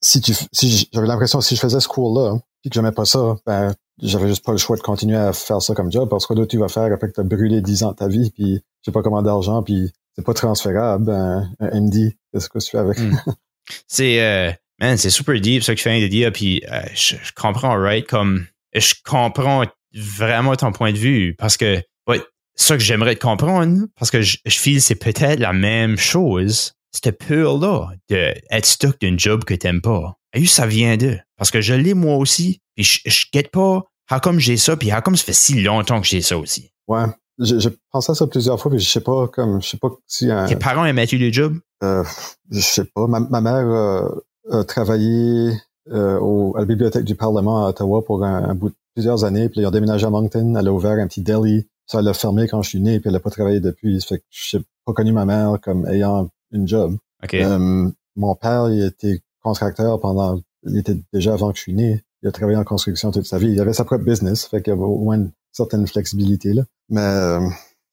si 0.00 0.20
tu 0.20 0.34
si 0.52 0.88
j'avais 0.92 1.06
l'impression 1.06 1.40
si 1.40 1.54
je 1.54 1.60
faisais 1.60 1.78
ce 1.78 1.88
cours 1.88 2.18
là 2.18 2.38
puis 2.62 2.70
que 2.70 2.74
j'aimais 2.74 2.92
pas 2.92 3.04
ça 3.04 3.36
ben 3.46 3.74
j'avais 4.00 4.28
juste 4.28 4.44
pas 4.44 4.52
le 4.52 4.58
choix 4.58 4.76
de 4.76 4.82
continuer 4.82 5.16
à 5.16 5.32
faire 5.32 5.60
ça 5.60 5.74
comme 5.74 5.90
job 5.92 6.08
parce 6.08 6.26
que 6.26 6.34
d'autre 6.34 6.50
tu 6.50 6.58
vas 6.58 6.68
faire 6.68 6.92
après 6.92 7.08
que 7.08 7.14
tu 7.14 7.20
as 7.20 7.24
brûlé 7.24 7.60
10 7.60 7.82
ans 7.84 7.92
de 7.92 7.96
ta 7.96 8.08
vie 8.08 8.30
puis 8.30 8.54
je 8.54 8.84
sais 8.86 8.92
pas 8.92 9.02
comment 9.02 9.22
d'argent 9.22 9.62
puis 9.62 9.92
c'est 10.16 10.24
pas 10.24 10.34
transférable 10.34 11.10
un 11.10 11.50
MD 11.60 12.16
qu'est-ce 12.32 12.48
que 12.48 12.58
tu 12.58 12.70
fais 12.70 12.78
avec? 12.78 12.98
Hmm. 12.98 13.16
c'est 13.86 14.20
euh, 14.20 14.50
man 14.80 14.96
c'est 14.96 15.10
super 15.10 15.40
deep 15.40 15.62
ce 15.62 15.72
que 15.72 15.76
tu 15.76 15.82
fais 15.82 16.00
de 16.00 16.08
dire 16.08 16.32
puis 16.32 16.62
euh, 16.70 16.80
je, 16.94 17.16
je 17.22 17.32
comprends 17.34 17.76
right? 17.76 18.06
Comme 18.06 18.46
je 18.74 18.94
comprends 19.04 19.64
vraiment 19.94 20.56
ton 20.56 20.72
point 20.72 20.92
de 20.92 20.98
vue 20.98 21.34
parce 21.38 21.56
que 21.56 21.82
ouais, 22.08 22.22
ça 22.54 22.76
que 22.76 22.82
j'aimerais 22.82 23.14
te 23.14 23.20
comprendre, 23.20 23.86
parce 23.96 24.10
que 24.10 24.22
je, 24.22 24.38
je 24.44 24.58
file 24.58 24.82
c'est 24.82 24.94
peut-être 24.94 25.38
la 25.38 25.52
même 25.52 25.96
chose, 25.96 26.74
cette 26.92 27.18
peur-là 27.18 27.90
d'être 28.08 28.66
stuck 28.66 29.00
d'un 29.00 29.16
job 29.16 29.44
que 29.44 29.54
t'aimes 29.54 29.80
pas. 29.80 30.18
Et 30.34 30.46
ça 30.46 30.66
vient 30.66 30.96
d'eux. 30.96 31.18
Parce 31.36 31.50
que 31.50 31.60
je 31.60 31.74
l'ai 31.74 31.94
moi 31.94 32.16
aussi, 32.16 32.60
puis 32.74 32.84
je, 32.84 33.00
je 33.06 33.26
guette 33.32 33.50
pas 33.50 33.84
how 34.10 34.20
come 34.20 34.38
j'ai 34.38 34.56
ça, 34.56 34.76
puis 34.76 34.92
how 34.92 35.00
come 35.00 35.16
ça 35.16 35.24
fait 35.24 35.32
si 35.32 35.62
longtemps 35.62 36.00
que 36.00 36.06
j'ai 36.06 36.20
ça 36.20 36.38
aussi? 36.38 36.70
Ouais. 36.88 37.04
J'ai 37.38 37.70
pensé 37.90 38.12
à 38.12 38.14
ça 38.14 38.26
plusieurs 38.26 38.60
fois, 38.60 38.70
mais 38.70 38.78
je 38.78 38.88
sais 38.88 39.00
pas, 39.00 39.26
comme, 39.28 39.62
je 39.62 39.68
sais 39.68 39.78
pas 39.78 39.88
si 40.06 40.30
un, 40.30 40.46
Tes 40.46 40.56
parents 40.56 40.84
aimaient-tu 40.84 41.18
des 41.18 41.32
jobs? 41.32 41.56
Euh, 41.82 42.04
je 42.50 42.60
sais 42.60 42.84
pas. 42.84 43.06
Ma, 43.06 43.20
ma 43.20 43.40
mère 43.40 43.66
euh, 43.66 44.08
a 44.50 44.64
travaillé 44.64 45.52
euh, 45.90 46.18
au, 46.20 46.54
à 46.56 46.60
la 46.60 46.66
bibliothèque 46.66 47.04
du 47.04 47.14
Parlement 47.14 47.64
à 47.64 47.70
Ottawa 47.70 48.04
pour 48.04 48.22
un, 48.22 48.44
un 48.44 48.54
bout 48.54 48.68
de 48.68 48.74
plusieurs 48.94 49.24
années, 49.24 49.48
puis 49.48 49.62
ils 49.62 49.66
ont 49.66 49.70
déménagé 49.70 50.06
à 50.06 50.10
Moncton. 50.10 50.54
Elle 50.56 50.68
a 50.68 50.72
ouvert 50.72 50.92
un 50.92 51.06
petit 51.08 51.22
deli. 51.22 51.66
Ça, 51.86 52.02
l'a 52.02 52.14
fermé 52.14 52.46
quand 52.46 52.62
je 52.62 52.68
suis 52.68 52.80
né, 52.80 53.00
puis 53.00 53.08
elle 53.08 53.16
a 53.16 53.20
pas 53.20 53.30
travaillé 53.30 53.60
depuis. 53.60 54.00
Ça 54.00 54.08
fait 54.08 54.18
que 54.18 54.24
je 54.30 54.58
n'ai 54.58 54.64
pas 54.84 54.92
connu 54.92 55.12
ma 55.12 55.24
mère 55.24 55.58
comme 55.62 55.86
ayant 55.86 56.28
une 56.52 56.68
job. 56.68 56.96
Euh, 57.34 57.90
mon 58.14 58.34
père, 58.34 58.68
il 58.70 58.84
était 58.84 59.20
contracteur 59.42 59.98
pendant, 60.00 60.40
il 60.64 60.78
était 60.78 60.96
déjà 61.12 61.32
avant 61.32 61.50
que 61.50 61.56
je 61.56 61.62
suis 61.62 61.74
né. 61.74 62.02
Il 62.22 62.28
a 62.28 62.32
travaillé 62.32 62.56
en 62.56 62.64
construction 62.64 63.10
toute 63.10 63.26
sa 63.26 63.38
vie. 63.38 63.50
Il 63.50 63.60
avait 63.60 63.72
sa 63.72 63.84
propre 63.84 64.04
business, 64.04 64.46
fait 64.46 64.62
qu'il 64.62 64.72
y 64.72 64.76
avait 64.76 64.84
au 64.84 64.98
moins 64.98 65.16
une 65.16 65.32
certaine 65.50 65.86
flexibilité 65.86 66.52
là. 66.52 66.62
Mais 66.88 67.00
euh, 67.00 67.40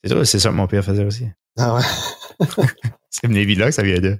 c'est 0.04 0.10
ça, 0.10 0.26
c'est 0.26 0.40
ça 0.40 0.50
que 0.50 0.56
mon 0.56 0.68
père 0.68 0.84
faisait 0.84 1.06
aussi. 1.06 1.26
Ah 1.58 1.76
ouais. 1.76 2.46
c'est 3.10 3.28
Navy 3.28 3.56
là 3.56 3.68
que 3.68 3.72
ça 3.74 3.84
vient 3.84 4.00
de. 4.00 4.18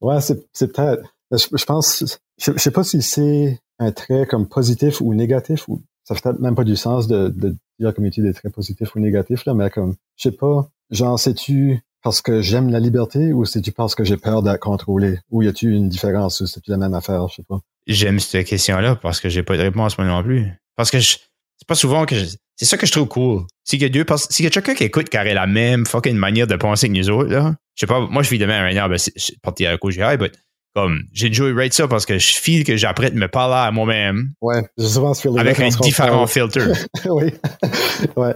Ouais, 0.00 0.20
c'est, 0.20 0.72
peut-être. 0.72 1.02
Je, 1.32 1.46
je 1.52 1.64
pense, 1.64 2.04
je, 2.38 2.52
je 2.52 2.58
sais 2.58 2.70
pas 2.70 2.84
si 2.84 3.02
c'est 3.02 3.58
un 3.78 3.92
trait 3.92 4.26
comme 4.26 4.46
positif 4.46 5.00
ou 5.00 5.14
négatif 5.14 5.68
ou 5.68 5.82
ça 6.04 6.14
fait 6.14 6.22
peut-être 6.22 6.40
même 6.40 6.54
pas 6.54 6.64
du 6.64 6.76
sens 6.76 7.08
de, 7.08 7.28
de 7.28 7.56
dire 7.80 7.92
comme 7.94 8.06
étude 8.06 8.24
des 8.24 8.34
traits 8.34 8.52
positifs 8.52 8.94
ou 8.94 9.00
négatifs 9.00 9.44
là, 9.44 9.54
mais 9.54 9.70
comme 9.70 9.96
je 10.16 10.30
sais 10.30 10.36
pas, 10.36 10.70
genre 10.90 11.18
sais-tu 11.18 11.82
parce 12.02 12.22
que 12.22 12.40
j'aime 12.40 12.70
la 12.70 12.78
liberté 12.78 13.32
ou 13.32 13.44
c'est-tu 13.44 13.72
parce 13.72 13.96
que 13.96 14.04
j'ai 14.04 14.16
peur 14.16 14.42
d'être 14.42 14.60
contrôlé? 14.60 15.18
Ou 15.30 15.42
y 15.42 15.48
a-tu 15.48 15.72
une 15.72 15.88
différence 15.88 16.40
ou 16.40 16.46
c'est-tu 16.46 16.70
la 16.70 16.76
même 16.76 16.94
affaire? 16.94 17.26
Je 17.26 17.36
sais 17.36 17.42
pas. 17.42 17.60
J'aime 17.86 18.18
cette 18.20 18.46
question-là 18.46 18.96
parce 18.96 19.20
que 19.20 19.28
j'ai 19.28 19.42
pas 19.42 19.56
de 19.56 19.62
réponse 19.62 19.96
moi 19.98 20.06
non 20.06 20.22
plus. 20.22 20.50
Parce 20.76 20.90
que 20.90 20.98
je, 20.98 21.16
c'est 21.56 21.68
pas 21.68 21.74
souvent 21.74 22.04
que 22.04 22.16
je, 22.16 22.26
c'est 22.56 22.64
ça 22.64 22.76
que 22.76 22.86
je 22.86 22.92
trouve 22.92 23.08
cool. 23.08 23.42
Si 23.64 23.78
que 23.78 23.86
deux 23.86 24.04
si 24.30 24.42
que 24.42 24.48
quelqu'un 24.48 24.74
qui 24.74 24.84
écoute 24.84 25.08
qui 25.08 25.16
aurait 25.16 25.34
la 25.34 25.46
même 25.46 25.86
fucking 25.86 26.16
manière 26.16 26.46
de 26.46 26.56
penser 26.56 26.88
que 26.88 26.94
nous 26.94 27.10
autres, 27.10 27.30
là, 27.30 27.54
je 27.74 27.80
sais 27.80 27.86
pas, 27.86 28.00
moi 28.00 28.22
je 28.22 28.30
vis 28.30 28.38
demain 28.38 28.62
right 28.62 28.76
now, 28.76 28.88
ben 28.88 28.98
c'est 28.98 29.40
parti 29.40 29.66
à 29.66 29.72
la 29.72 29.78
couche 29.78 29.96
mais 29.98 30.30
comme 30.74 31.04
j'ai 31.12 31.30
enjoy 31.30 31.52
rate 31.54 31.72
ça 31.72 31.88
parce 31.88 32.04
que 32.04 32.18
je 32.18 32.34
feel 32.34 32.62
que 32.62 32.76
j'apprête 32.76 33.14
me 33.14 33.28
parler 33.28 33.66
à 33.66 33.70
moi-même. 33.70 34.32
Ouais, 34.42 34.62
j'ai 34.76 34.88
souvent 34.88 35.14
ce 35.14 35.28
Avec 35.38 35.58
un 35.58 35.68
différent 35.68 36.26
filter. 36.26 36.66
oui. 37.06 37.32
ouais. 38.16 38.34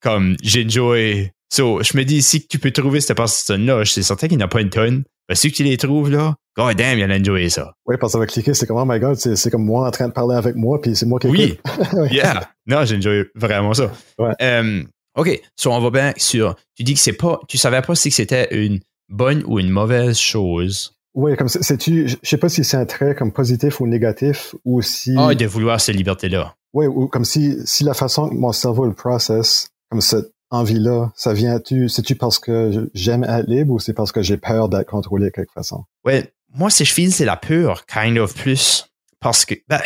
Comme 0.00 0.36
j'ai 0.42 0.64
enjoy 0.64 1.30
So, 1.52 1.82
je 1.82 1.96
me 1.96 2.04
dis, 2.04 2.22
si 2.22 2.46
tu 2.46 2.58
peux 2.58 2.70
trouver 2.70 3.00
cette 3.00 3.16
personne-là, 3.16 3.84
c'est 3.84 4.02
certain 4.02 4.28
qu'il 4.28 4.36
n'y 4.36 4.42
a 4.42 4.48
pas 4.48 4.60
une 4.60 4.70
tonne. 4.70 5.04
Ben, 5.28 5.34
si 5.34 5.52
tu 5.52 5.62
les 5.62 5.76
trouves, 5.76 6.10
là, 6.10 6.34
god 6.56 6.76
damn, 6.76 6.98
il 6.98 7.10
a 7.10 7.14
enjoyé 7.14 7.48
ça. 7.48 7.72
Oui, 7.86 7.96
parce 8.00 8.12
que 8.12 8.14
ça 8.14 8.18
va 8.18 8.26
cliquer, 8.26 8.54
c'est 8.54 8.66
comme, 8.66 8.78
oh 8.78 8.84
my 8.86 8.98
god, 8.98 9.16
c'est 9.16 9.50
comme 9.50 9.64
moi 9.64 9.86
en 9.86 9.90
train 9.90 10.08
de 10.08 10.12
parler 10.12 10.36
avec 10.36 10.56
moi, 10.56 10.80
puis 10.80 10.96
c'est 10.96 11.06
moi 11.06 11.18
qui 11.18 11.28
Oui. 11.28 11.58
yeah. 12.10 12.48
Non, 12.66 12.84
j'ai 12.84 12.96
enjoyé 12.96 13.24
vraiment 13.34 13.74
ça. 13.74 13.92
Ouais. 14.18 14.32
Um, 14.40 14.86
OK. 15.16 15.40
So, 15.56 15.72
on 15.72 15.80
va 15.80 15.90
bien 15.90 16.12
sur, 16.16 16.56
tu 16.74 16.82
dis 16.82 16.94
que 16.94 17.00
c'est 17.00 17.12
pas, 17.12 17.40
tu 17.48 17.58
savais 17.58 17.82
pas 17.82 17.94
si 17.94 18.10
c'était 18.10 18.48
une 18.54 18.80
bonne 19.08 19.42
ou 19.46 19.58
une 19.58 19.70
mauvaise 19.70 20.18
chose. 20.18 20.92
Oui, 21.14 21.34
comme 21.36 21.48
c'est 21.48 21.78
tu, 21.78 22.08
je 22.08 22.16
sais 22.22 22.36
pas 22.36 22.50
si 22.50 22.62
c'est 22.62 22.76
un 22.76 22.84
trait 22.84 23.14
comme 23.14 23.32
positif 23.32 23.80
ou 23.80 23.86
négatif 23.86 24.54
ou 24.66 24.82
si. 24.82 25.14
Ah, 25.16 25.34
de 25.34 25.46
vouloir 25.46 25.80
cette 25.80 25.96
liberté-là. 25.96 26.54
Oui, 26.74 26.86
ou 26.86 27.08
comme 27.08 27.24
si, 27.24 27.56
si 27.64 27.84
la 27.84 27.94
façon 27.94 28.28
que 28.28 28.34
mon 28.34 28.52
cerveau 28.52 28.84
le 28.84 28.92
process, 28.92 29.70
comme 29.88 30.02
cette 30.02 30.30
envie-là, 30.50 31.10
ça 31.16 31.32
vient-tu, 31.32 31.88
c'est-tu 31.88 32.16
parce 32.16 32.38
que 32.38 32.90
j'aime 32.92 33.24
être 33.24 33.48
libre 33.48 33.72
ou 33.72 33.78
c'est 33.78 33.94
parce 33.94 34.12
que 34.12 34.20
j'ai 34.20 34.36
peur 34.36 34.68
d'être 34.68 34.90
contrôlé 34.90 35.26
de 35.26 35.30
quelque 35.30 35.52
façon? 35.52 35.84
Ouais, 36.04 36.32
moi, 36.56 36.70
si 36.70 36.84
je 36.84 36.92
file, 36.92 37.12
c'est 37.12 37.24
la 37.24 37.36
peur, 37.36 37.86
kind 37.86 38.18
of 38.18 38.34
plus. 38.34 38.88
Parce 39.20 39.44
que, 39.44 39.54
ben, 39.68 39.80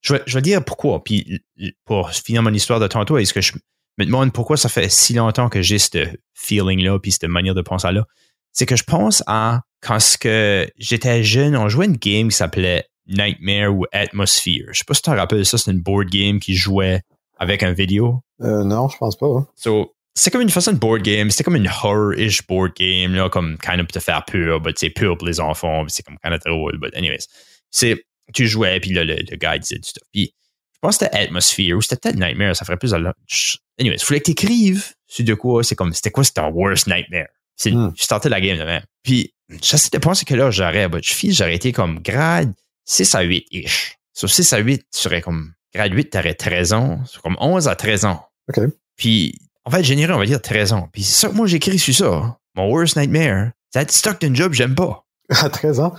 je 0.00 0.14
vais, 0.14 0.22
je 0.26 0.34
vais 0.34 0.42
dire 0.42 0.64
pourquoi. 0.64 1.02
Puis, 1.02 1.42
pour 1.84 2.10
finir 2.10 2.42
mon 2.42 2.52
histoire 2.52 2.80
de 2.80 2.86
tantôt, 2.86 3.18
est-ce 3.18 3.32
que 3.32 3.40
je 3.40 3.52
me 3.98 4.04
demande 4.04 4.32
pourquoi 4.32 4.56
ça 4.56 4.68
fait 4.68 4.90
si 4.90 5.14
longtemps 5.14 5.48
que 5.48 5.62
j'ai 5.62 5.78
ce 5.78 6.06
feeling-là, 6.34 6.98
puis 6.98 7.12
cette 7.12 7.24
manière 7.24 7.54
de 7.54 7.62
penser 7.62 7.92
là? 7.92 8.06
C'est 8.52 8.66
que 8.66 8.76
je 8.76 8.84
pense 8.84 9.22
à 9.26 9.62
quand 9.80 9.98
que 10.20 10.70
j'étais 10.78 11.24
jeune, 11.24 11.56
on 11.56 11.68
jouait 11.68 11.86
une 11.86 11.96
game 11.96 12.28
qui 12.28 12.36
s'appelait 12.36 12.86
Nightmare 13.06 13.74
ou 13.74 13.84
Atmosphere. 13.92 14.68
Je 14.72 14.78
sais 14.78 14.84
pas 14.86 14.94
si 14.94 15.02
tu 15.02 15.10
te 15.10 15.16
rappelles 15.16 15.44
ça, 15.44 15.58
c'est 15.58 15.70
une 15.70 15.80
board 15.80 16.08
game 16.08 16.38
qui 16.38 16.54
jouait 16.54 17.02
avec 17.38 17.62
un 17.62 17.72
vidéo. 17.72 18.20
Euh, 18.40 18.64
non, 18.64 18.88
je 18.88 18.96
pense 18.96 19.16
pas. 19.16 19.26
Hein. 19.26 19.46
So, 19.56 19.93
c'est 20.14 20.30
comme 20.30 20.42
une 20.42 20.50
façon 20.50 20.72
de 20.72 20.78
board 20.78 21.02
game. 21.02 21.30
C'était 21.30 21.44
comme 21.44 21.56
une 21.56 21.68
horror-ish 21.68 22.46
board 22.46 22.72
game, 22.76 23.14
là, 23.14 23.28
comme 23.28 23.58
kind 23.58 23.80
of 23.80 23.86
pour 23.86 23.92
te 23.92 23.98
faire 23.98 24.24
peur, 24.24 24.60
mais 24.64 24.72
c'est 24.76 24.90
pur 24.90 25.18
pour 25.18 25.26
les 25.26 25.40
enfants, 25.40 25.84
c'est 25.88 26.04
comme 26.04 26.18
kind 26.22 26.34
of 26.34 26.40
drôle, 26.44 26.78
but 26.78 26.94
anyways. 26.94 27.26
C'est, 27.70 28.04
tu 28.32 28.46
jouais, 28.46 28.78
puis 28.80 28.92
là, 28.92 29.04
le, 29.04 29.16
le 29.16 29.36
gars 29.36 29.58
disait 29.58 29.78
du 29.78 29.88
stuff. 29.88 30.04
Puis, 30.12 30.32
je 30.72 30.78
pense 30.80 30.98
que 30.98 31.04
c'était 31.04 31.16
Atmosphere 31.16 31.74
ou 31.74 31.82
c'était 31.82 31.96
peut-être 31.96 32.16
Nightmare, 32.16 32.54
ça 32.54 32.64
ferait 32.64 32.76
plus 32.76 32.94
à 32.94 32.98
Anyways, 33.80 33.96
il 33.96 34.04
fallait 34.04 34.20
que 34.20 34.26
t'écrives 34.26 34.92
sur 35.08 35.24
de 35.24 35.34
quoi, 35.34 35.64
c'est 35.64 35.74
comme, 35.74 35.92
c'était 35.92 36.10
quoi, 36.10 36.22
c'était 36.22 36.40
un 36.40 36.50
worst 36.50 36.86
nightmare? 36.86 37.26
C'est, 37.56 37.72
mm. 37.72 37.94
Je 37.96 38.02
startais 38.02 38.28
la 38.28 38.40
game 38.40 38.58
demain. 38.58 38.82
Puis, 39.02 39.34
j'essaie 39.62 39.90
de 39.90 39.98
penser 39.98 40.24
que 40.24 40.34
là, 40.34 40.50
j'aurais, 40.50 40.88
but 40.88 41.04
je 41.04 41.32
j'aurais 41.32 41.56
été 41.56 41.72
comme 41.72 42.00
grade 42.00 42.52
6 42.84 43.14
à 43.16 43.24
8-ish. 43.24 43.94
Sur 44.12 44.30
6 44.30 44.52
à 44.52 44.58
8, 44.58 44.78
tu 44.78 44.86
serais 44.92 45.20
comme, 45.20 45.54
grade 45.74 45.92
8, 45.92 46.10
t'aurais 46.10 46.34
13 46.34 46.72
ans. 46.72 47.00
C'est 47.04 47.20
comme 47.20 47.36
11 47.40 47.66
à 47.66 47.74
13 47.74 48.04
ans. 48.04 48.24
OK. 48.48 48.62
Puis, 48.96 49.34
en 49.64 49.70
fait, 49.70 49.82
généré, 49.82 50.12
on 50.12 50.18
va 50.18 50.26
dire 50.26 50.40
13 50.40 50.72
ans. 50.72 50.88
Puis 50.92 51.02
ça 51.02 51.30
moi 51.30 51.46
j'écris 51.46 51.78
sur 51.78 51.94
ça. 51.94 52.38
Mon 52.54 52.70
worst 52.70 52.96
nightmare, 52.96 53.50
c'est 53.72 53.80
être 53.80 53.92
stuck 53.92 54.20
d'un 54.20 54.34
job 54.34 54.52
j'aime 54.52 54.74
pas. 54.74 55.04
À 55.30 55.48
13 55.48 55.80
ans? 55.80 55.94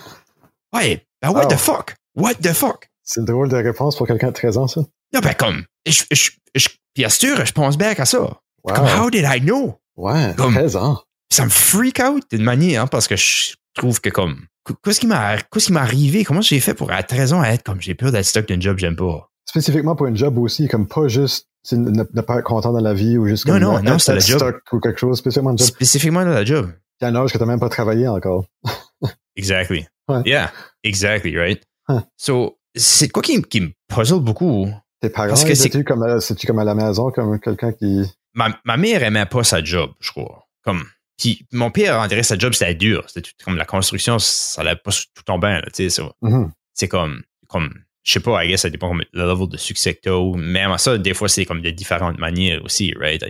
Ouais. 0.73 1.05
Ben, 1.21 1.31
what 1.31 1.47
the 1.47 1.57
fuck? 1.57 1.95
What 2.15 2.35
the 2.35 2.53
fuck? 2.53 2.89
C'est 3.03 3.19
une 3.19 3.25
drôle 3.25 3.49
de 3.49 3.55
réponse 3.55 3.95
pour 3.95 4.07
quelqu'un 4.07 4.27
de 4.27 4.33
13 4.33 4.57
ans, 4.57 4.67
ça. 4.67 4.81
Non, 5.13 5.19
ben, 5.19 5.33
comme, 5.33 5.63
je, 5.85 6.03
je, 6.11 6.31
je, 6.55 6.69
bien 6.95 7.09
sûr, 7.09 7.45
je 7.45 7.51
pense 7.51 7.77
back 7.77 7.99
à 7.99 8.05
ça. 8.05 8.19
Wow. 8.19 8.73
Comme, 8.73 8.85
how 8.85 9.09
did 9.09 9.25
I 9.27 9.39
know? 9.39 9.79
Ouais, 9.95 10.33
comme, 10.35 10.53
13 10.53 10.75
ans. 10.75 11.01
Ça 11.31 11.45
me 11.45 11.49
freak 11.49 11.99
out 11.99 12.23
d'une 12.31 12.43
manière, 12.43 12.83
hein, 12.83 12.87
parce 12.87 13.07
que 13.07 13.15
je 13.15 13.53
trouve 13.73 14.01
que, 14.01 14.09
comme, 14.09 14.45
qu'est-ce 14.83 14.99
qui 14.99 15.07
m'est 15.07 15.79
arrivé? 15.79 16.23
Comment 16.23 16.41
j'ai 16.41 16.59
fait 16.59 16.73
pour, 16.73 16.91
à 16.91 17.03
13 17.03 17.33
ans, 17.33 17.43
être 17.43 17.63
comme, 17.63 17.81
j'ai 17.81 17.95
peur 17.95 18.11
d'être 18.11 18.25
stuck 18.25 18.47
d'un 18.47 18.59
job 18.59 18.77
j'aime 18.77 18.95
pas? 18.95 19.29
Spécifiquement 19.47 19.95
pour 19.95 20.07
un 20.07 20.15
job 20.15 20.37
aussi, 20.37 20.67
comme 20.67 20.87
pas 20.87 21.07
juste 21.07 21.47
ne, 21.71 21.89
ne, 21.89 22.21
pas 22.21 22.39
être 22.39 22.43
content 22.43 22.71
dans 22.71 22.79
la 22.79 22.93
vie 22.93 23.17
ou 23.17 23.27
juste 23.27 23.47
non, 23.47 23.59
non, 23.59 23.81
non, 23.81 23.99
c'est 23.99 24.13
la 24.13 24.19
job. 24.19 24.59
ou 24.71 24.79
quelque 24.79 24.99
chose, 24.99 25.17
spécifiquement 25.17 25.53
dans 25.53 25.63
Spécifiquement 25.63 26.23
dans 26.23 26.31
la 26.31 26.45
job. 26.45 26.71
Il 27.01 27.05
y 27.05 27.07
a 27.07 27.09
un 27.09 27.15
âge 27.15 27.31
que 27.31 27.37
tu 27.37 27.43
n'as 27.43 27.49
même 27.49 27.59
pas 27.59 27.69
travaillé 27.69 28.07
encore. 28.07 28.45
exactly. 29.35 29.87
Ouais. 30.07 30.21
Yeah, 30.25 30.51
exactly, 30.83 31.37
right? 31.37 31.63
Huh. 31.89 32.01
So, 32.17 32.59
c'est 32.75 33.09
quoi 33.09 33.21
qui, 33.21 33.41
qui 33.41 33.61
me 33.61 33.71
puzzle 33.87 34.19
beaucoup? 34.19 34.69
Tes 35.01 35.09
parents, 35.09 35.35
c'est-tu 35.35 35.83
comme, 35.83 36.19
c'est-tu 36.21 36.47
comme 36.47 36.59
à 36.59 36.63
la 36.63 36.75
maison, 36.75 37.11
comme 37.11 37.39
quelqu'un 37.39 37.73
qui... 37.73 38.03
Ma, 38.33 38.57
ma 38.65 38.77
mère 38.77 39.03
aimait 39.03 39.25
pas 39.25 39.43
sa 39.43 39.63
job, 39.63 39.91
je 39.99 40.11
crois. 40.11 40.47
Comme, 40.63 40.83
puis 41.17 41.45
mon 41.51 41.71
père, 41.71 41.99
on 41.99 42.07
dirait 42.07 42.23
sa 42.23 42.37
job, 42.37 42.53
c'était 42.53 42.75
dur. 42.75 43.03
C'était 43.07 43.29
comme 43.43 43.57
la 43.57 43.65
construction, 43.65 44.19
ça 44.19 44.61
allait 44.61 44.75
pas 44.75 44.91
tout 44.91 45.31
en 45.31 45.39
sais. 45.73 45.87
Mm-hmm. 45.87 46.49
C'est 46.73 46.87
comme, 46.87 47.23
comme 47.47 47.73
je 48.05 48.13
sais 48.13 48.19
pas, 48.19 48.45
I 48.45 48.47
guess 48.47 48.61
ça 48.61 48.69
dépend 48.69 48.89
comme 48.89 49.03
le 49.11 49.25
level 49.25 49.49
de 49.49 49.57
succès 49.57 49.95
que 49.95 50.01
tu 50.01 50.09
as. 50.09 50.37
Même 50.37 50.71
à 50.71 50.77
ça, 50.77 50.97
des 50.97 51.15
fois, 51.15 51.27
c'est 51.27 51.43
comme 51.45 51.61
de 51.61 51.71
différentes 51.71 52.19
manières 52.19 52.63
aussi, 52.63 52.93
right? 52.99 53.23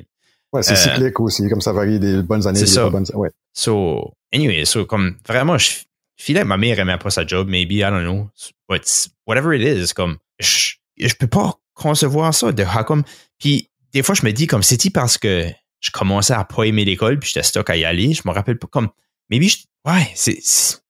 Ouais, 0.52 0.64
c'est 0.64 0.74
euh, 0.74 0.76
cyclique 0.76 1.20
aussi, 1.22 1.48
comme 1.50 1.62
ça 1.62 1.72
varie 1.72 1.98
des 1.98 2.22
bonnes 2.22 2.46
années, 2.46 2.60
des 2.60 2.66
ça. 2.66 2.84
pas 2.84 2.90
bonnes 2.90 3.06
ouais. 3.14 3.30
So, 3.54 4.14
anyway, 4.34 4.66
so, 4.66 4.86
comme 4.86 5.16
vraiment, 5.26 5.58
je 5.58 5.70
filais 6.18 6.42
que 6.42 6.46
ma 6.46 6.58
mère 6.58 6.78
aimait 6.78 6.98
pas 6.98 7.10
sa 7.10 7.26
job, 7.26 7.48
maybe, 7.48 7.76
I 7.76 7.84
don't 7.84 8.04
know. 8.04 8.30
But 8.68 8.84
whatever 9.26 9.56
it 9.56 9.62
is, 9.62 9.94
comme, 9.94 10.18
je, 10.40 10.74
je 10.98 11.14
peux 11.16 11.28
pas 11.28 11.54
concevoir 11.74 12.34
ça 12.34 12.52
de 12.52 12.66
comme. 12.84 13.04
Puis, 13.40 13.70
des 13.94 14.04
fois, 14.04 14.14
je 14.14 14.26
me 14.26 14.32
dis, 14.34 14.46
comme, 14.46 14.64
c'est-tu 14.64 14.92
parce 14.92 15.18
que 15.18 15.48
je 15.80 15.92
commençais 15.92 16.34
à 16.34 16.44
pas 16.44 16.66
aimer 16.66 16.84
l'école, 16.84 17.18
puis 17.18 17.32
j'étais 17.34 17.44
stock 17.44 17.70
à 17.70 17.78
y 17.78 17.86
aller, 17.86 18.14
je 18.14 18.24
me 18.26 18.34
rappelle 18.34 18.60
pas, 18.60 18.68
comme, 18.68 18.90
maybe, 19.30 19.48
je, 19.48 19.58
ouais, 19.90 20.12
c'est, 20.16 20.38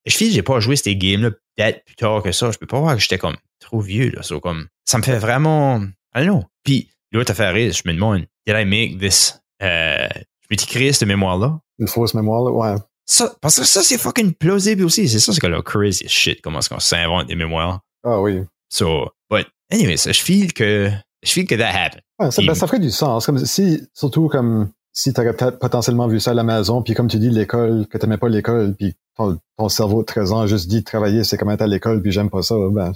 je 0.08 0.16
file, 0.16 0.32
j'ai 0.32 0.42
pas 0.42 0.60
joué 0.60 0.76
ces 0.76 0.96
games-là 0.96 1.30
peut-être 1.56 1.86
plus 1.86 1.96
tard 1.96 2.24
que 2.24 2.32
ça. 2.32 2.50
Je 2.50 2.58
peux 2.58 2.68
pas 2.68 2.80
voir 2.80 2.96
que 2.96 3.02
j'étais 3.02 3.18
comme 3.20 3.36
trop 3.66 3.80
vieux, 3.80 4.12
là. 4.12 4.24
So, 4.24 4.40
comme, 4.40 4.68
ça 4.86 4.98
me 4.98 5.04
fait 5.04 5.18
vraiment, 5.18 5.82
I 6.16 6.26
don't 6.26 6.26
know. 6.26 6.44
Puis, 6.64 6.90
l'autre 7.12 7.32
affaire 7.32 7.56
est, 7.56 7.72
je 7.72 7.84
me 7.86 7.94
demande, 7.94 8.26
did 8.46 8.56
I 8.56 8.66
make 8.66 9.00
this, 9.00 9.40
euh, 9.62 10.08
je 10.14 10.48
m'étais 10.50 10.66
créé 10.66 10.94
cette 10.94 11.08
mémoire-là? 11.08 11.60
Une 11.80 11.88
fausse 11.88 12.14
mémoire, 12.14 12.44
là, 12.44 12.52
ouais. 12.52 12.82
Ça, 13.06 13.36
parce 13.42 13.58
que 13.58 13.66
ça, 13.66 13.84
c'est 13.84 14.00
fucking 14.00 14.34
plausible 14.34 14.84
aussi. 14.84 15.08
C'est 15.08 15.20
ça, 15.20 15.32
c'est 15.32 15.40
que 15.40 15.48
le 15.48 15.62
crazy 15.62 16.08
shit, 16.08 16.42
comment 16.42 16.60
est-ce 16.60 16.70
qu'on 16.70 16.80
s'invente 16.80 17.28
des 17.28 17.36
mémoires. 17.36 17.82
Ah 18.04 18.20
oui. 18.20 18.42
So, 18.70 19.12
but, 19.30 19.46
anyway, 19.72 19.98
ça, 19.98 20.12
je 20.12 20.22
feel 20.22 20.54
que, 20.54 20.90
je 21.24 21.32
feel 21.32 21.46
que 21.46 21.56
that 21.56 21.70
happened. 21.70 22.02
Ouais, 22.20 22.32
ça, 22.32 22.42
ben, 22.42 22.56
ça 22.56 22.66
ferait 22.66 22.80
du 22.80 22.90
sens. 22.90 23.26
Comme 23.26 23.38
si, 23.46 23.88
surtout 23.94 24.28
comme, 24.28 24.70
si 24.92 25.14
tu 25.14 25.22
aurais 25.22 25.36
peut-être 25.36 25.60
potentiellement 25.60 26.08
vu 26.08 26.20
ça 26.20 26.32
à 26.32 26.34
la 26.34 26.44
maison, 26.44 26.82
puis 26.82 26.96
comme 26.96 27.08
tu 27.08 27.20
dis, 27.20 27.30
l'école, 27.30 27.86
que 27.88 27.98
tu 27.98 28.06
n'aimais 28.06 28.18
pas 28.18 28.30
l'école, 28.30 28.74
puis 28.74 28.96
ton, 29.16 29.38
ton, 29.58 29.70
cerveau 29.70 30.02
de 30.02 30.06
13 30.06 30.32
ans 30.32 30.42
a 30.42 30.48
juste 30.48 30.68
dit 30.68 30.84
travailler, 30.84 31.24
c'est 31.24 31.38
comme 31.38 31.52
être 31.52 31.62
à 31.62 31.68
l'école, 31.68 32.02
puis 32.02 32.12
j'aime 32.12 32.30
pas 32.30 32.42
ça, 32.42 32.56
ben, 32.72 32.94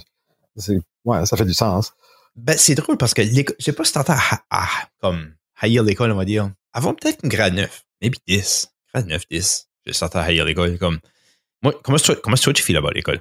ouais, 1.04 1.26
ça 1.26 1.36
fait 1.36 1.44
du 1.44 1.54
sens. 1.54 1.92
Ben, 2.36 2.56
c'est 2.56 2.74
drôle 2.74 2.96
parce 2.96 3.14
que 3.14 3.22
l'école, 3.22 3.56
je 3.58 3.64
sais 3.64 3.72
pas 3.72 3.84
si 3.84 3.92
t'entends 3.92 4.14
à, 4.14 4.40
à, 4.50 4.68
comme, 5.00 5.34
haïr 5.60 5.82
l'école, 5.82 6.12
on 6.12 6.16
va 6.16 6.24
dire. 6.24 6.50
Avant 6.72 6.94
peut-être 6.94 7.20
une 7.24 7.28
grade 7.28 7.54
9, 7.54 7.84
maybe 8.00 8.16
10, 8.28 8.70
grade 8.94 9.06
9, 9.06 9.22
10, 9.30 9.68
je 9.86 10.04
à 10.04 10.20
haïr 10.20 10.44
l'école, 10.44 10.78
comme, 10.78 10.98
moi, 11.62 11.74
comment 11.82 11.96
est-ce 11.96 12.12
que, 12.12 12.18
comment 12.20 12.36
tu 12.36 12.62
fais 12.62 12.72
là-bas 12.72 12.88
à 12.90 12.94
l'école? 12.94 13.20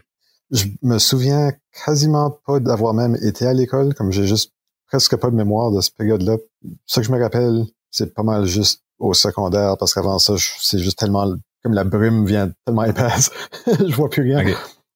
Je 0.51 0.65
me 0.81 0.97
souviens 0.97 1.51
quasiment 1.85 2.31
pas 2.45 2.59
d'avoir 2.59 2.93
même 2.93 3.15
été 3.21 3.45
à 3.45 3.53
l'école, 3.53 3.93
comme 3.93 4.11
j'ai 4.11 4.25
juste 4.25 4.53
presque 4.87 5.15
pas 5.17 5.29
de 5.29 5.35
mémoire 5.35 5.71
de 5.71 5.81
cette 5.81 5.95
période-là. 5.95 6.37
Ce 6.85 6.99
que 6.99 7.05
je 7.05 7.11
me 7.11 7.21
rappelle, 7.21 7.65
c'est 7.91 8.13
pas 8.13 8.23
mal 8.23 8.45
juste 8.45 8.83
au 8.97 9.13
secondaire, 9.13 9.77
parce 9.77 9.93
qu'avant 9.93 10.19
ça, 10.19 10.33
c'est 10.37 10.79
juste 10.79 10.97
tellement, 10.97 11.35
comme 11.63 11.73
la 11.73 11.83
brume 11.83 12.25
vient 12.25 12.51
tellement 12.65 12.83
épaisse, 12.85 13.31
je 13.67 13.93
vois 13.95 14.09
plus 14.09 14.23
rien. 14.23 14.55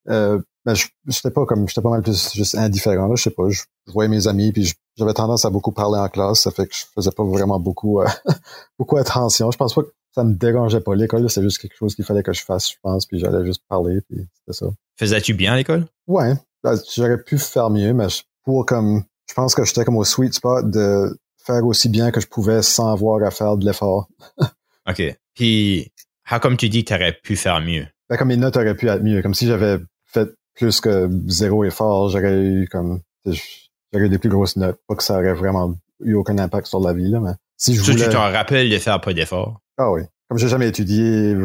Euh, 0.10 0.40
mais 0.66 0.74
j'étais 1.08 1.32
pas 1.32 1.46
comme, 1.46 1.68
j'étais 1.68 1.82
pas 1.82 1.90
mal 1.90 2.02
plus 2.02 2.34
juste 2.34 2.56
indifférent, 2.56 3.08
là, 3.08 3.16
je 3.16 3.24
sais 3.24 3.32
pas, 3.32 3.50
je, 3.50 3.64
voyais 3.88 4.10
mes 4.10 4.28
amis, 4.28 4.52
puis 4.52 4.72
j'avais 4.96 5.14
tendance 5.14 5.46
à 5.46 5.50
beaucoup 5.50 5.72
parler 5.72 6.00
en 6.00 6.08
classe, 6.08 6.42
ça 6.42 6.52
fait 6.52 6.68
que 6.68 6.76
je 6.76 6.84
faisais 6.96 7.12
pas 7.12 7.24
vraiment 7.24 7.60
beaucoup, 7.60 8.02
euh, 8.02 8.08
beaucoup 8.80 8.98
attention. 8.98 9.52
Je 9.52 9.58
pense 9.58 9.74
pas 9.74 9.84
que 9.84 9.92
ça 10.14 10.24
me 10.24 10.34
dérangeait 10.34 10.80
pas 10.80 10.96
l'école, 10.96 11.30
c'est 11.30 11.42
juste 11.42 11.58
quelque 11.58 11.76
chose 11.76 11.96
qu'il 11.96 12.06
fallait 12.06 12.24
que 12.24 12.34
je 12.34 12.44
fasse, 12.44 12.72
je 12.72 12.78
pense, 12.82 13.06
puis 13.06 13.20
j'allais 13.20 13.46
juste 13.46 13.64
parler, 13.68 14.00
puis 14.02 14.26
c'était 14.40 14.58
ça. 14.58 14.68
Faisais-tu 14.98 15.34
bien 15.34 15.54
à 15.54 15.56
l'école? 15.58 15.86
Ouais, 16.08 16.34
ben, 16.64 16.76
j'aurais 16.96 17.22
pu 17.22 17.38
faire 17.38 17.70
mieux, 17.70 17.94
mais 17.94 18.08
pour 18.44 18.66
comme, 18.66 19.04
je 19.28 19.34
pense 19.34 19.56
que 19.56 19.66
j'étais 19.66 19.84
comme 19.84 19.98
au 19.98 20.04
sweet 20.04 20.34
spot 20.34 20.70
de 20.70 21.18
faire 21.44 21.66
aussi 21.66 21.90
bien 21.90 22.12
que 22.12 22.22
je 22.22 22.28
pouvais 22.28 22.62
sans 22.62 22.92
avoir 22.92 23.22
à 23.24 23.32
faire 23.32 23.58
de 23.58 23.66
l'effort. 23.66 24.08
OK. 24.90 25.02
Puis, 25.34 25.92
how 26.32 26.40
comme 26.40 26.58
tu 26.58 26.70
dis 26.70 26.86
tu 26.86 26.94
aurais 26.94 27.14
pu 27.14 27.36
faire 27.36 27.60
mieux? 27.62 27.86
Ben, 28.10 28.18
comme 28.18 28.30
mes 28.30 28.38
notes 28.38 28.58
auraient 28.58 28.76
pu 28.76 28.88
être 28.88 29.04
mieux. 29.04 29.22
Comme 29.22 29.34
si 29.34 29.48
j'avais 29.48 29.80
fait 30.06 30.30
plus 30.56 30.82
que 30.82 31.10
zéro 31.28 31.64
effort, 31.64 32.10
j'aurais 32.10 32.42
eu 32.42 32.68
comme, 32.72 33.02
j'aurais 33.26 34.06
eu 34.06 34.10
des 34.10 34.20
plus 34.20 34.30
grosses 34.30 34.56
notes. 34.56 34.80
Pas 34.88 34.96
que 34.96 35.04
ça 35.04 35.16
aurait 35.16 35.34
vraiment 35.34 35.76
eu 36.04 36.16
aucun 36.16 36.38
impact 36.38 36.68
sur 36.68 36.80
la 36.80 36.94
vie, 36.94 37.10
là, 37.10 37.20
mais 37.20 37.34
si 37.58 37.76
je 37.76 37.82
voulais... 37.82 38.06
Tu 38.06 38.10
t'en 38.10 38.32
rappelles 38.32 38.70
de 38.70 38.78
faire 38.78 39.00
pas 39.02 39.14
d'effort? 39.14 39.60
Ah 39.78 39.92
oui. 39.92 40.02
Comme 40.28 40.38
j'ai 40.38 40.48
jamais 40.48 40.68
étudié, 40.68 41.36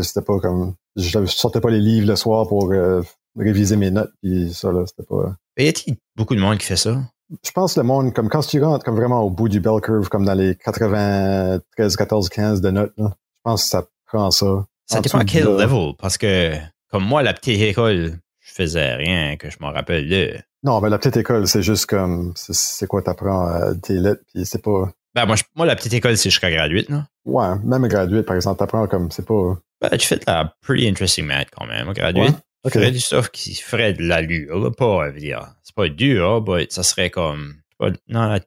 c'était 0.00 0.22
pas 0.22 0.38
comme, 0.38 0.74
je 0.96 1.24
sortais 1.26 1.60
pas 1.60 1.70
les 1.70 1.80
livres 1.80 2.08
le 2.08 2.16
soir 2.16 2.48
pour 2.48 2.72
euh, 2.72 3.02
réviser 3.38 3.76
mes 3.76 3.90
notes, 3.90 4.12
puis 4.22 4.52
ça, 4.52 4.72
là, 4.72 4.84
c'était 4.86 5.06
pas... 5.06 5.34
Y 5.58 5.68
a-t-il 5.68 5.96
beaucoup 6.16 6.34
de 6.34 6.40
monde 6.40 6.58
qui 6.58 6.66
fait 6.66 6.76
ça? 6.76 6.98
je 7.44 7.50
pense 7.52 7.76
le 7.76 7.82
monde, 7.82 8.12
comme 8.12 8.28
quand 8.28 8.40
tu 8.40 8.62
rentres 8.62 8.84
comme 8.84 8.96
vraiment 8.96 9.22
au 9.22 9.30
bout 9.30 9.48
du 9.48 9.60
bell 9.60 9.80
curve, 9.80 10.08
comme 10.08 10.24
dans 10.24 10.34
les 10.34 10.54
93, 10.56 11.96
14, 11.96 12.28
15 12.28 12.60
de 12.60 12.70
notes, 12.70 12.92
là, 12.96 13.10
je 13.10 13.40
pense 13.42 13.62
que 13.64 13.68
ça 13.68 13.84
prend 14.06 14.30
ça. 14.30 14.66
Ça 14.86 15.00
dépend 15.00 15.18
à 15.18 15.24
quel 15.24 15.44
level, 15.44 15.94
parce 15.98 16.18
que 16.18 16.54
comme 16.90 17.04
moi, 17.04 17.22
la 17.22 17.32
petite 17.32 17.60
école, 17.60 18.18
faisais 18.52 18.94
rien 18.94 19.36
que 19.36 19.50
je 19.50 19.56
m'en 19.60 19.70
rappelle 19.70 20.08
de. 20.08 20.34
Non, 20.62 20.80
mais 20.80 20.90
la 20.90 20.98
petite 20.98 21.16
école, 21.16 21.46
c'est 21.46 21.62
juste 21.62 21.86
comme, 21.86 22.32
c'est 22.36 22.86
quoi 22.86 23.02
t'apprends 23.02 23.48
euh, 23.48 23.74
tes 23.74 23.94
lettres, 23.94 24.22
puis 24.32 24.46
c'est 24.46 24.62
pas... 24.62 24.92
Ben, 25.14 25.26
moi, 25.26 25.36
moi, 25.56 25.66
la 25.66 25.74
petite 25.76 25.92
école, 25.92 26.16
c'est 26.16 26.30
jusqu'à 26.30 26.50
graduate, 26.50 26.88
non? 26.88 27.04
Ouais, 27.24 27.58
même 27.64 27.86
graduate, 27.88 28.24
par 28.24 28.36
exemple, 28.36 28.58
t'apprends 28.60 28.86
comme, 28.86 29.10
c'est 29.10 29.26
pas... 29.26 29.58
Ben, 29.80 29.90
tu 29.98 30.06
fais 30.06 30.16
de 30.16 30.24
la 30.26 30.54
pretty 30.60 30.88
interesting 30.88 31.26
math 31.26 31.48
quand 31.56 31.66
même, 31.66 31.92
graduate. 31.92 32.34
Okay. 32.64 32.78
ferais 32.78 32.92
du 32.92 33.00
stuff 33.00 33.28
qui 33.30 33.56
ferait 33.56 33.92
de 33.92 34.04
l'allure, 34.04 34.72
pas, 34.76 35.10
dire. 35.10 35.52
C'est 35.64 35.74
pas 35.74 35.88
dur, 35.88 36.44
mais 36.46 36.68
ça 36.70 36.84
serait 36.84 37.10
comme, 37.10 37.56
pas, 37.76 37.90
non, 38.08 38.28
la 38.28 38.38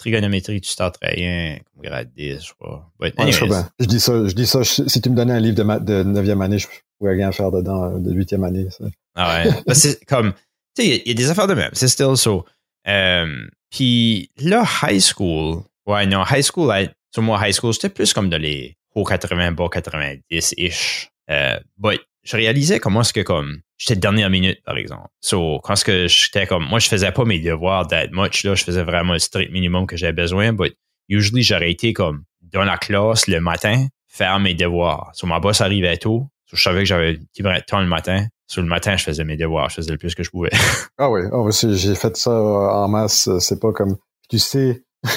trigonométrie, 0.00 0.60
tu 0.60 0.70
starterais 0.70 1.14
rien 1.14 1.58
comme 1.72 1.84
grade 1.84 2.10
10, 2.16 2.44
je 2.44 2.52
crois. 2.54 2.90
je, 3.00 3.84
dis 3.86 4.00
ça, 4.00 4.26
je 4.26 4.34
dis 4.34 4.46
ça, 4.46 4.64
si 4.64 5.00
tu 5.00 5.10
me 5.10 5.14
donnais 5.16 5.34
un 5.34 5.40
livre 5.40 5.56
de, 5.56 5.62
maths 5.62 5.84
de 5.84 6.02
9e 6.02 6.42
année, 6.42 6.58
je 6.58 6.66
pourrais 6.98 7.14
rien 7.14 7.32
faire 7.32 7.50
dedans 7.50 7.98
de 7.98 8.12
8e 8.12 8.44
année. 8.44 8.66
Ça. 8.70 8.84
Ah 9.14 9.44
ouais. 9.44 9.50
C'est 9.74 10.04
comme, 10.04 10.32
tu 10.76 10.82
sais, 10.82 11.02
il 11.04 11.08
y, 11.08 11.10
a 11.10 11.14
des 11.14 11.30
affaires 11.30 11.46
de 11.46 11.54
même, 11.54 11.70
c'est 11.72 11.88
still 11.88 12.16
so. 12.16 12.44
Euh, 12.86 13.46
puis 13.70 14.30
là, 14.38 14.64
high 14.82 15.00
school, 15.00 15.62
ouais, 15.86 16.06
non, 16.06 16.24
high 16.30 16.42
school, 16.42 16.72
sur 17.12 17.22
moi, 17.22 17.40
high 17.46 17.52
school, 17.52 17.74
c'était 17.74 17.88
plus 17.88 18.12
comme 18.12 18.28
dans 18.28 18.40
les 18.40 18.76
hauts 18.94 19.04
80, 19.04 19.52
bas 19.52 19.66
90-ish. 19.66 21.08
Euh, 21.30 21.58
but 21.78 22.00
je 22.22 22.36
réalisais 22.36 22.80
comment 22.80 23.00
est-ce 23.00 23.12
que 23.12 23.20
comme 23.20 23.60
j'étais 23.78 23.98
dernière 23.98 24.30
minute 24.30 24.62
par 24.64 24.76
exemple. 24.76 25.08
So 25.20 25.60
quand 25.60 25.76
ce 25.76 25.84
que 25.84 26.08
j'étais 26.08 26.46
comme 26.46 26.64
moi 26.64 26.78
je 26.78 26.88
faisais 26.88 27.12
pas 27.12 27.24
mes 27.24 27.38
devoirs 27.38 27.86
that 27.88 28.08
much 28.12 28.44
là, 28.44 28.54
je 28.54 28.64
faisais 28.64 28.82
vraiment 28.82 29.14
le 29.14 29.18
strict 29.18 29.52
minimum 29.52 29.86
que 29.86 29.96
j'avais 29.96 30.12
besoin, 30.12 30.52
but 30.52 30.76
usually 31.08 31.42
j'aurais 31.42 31.70
été 31.70 31.92
comme 31.92 32.24
dans 32.42 32.64
la 32.64 32.76
classe 32.76 33.26
le 33.26 33.40
matin 33.40 33.86
faire 34.08 34.38
mes 34.40 34.54
devoirs. 34.54 35.10
So 35.14 35.26
ma 35.26 35.40
boss 35.40 35.60
arrivait 35.60 35.96
tôt, 35.96 36.28
so, 36.46 36.56
je 36.56 36.62
savais 36.62 36.80
que 36.80 36.86
j'avais 36.86 37.18
un 37.44 37.60
temps 37.60 37.80
le 37.80 37.86
matin. 37.86 38.26
Sur 38.50 38.62
le 38.62 38.68
matin, 38.68 38.96
je 38.96 39.04
faisais 39.04 39.22
mes 39.22 39.36
devoirs, 39.36 39.70
je 39.70 39.76
faisais 39.76 39.92
le 39.92 39.96
plus 39.96 40.16
que 40.16 40.24
je 40.24 40.30
pouvais. 40.30 40.50
ah 40.98 41.08
oui, 41.08 41.20
oh, 41.30 41.48
j'ai 41.52 41.94
fait 41.94 42.16
ça 42.16 42.32
en 42.32 42.88
masse. 42.88 43.28
C'est 43.38 43.60
pas 43.60 43.70
comme, 43.72 43.96
tu 44.28 44.40
sais, 44.40 44.82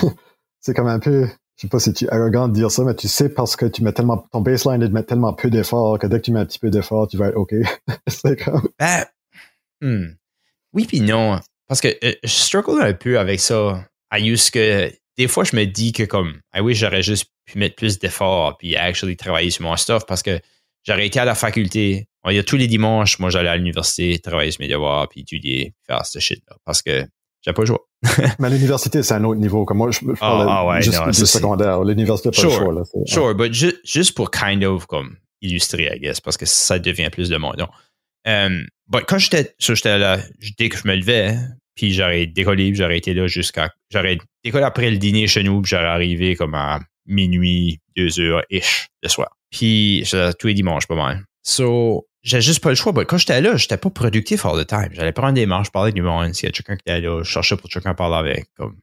c'est 0.59 0.75
comme 0.75 0.85
un 0.85 0.99
peu, 0.99 1.25
je 1.25 1.61
sais 1.61 1.67
pas 1.67 1.79
si 1.79 1.93
tu 1.93 2.05
es 2.05 2.13
arrogant 2.13 2.47
de 2.47 2.53
dire 2.53 2.69
ça, 2.69 2.83
mais 2.83 2.93
tu 2.93 3.07
sais 3.07 3.29
parce 3.29 3.55
que 3.55 3.65
tu 3.65 3.83
mets 3.83 3.91
tellement, 3.91 4.27
ton 4.31 4.41
baseline 4.41 4.83
est 4.83 4.87
de 4.87 4.93
mettre 4.93 5.07
tellement 5.07 5.33
peu 5.33 5.49
d'efforts 5.49 5.97
que 5.97 6.05
dès 6.05 6.19
que 6.19 6.25
tu 6.25 6.31
mets 6.31 6.41
un 6.41 6.45
petit 6.45 6.59
peu 6.59 6.69
d'effort, 6.69 7.07
tu 7.07 7.17
vas 7.17 7.29
être 7.29 7.35
OK. 7.35 7.55
c'est 8.07 8.35
comme. 8.35 8.69
Ben, 8.77 9.03
hmm. 9.81 10.13
Oui 10.73 10.85
puis 10.85 11.01
non. 11.01 11.39
Parce 11.67 11.81
que 11.81 11.87
euh, 11.87 12.13
je 12.23 12.29
struggle 12.29 12.83
un 12.83 12.93
peu 12.93 13.17
avec 13.17 13.39
ça. 13.39 13.83
À 14.11 14.19
use 14.19 14.51
que 14.51 14.91
des 15.17 15.27
fois, 15.27 15.43
je 15.43 15.55
me 15.55 15.65
dis 15.65 15.91
que 15.91 16.03
comme, 16.03 16.35
ah 16.51 16.61
oui, 16.61 16.75
j'aurais 16.75 17.01
juste 17.01 17.31
pu 17.45 17.57
mettre 17.57 17.77
plus 17.77 17.97
d'efforts 17.97 18.59
puis 18.59 18.75
actually 18.75 19.17
travailler 19.17 19.49
sur 19.49 19.63
mon 19.63 19.75
stuff 19.75 20.05
parce 20.05 20.21
que 20.21 20.39
j'aurais 20.83 21.07
été 21.07 21.19
à 21.19 21.25
la 21.25 21.35
faculté. 21.35 22.07
Il 22.29 22.35
y 22.35 22.39
a 22.39 22.43
tous 22.43 22.55
les 22.55 22.67
dimanches, 22.67 23.19
moi, 23.19 23.29
j'allais 23.29 23.49
à 23.49 23.57
l'université, 23.57 24.17
travailler 24.19 24.51
sur 24.51 24.61
mes 24.61 24.69
devoirs 24.69 25.09
puis 25.09 25.21
étudier, 25.21 25.73
faire 25.85 26.05
ce 26.05 26.19
shit-là. 26.19 26.55
Parce 26.63 26.81
que 26.81 27.05
j'ai 27.45 27.53
pas 27.53 27.61
le 27.63 27.67
choix. 27.67 27.81
mais 28.39 28.49
l'université, 28.49 29.03
c'est 29.03 29.13
un 29.13 29.23
autre 29.25 29.39
niveau. 29.39 29.65
Comme 29.65 29.77
moi, 29.77 29.91
je, 29.91 29.99
je 29.99 30.19
parle 30.19 30.47
ah, 30.49 30.65
ah 30.69 30.81
juste 30.81 31.05
du 31.07 31.25
secondaire. 31.25 31.83
L'université, 31.83 32.29
pas 32.29 32.37
sure, 32.37 32.49
le 32.51 32.55
choix. 32.55 32.73
Là, 32.73 33.05
sure, 33.05 33.35
but 33.35 33.53
juste 33.83 34.15
pour 34.15 34.31
kind 34.31 34.63
of 34.63 34.85
comme 34.85 35.17
illustrer, 35.41 35.89
I 35.93 35.99
guess, 35.99 36.21
parce 36.21 36.37
que 36.37 36.45
ça 36.45 36.79
devient 36.79 37.09
plus 37.11 37.29
de 37.29 37.37
monde. 37.37 37.57
Donc, 37.57 37.69
um, 38.25 38.65
but 38.87 39.03
quand 39.05 39.17
j'étais, 39.17 39.53
j'étais 39.59 39.97
là, 39.97 40.19
dès 40.57 40.69
que 40.69 40.77
je 40.77 40.87
me 40.87 40.95
levais, 40.95 41.35
puis 41.75 41.91
j'aurais 41.91 42.25
décollé, 42.27 42.73
j'aurais 42.73 42.97
été 42.97 43.13
là 43.13 43.27
jusqu'à, 43.27 43.69
j'aurais 43.91 44.17
décollé 44.43 44.63
après 44.63 44.89
le 44.89 44.97
dîner 44.97 45.27
chez 45.27 45.43
nous, 45.43 45.61
puis 45.61 45.71
j'aurais 45.71 45.85
arrivé 45.85 46.35
comme 46.35 46.55
à 46.55 46.79
minuit, 47.05 47.79
deux 47.97 48.19
heures 48.19 48.43
ish 48.49 48.87
le 49.01 49.09
soir. 49.09 49.35
Puis, 49.53 50.03
tous 50.39 50.47
les 50.47 50.53
dimanches, 50.53 50.87
pas 50.87 50.95
mal. 50.95 51.23
So, 51.43 52.07
j'ai 52.23 52.41
juste 52.41 52.61
pas 52.61 52.69
le 52.69 52.75
choix. 52.75 52.93
quand 53.05 53.17
j'étais 53.17 53.41
là, 53.41 53.55
j'étais 53.55 53.77
pas 53.77 53.89
productif 53.89 54.45
all 54.45 54.61
the 54.61 54.67
time. 54.67 54.89
J'allais 54.91 55.11
prendre 55.11 55.33
des 55.33 55.45
marches, 55.45 55.71
parler 55.71 55.91
du 55.91 56.01
monde. 56.01 56.33
S'il 56.33 56.47
y 56.47 56.49
a 56.49 56.51
quelqu'un 56.51 56.75
qui 56.75 56.81
était 56.81 57.01
là, 57.01 57.21
je 57.21 57.29
cherchais 57.29 57.55
pour 57.55 57.69
quelqu'un 57.69 57.93
parler 57.93 58.15
avec. 58.15 58.47
Comme, 58.57 58.77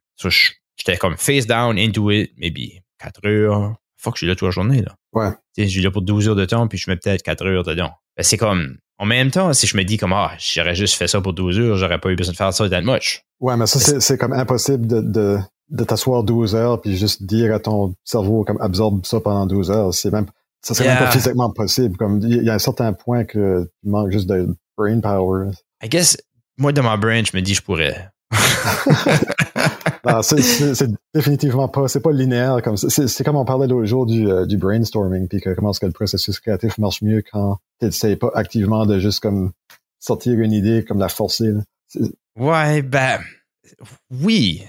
j'étais 0.77 0.97
comme 0.97 1.17
face 1.17 1.47
down 1.47 1.79
into 1.79 2.11
it, 2.11 2.33
maybe 2.37 2.83
4 2.99 3.27
heures. 3.27 3.75
Fuck, 3.97 4.15
je 4.15 4.19
suis 4.19 4.27
là 4.27 4.35
toute 4.35 4.47
la 4.47 4.53
journée, 4.53 4.83
là. 4.83 4.95
Ouais. 5.13 5.31
je 5.59 5.65
suis 5.65 5.83
là 5.83 5.91
pour 5.91 6.03
12 6.03 6.29
heures 6.29 6.37
de 6.37 6.45
temps, 6.45 6.69
puis 6.69 6.79
je 6.79 6.91
mets 6.91 6.97
peut-être 6.97 7.23
4 7.23 7.47
heures 7.47 7.65
dedans. 7.65 7.91
Ben, 8.17 8.23
c'est 8.23 8.39
comme, 8.39 8.79
en 8.99 9.07
même 9.07 9.31
temps, 9.31 9.53
si 9.53 9.67
je 9.67 9.77
me 9.77 9.83
dis 9.83 9.97
comme, 9.97 10.13
ah, 10.13 10.33
j'aurais 10.39 10.75
juste 10.75 10.95
fait 10.95 11.09
ça 11.09 11.21
pour 11.21 11.33
12 11.33 11.59
heures, 11.59 11.77
j'aurais 11.77 11.99
pas 11.99 12.11
eu 12.11 12.17
besoin 12.17 12.33
de 12.33 12.37
faire 12.37 12.53
ça 12.53 12.69
that 12.69 12.83
much. 12.83 13.23
Ouais, 13.41 13.57
mais 13.57 13.67
ça, 13.67 14.01
c'est 14.01 14.19
comme 14.19 14.33
impossible 14.33 14.87
de, 14.87 15.01
de, 15.01 15.39
de 15.71 15.85
t'asseoir 15.85 16.23
12 16.23 16.55
heures 16.55 16.81
puis 16.81 16.97
juste 16.97 17.23
dire 17.23 17.55
à 17.55 17.59
ton 17.59 17.95
cerveau 18.05 18.45
comme 18.45 18.61
absorbe 18.61 19.05
ça 19.07 19.21
pendant 19.21 19.47
12 19.47 19.71
heures. 19.71 19.95
C'est 19.95 20.13
même, 20.13 20.27
ça 20.63 20.75
serait 20.75 20.89
même 20.89 20.99
pas 20.99 21.11
physiquement 21.11 21.51
possible. 21.51 21.97
Comme 21.97 22.21
il 22.23 22.43
y 22.43 22.51
a 22.51 22.55
un 22.55 22.59
certain 22.59 22.93
point 22.93 23.25
que 23.25 23.71
tu 23.83 23.89
manques 23.89 24.11
juste 24.11 24.29
de 24.29 24.55
brain 24.77 25.01
power. 25.01 25.51
I 25.83 25.89
guess 25.89 26.17
moi 26.59 26.73
dans 26.73 26.83
ma 26.83 26.97
brain, 26.97 27.23
je 27.25 27.37
me 27.37 27.43
dis 27.43 27.55
je 27.55 27.63
pourrais. 27.63 28.11
c'est 30.23 30.91
définitivement 31.15 31.69
pas, 31.69 31.89
c'est 31.89 32.01
pas 32.01 32.13
linéaire 32.13 32.63
comme 32.63 32.77
C'est 32.77 33.25
comme 33.25 33.37
on 33.37 33.45
parlait 33.45 33.67
l'autre 33.67 33.87
jour 33.87 34.07
du, 34.07 34.31
euh, 34.31 34.47
du 34.47 34.57
brainstorming, 34.57 35.27
puis 35.29 35.41
que 35.41 35.55
comment 35.55 35.71
est-ce 35.71 35.81
que 35.81 35.87
le 35.87 35.93
processus 35.93 36.39
créatif 36.39 36.79
marche 36.79 37.03
mieux 37.03 37.23
quand 37.31 37.59
tu 37.81 37.87
n'essayes 37.87 38.17
pas 38.17 38.31
activement 38.35 38.87
de 38.87 38.99
juste 38.99 39.21
comme 39.21 39.53
sortir 39.99 40.39
une 40.39 40.53
idée, 40.53 40.85
comme 40.85 40.99
la 40.99 41.09
forcer. 41.09 41.53
Ouais, 42.39 42.83
ben 42.83 43.19
oui. 44.11 44.63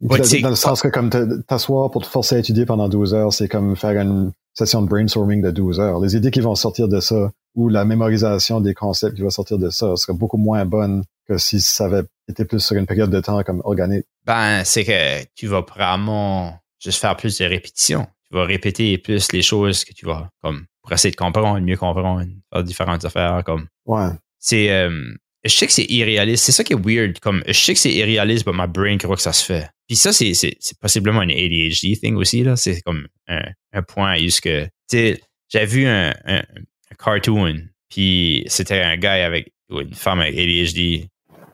Dans, 0.00 0.16
dans 0.16 0.50
le 0.50 0.56
sens 0.56 0.82
que 0.82 0.88
comme 0.88 1.10
t'asseoir 1.46 1.90
pour 1.90 2.02
te 2.02 2.08
forcer 2.08 2.36
à 2.36 2.38
étudier 2.38 2.66
pendant 2.66 2.88
12 2.88 3.14
heures, 3.14 3.32
c'est 3.32 3.48
comme 3.48 3.76
faire 3.76 4.00
une 4.00 4.32
session 4.54 4.82
de 4.82 4.88
brainstorming 4.88 5.42
de 5.42 5.50
12 5.50 5.80
heures. 5.80 6.00
Les 6.00 6.16
idées 6.16 6.30
qui 6.30 6.40
vont 6.40 6.54
sortir 6.54 6.88
de 6.88 7.00
ça 7.00 7.30
ou 7.54 7.68
la 7.68 7.84
mémorisation 7.84 8.60
des 8.60 8.74
concepts 8.74 9.16
qui 9.16 9.22
va 9.22 9.30
sortir 9.30 9.58
de 9.58 9.70
ça 9.70 9.94
serait 9.96 10.16
beaucoup 10.16 10.38
moins 10.38 10.64
bonne 10.64 11.04
que 11.28 11.38
si 11.38 11.60
ça 11.60 11.84
avait 11.84 12.04
été 12.28 12.44
plus 12.44 12.60
sur 12.60 12.76
une 12.76 12.86
période 12.86 13.10
de 13.10 13.20
temps 13.20 13.42
comme 13.42 13.62
organique. 13.64 14.06
Ben, 14.24 14.64
c'est 14.64 14.84
que 14.84 15.24
tu 15.34 15.46
vas 15.46 15.62
probablement 15.62 16.58
juste 16.80 17.00
faire 17.00 17.16
plus 17.16 17.38
de 17.38 17.44
répétitions. 17.44 18.06
Tu 18.28 18.36
vas 18.36 18.44
répéter 18.44 18.96
plus 18.98 19.32
les 19.32 19.42
choses 19.42 19.84
que 19.84 19.92
tu 19.92 20.06
vas, 20.06 20.28
comme, 20.42 20.64
pour 20.82 20.92
essayer 20.92 21.12
de 21.12 21.16
comprendre, 21.16 21.60
mieux 21.60 21.76
comprendre, 21.76 22.24
faire 22.52 22.64
différentes 22.64 23.04
affaires, 23.04 23.42
comme. 23.44 23.66
Ouais. 23.86 24.08
C'est, 24.38 24.70
euh, 24.70 25.14
je 25.44 25.50
sais 25.50 25.66
que 25.66 25.72
c'est 25.72 25.86
irréaliste. 25.88 26.44
C'est 26.44 26.52
ça 26.52 26.64
qui 26.64 26.72
est 26.72 26.76
weird. 26.76 27.18
Comme, 27.20 27.42
je 27.46 27.52
sais 27.52 27.74
que 27.74 27.80
c'est 27.80 27.92
irréaliste, 27.92 28.46
mais 28.46 28.52
ma 28.52 28.66
brain 28.66 28.96
croit 28.96 29.16
que 29.16 29.22
ça 29.22 29.32
se 29.32 29.44
fait. 29.44 29.68
Puis 29.92 29.98
ça, 29.98 30.10
c'est, 30.10 30.32
c'est, 30.32 30.56
possiblement 30.80 31.20
une 31.20 31.32
ADHD 31.32 32.00
thing 32.00 32.16
aussi, 32.16 32.42
là. 32.42 32.56
C'est 32.56 32.80
comme 32.80 33.08
un, 33.28 33.42
un 33.74 33.82
point 33.82 34.16
tu 34.16 34.32
sais, 34.90 35.20
j'ai 35.50 35.66
vu 35.66 35.86
un, 35.86 36.14
un, 36.24 36.42
cartoon, 36.98 37.68
puis 37.90 38.42
c'était 38.46 38.80
un 38.80 38.96
gars 38.96 39.22
avec, 39.26 39.52
ou 39.68 39.80
une 39.80 39.92
femme 39.92 40.20
avec 40.20 40.32
ADHD, 40.32 40.72
qui 40.72 41.08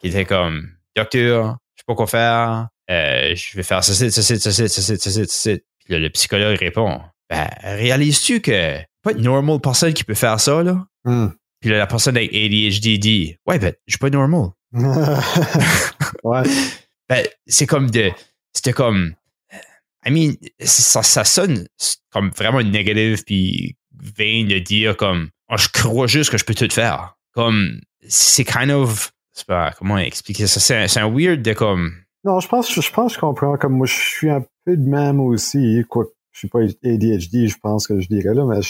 était 0.04 0.24
comme, 0.24 0.70
docteur, 0.94 1.56
je 1.74 1.80
sais 1.80 1.84
pas 1.84 1.96
quoi 1.96 2.06
faire, 2.06 2.68
euh, 2.88 3.34
je 3.34 3.56
vais 3.56 3.64
faire 3.64 3.82
ceci, 3.82 4.08
ceci, 4.12 4.38
ceci, 4.38 4.68
ceci, 4.68 4.96
ceci, 4.96 5.24
ceci. 5.26 5.60
Puis 5.84 5.94
là, 5.94 5.98
le 5.98 6.08
psychologue 6.10 6.58
répond, 6.58 7.00
ben, 7.28 7.48
réalises-tu 7.64 8.40
que 8.40 8.78
pas 9.02 9.10
une 9.10 9.22
normal 9.22 9.58
personne 9.60 9.92
qui 9.92 10.04
peut 10.04 10.14
faire 10.14 10.38
ça, 10.38 10.62
là? 10.62 10.86
Hmm. 11.02 11.30
Puis 11.58 11.70
là, 11.70 11.78
la 11.78 11.88
personne 11.88 12.16
avec 12.16 12.32
ADHD 12.32 13.00
dit 13.00 13.36
Ouais, 13.48 13.58
ben, 13.58 13.72
je 13.88 13.94
suis 13.94 13.98
pas 13.98 14.10
normal. 14.10 14.50
ouais. 16.22 16.42
Ben, 17.08 17.26
c'est 17.46 17.66
comme 17.66 17.90
de. 17.90 18.10
C'était 18.58 18.72
comme. 18.72 19.14
I 20.04 20.10
mean, 20.10 20.34
ça, 20.60 21.04
ça 21.04 21.22
sonne 21.22 21.68
comme 22.10 22.30
vraiment 22.30 22.60
négatif 22.60 23.24
puis 23.24 23.76
vain 23.92 24.46
de 24.46 24.58
dire 24.58 24.96
comme 24.96 25.30
oh, 25.48 25.56
je 25.56 25.68
crois 25.68 26.08
juste 26.08 26.30
que 26.30 26.38
je 26.38 26.44
peux 26.44 26.54
tout 26.54 26.68
faire. 26.68 27.16
Comme 27.32 27.80
c'est 28.08 28.44
kind 28.44 28.70
of. 28.70 29.12
Pas, 29.46 29.70
comment 29.78 29.98
expliquer 29.98 30.48
ça? 30.48 30.58
C'est 30.88 30.98
un, 30.98 31.08
weird 31.08 31.42
de 31.42 31.52
comme. 31.52 31.92
Non, 32.24 32.40
je 32.40 32.48
pense, 32.48 32.72
je 32.74 32.92
pense 32.92 33.12
que 33.12 33.16
je 33.16 33.20
comprends. 33.20 33.56
Comme 33.56 33.74
moi, 33.74 33.86
je 33.86 33.94
suis 33.94 34.28
un 34.28 34.44
peu 34.64 34.76
de 34.76 34.82
même 34.82 35.20
aussi. 35.20 35.84
Quoi, 35.88 36.06
je 36.32 36.38
suis 36.40 36.48
pas 36.48 36.58
ADHD, 36.58 37.46
je 37.46 37.56
pense 37.62 37.86
que 37.86 38.00
je 38.00 38.08
dirais 38.08 38.34
là, 38.34 38.44
mais 38.44 38.60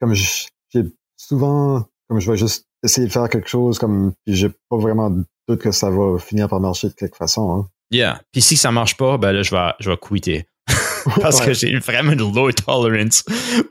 comme 0.00 0.14
j'ai 0.14 0.84
souvent, 1.16 1.84
comme 2.08 2.20
je 2.20 2.30
vais 2.30 2.36
juste 2.36 2.68
essayer 2.84 3.08
de 3.08 3.12
faire 3.12 3.28
quelque 3.28 3.48
chose, 3.48 3.80
comme 3.80 4.12
j'ai 4.28 4.50
pas 4.68 4.76
vraiment 4.76 5.10
de 5.10 5.24
doute 5.48 5.60
que 5.60 5.72
ça 5.72 5.90
va 5.90 6.20
finir 6.20 6.48
par 6.48 6.60
marcher 6.60 6.90
de 6.90 6.94
quelque 6.94 7.16
façon. 7.16 7.50
Hein. 7.52 7.68
Yeah. 7.90 8.20
Puis 8.32 8.42
si 8.42 8.56
ça 8.56 8.70
marche 8.70 8.96
pas, 8.96 9.18
ben 9.18 9.32
là, 9.32 9.42
je 9.42 9.54
vais, 9.54 9.72
je 9.80 9.90
vais 9.90 9.96
quitter. 9.96 10.46
Parce 11.20 11.40
que 11.40 11.52
j'ai 11.54 11.78
vraiment 11.78 12.12
une 12.12 12.34
low 12.34 12.52
tolerance 12.52 13.24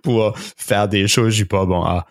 pour 0.03 0.35
faire 0.37 0.87
des 0.87 1.07
choses, 1.07 1.29
je 1.29 1.35
suis 1.37 1.45
pas 1.45 1.65
bon 1.65 1.83
à. 1.83 2.05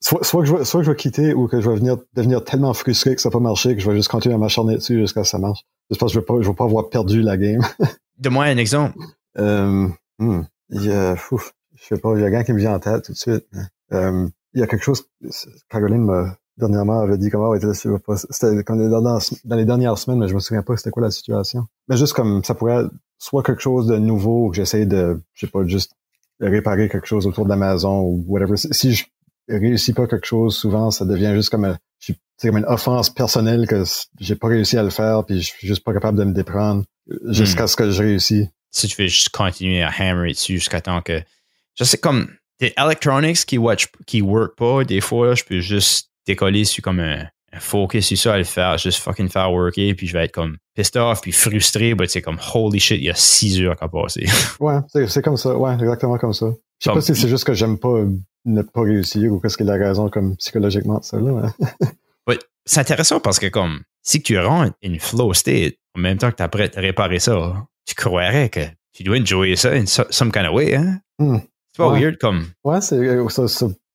Soit, 0.00 0.22
soit, 0.24 0.42
que 0.42 0.48
je 0.48 0.54
vais, 0.54 0.64
soit 0.64 0.82
je 0.82 0.90
vais 0.90 0.96
quitter 0.96 1.32
ou 1.32 1.48
que 1.48 1.60
je 1.60 1.68
vais 1.68 1.76
venir, 1.76 1.96
devenir 2.14 2.44
tellement 2.44 2.74
frustré 2.74 3.14
que 3.14 3.20
ça 3.20 3.30
n'a 3.30 3.32
pas 3.32 3.40
marché 3.40 3.74
que 3.74 3.80
je 3.80 3.90
vais 3.90 3.96
juste 3.96 4.08
continuer 4.08 4.34
à 4.34 4.38
m'acharner 4.38 4.74
dessus 4.74 4.98
jusqu'à 4.98 5.24
ce 5.24 5.30
que 5.30 5.30
ça 5.30 5.38
marche. 5.38 5.60
Je 5.90 5.96
pense 5.96 6.10
que 6.10 6.14
je 6.14 6.18
ne 6.18 6.22
vais, 6.22 6.26
pas, 6.26 6.42
je 6.42 6.48
vais 6.48 6.54
pas 6.54 6.64
avoir 6.64 6.90
perdu 6.90 7.22
la 7.22 7.36
game. 7.36 7.62
Donne-moi 8.18 8.44
un 8.44 8.56
exemple. 8.58 8.98
Euh, 9.38 9.88
hmm, 10.18 10.42
il 10.70 10.84
y 10.84 10.92
a, 10.92 11.16
ouf, 11.30 11.54
je 11.74 11.84
sais 11.84 11.98
pas, 11.98 12.12
il 12.14 12.20
y 12.20 12.24
a 12.24 12.26
un 12.26 12.30
gars 12.30 12.44
qui 12.44 12.52
me 12.52 12.58
vient 12.58 12.74
en 12.74 12.78
tête 12.78 13.04
tout 13.04 13.12
de 13.12 13.16
suite. 13.16 13.46
Euh, 13.92 14.28
il 14.52 14.60
y 14.60 14.62
a 14.62 14.66
quelque 14.66 14.84
chose, 14.84 15.04
Caroline 15.70 16.34
dernièrement 16.58 17.00
avait 17.00 17.18
dit 17.18 17.30
comment 17.30 17.54
c'était 18.30 18.64
comme 18.64 18.90
dans, 18.90 19.00
dans 19.00 19.56
les 19.56 19.64
dernières 19.64 19.98
semaines, 19.98 20.20
mais 20.20 20.28
je 20.28 20.34
me 20.34 20.40
souviens 20.40 20.62
pas 20.62 20.76
c'était 20.76 20.90
quoi 20.90 21.02
la 21.02 21.10
situation. 21.10 21.66
Mais 21.88 21.96
juste 21.96 22.14
comme 22.14 22.42
ça 22.44 22.54
pourrait 22.54 22.84
être 22.84 22.90
soit 23.18 23.42
quelque 23.42 23.62
chose 23.62 23.86
de 23.86 23.96
nouveau 23.96 24.50
que 24.50 24.56
j'essaie 24.56 24.86
de, 24.86 25.20
je 25.34 25.46
sais 25.46 25.50
pas, 25.50 25.66
juste 25.66 25.92
réparer 26.40 26.88
quelque 26.88 27.06
chose 27.06 27.26
autour 27.26 27.44
de 27.44 27.50
la 27.50 27.56
maison 27.56 28.00
ou 28.00 28.24
whatever. 28.26 28.56
Si 28.56 28.94
je 28.94 29.04
réussis 29.48 29.92
pas 29.92 30.06
quelque 30.06 30.26
chose, 30.26 30.56
souvent 30.56 30.90
ça 30.90 31.04
devient 31.04 31.32
juste 31.34 31.50
comme, 31.50 31.76
c'est 31.98 32.48
comme 32.48 32.58
une 32.58 32.66
offense 32.66 33.10
personnelle 33.10 33.66
que 33.66 33.84
j'ai 34.20 34.36
pas 34.36 34.48
réussi 34.48 34.76
à 34.76 34.82
le 34.82 34.90
faire 34.90 35.24
puis 35.24 35.40
je 35.40 35.46
suis 35.46 35.66
juste 35.66 35.84
pas 35.84 35.92
capable 35.92 36.18
de 36.18 36.24
me 36.24 36.32
déprendre 36.32 36.84
jusqu'à 37.28 37.64
hmm. 37.64 37.68
ce 37.68 37.76
que 37.76 37.90
je 37.90 38.02
réussis. 38.02 38.48
Si 38.70 38.88
tu 38.88 39.00
veux 39.00 39.08
juste 39.08 39.30
continuer 39.30 39.82
à 39.82 39.90
hammer 39.90 40.32
dessus 40.32 40.54
jusqu'à 40.54 40.80
temps 40.80 41.00
que, 41.00 41.22
je 41.74 41.84
sais 41.84 41.98
comme 41.98 42.28
des 42.60 42.74
electronics 42.76 43.46
qui 43.46 43.58
watch, 43.58 43.88
qui 44.06 44.20
work 44.20 44.56
pas, 44.56 44.84
des 44.84 45.00
fois, 45.00 45.34
je 45.34 45.44
peux 45.44 45.60
juste 45.60 46.10
décoller 46.26 46.64
sur 46.64 46.82
comme 46.82 47.00
un, 47.00 47.26
focus 47.58 48.06
sur 48.06 48.18
ça 48.18 48.34
à 48.34 48.38
le 48.38 48.44
faire, 48.44 48.76
juste 48.76 48.98
fucking 48.98 49.28
faire 49.30 49.50
worker, 49.50 49.94
puis 49.96 50.06
je 50.06 50.12
vais 50.12 50.24
être 50.24 50.32
comme 50.32 50.58
pissed 50.74 50.96
off, 50.96 51.22
puis 51.22 51.32
frustré, 51.32 51.94
mais 51.94 52.06
c'est 52.06 52.20
comme 52.20 52.38
holy 52.54 52.78
shit, 52.78 52.98
il 52.98 53.04
y 53.04 53.10
a 53.10 53.14
six 53.14 53.60
heures 53.62 53.76
qu'à 53.76 53.88
passer. 53.88 54.26
ouais, 54.60 54.78
c'est 55.08 55.22
comme 55.22 55.38
ça, 55.38 55.56
ouais, 55.56 55.72
exactement 55.74 56.18
comme 56.18 56.34
ça. 56.34 56.46
Je 56.80 56.90
sais 56.90 56.94
pas 56.94 57.00
si 57.00 57.14
c'est 57.14 57.28
juste 57.28 57.44
que 57.44 57.54
j'aime 57.54 57.78
pas 57.78 58.04
ne 58.44 58.62
pas 58.62 58.82
réussir 58.82 59.32
ou 59.32 59.40
qu'est-ce 59.40 59.56
qu'il 59.56 59.70
a 59.70 59.74
raison 59.74 60.08
comme 60.08 60.36
psychologiquement 60.36 60.98
de 60.98 61.04
ça 61.04 61.18
là. 61.18 61.50
ouais, 62.28 62.38
c'est 62.64 62.80
intéressant 62.80 63.20
parce 63.20 63.38
que 63.38 63.46
comme 63.46 63.80
si 64.02 64.22
tu 64.22 64.38
rentres 64.38 64.76
une 64.82 65.00
flow 65.00 65.32
state 65.32 65.74
en 65.96 66.00
même 66.00 66.18
temps 66.18 66.30
que 66.30 66.36
tu 66.36 66.42
es 66.42 66.48
prêt 66.48 66.70
à 66.76 66.80
réparer 66.80 67.18
ça, 67.18 67.66
tu 67.86 67.94
croirais 67.94 68.50
que 68.50 68.60
tu 68.92 69.02
dois 69.02 69.18
enjoyer 69.18 69.56
ça 69.56 69.72
in 69.72 69.86
some 69.86 70.30
kind 70.30 70.46
of 70.46 70.54
way, 70.54 70.74
hein? 70.74 71.00
Hmm. 71.18 71.38
C'est 71.72 71.82
pas 71.82 71.90
weird 71.90 72.16
comme. 72.16 72.46
Ouais, 72.64 72.80
c'est 72.80 72.96
euh, 72.96 73.28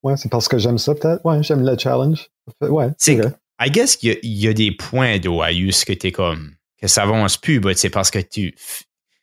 Ouais, 0.03 0.17
c'est 0.17 0.29
parce 0.29 0.47
que 0.47 0.57
j'aime 0.57 0.77
ça, 0.77 0.95
peut-être. 0.95 1.23
Ouais, 1.25 1.43
j'aime 1.43 1.65
le 1.65 1.77
challenge. 1.77 2.29
Ouais. 2.61 2.89
C'est, 2.97 3.19
I 3.59 3.69
guess 3.69 3.95
qu'il 3.95 4.17
y, 4.23 4.47
a 4.47 4.53
des 4.53 4.71
points 4.71 5.19
d'Oaïus 5.19 5.85
que 5.85 5.93
t'es 5.93 6.11
comme, 6.11 6.55
que 6.79 6.87
ça 6.87 7.03
avance 7.03 7.37
plus, 7.37 7.59
mais 7.59 7.75
c'est 7.75 7.91
parce 7.91 8.09
que 8.09 8.19
tu, 8.19 8.55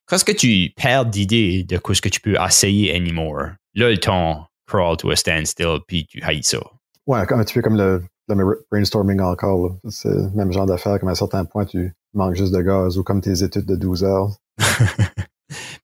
quand 0.07 0.23
que 0.25 0.33
tu 0.33 0.73
perds 0.77 1.07
d'idée 1.07 1.65
de 1.65 1.81
ce 1.93 2.01
que 2.01 2.09
tu 2.09 2.21
peux 2.21 2.37
essayer 2.41 2.95
anymore, 2.95 3.49
là, 3.75 3.91
le 3.91 3.99
temps 3.99 4.47
crawl 4.67 4.97
to 4.97 5.11
a 5.11 5.17
standstill, 5.17 5.79
puis 5.87 6.07
tu 6.07 6.23
haïs 6.23 6.45
ça. 6.45 6.59
Ouais, 7.07 7.19
un 7.19 7.45
petit 7.45 7.55
peu 7.55 7.63
comme 7.63 7.77
le, 7.77 8.05
le 8.29 8.67
brainstorming 8.71 9.21
encore. 9.21 9.77
C'est 9.89 10.09
le 10.09 10.31
même 10.35 10.53
genre 10.53 10.67
d'affaire, 10.67 11.01
comme 11.01 11.09
à 11.09 11.13
un 11.13 11.17
certain 11.17 11.45
point, 11.45 11.65
tu 11.65 11.93
manques 12.15 12.37
juste 12.37 12.53
de 12.55 12.63
gaz, 12.63 12.97
ou 12.99 13.03
comme 13.03 13.21
tes 13.21 13.43
études 13.43 13.67
de 13.67 13.77
12 13.77 14.05
heures. 14.05 14.31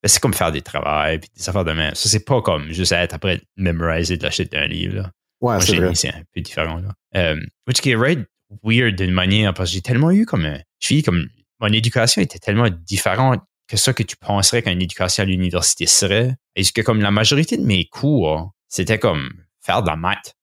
C'est 0.04 0.20
comme 0.20 0.34
faire 0.34 0.52
des 0.52 0.62
travaux 0.62 1.18
puis 1.18 1.30
des 1.36 1.48
affaires 1.48 1.64
de 1.64 1.72
même. 1.72 1.94
Ça, 1.94 2.08
c'est 2.08 2.24
pas 2.24 2.42
comme 2.42 2.70
juste 2.70 2.92
être 2.92 3.14
après 3.14 3.40
mémoriser 3.56 4.16
de 4.16 4.22
la 4.22 4.30
shit 4.30 4.52
d'un 4.52 4.66
livre. 4.66 4.96
Là. 4.96 5.10
Ouais, 5.40 5.60
c'est 5.60 5.76
vrai. 5.76 5.94
C'est 5.94 6.08
un 6.08 6.22
peu 6.32 6.40
différent. 6.40 6.78
Là. 6.78 6.92
Euh, 7.16 7.40
which 7.66 7.80
qui 7.80 7.90
est 7.90 7.96
right 7.96 8.18
weird 8.62 8.96
d'une 8.96 9.10
manière 9.10 9.52
parce 9.54 9.70
que 9.70 9.74
j'ai 9.74 9.82
tellement 9.82 10.10
eu 10.10 10.26
comme. 10.26 10.42
Je 10.80 10.86
suis 10.86 11.02
comme. 11.02 11.28
Mon 11.60 11.68
éducation 11.68 12.20
était 12.20 12.38
tellement 12.38 12.68
différente 12.68 13.40
que 13.68 13.76
ça 13.76 13.92
que 13.92 14.02
tu 14.02 14.16
penserais 14.16 14.62
qu'une 14.62 14.82
éducation 14.82 15.22
à 15.22 15.26
l'université 15.26 15.86
serait. 15.86 16.34
Est-ce 16.56 16.72
que 16.72 16.82
comme 16.82 17.00
la 17.00 17.10
majorité 17.10 17.56
de 17.56 17.64
mes 17.64 17.86
cours, 17.86 18.52
c'était 18.68 18.98
comme 18.98 19.30
faire 19.60 19.82
de 19.82 19.88
la 19.88 19.96
maths? 19.96 20.34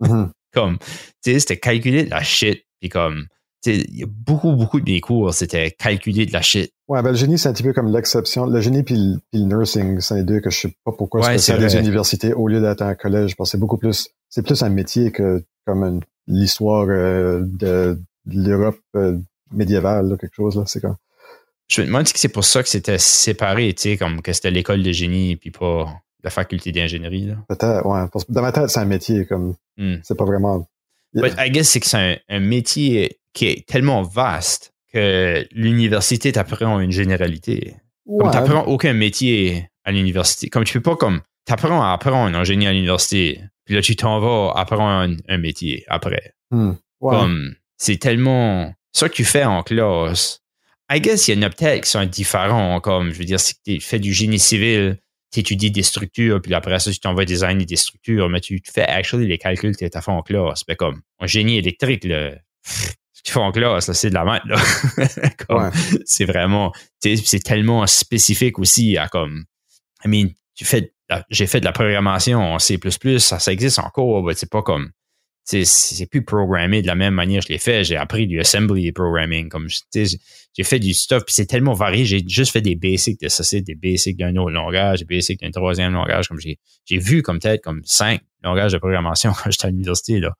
Mm-hmm. 0.00 0.30
Comme, 0.52 0.78
tu 0.78 0.86
sais, 1.32 1.38
c'était 1.40 1.58
calculer 1.58 2.04
de 2.04 2.10
la 2.10 2.22
shit. 2.22 2.64
Puis 2.80 2.88
comme, 2.88 3.26
il 3.64 3.98
y 3.98 4.02
a 4.02 4.06
beaucoup, 4.08 4.52
beaucoup 4.52 4.80
de 4.80 4.90
mes 4.90 5.00
cours, 5.00 5.32
c'était 5.32 5.70
calculer 5.70 6.26
de 6.26 6.32
la 6.32 6.42
shit. 6.42 6.72
Ouais, 6.88 7.02
ben 7.02 7.10
le 7.10 7.16
génie, 7.16 7.38
c'est 7.38 7.48
un 7.48 7.52
petit 7.52 7.62
peu 7.62 7.72
comme 7.72 7.92
l'exception. 7.92 8.46
Le 8.46 8.60
génie 8.60 8.82
puis 8.82 9.16
le, 9.32 9.40
nursing, 9.40 10.00
c'est 10.00 10.16
les 10.16 10.22
deux 10.22 10.40
que 10.40 10.50
je 10.50 10.60
sais 10.60 10.76
pas 10.84 10.92
pourquoi 10.92 11.26
ouais, 11.26 11.38
c'est 11.38 11.58
des 11.58 11.76
universités 11.76 12.32
au 12.32 12.46
lieu 12.46 12.60
d'être 12.60 12.82
un 12.82 12.94
collège. 12.94 13.36
Parce 13.36 13.50
que 13.50 13.52
c'est 13.52 13.60
beaucoup 13.60 13.78
plus, 13.78 14.10
c'est 14.28 14.44
plus 14.44 14.62
un 14.62 14.68
métier 14.68 15.10
que 15.10 15.42
comme 15.66 16.00
l'histoire 16.28 16.86
euh, 16.88 17.42
de, 17.44 17.98
l'Europe 18.26 18.78
euh, 18.94 19.18
médiévale, 19.50 20.16
quelque 20.20 20.34
chose 20.34 20.56
là. 20.56 20.62
C'est 20.66 20.80
comme. 20.80 20.96
Je 21.68 21.80
me 21.80 21.86
demande 21.86 22.06
si 22.06 22.14
c'est 22.16 22.28
pour 22.28 22.44
ça 22.44 22.62
que 22.62 22.68
c'était 22.68 22.98
séparé, 22.98 23.74
tu 23.74 23.82
sais, 23.82 23.96
comme 23.96 24.22
que 24.22 24.32
c'était 24.32 24.52
l'école 24.52 24.84
de 24.84 24.92
génie 24.92 25.34
puis 25.34 25.50
pas 25.50 25.92
la 26.22 26.30
faculté 26.30 26.70
d'ingénierie. 26.70 27.32
Peut-être, 27.48 27.84
ouais. 27.84 28.06
Dans 28.28 28.42
ma 28.42 28.52
tête, 28.52 28.70
c'est 28.70 28.80
un 28.80 28.84
métier 28.84 29.26
comme. 29.26 29.56
Hmm. 29.76 29.96
C'est 30.04 30.16
pas 30.16 30.24
vraiment. 30.24 30.68
But 31.12 31.34
I 31.38 31.50
guess 31.50 31.70
c'est 31.70 31.80
que 31.80 31.86
c'est 31.86 32.20
un 32.28 32.40
métier 32.40 33.18
qui 33.36 33.46
est 33.46 33.66
tellement 33.66 34.02
vaste 34.02 34.72
que 34.92 35.46
l'université 35.52 36.32
t'apprend 36.32 36.80
une 36.80 36.90
généralité. 36.90 37.76
Ouais. 38.06 38.24
Comme 38.24 38.32
t'apprends 38.32 38.64
aucun 38.64 38.94
métier 38.94 39.68
à 39.84 39.92
l'université. 39.92 40.48
Comme 40.48 40.64
tu 40.64 40.72
peux 40.72 40.90
pas 40.90 40.96
comme 40.96 41.20
t'apprends 41.44 41.82
à 41.82 41.92
apprendre 41.92 42.36
un 42.36 42.44
génie 42.44 42.66
à 42.66 42.72
l'université, 42.72 43.40
puis 43.64 43.74
là 43.74 43.82
tu 43.82 43.94
t'en 43.94 44.18
vas 44.20 44.52
apprendre 44.56 45.14
un, 45.28 45.38
métier 45.38 45.84
après. 45.88 46.32
Hmm. 46.50 46.72
Comme 47.00 47.54
c'est 47.76 47.98
tellement 47.98 48.74
ça 48.92 49.08
que 49.08 49.14
tu 49.14 49.24
fais 49.24 49.44
en 49.44 49.62
classe. 49.62 50.40
I 50.90 51.00
guess 51.00 51.28
il 51.28 51.34
y 51.34 51.38
en 51.38 51.42
a 51.42 51.50
peut-être 51.50 51.84
qui 51.84 51.90
sont 51.90 52.04
différents. 52.06 52.80
Comme 52.80 53.12
je 53.12 53.18
veux 53.18 53.24
dire, 53.24 53.38
si 53.38 53.54
tu 53.62 53.80
fais 53.80 53.98
du 53.98 54.14
génie 54.14 54.38
civil, 54.38 54.98
tu 55.30 55.40
étudies 55.40 55.70
des 55.70 55.82
structures, 55.82 56.40
puis 56.40 56.54
après 56.54 56.78
ça, 56.78 56.90
tu 56.90 57.00
t'en 57.00 57.12
vas 57.12 57.26
designer 57.26 57.66
des 57.66 57.76
structures, 57.76 58.30
mais 58.30 58.40
tu 58.40 58.62
fais 58.64 58.84
actually 58.84 59.26
les 59.26 59.36
calculs 59.36 59.76
que 59.76 59.84
tu 59.84 59.98
as 59.98 60.00
fait 60.00 60.10
en 60.10 60.22
classe. 60.22 60.62
Mais 60.68 60.76
comme 60.76 61.02
un 61.18 61.26
génie 61.26 61.58
électrique, 61.58 62.04
là, 62.04 62.30
qui 63.26 63.32
font 63.32 63.50
classe, 63.50 63.90
c'est 63.92 64.08
de 64.08 64.14
la 64.14 64.24
merde. 64.24 64.54
C'est 66.04 66.24
vraiment, 66.24 66.72
c'est 67.00 67.42
tellement 67.42 67.86
spécifique 67.86 68.58
aussi 68.60 68.96
à 68.96 69.08
comme, 69.08 69.44
I 70.04 70.08
mean, 70.08 70.28
tu 70.54 70.64
fais, 70.64 70.92
j'ai 71.28 71.48
fait 71.48 71.58
de 71.58 71.64
la 71.64 71.72
programmation 71.72 72.40
en 72.40 72.58
C++, 72.60 72.78
ça, 73.18 73.40
ça 73.40 73.52
existe 73.52 73.80
encore, 73.80 74.22
mais 74.22 74.34
c'est 74.34 74.48
pas 74.48 74.62
comme, 74.62 74.90
c'est 75.42 76.06
plus 76.08 76.24
programmé 76.24 76.82
de 76.82 76.86
la 76.86 76.94
même 76.94 77.14
manière 77.14 77.40
que 77.40 77.48
je 77.48 77.52
l'ai 77.52 77.58
fait. 77.58 77.84
J'ai 77.84 77.96
appris 77.96 78.28
du 78.28 78.40
assembly 78.40 78.92
programming, 78.92 79.48
comme 79.48 79.68
j'ai 79.92 80.64
fait 80.64 80.78
du 80.78 80.94
stuff, 80.94 81.24
puis 81.24 81.34
c'est 81.34 81.46
tellement 81.46 81.72
varié. 81.72 82.04
J'ai 82.04 82.22
juste 82.26 82.52
fait 82.52 82.60
des 82.60 82.76
basics 82.76 83.20
de 83.20 83.28
ça, 83.28 83.42
c'est 83.42 83.60
des 83.60 83.74
basics 83.74 84.16
d'un 84.16 84.36
autre 84.36 84.52
langage, 84.52 85.00
des 85.00 85.16
basics 85.16 85.40
d'un 85.40 85.50
troisième 85.50 85.92
langage, 85.92 86.28
comme 86.28 86.38
j'ai 86.38 86.58
j'ai 86.84 86.98
vu 86.98 87.22
comme 87.22 87.40
peut-être 87.40 87.62
comme 87.62 87.82
cinq 87.84 88.22
langages 88.44 88.72
de 88.72 88.78
programmation 88.78 89.32
quand 89.42 89.50
j'étais 89.50 89.66
à 89.66 89.70
l'université 89.70 90.20
là. 90.20 90.32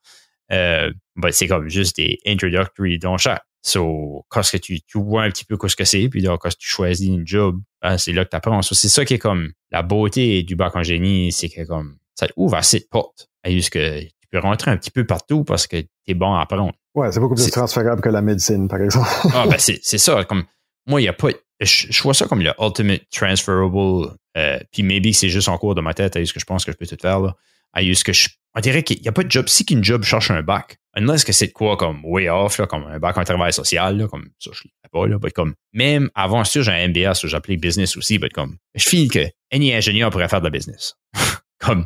Euh, 0.52 0.92
ben, 1.16 1.32
c'est 1.32 1.48
comme 1.48 1.68
juste 1.68 1.96
des 1.96 2.18
introductory 2.26 2.98
dans 2.98 3.18
chaque. 3.18 3.42
So, 3.62 4.24
quand 4.28 4.48
que 4.48 4.58
tu, 4.58 4.80
tu 4.82 4.98
vois 4.98 5.24
un 5.24 5.30
petit 5.30 5.44
peu 5.44 5.56
ce 5.66 5.74
que 5.74 5.84
c'est, 5.84 6.08
puis 6.08 6.20
là, 6.20 6.36
quand 6.38 6.50
tu 6.56 6.68
choisis 6.68 7.08
une 7.08 7.26
job, 7.26 7.60
ben, 7.82 7.98
c'est 7.98 8.12
là 8.12 8.24
que 8.24 8.30
tu 8.30 8.36
apprends. 8.36 8.62
c'est 8.62 8.88
ça 8.88 9.04
qui 9.04 9.14
est 9.14 9.18
comme 9.18 9.50
la 9.72 9.82
beauté 9.82 10.44
du 10.44 10.54
bac 10.54 10.76
en 10.76 10.84
génie, 10.84 11.32
c'est 11.32 11.48
que 11.48 11.66
comme 11.66 11.96
ça 12.14 12.28
ouvre 12.36 12.56
assez 12.56 12.80
de 12.80 12.86
portes. 12.88 13.28
Juste 13.44 13.70
que 13.70 14.00
tu 14.00 14.28
peux 14.30 14.38
rentrer 14.38 14.70
un 14.70 14.76
petit 14.76 14.90
peu 14.90 15.04
partout 15.04 15.44
parce 15.44 15.66
que 15.66 15.80
tu 15.80 15.88
es 16.08 16.14
bon 16.14 16.34
à 16.34 16.42
apprendre. 16.42 16.74
Ouais, 16.94 17.10
c'est 17.12 17.20
beaucoup 17.20 17.34
plus 17.34 17.50
transférable 17.50 18.00
que 18.00 18.08
la 18.08 18.22
médecine, 18.22 18.68
par 18.68 18.80
exemple. 18.80 19.08
ah, 19.34 19.46
ben 19.48 19.58
c'est, 19.58 19.78
c'est 19.82 19.98
ça. 19.98 20.24
Comme, 20.24 20.44
moi, 20.86 21.00
il 21.00 21.04
n'y 21.04 21.08
a 21.08 21.12
pas. 21.12 21.28
Je, 21.60 22.02
vois 22.02 22.14
ça 22.14 22.26
comme 22.26 22.42
le 22.42 22.52
ultimate 22.60 23.02
transferable. 23.10 24.14
Euh, 24.36 24.58
puis 24.72 24.82
maybe 24.82 25.12
c'est 25.12 25.28
juste 25.28 25.48
en 25.48 25.58
cours 25.58 25.74
de 25.74 25.80
ma 25.80 25.94
tête, 25.94 26.16
à 26.16 26.24
ce 26.24 26.32
que 26.32 26.40
je 26.40 26.44
pense 26.44 26.64
que 26.64 26.72
je 26.72 26.76
peux 26.76 26.86
tout 26.86 26.96
faire. 27.00 27.20
Là 27.20 27.36
à 27.76 27.82
que 27.82 28.12
je, 28.12 28.28
on 28.56 28.60
dirait 28.60 28.82
qu'il 28.82 29.00
n'y 29.02 29.08
a 29.08 29.12
pas 29.12 29.22
de 29.22 29.30
job. 29.30 29.48
Si 29.48 29.66
qu'une 29.66 29.84
job 29.84 30.02
cherche 30.02 30.30
un 30.30 30.42
bac, 30.42 30.78
est-ce 30.96 31.26
que 31.26 31.32
c'est 31.32 31.48
de 31.48 31.52
quoi 31.52 31.76
comme 31.76 32.00
way 32.04 32.28
off, 32.30 32.58
là, 32.58 32.66
comme 32.66 32.84
un 32.84 32.98
bac 32.98 33.18
en 33.18 33.24
travail 33.24 33.52
social, 33.52 33.98
là, 33.98 34.08
comme 34.08 34.30
ça, 34.38 34.50
je 34.54 34.62
ne 34.66 34.88
pas, 34.90 35.06
là, 35.06 35.18
comme, 35.34 35.54
même 35.74 36.10
avant 36.14 36.42
ça, 36.42 36.62
j'ai 36.62 36.72
un 36.72 36.88
MBA, 36.88 37.14
ça, 37.14 37.28
j'appelais 37.28 37.58
business 37.58 37.96
aussi, 37.98 38.18
mais 38.18 38.30
comme, 38.30 38.56
je 38.74 38.88
file 38.88 39.10
que 39.10 39.28
any 39.52 39.74
ingénieur 39.74 40.10
pourrait 40.10 40.28
faire 40.28 40.40
de 40.40 40.46
la 40.46 40.50
business. 40.50 40.94
comme, 41.60 41.84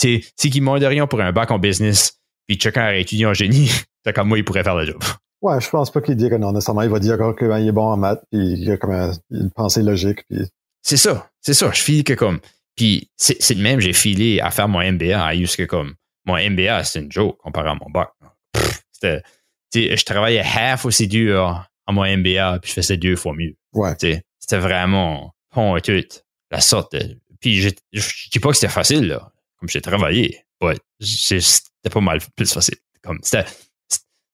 tu 0.00 0.20
sais, 0.20 0.28
si 0.36 0.50
qu'il 0.50 0.60
demande 0.60 0.82
rien 0.82 1.06
pour 1.06 1.20
un 1.20 1.30
bac 1.30 1.52
en 1.52 1.60
business, 1.60 2.18
puis 2.48 2.58
chacun 2.60 2.82
a 2.82 2.96
étudié 2.96 3.26
en 3.26 3.34
génie, 3.34 3.70
c'est 4.04 4.12
comme 4.12 4.28
moi, 4.28 4.38
il 4.38 4.44
pourrait 4.44 4.64
faire 4.64 4.76
le 4.76 4.86
job. 4.86 5.02
Ouais, 5.40 5.60
je 5.60 5.70
pense 5.70 5.92
pas 5.92 6.00
qu'il 6.00 6.16
dirait 6.16 6.38
non, 6.38 6.50
nécessairement. 6.50 6.82
Il 6.82 6.90
va 6.90 6.98
dire 6.98 7.16
qu'il 7.38 7.46
est 7.48 7.72
bon 7.72 7.92
en 7.92 7.96
maths, 7.96 8.22
puis 8.32 8.54
il 8.54 8.70
a 8.72 8.76
comme 8.76 9.12
une 9.30 9.50
pensée 9.52 9.82
logique. 9.82 10.24
Puis... 10.28 10.40
C'est 10.82 10.96
ça, 10.96 11.30
c'est 11.40 11.54
ça. 11.54 11.70
Je 11.70 11.80
file 11.80 12.02
que 12.02 12.14
comme. 12.14 12.40
Puis 12.74 13.08
c'est 13.16 13.54
le 13.54 13.62
même, 13.62 13.78
j'ai 13.78 13.92
filé 13.92 14.40
à 14.40 14.50
faire 14.50 14.68
mon 14.68 14.80
MBA 14.80 15.24
à 15.24 15.34
que 15.34 15.64
comme. 15.64 15.94
Mon 16.28 16.36
MBA, 16.36 16.84
c'est 16.84 17.00
une 17.00 17.10
joke 17.10 17.38
comparé 17.38 17.70
à 17.70 17.74
mon 17.74 17.90
bac. 17.90 18.10
C'était. 18.92 19.22
Je 19.74 20.04
travaillais 20.04 20.42
half 20.42 20.84
aussi 20.84 21.08
dur 21.08 21.66
à 21.86 21.92
mon 21.92 22.04
MBA, 22.04 22.58
puis 22.60 22.68
je 22.68 22.74
faisais 22.74 22.96
deux 22.96 23.16
fois 23.16 23.32
mieux. 23.34 23.56
Ouais. 23.72 23.94
C'était 23.98 24.58
vraiment 24.58 25.34
bon 25.54 25.78
tout. 25.80 25.92
La 26.50 26.60
sorte 26.60 26.94
de, 26.94 27.18
Puis 27.40 27.60
je, 27.60 27.70
je 27.92 28.30
dis 28.30 28.38
pas 28.38 28.50
que 28.50 28.54
c'était 28.54 28.72
facile, 28.72 29.08
là. 29.08 29.32
Comme 29.58 29.68
j'ai 29.68 29.80
travaillé. 29.80 30.44
Ouais. 30.62 30.76
C'était 31.00 31.90
pas 31.90 32.00
mal 32.00 32.20
plus 32.36 32.52
facile. 32.52 32.76
Comme 33.02 33.18
c'était. 33.22 33.44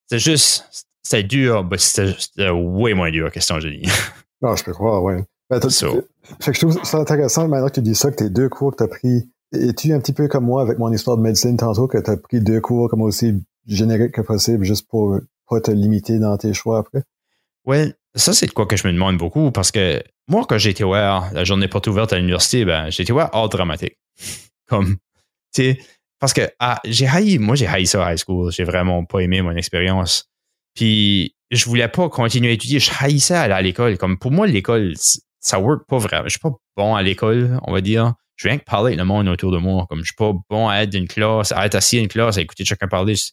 C'était 0.07 0.18
juste 0.20 0.86
c'était 1.05 1.22
dur, 1.22 1.64
mais 1.64 1.78
c'était 1.78 2.51
way 2.51 2.95
moins 2.95 3.11
dur 3.11 3.30
que 3.30 3.38
c'était 3.38 3.55
en 3.55 3.61
génie. 3.61 3.86
Non, 4.42 4.57
je 4.57 4.64
peux 4.64 4.72
croire, 4.72 5.03
oui. 5.03 5.14
Ben, 5.49 5.61
fait 5.61 6.53
que 6.53 6.55
je 6.55 6.61
trouve 6.61 6.84
ça 6.84 6.99
intéressant 6.99 7.49
maintenant 7.49 7.68
que 7.68 7.74
tu 7.74 7.82
dis 7.82 7.95
ça, 7.95 8.11
que 8.11 8.16
tes 8.16 8.30
deux 8.30 8.49
cours 8.49 8.72
que 8.72 8.78
tu 8.78 8.82
as 8.82 8.88
pris. 8.88 9.30
Es-tu 9.55 9.93
un 9.93 10.01
petit 10.01 10.13
peu 10.13 10.29
comme 10.29 10.45
moi 10.45 10.63
avec 10.63 10.79
mon 10.79 10.93
histoire 10.93 11.17
de 11.17 11.23
médecine 11.23 11.57
tantôt, 11.57 11.87
que 11.87 11.99
tu 11.99 12.11
as 12.11 12.17
pris 12.17 12.41
deux 12.41 12.61
cours 12.61 12.89
comme 12.89 13.03
aussi 13.03 13.43
génériques 13.67 14.13
que 14.13 14.21
possible, 14.21 14.65
juste 14.65 14.89
pour 14.89 15.19
pas 15.49 15.61
te 15.61 15.71
limiter 15.71 16.19
dans 16.19 16.37
tes 16.37 16.53
choix 16.53 16.79
après? 16.79 17.03
Oui, 17.67 17.93
ça, 18.15 18.33
c'est 18.33 18.47
de 18.47 18.53
quoi 18.53 18.67
que 18.67 18.77
je 18.77 18.87
me 18.87 18.93
demande 18.93 19.17
beaucoup, 19.17 19.51
parce 19.51 19.71
que 19.71 20.03
moi, 20.29 20.45
quand 20.49 20.59
j'étais 20.59 20.85
ouvert, 20.85 21.31
la 21.33 21.45
journée 21.45 21.69
porte 21.69 21.87
ouverte 21.87 22.13
à 22.13 22.17
l'université, 22.17 22.65
ben, 22.65 22.91
j'étais 22.91 23.13
ouvert 23.13 23.31
hors 23.33 23.49
dramatique. 23.49 23.99
Comme, 24.69 24.97
tu 25.55 25.63
sais, 25.63 25.79
parce 26.25 26.33
que 26.33 26.43
ah, 26.59 26.81
j'ai 26.87 27.07
haï, 27.07 27.37
moi, 27.37 27.55
j'ai 27.55 27.67
haï 27.67 27.87
ça 27.87 28.07
à 28.07 28.13
high 28.13 28.19
school. 28.19 28.51
J'ai 28.51 28.65
vraiment 28.65 29.05
pas 29.05 29.21
aimé 29.21 29.43
mon 29.43 29.51
expérience. 29.51 30.31
Puis 30.75 31.35
je 31.51 31.67
voulais 31.67 31.89
pas 31.89 32.09
continuer 32.09 32.49
à 32.49 32.53
étudier. 32.53 32.79
Je 32.79 32.91
haïssais 32.99 33.35
aller 33.35 33.53
à 33.53 33.61
l'école. 33.61 33.99
Comme 33.99 34.19
pour 34.19 34.31
moi, 34.31 34.47
l'école, 34.47 34.95
ça 35.41 35.61
work 35.61 35.87
pas 35.87 35.99
vraiment. 35.99 36.25
Je 36.25 36.31
suis 36.31 36.39
pas 36.39 36.53
bon 36.79 36.95
à 36.95 37.03
l'école, 37.03 37.61
on 37.65 37.73
va 37.73 37.83
dire. 37.83 38.15
Je 38.37 38.49
viens 38.49 38.59
que 38.59 38.64
parler 38.64 38.89
avec 38.89 38.99
le 38.99 39.05
monde 39.05 39.28
autour 39.28 39.53
de 39.53 39.59
moi. 39.59 39.87
Comme 39.89 40.01
je 40.01 40.07
suis 40.07 40.14
pas 40.16 40.32
bon 40.51 40.68
à 40.68 40.82
être 40.82 40.91
d'une 40.91 41.09
classe, 41.09 41.53
à 41.53 41.64
être 41.66 41.74
assis 41.74 41.99
à 41.99 42.01
une 42.01 42.09
classe, 42.09 42.39
à 42.39 42.41
écouter 42.41 42.64
chacun 42.64 42.89
parler. 42.89 43.16
C'est 43.16 43.32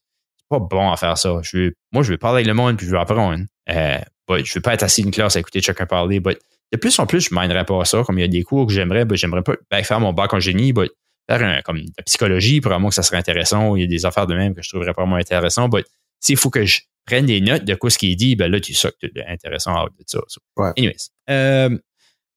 pas 0.50 0.60
bon 0.60 0.92
à 0.92 0.98
faire 0.98 1.18
ça. 1.18 1.40
Je 1.44 1.58
veux, 1.58 1.74
moi, 1.92 2.04
je 2.04 2.12
veux 2.12 2.18
parler 2.18 2.38
avec 2.38 2.48
le 2.48 2.54
monde 2.54 2.78
puis 2.78 2.86
je 2.86 2.92
veux 2.92 3.00
apprendre. 3.00 3.44
Euh, 3.70 3.98
but 4.28 4.46
je 4.46 4.54
veux 4.54 4.62
pas 4.62 4.74
être 4.74 4.84
assis 4.84 5.02
à 5.02 5.06
une 5.06 5.12
classe 5.12 5.36
à 5.36 5.40
écouter 5.40 5.62
chacun 5.62 5.86
parler. 5.86 6.20
But 6.20 6.38
de 6.72 6.78
plus 6.78 6.98
en 7.00 7.06
plus, 7.06 7.30
je 7.30 7.36
m'aiderais 7.36 7.66
pas 7.66 7.82
à 7.82 7.86
ça. 7.86 8.04
Comme 8.04 8.18
il 8.20 8.22
y 8.22 8.26
a 8.26 8.28
des 8.28 8.44
cours 8.44 8.68
que 8.68 8.74
j'aimerais, 8.74 9.06
j'aimerais 9.12 9.44
pas 9.44 9.56
ben, 9.70 9.84
faire 9.84 10.00
mon 10.00 10.14
bac 10.14 10.34
en 10.34 10.40
génie, 10.40 10.72
but 10.74 10.92
faire 11.30 11.44
un, 11.44 11.62
comme 11.62 11.78
la 11.78 12.04
psychologie, 12.06 12.62
probablement 12.62 12.90
que 12.90 12.96
ça 12.96 13.04
serait 13.04 13.18
intéressant. 13.18 13.76
Il 13.76 13.82
y 13.82 13.84
a 13.84 13.88
des 13.88 14.06
affaires 14.06 14.28
de 14.28 14.36
même 14.36 14.54
que 14.54 14.62
je 14.62 14.70
trouverais 14.70 14.94
pas 14.94 15.06
moins 15.06 15.20
intéressant. 15.20 15.68
But 15.68 15.86
s'il 16.20 16.38
faut 16.38 16.50
que 16.50 16.66
je 16.66 16.82
prenne 17.06 17.26
des 17.26 17.42
notes 17.42 17.66
de 17.66 17.76
quoi 17.76 17.90
ce 17.90 17.98
qu'il 17.98 18.16
dit, 18.16 18.36
ben 18.36 18.52
là, 18.52 18.60
tu 18.60 18.74
sais 18.74 18.90
que 18.90 19.08
c'est 19.14 19.26
intéressant 19.28 19.86
de 19.86 20.04
ça. 20.06 20.20
Ouais. 20.58 20.72
Anyways. 20.78 21.10
Euh, 21.30 21.78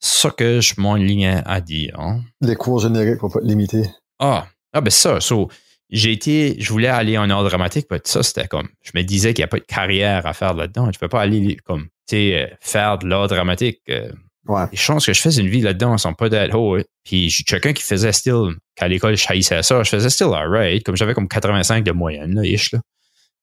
ça 0.04 0.30
que 0.30 0.60
je 0.60 0.74
m'enligne 0.78 1.42
à 1.44 1.60
dire. 1.60 1.98
Hein. 1.98 2.22
Les 2.40 2.56
cours 2.56 2.80
génériques 2.80 3.18
pour 3.18 3.32
pas 3.32 3.40
te 3.40 3.46
limiter. 3.46 3.84
Ah, 4.18 4.46
ah 4.72 4.80
ben 4.80 4.90
ça. 4.90 5.20
So, 5.20 5.48
j'ai 5.90 6.12
été, 6.12 6.56
je 6.58 6.70
voulais 6.70 6.88
aller 6.88 7.16
en 7.16 7.30
art 7.30 7.44
dramatique, 7.44 7.86
mais 7.90 8.00
ça, 8.04 8.22
c'était 8.22 8.48
comme, 8.48 8.68
je 8.82 8.90
me 8.94 9.02
disais 9.02 9.32
qu'il 9.32 9.42
n'y 9.42 9.44
a 9.44 9.48
pas 9.48 9.58
de 9.58 9.64
carrière 9.64 10.26
à 10.26 10.32
faire 10.32 10.54
là-dedans. 10.54 10.90
Tu 10.90 10.98
peux 10.98 11.08
pas 11.08 11.22
aller 11.22 11.56
comme, 11.64 11.84
tu 11.84 12.16
sais, 12.16 12.34
euh, 12.34 12.54
faire 12.60 12.98
de 12.98 13.06
l'art 13.06 13.28
dramatique. 13.28 13.80
Euh, 13.88 14.10
ouais. 14.46 14.64
Les 14.72 14.76
chances 14.76 15.06
que 15.06 15.12
je 15.12 15.20
fasse 15.20 15.36
une 15.36 15.48
vie 15.48 15.60
là-dedans 15.60 15.96
sont 15.98 16.14
pas 16.14 16.28
d'être 16.28 16.54
haut. 16.54 16.78
Puis 17.04 17.30
je 17.30 17.36
suis 17.36 17.44
quelqu'un 17.44 17.72
qui 17.72 17.82
faisait 17.82 18.12
still, 18.12 18.56
qu'à 18.76 18.88
l'école, 18.88 19.16
je 19.16 19.26
haïssais 19.28 19.62
ça, 19.62 19.82
je 19.82 19.88
faisais 19.88 20.10
still 20.10 20.32
alright, 20.34 20.84
comme 20.84 20.96
j'avais 20.96 21.14
comme 21.14 21.28
85 21.28 21.84
de 21.84 21.92
moyenne, 21.92 22.34
là, 22.34 22.44
ish, 22.44 22.72
là. 22.72 22.80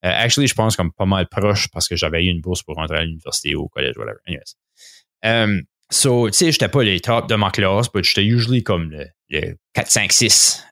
Uh, 0.04 0.08
actually, 0.08 0.48
je 0.48 0.56
pense 0.56 0.76
comme 0.76 0.92
pas 0.92 1.06
mal 1.06 1.28
proche 1.28 1.68
parce 1.72 1.88
que 1.88 1.96
j'avais 1.96 2.26
eu 2.26 2.30
une 2.30 2.42
bourse 2.42 2.64
pour 2.64 2.76
rentrer 2.76 2.98
à 2.98 3.04
l'université 3.04 3.54
ou 3.54 3.66
au 3.66 3.68
collège, 3.68 3.96
whatever. 3.98 4.18
Anyways. 4.26 4.56
Um, 5.24 5.62
so, 5.92 6.30
tu 6.30 6.38
sais, 6.38 6.52
j'étais 6.52 6.70
pas 6.70 6.84
les 6.84 7.00
top 7.00 7.30
de 7.30 7.36
ma 7.36 7.52
classe, 7.52 7.88
mais 7.94 8.02
j'étais 8.04 8.26
usually 8.26 8.64
comme 8.64 8.90
le, 8.90 9.06
le 9.30 9.56
4, 9.74 9.92
5, 9.92 10.12
6 10.12 10.64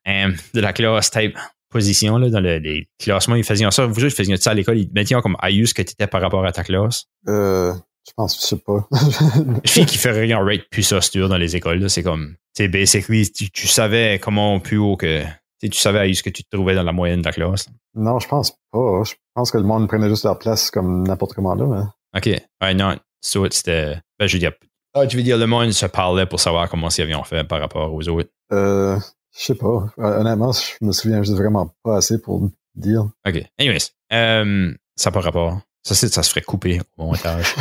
de 0.53 0.59
la 0.59 0.73
classe 0.73 1.11
type 1.11 1.37
position 1.69 2.17
là, 2.17 2.29
dans 2.29 2.39
le, 2.39 2.57
les 2.57 2.89
classements. 2.97 3.35
Ils 3.35 3.43
faisaient 3.43 3.69
ça. 3.71 3.85
Vous, 3.85 4.03
ils 4.03 4.09
faisaient 4.09 4.37
ça 4.37 4.51
à 4.51 4.53
l'école? 4.53 4.79
Ils 4.79 4.89
mettaient 4.93 5.15
comme 5.21 5.37
ce 5.41 5.73
que 5.73 5.81
tu 5.81 5.91
étais 5.91 6.07
par 6.07 6.21
rapport 6.21 6.45
à 6.45 6.51
ta 6.51 6.63
classe? 6.63 7.05
Euh, 7.27 7.73
je 8.07 8.13
pense, 8.15 8.41
je 8.41 8.47
sais 8.47 8.57
pas. 8.57 8.87
Je 9.63 9.71
fille 9.71 9.85
qui 9.85 9.97
ferait 9.97 10.21
rien 10.21 10.43
rate 10.43 10.63
plus 10.71 10.83
ça 10.83 10.99
dans 11.27 11.37
les 11.37 11.55
écoles. 11.55 11.87
C'est 11.89 12.03
comme, 12.03 12.35
tu 12.55 12.63
sais, 12.63 12.67
basically, 12.67 13.31
tu, 13.31 13.51
tu 13.51 13.67
savais 13.67 14.19
comment 14.19 14.59
plus 14.59 14.77
haut 14.77 14.97
que 14.97 15.23
tu 15.61 15.71
savais 15.73 15.99
à 15.99 16.13
ce 16.13 16.23
que 16.23 16.29
tu 16.29 16.43
te 16.43 16.55
trouvais 16.55 16.73
dans 16.73 16.83
la 16.83 16.93
moyenne 16.93 17.21
de 17.21 17.25
la 17.25 17.33
classe? 17.33 17.67
Non, 17.95 18.19
je 18.19 18.27
pense 18.27 18.51
pas. 18.71 19.03
Je 19.03 19.13
pense 19.35 19.51
que 19.51 19.57
le 19.57 19.63
monde 19.63 19.87
prenait 19.87 20.09
juste 20.09 20.23
leur 20.23 20.39
place 20.39 20.71
comme 20.71 21.05
n'importe 21.05 21.33
comment 21.33 21.53
là. 21.53 21.65
Mais... 22.13 22.19
OK. 22.19 22.41
Ouais, 22.61 22.73
non. 22.73 22.97
So, 23.21 23.45
c'était. 23.51 23.97
Ben, 24.17 24.27
je 24.27 24.33
veux 24.33 24.39
dire. 24.39 24.53
Ah, 24.93 25.05
tu 25.05 25.17
veux 25.17 25.23
dire, 25.23 25.37
le 25.37 25.47
monde 25.47 25.71
se 25.71 25.85
parlait 25.85 26.25
pour 26.25 26.39
savoir 26.39 26.69
comment 26.69 26.89
ils 26.89 27.01
avaient 27.01 27.13
fait 27.25 27.43
par 27.43 27.59
rapport 27.59 27.93
aux 27.93 28.07
autres? 28.07 28.29
Euh, 28.51 28.97
je 29.37 29.45
sais 29.45 29.55
pas. 29.55 29.87
Honnêtement, 29.97 30.51
je 30.51 30.85
me 30.85 30.91
souviens 30.91 31.21
juste 31.21 31.37
vraiment 31.37 31.73
pas 31.83 31.97
assez 31.97 32.19
pour 32.19 32.49
dire. 32.75 33.09
OK. 33.27 33.43
Anyways, 33.59 33.91
euh, 34.13 34.73
ça 34.95 35.09
n'a 35.09 35.13
pas 35.13 35.21
rapport. 35.21 35.61
Ça, 35.83 35.95
ça 35.95 36.23
se 36.23 36.29
ferait 36.29 36.41
couper 36.41 36.81
au 36.97 37.05
montage. 37.05 37.55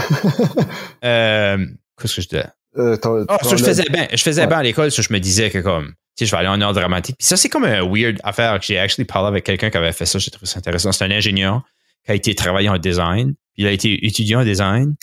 euh, 1.04 1.66
Qu'est-ce 2.00 2.16
que 2.16 2.22
je 2.22 2.28
disais? 2.28 2.46
Euh, 2.76 2.96
oh, 3.04 3.26
ça, 3.42 3.56
je 3.56 3.64
faisais 3.64 3.84
bien. 3.90 4.08
Je 4.12 4.22
faisais 4.22 4.46
bien 4.46 4.58
à 4.58 4.62
l'école, 4.62 4.90
ça, 4.90 5.02
je 5.02 5.12
me 5.12 5.18
disais 5.18 5.50
que 5.50 5.58
comme 5.58 5.94
je 6.18 6.30
vais 6.30 6.36
aller 6.36 6.48
en 6.48 6.60
art 6.60 6.72
dramatique. 6.72 7.16
Puis 7.18 7.26
ça, 7.26 7.36
c'est 7.36 7.48
comme 7.48 7.64
un 7.64 7.82
weird 7.82 8.18
affaire 8.24 8.58
que 8.58 8.66
j'ai 8.66 8.78
actually 8.78 9.04
parlé 9.04 9.28
avec 9.28 9.44
quelqu'un 9.44 9.70
qui 9.70 9.76
avait 9.76 9.92
fait 9.92 10.06
ça. 10.06 10.18
J'ai 10.18 10.30
trouvé 10.30 10.46
ça 10.46 10.58
intéressant. 10.58 10.92
C'est 10.92 11.04
un 11.04 11.10
ingénieur 11.10 11.62
qui 12.04 12.12
a 12.12 12.14
été 12.14 12.34
travaillé 12.34 12.68
en 12.68 12.78
design. 12.78 13.34
Il 13.56 13.66
a 13.66 13.70
été 13.70 14.06
étudiant 14.06 14.40
en 14.40 14.44
design. 14.44 14.94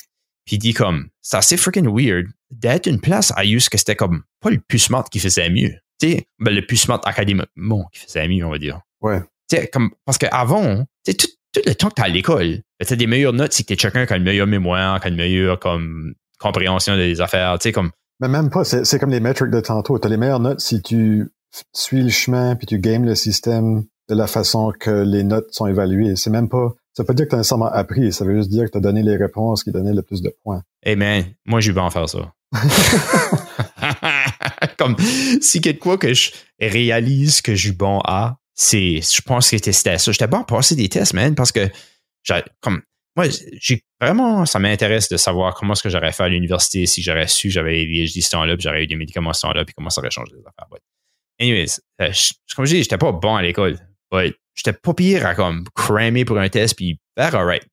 Puis 0.46 0.58
il 0.58 0.60
dit 0.60 0.74
comme, 0.74 1.10
c'est 1.22 1.38
assez 1.38 1.58
freaking 1.58 1.88
weird 1.88 2.28
d'être 2.52 2.88
une 2.88 3.02
place 3.02 3.34
à 3.36 3.46
use 3.46 3.70
que 3.70 3.78
c'était 3.78 3.96
comme 3.96 4.24
pas 4.42 4.50
le 4.50 4.60
plus 4.60 4.80
smart 4.80 5.04
qui 5.06 5.20
faisait 5.20 5.50
mieux. 5.50 5.74
Tu 6.00 6.10
sais, 6.10 6.28
ben, 6.40 6.54
le 6.54 6.66
plus 6.66 6.78
smart 6.78 7.02
académiquement 7.06 7.88
qui 7.92 8.00
faisait 8.00 8.28
mieux, 8.28 8.46
on 8.46 8.52
va 8.52 8.58
dire. 8.58 8.82
Ouais. 9.02 9.22
Tu 9.50 9.58
sais, 9.58 9.68
comme, 9.68 9.92
parce 10.06 10.18
qu'avant, 10.18 10.86
tu 11.04 11.12
sais, 11.12 11.14
tout, 11.18 11.28
tout, 11.54 11.62
le 11.66 11.74
temps 11.74 11.90
que 11.90 11.96
t'es 11.96 12.04
à 12.04 12.08
l'école, 12.08 12.62
ben, 12.80 12.86
t'as 12.86 12.96
des 12.96 13.08
meilleures 13.08 13.34
notes 13.34 13.54
si 13.54 13.66
t'es 13.66 13.76
quelqu'un 13.76 14.06
qui 14.06 14.14
a 14.14 14.18
une 14.18 14.24
meilleure 14.24 14.48
mémoire, 14.48 15.00
qui 15.00 15.08
a 15.08 15.10
une 15.10 15.18
meilleure, 15.18 15.60
comme, 15.60 16.14
compréhension 16.38 16.96
des 16.96 17.22
affaires. 17.22 17.58
Tu 17.60 17.70
sais, 17.70 17.72
comme, 17.72 17.92
mais 18.20 18.28
même 18.30 18.50
pas, 18.50 18.64
c'est 18.64 19.00
comme 19.00 19.12
les 19.12 19.20
metrics 19.20 19.52
de 19.52 19.60
tantôt. 19.60 20.00
Tu 20.00 20.08
as 20.08 20.10
les 20.10 20.18
meilleures 20.18 20.40
notes 20.40 20.62
si 20.62 20.82
tu 20.82 21.30
suis 21.74 22.02
le 22.02 22.10
chemin 22.10 22.56
puis 22.56 22.66
tu 22.66 22.80
games 22.80 23.06
le 23.06 23.16
système 23.16 23.84
de 24.10 24.16
la 24.16 24.28
façon 24.28 24.72
que 24.78 25.04
les 25.04 25.24
notes 25.24 25.54
sont 25.54 25.68
évaluées. 25.68 26.16
C'est 26.16 26.30
même 26.30 26.50
pas, 26.50 26.74
ça 26.96 27.04
veut 27.04 27.08
pas 27.08 27.14
dire 27.14 27.26
que 27.26 27.32
tu 27.32 27.36
as 27.36 27.40
nécessairement 27.40 27.72
appris, 27.72 28.14
ça 28.14 28.24
veut 28.24 28.38
juste 28.38 28.50
dire 28.50 28.66
que 28.66 28.72
tu 28.72 28.78
as 28.78 28.82
donné 28.82 29.04
les 29.04 29.18
réponses 29.18 29.66
qui 29.66 29.72
donnaient 29.72 29.94
le 29.94 30.02
plus 30.02 30.22
de 30.22 30.34
points. 30.44 30.64
Eh 30.84 30.96
man, 30.96 31.26
moi 31.46 31.60
j'ai 31.60 31.78
en 31.78 31.90
faire 31.90 32.08
ça. 32.08 32.34
comme 34.78 34.96
si 35.42 35.60
quelque 35.60 35.80
quoi 35.80 35.98
que 35.98 36.14
je 36.14 36.32
réalise 36.60 37.42
que 37.42 37.54
j'ai 37.54 37.74
bon 37.74 38.00
à, 38.06 38.38
c'est, 38.54 39.02
je 39.02 39.22
pense 39.22 39.50
que 39.50 39.58
c'était 39.58 39.74
ça. 39.74 40.12
J'étais 40.12 40.28
bon 40.28 40.40
à 40.40 40.44
passer 40.46 40.76
des 40.76 40.88
tests, 40.88 41.14
man, 41.14 41.36
parce 41.36 41.52
que 41.52 41.70
comme 42.62 42.82
moi, 43.18 43.26
j'ai 43.60 43.84
vraiment, 44.00 44.46
ça 44.46 44.60
m'intéresse 44.60 45.10
de 45.10 45.18
savoir 45.18 45.56
comment 45.56 45.74
est-ce 45.74 45.84
que 45.84 45.90
j'aurais 45.90 46.12
fait 46.12 46.24
à 46.24 46.30
l'université 46.30 46.86
si 46.86 47.02
j'aurais 47.02 47.28
su, 47.28 47.50
j'avais 47.50 47.82
ADHD 47.82 48.22
ce 48.22 48.30
temps-là, 48.32 48.56
puis 48.56 48.64
j'aurais 48.64 48.84
eu 48.84 48.88
des 48.88 48.96
médicaments 48.96 49.34
ce 49.34 49.42
temps-là, 49.42 49.66
puis 49.66 49.74
comment 49.76 49.90
ça 49.90 50.02
aurait 50.02 50.12
changé 50.12 50.34
les 50.34 50.42
affaires. 50.42 50.68
But 50.70 50.82
anyways, 51.40 51.80
euh, 52.02 52.12
comme 52.56 52.66
je 52.66 52.76
dis, 52.76 52.84
j'étais 52.84 52.98
pas 52.98 53.12
bon 53.12 53.36
à 53.36 53.42
l'école, 53.42 53.80
but 54.12 54.36
j'étais 54.56 54.74
pas 54.74 54.94
pire 54.94 55.26
à 55.26 55.36
comme 55.36 55.66
cramer 55.76 56.26
pour 56.26 56.40
un 56.40 56.50
test 56.50 56.76
puis 56.76 57.00
faire 57.18 57.36
alright. 57.36 57.66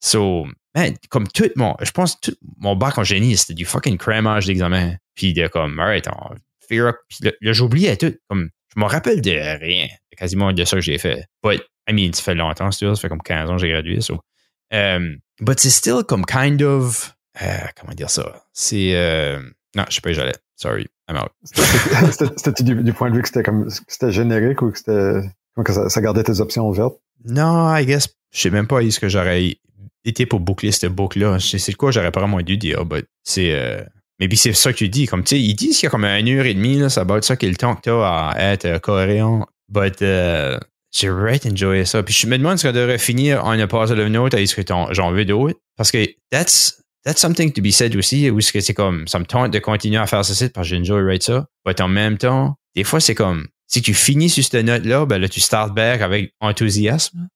So, 0.00 0.46
man, 0.74 0.94
comme 1.08 1.26
tout 1.26 1.50
mon, 1.56 1.74
je 1.80 1.90
pense 1.90 2.20
tout 2.20 2.36
mon 2.58 2.76
bac 2.76 2.98
en 2.98 3.04
génie, 3.04 3.36
c'était 3.36 3.54
du 3.54 3.64
fucking 3.64 3.98
cramage 3.98 4.46
d'examen. 4.46 4.96
Puis 5.14 5.32
de 5.32 5.48
comme, 5.48 5.80
alright, 5.80 6.06
on 6.08 6.36
fear 6.68 6.88
up. 6.88 6.96
Puis 7.08 7.18
là, 7.22 7.52
j'oubliais 7.52 7.96
tout. 7.96 8.14
Comme, 8.28 8.50
je 8.74 8.80
me 8.80 8.86
rappelle 8.86 9.20
de 9.20 9.58
rien, 9.58 9.88
quasiment 10.16 10.52
de 10.52 10.64
ça 10.64 10.76
que 10.76 10.82
j'ai 10.82 10.98
fait. 10.98 11.24
But, 11.42 11.62
I 11.88 11.92
mean, 11.92 12.12
ça 12.12 12.22
fait 12.22 12.34
longtemps, 12.34 12.70
ça 12.70 12.94
fait 12.96 13.08
comme 13.08 13.22
15 13.22 13.50
ans 13.50 13.56
que 13.56 13.62
j'ai 13.62 13.70
gradué, 13.70 14.00
so 14.00 14.20
Um, 14.72 15.20
but 15.40 15.60
c'est 15.60 15.70
still 15.70 16.02
comme 16.02 16.24
kind 16.24 16.62
of. 16.62 17.14
Uh, 17.40 17.68
comment 17.78 17.94
dire 17.94 18.10
ça? 18.10 18.42
C'est. 18.52 18.92
Uh, 18.92 19.38
non, 19.76 19.84
je 19.88 19.94
sais 19.94 20.00
pas 20.00 20.10
où 20.10 20.12
j'allais. 20.12 20.36
Sorry, 20.56 20.86
I'm 21.08 21.16
out. 21.16 21.32
C'était 22.36 22.64
du, 22.64 22.74
du, 22.82 22.92
point 22.92 23.10
de 23.10 23.16
vue 23.16 23.22
que 23.22 23.28
c'était 23.28 23.42
comme 23.42 23.68
c'était 23.86 24.10
générique 24.10 24.62
ou 24.62 24.70
que 24.70 24.78
c'était. 24.78 25.20
Que 25.64 25.72
ça, 25.72 25.88
ça, 25.88 26.00
gardait 26.00 26.22
tes 26.22 26.40
options 26.40 26.68
ouvertes? 26.68 26.96
Non, 27.24 27.74
I 27.74 27.86
guess. 27.86 28.08
Je 28.32 28.40
sais 28.40 28.50
même 28.50 28.66
pas 28.66 28.88
ce 28.90 29.00
que 29.00 29.08
j'aurais 29.08 29.56
été 30.04 30.26
pour 30.26 30.40
boucler 30.40 30.70
cette 30.72 30.92
boucle-là? 30.92 31.38
C'est 31.40 31.72
quoi 31.74 31.90
j'aurais 31.90 32.10
pas 32.10 32.20
vraiment 32.20 32.40
dû 32.40 32.56
dire, 32.56 32.84
but 32.84 33.06
c'est. 33.24 33.50
Uh, 33.50 33.84
mais 34.20 34.28
puis 34.28 34.36
c'est 34.36 34.52
ça 34.52 34.72
que 34.72 34.78
tu 34.78 34.88
dis. 34.88 35.06
Comme 35.06 35.24
tu 35.24 35.36
sais, 35.36 35.40
ils 35.40 35.54
disent 35.54 35.78
qu'il 35.78 35.86
y 35.86 35.88
a 35.88 35.90
comme 35.90 36.04
une 36.04 36.28
heure 36.28 36.46
et 36.46 36.54
demie, 36.54 36.78
là, 36.78 36.88
ça 36.88 37.06
être 37.08 37.24
ça 37.24 37.36
qui 37.36 37.46
est 37.46 37.50
le 37.50 37.56
temps 37.56 37.74
que 37.74 37.82
tu 37.82 37.90
as 37.90 38.28
à 38.28 38.52
être 38.52 38.80
cohérent. 38.80 39.46
But 39.68 40.00
uh, 40.00 40.58
j'ai 40.92 41.10
right 41.10 41.44
enjoyé 41.46 41.84
ça. 41.84 42.02
Puis 42.02 42.14
je 42.14 42.26
me 42.26 42.38
demande 42.38 42.58
ce 42.58 42.66
qu'on 42.66 42.72
devrait 42.72 42.98
finir 42.98 43.44
en 43.44 43.58
a 43.58 43.66
positive 43.66 44.06
note 44.06 44.34
à 44.34 44.46
ce 44.46 44.54
que 44.54 44.62
j'en 44.92 45.12
veux 45.12 45.24
d'autres? 45.24 45.58
Parce 45.76 45.90
que 45.90 46.06
that's, 46.30 46.82
that's 47.04 47.20
something 47.20 47.52
to 47.52 47.60
be 47.60 47.70
said 47.70 47.94
aussi, 47.96 48.30
où 48.30 48.40
c'est 48.40 48.74
comme, 48.74 49.06
ça 49.06 49.18
me 49.18 49.26
tente 49.26 49.52
de 49.52 49.58
continuer 49.58 49.98
à 49.98 50.06
faire 50.06 50.24
ce 50.24 50.34
site 50.34 50.52
parce 50.52 50.68
que 50.68 50.76
j'enjoy 50.76 51.02
right 51.02 51.22
ça. 51.22 51.46
Mais 51.66 51.80
en 51.80 51.88
même 51.88 52.16
temps, 52.16 52.56
des 52.74 52.84
fois, 52.84 53.00
c'est 53.00 53.14
comme, 53.14 53.46
si 53.66 53.82
tu 53.82 53.94
finis 53.94 54.28
sur 54.28 54.44
cette 54.44 54.64
note-là, 54.64 55.06
ben 55.06 55.18
là, 55.18 55.28
tu 55.28 55.40
start 55.40 55.74
back 55.74 56.00
avec 56.00 56.32
enthousiasme. 56.40 57.28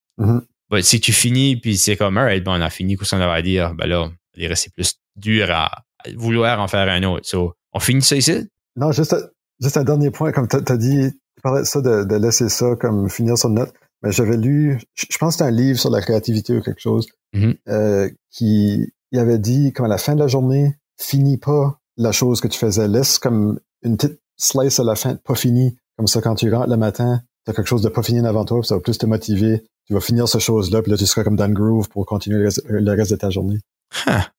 Bah, 0.70 0.82
si 0.82 1.00
tu 1.00 1.12
finis, 1.12 1.56
puis 1.56 1.76
c'est 1.76 1.96
comme, 1.96 2.16
alright, 2.16 2.44
bon, 2.44 2.52
on 2.52 2.60
a 2.60 2.70
fini, 2.70 2.96
qu'est-ce 2.96 3.10
qu'on 3.10 3.20
avait 3.20 3.38
à 3.38 3.42
dire? 3.42 3.74
Ben 3.74 3.88
là, 3.88 4.54
c'est 4.54 4.72
plus 4.72 4.94
dur 5.16 5.50
à 5.50 5.70
vouloir 6.16 6.60
en 6.60 6.68
faire 6.68 6.88
un 6.88 7.02
autre. 7.02 7.26
So, 7.26 7.54
on 7.72 7.80
finit 7.80 8.02
ça 8.02 8.16
ici? 8.16 8.48
Non, 8.76 8.92
juste, 8.92 9.16
juste 9.60 9.76
un 9.76 9.84
dernier 9.84 10.10
point, 10.10 10.32
comme 10.32 10.46
tu 10.46 10.56
as 10.56 10.76
dit, 10.76 11.10
tu 11.10 11.42
parlais 11.42 11.62
de 11.62 11.66
ça, 11.66 11.80
de, 11.80 12.14
laisser 12.16 12.48
ça 12.48 12.76
comme 12.78 13.10
finir 13.10 13.36
sur 13.36 13.48
une 13.48 13.56
note. 13.56 13.72
Mais 14.02 14.12
j'avais 14.12 14.36
lu, 14.36 14.80
je 14.94 15.18
pense 15.18 15.34
que 15.34 15.38
c'était 15.38 15.48
un 15.48 15.54
livre 15.54 15.78
sur 15.78 15.90
la 15.90 16.00
créativité 16.00 16.56
ou 16.56 16.62
quelque 16.62 16.80
chose, 16.80 17.06
mm-hmm. 17.34 17.56
euh, 17.68 18.08
qui 18.30 18.92
il 19.12 19.18
avait 19.18 19.38
dit 19.38 19.72
comme 19.72 19.86
à 19.86 19.88
la 19.88 19.98
fin 19.98 20.14
de 20.14 20.20
la 20.20 20.28
journée, 20.28 20.76
finis 20.96 21.36
pas 21.36 21.80
la 21.96 22.12
chose 22.12 22.40
que 22.40 22.48
tu 22.48 22.58
faisais. 22.58 22.88
Laisse 22.88 23.18
comme 23.18 23.58
une 23.82 23.96
petite 23.96 24.20
slice 24.36 24.80
à 24.80 24.84
la 24.84 24.94
fin, 24.94 25.16
pas 25.16 25.34
fini. 25.34 25.76
Comme 26.00 26.06
ça, 26.06 26.22
quand 26.22 26.34
tu 26.34 26.50
rentres 26.50 26.70
le 26.70 26.78
matin, 26.78 27.20
tu 27.44 27.50
as 27.50 27.54
quelque 27.54 27.66
chose 27.66 27.82
de 27.82 27.90
pas 27.90 28.02
fini 28.02 28.26
avant 28.26 28.46
toi, 28.46 28.62
ça 28.62 28.74
va 28.74 28.80
plus 28.80 28.96
te 28.96 29.04
motiver. 29.04 29.62
Tu 29.86 29.92
vas 29.92 30.00
finir 30.00 30.26
cette 30.28 30.40
chose-là, 30.40 30.80
puis 30.80 30.90
là, 30.90 30.96
tu 30.96 31.04
seras 31.04 31.24
comme 31.24 31.36
dans 31.36 31.46
le 31.46 31.52
groove 31.52 31.90
pour 31.90 32.06
continuer 32.06 32.38
le 32.38 32.90
reste, 32.94 33.10
de 33.10 33.16
ta 33.16 33.28
journée. 33.28 33.58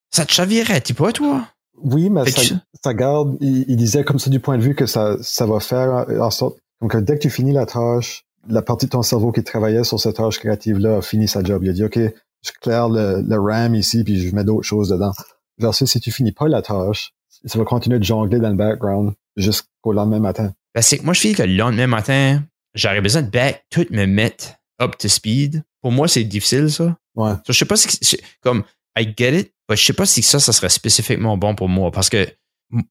Ça 0.09 0.25
te 0.25 0.31
chavirait, 0.31 0.81
tu 0.81 0.95
pas, 0.95 1.11
toi? 1.11 1.45
Oui, 1.77 2.09
mais 2.09 2.23
ça, 2.31 2.93
garde, 2.95 3.37
il, 3.41 3.75
disait 3.77 4.03
comme 4.03 4.17
ça 4.17 4.31
du 4.31 4.39
point 4.39 4.57
de 4.57 4.63
vue 4.63 4.73
que 4.73 4.87
ça, 4.87 5.17
ça 5.21 5.45
va 5.45 5.59
faire 5.59 6.07
en 6.19 6.31
sorte, 6.31 6.57
donc 6.81 6.97
dès 6.97 7.13
que 7.13 7.21
tu 7.21 7.29
finis 7.29 7.53
la 7.53 7.67
tâche, 7.67 8.25
la 8.49 8.63
partie 8.63 8.87
de 8.87 8.91
ton 8.91 9.03
cerveau 9.03 9.31
qui 9.31 9.43
travaillait 9.43 9.83
sur 9.83 9.99
cette 9.99 10.15
tâche 10.15 10.39
créative-là 10.39 10.97
a 10.97 11.01
fini 11.03 11.27
sa 11.27 11.43
job. 11.43 11.63
Il 11.63 11.69
a 11.69 11.73
dit, 11.73 11.83
OK, 11.83 11.99
je 11.99 12.51
claire 12.59 12.89
le, 12.89 13.21
le 13.21 13.39
RAM 13.39 13.75
ici, 13.75 14.03
puis 14.03 14.19
je 14.19 14.33
mets 14.33 14.43
d'autres 14.43 14.65
choses 14.65 14.89
dedans. 14.89 15.11
Versus 15.59 15.91
si 15.91 15.99
tu 15.99 16.09
finis 16.09 16.31
pas 16.31 16.47
la 16.47 16.63
tâche, 16.63 17.13
ça 17.45 17.59
va 17.59 17.65
continuer 17.65 17.99
de 17.99 18.03
jongler 18.03 18.39
dans 18.39 18.49
le 18.49 18.55
background 18.55 19.13
jusqu'au 19.37 19.93
lendemain 19.93 20.19
matin. 20.19 20.53
Ben, 20.73 20.81
c'est 20.81 21.03
moi, 21.03 21.13
je 21.13 21.21
fais 21.21 21.33
que 21.33 21.43
le 21.43 21.55
lendemain 21.55 21.87
matin, 21.87 22.43
j'aurais 22.73 23.01
besoin 23.01 23.21
de 23.21 23.29
back, 23.29 23.65
tout 23.69 23.85
me 23.89 24.05
mettre 24.05 24.53
up 24.81 24.97
to 24.97 25.07
speed. 25.07 25.63
Pour 25.81 25.91
moi, 25.91 26.07
c'est 26.07 26.23
difficile, 26.23 26.69
ça. 26.69 26.97
Ouais. 27.15 27.33
je 27.47 27.53
sais 27.53 27.65
pas 27.65 27.75
si, 27.75 28.17
comme, 28.39 28.63
I 28.97 29.13
get 29.17 29.37
it, 29.37 29.53
mais 29.69 29.75
je 29.75 29.83
sais 29.83 29.93
pas 29.93 30.05
si 30.05 30.21
ça, 30.21 30.39
ça 30.39 30.53
serait 30.53 30.69
spécifiquement 30.69 31.37
bon 31.37 31.55
pour 31.55 31.67
moi 31.67 31.91
parce 31.91 32.09
que 32.09 32.27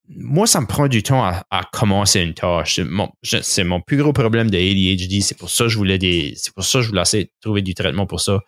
moi, 0.09 0.47
ça 0.47 0.61
me 0.61 0.66
prend 0.66 0.89
du 0.89 1.02
temps 1.02 1.24
à, 1.24 1.62
commencer 1.73 2.20
une 2.20 2.35
tâche. 2.35 2.81
C'est 3.43 3.65
mon, 3.65 3.81
plus 3.81 3.97
gros 3.97 4.12
problème 4.12 4.51
de 4.51 4.59
ADHD. 4.59 5.23
C'est 5.23 5.39
pour 5.39 5.48
ça 5.48 5.65
que 5.65 5.70
je 5.70 5.78
voulais 5.78 5.98
des, 5.98 6.35
c'est 6.36 6.52
pour 6.52 6.65
ça 6.65 6.78
que 6.78 6.82
je 6.82 6.89
voulais 6.89 7.02
essayer 7.02 7.24
de 7.24 7.31
trouver 7.40 7.62
du 7.62 7.74
traitement 7.74 8.07
pour 8.07 8.20
ça. 8.20 8.40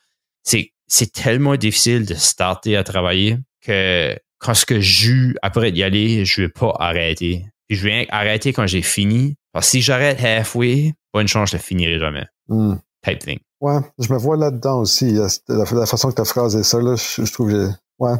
C'est, 0.42 0.72
c'est 0.86 1.10
tellement 1.10 1.56
difficile 1.56 2.04
de 2.04 2.14
starter 2.14 2.76
à 2.76 2.84
travailler 2.84 3.38
que 3.62 4.14
quand 4.38 4.54
ce 4.54 4.66
que 4.66 4.80
je 4.80 5.34
après 5.40 5.72
d'y 5.72 5.82
aller, 5.82 6.24
je 6.24 6.42
vais 6.42 6.48
pas 6.48 6.74
arrêter. 6.78 7.46
Puis 7.72 7.78
je 7.78 7.88
vais 7.88 8.06
arrêter 8.10 8.52
quand 8.52 8.66
j'ai 8.66 8.82
fini. 8.82 9.34
Parce 9.50 9.64
que 9.64 9.70
si 9.70 9.80
j'arrête 9.80 10.22
halfway, 10.22 10.92
bonne 11.14 11.26
chance, 11.26 11.52
je 11.52 11.56
ne 11.56 11.62
finirai 11.62 11.98
jamais. 11.98 12.26
Hmm. 12.48 12.74
Type 13.02 13.20
thing. 13.20 13.38
Ouais, 13.62 13.80
je 13.98 14.12
me 14.12 14.18
vois 14.18 14.36
là-dedans 14.36 14.80
aussi. 14.80 15.16
La, 15.48 15.64
façon 15.86 16.10
que 16.10 16.16
tu 16.16 16.20
as 16.20 16.26
phrasé 16.26 16.62
ça, 16.64 16.82
là, 16.82 16.96
je, 16.96 17.32
trouve 17.32 17.50
que 17.50 17.70
Ouais. 17.98 18.12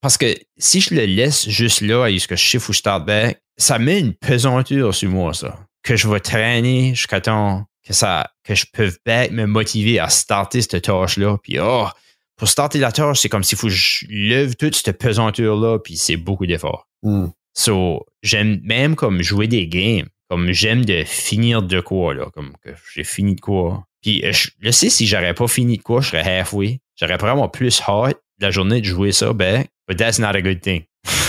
Parce 0.00 0.16
que 0.16 0.32
si 0.58 0.80
je 0.80 0.94
le 0.94 1.06
laisse 1.06 1.48
juste 1.48 1.80
là, 1.80 2.06
ce 2.08 2.28
que 2.28 2.36
je 2.36 2.40
chiffre 2.40 2.70
ou 2.70 2.72
je 2.72 2.78
start 2.78 3.04
back, 3.04 3.42
ça 3.58 3.80
met 3.80 3.98
une 3.98 4.14
pesanteur 4.14 4.94
sur 4.94 5.10
moi, 5.10 5.34
ça. 5.34 5.58
Que 5.82 5.96
je 5.96 6.06
vais 6.06 6.20
traîner 6.20 6.94
jusqu'à 6.94 7.20
temps 7.20 7.64
que 7.84 7.92
ça, 7.92 8.30
que 8.44 8.54
je 8.54 8.66
peux 8.72 8.92
back 9.04 9.32
me 9.32 9.46
motiver 9.46 9.98
à 9.98 10.08
starter 10.08 10.62
cette 10.62 10.82
tâche-là. 10.82 11.36
Puis, 11.42 11.58
oh, 11.58 11.88
pour 12.36 12.46
starter 12.46 12.78
la 12.78 12.92
tâche, 12.92 13.18
c'est 13.18 13.28
comme 13.28 13.42
s'il 13.42 13.58
faut 13.58 13.66
que 13.66 13.72
je 13.72 14.06
lève 14.08 14.54
toute 14.54 14.76
cette 14.76 14.98
pesanteur-là, 14.98 15.80
puis 15.80 15.96
c'est 15.96 16.16
beaucoup 16.16 16.46
d'efforts. 16.46 16.86
Hmm. 17.02 17.30
So, 17.54 18.06
j'aime 18.22 18.60
même 18.62 18.96
comme 18.96 19.22
jouer 19.22 19.48
des 19.48 19.66
games, 19.66 20.06
comme 20.28 20.52
j'aime 20.52 20.84
de 20.84 21.02
finir 21.04 21.62
de 21.62 21.80
quoi, 21.80 22.14
là, 22.14 22.26
comme 22.34 22.52
que 22.62 22.70
j'ai 22.94 23.04
fini 23.04 23.34
de 23.34 23.40
quoi. 23.40 23.84
Puis, 24.02 24.24
euh, 24.24 24.32
je, 24.32 24.70
sais, 24.70 24.88
si 24.88 25.06
j'aurais 25.06 25.34
pas 25.34 25.48
fini 25.48 25.76
de 25.76 25.82
quoi, 25.82 26.00
je 26.00 26.08
serais 26.08 26.38
halfway. 26.38 26.80
J'aurais 26.96 27.16
vraiment 27.16 27.48
plus 27.48 27.82
hâte 27.86 28.20
la 28.40 28.50
journée 28.50 28.80
de 28.80 28.86
jouer 28.86 29.12
ça, 29.12 29.32
ben, 29.32 29.64
but 29.88 29.98
that's 29.98 30.18
not 30.18 30.28
a 30.28 30.40
good 30.40 30.60
thing. 30.60 30.84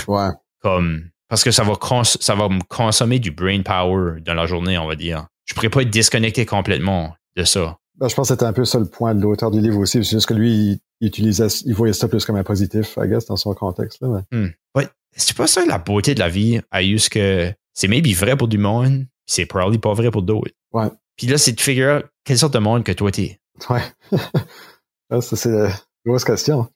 Ouais. 0.07 0.29
Comme, 0.61 1.09
parce 1.27 1.43
que 1.43 1.51
ça 1.51 1.63
va, 1.63 1.73
ça 2.03 2.35
va 2.35 2.49
me 2.49 2.61
consommer 2.67 3.19
du 3.19 3.31
brain 3.31 3.61
power 3.61 4.21
dans 4.21 4.33
la 4.33 4.45
journée, 4.45 4.77
on 4.77 4.87
va 4.87 4.95
dire. 4.95 5.27
Je 5.45 5.53
pourrais 5.53 5.69
pas 5.69 5.81
être 5.81 5.89
disconnecté 5.89 6.45
complètement 6.45 7.15
de 7.35 7.43
ça. 7.43 7.77
Ben, 7.97 8.07
je 8.07 8.15
pense 8.15 8.29
que 8.29 8.33
c'était 8.33 8.45
un 8.45 8.53
peu 8.53 8.65
ça 8.65 8.79
le 8.79 8.85
point 8.85 9.13
de 9.13 9.21
l'auteur 9.21 9.51
du 9.51 9.59
livre 9.59 9.79
aussi. 9.79 10.03
C'est 10.03 10.17
juste 10.17 10.27
que 10.27 10.33
lui, 10.33 10.79
il, 11.01 11.07
utilisait, 11.07 11.47
il 11.65 11.73
voyait 11.73 11.93
ça 11.93 12.07
plus 12.07 12.25
comme 12.25 12.35
un 12.35 12.43
positif, 12.43 12.97
I 12.97 13.07
guess, 13.07 13.25
dans 13.25 13.35
son 13.35 13.53
contexte. 13.53 14.01
Là, 14.01 14.23
mais. 14.31 14.37
Hmm. 14.37 14.51
C'est 15.15 15.35
pas 15.35 15.47
ça 15.47 15.65
la 15.65 15.77
beauté 15.77 16.15
de 16.15 16.19
la 16.19 16.29
vie, 16.29 16.61
à 16.71 16.83
juste 16.83 17.09
que 17.09 17.53
c'est 17.73 17.87
maybe 17.87 18.13
vrai 18.13 18.37
pour 18.37 18.47
du 18.47 18.57
monde, 18.57 19.05
c'est 19.25 19.45
probably 19.45 19.77
pas 19.77 19.93
vrai 19.93 20.11
pour 20.11 20.21
d'autres. 20.21 20.53
Ouais. 20.73 20.87
Puis 21.17 21.27
là, 21.27 21.37
c'est 21.37 21.51
de 21.51 21.61
figure 21.61 21.97
out 21.97 22.05
quelle 22.23 22.37
sorte 22.37 22.53
de 22.53 22.59
monde 22.59 22.83
que 22.83 22.91
toi 22.91 23.11
t'es. 23.11 23.39
Ouais. 23.69 23.81
ça, 25.21 25.35
c'est 25.35 25.49
une 25.49 25.71
grosse 26.05 26.23
question. 26.23 26.67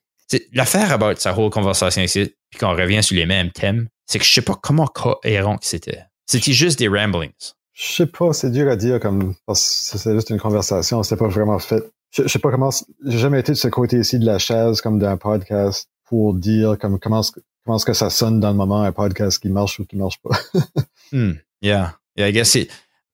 L'affaire 0.52 0.92
about 0.92 1.16
sa 1.16 1.36
whole 1.36 1.50
conversation 1.50 2.02
ici, 2.02 2.34
puis 2.50 2.58
qu'on 2.58 2.74
revient 2.74 3.02
sur 3.02 3.16
les 3.16 3.26
mêmes 3.26 3.52
thèmes, 3.52 3.88
c'est 4.06 4.18
que 4.18 4.24
je 4.24 4.32
sais 4.32 4.42
pas 4.42 4.58
comment 4.60 4.86
cohérent 4.86 5.56
que 5.58 5.66
c'était. 5.66 6.02
C'était 6.26 6.52
juste 6.52 6.78
des 6.78 6.88
ramblings. 6.88 7.32
Je 7.72 7.92
sais 7.92 8.06
pas, 8.06 8.32
c'est 8.32 8.50
dur 8.50 8.70
à 8.70 8.76
dire 8.76 8.98
comme 9.00 9.34
parce 9.44 9.90
que 9.92 9.98
c'est 9.98 10.14
juste 10.14 10.30
une 10.30 10.40
conversation, 10.40 11.02
c'est 11.02 11.16
pas 11.16 11.28
vraiment 11.28 11.58
fait. 11.58 11.84
Je, 12.10 12.26
sais 12.26 12.38
pas 12.38 12.50
comment 12.50 12.70
j'ai 13.04 13.18
jamais 13.18 13.40
été 13.40 13.52
de 13.52 13.56
ce 13.56 13.68
côté 13.68 13.98
ici 13.98 14.18
de 14.18 14.24
la 14.24 14.38
chaise 14.38 14.80
comme 14.80 14.98
d'un 14.98 15.18
podcast 15.18 15.88
pour 16.08 16.34
dire 16.34 16.78
comme 16.80 16.98
comment 16.98 17.20
comment 17.66 17.76
est-ce 17.76 17.84
que 17.84 17.92
ça 17.92 18.10
sonne 18.10 18.40
dans 18.40 18.50
le 18.50 18.56
moment 18.56 18.82
un 18.82 18.92
podcast 18.92 19.40
qui 19.40 19.48
marche 19.48 19.80
ou 19.80 19.84
qui 19.84 19.96
marche 19.96 20.18
pas. 20.22 20.38
hmm, 21.12 21.32
yeah. 21.60 21.98
Yeah, 22.16 22.28
I 22.28 22.32
guess 22.32 22.56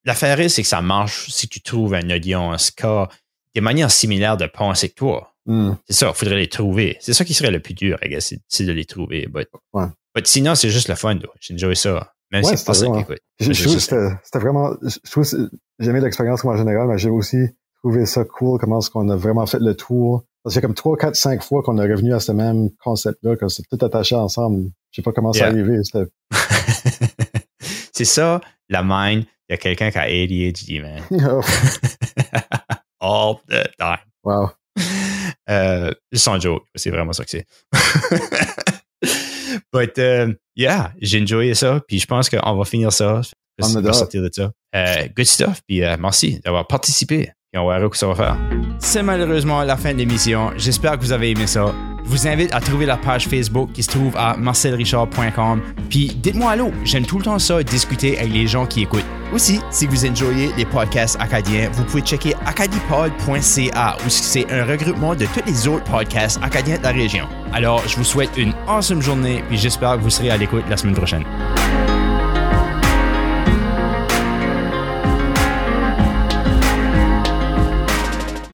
l'affaire 0.05 0.39
est 0.41 0.49
c'est 0.49 0.63
que 0.63 0.69
ça 0.69 0.83
marche 0.83 1.31
si 1.31 1.49
tu 1.49 1.61
trouves 1.61 1.95
un 1.95 2.09
audience 2.11 2.71
qui 2.71 2.85
a 2.85 3.09
des 3.55 3.61
manières 3.61 3.91
similaires 3.91 4.37
de 4.37 4.47
penser 4.47 4.91
que 4.91 4.95
toi. 4.95 5.35
C'est 5.89 5.95
ça, 5.95 6.09
il 6.11 6.15
faudrait 6.15 6.37
les 6.37 6.49
trouver. 6.49 6.97
C'est 7.01 7.15
ça 7.15 7.25
qui 7.25 7.35
serait 7.35 7.51
le 7.51 7.61
plus 7.61 7.75
dur, 7.75 7.99
I 8.05 8.09
guess, 8.09 8.35
c'est 8.47 8.65
de 8.65 8.73
les 8.73 8.85
trouver. 8.85 9.27
But, 9.27 9.49
ouais. 9.73 9.87
but 10.15 10.27
sinon, 10.27 10.55
c'est 10.55 10.71
juste 10.71 10.89
le 10.89 10.95
fun. 10.95 11.19
J'ai 11.41 11.55
enjoyé 11.55 11.75
ça. 11.75 12.13
Même 12.31 12.45
si 12.45 12.57
c'est 12.57 12.65
pas 12.65 12.75
ça 12.75 12.87
écoute. 12.87 13.19
C'était 13.41 14.39
vraiment. 14.39 14.75
Je 14.83 15.11
trouve 15.11 15.27
j'ai 15.79 15.91
aimé 15.91 16.01
l'expérience 16.01 16.45
en 16.45 16.57
général, 16.57 16.89
mais 16.89 16.97
j'ai 16.97 17.11
aussi 17.11 17.39
trouvé 17.81 18.07
ça 18.07 18.25
cool 18.25 18.59
comment 18.61 18.79
est-ce 18.79 18.91
qu'on 18.91 19.09
a 19.09 19.17
vraiment 19.17 19.47
fait 19.47 19.59
le 19.59 19.75
tour. 19.75 20.25
Parce 20.43 20.55
qu'il 20.55 20.63
y 20.63 20.65
a 20.65 20.67
comme 20.67 20.75
trois, 20.75 20.97
quatre, 20.97 21.15
cinq 21.15 21.43
fois 21.43 21.63
qu'on 21.63 21.79
est 21.79 21.91
revenu 21.91 22.13
à 22.15 22.21
ce 22.21 22.33
même 22.33 22.71
concept-là, 22.83 23.37
que 23.37 23.49
c'est 23.49 23.63
tout 23.63 23.85
attaché 23.85 24.17
ensemble. 24.17 24.71
Je 24.91 24.97
sais 24.97 25.03
pas 25.03 25.13
comment 25.13 25.33
ça 25.33 25.47
arrivé. 25.47 25.79
c'est 27.93 28.05
ça, 28.05 28.41
la 28.69 28.83
mind. 28.85 29.25
Il 29.49 29.53
y 29.53 29.55
a 29.55 29.57
quelqu'un 29.59 29.91
qui 29.91 29.99
a 29.99 30.03
ADHD, 30.03 30.83
man. 30.83 31.03
All 33.01 33.37
the 33.49 33.69
time. 33.79 33.99
Wow. 34.25 34.51
Euh, 35.51 35.93
sans 36.13 36.41
joke, 36.41 36.65
c'est 36.75 36.91
vraiment 36.91 37.13
ça 37.13 37.25
que 37.25 37.31
c'est. 37.31 37.47
But 39.73 39.99
uh, 39.99 40.35
yeah, 40.57 40.93
j'ai 41.01 41.21
enjoyé 41.21 41.55
ça, 41.55 41.81
puis 41.87 41.99
je 41.99 42.07
pense 42.07 42.31
qu'on 42.31 42.57
va 42.57 42.65
finir 42.65 42.93
ça. 42.93 43.21
On 43.61 43.81
va 43.81 43.93
sortir 43.93 44.23
de 44.23 44.31
ça. 44.33 44.53
Uh, 44.75 45.09
good 45.15 45.27
stuff, 45.27 45.61
puis 45.67 45.79
uh, 45.79 45.97
merci 45.99 46.41
d'avoir 46.41 46.67
participé. 46.67 47.33
Et 47.55 47.59
on 47.59 47.69
verra 47.69 47.85
ce 47.85 47.89
que 47.89 47.97
ça 47.99 48.07
va 48.07 48.15
faire? 48.15 48.37
C'est 48.79 49.03
malheureusement 49.03 49.63
la 49.63 49.77
fin 49.77 49.93
de 49.93 49.99
l'émission. 49.99 50.53
J'espère 50.57 50.93
que 50.93 51.03
vous 51.03 51.13
avez 51.13 51.33
aimé 51.33 51.47
ça. 51.47 51.75
Je 52.03 52.09
vous 52.09 52.27
invite 52.27 52.51
à 52.55 52.61
trouver 52.61 52.87
la 52.87 52.97
page 52.97 53.29
Facebook 53.29 53.73
qui 53.73 53.83
se 53.83 53.91
trouve 53.91 54.17
à 54.17 54.39
marcelrichard.com. 54.39 55.61
Puis 55.91 56.17
dites-moi 56.17 56.53
allô, 56.53 56.73
j'aime 56.83 57.05
tout 57.05 57.19
le 57.19 57.25
temps 57.25 57.39
ça, 57.39 57.63
discuter 57.63 58.19
avec 58.19 58.33
les 58.33 58.47
gens 58.47 58.65
qui 58.65 58.83
écoutent. 58.85 59.05
Aussi, 59.35 59.61
si 59.71 59.87
vous 59.87 60.07
enjoyez 60.07 60.51
les 60.57 60.65
podcasts 60.65 61.21
acadiens, 61.21 61.69
vous 61.75 61.85
pouvez 61.85 62.01
checker 62.01 62.35
acadipod.ca 62.47 63.97
où 63.99 64.09
c'est 64.09 64.51
un 64.51 64.65
regroupement 64.65 65.15
de 65.15 65.27
tous 65.27 65.45
les 65.47 65.69
autres 65.69 65.85
podcasts 65.85 66.41
acadiens 66.43 66.79
de 66.79 66.85
la 66.85 66.93
région. 66.93 67.29
Alors, 67.53 67.87
je 67.87 67.97
vous 67.97 68.05
souhaite 68.05 68.31
une 68.39 68.55
awesome 68.67 69.03
journée 69.03 69.45
puis 69.49 69.59
j'espère 69.59 69.99
que 69.99 70.01
vous 70.01 70.11
serez 70.11 70.31
à 70.31 70.39
l'écoute 70.39 70.65
la 70.71 70.79
semaine 70.79 70.95
prochaine. 70.97 71.25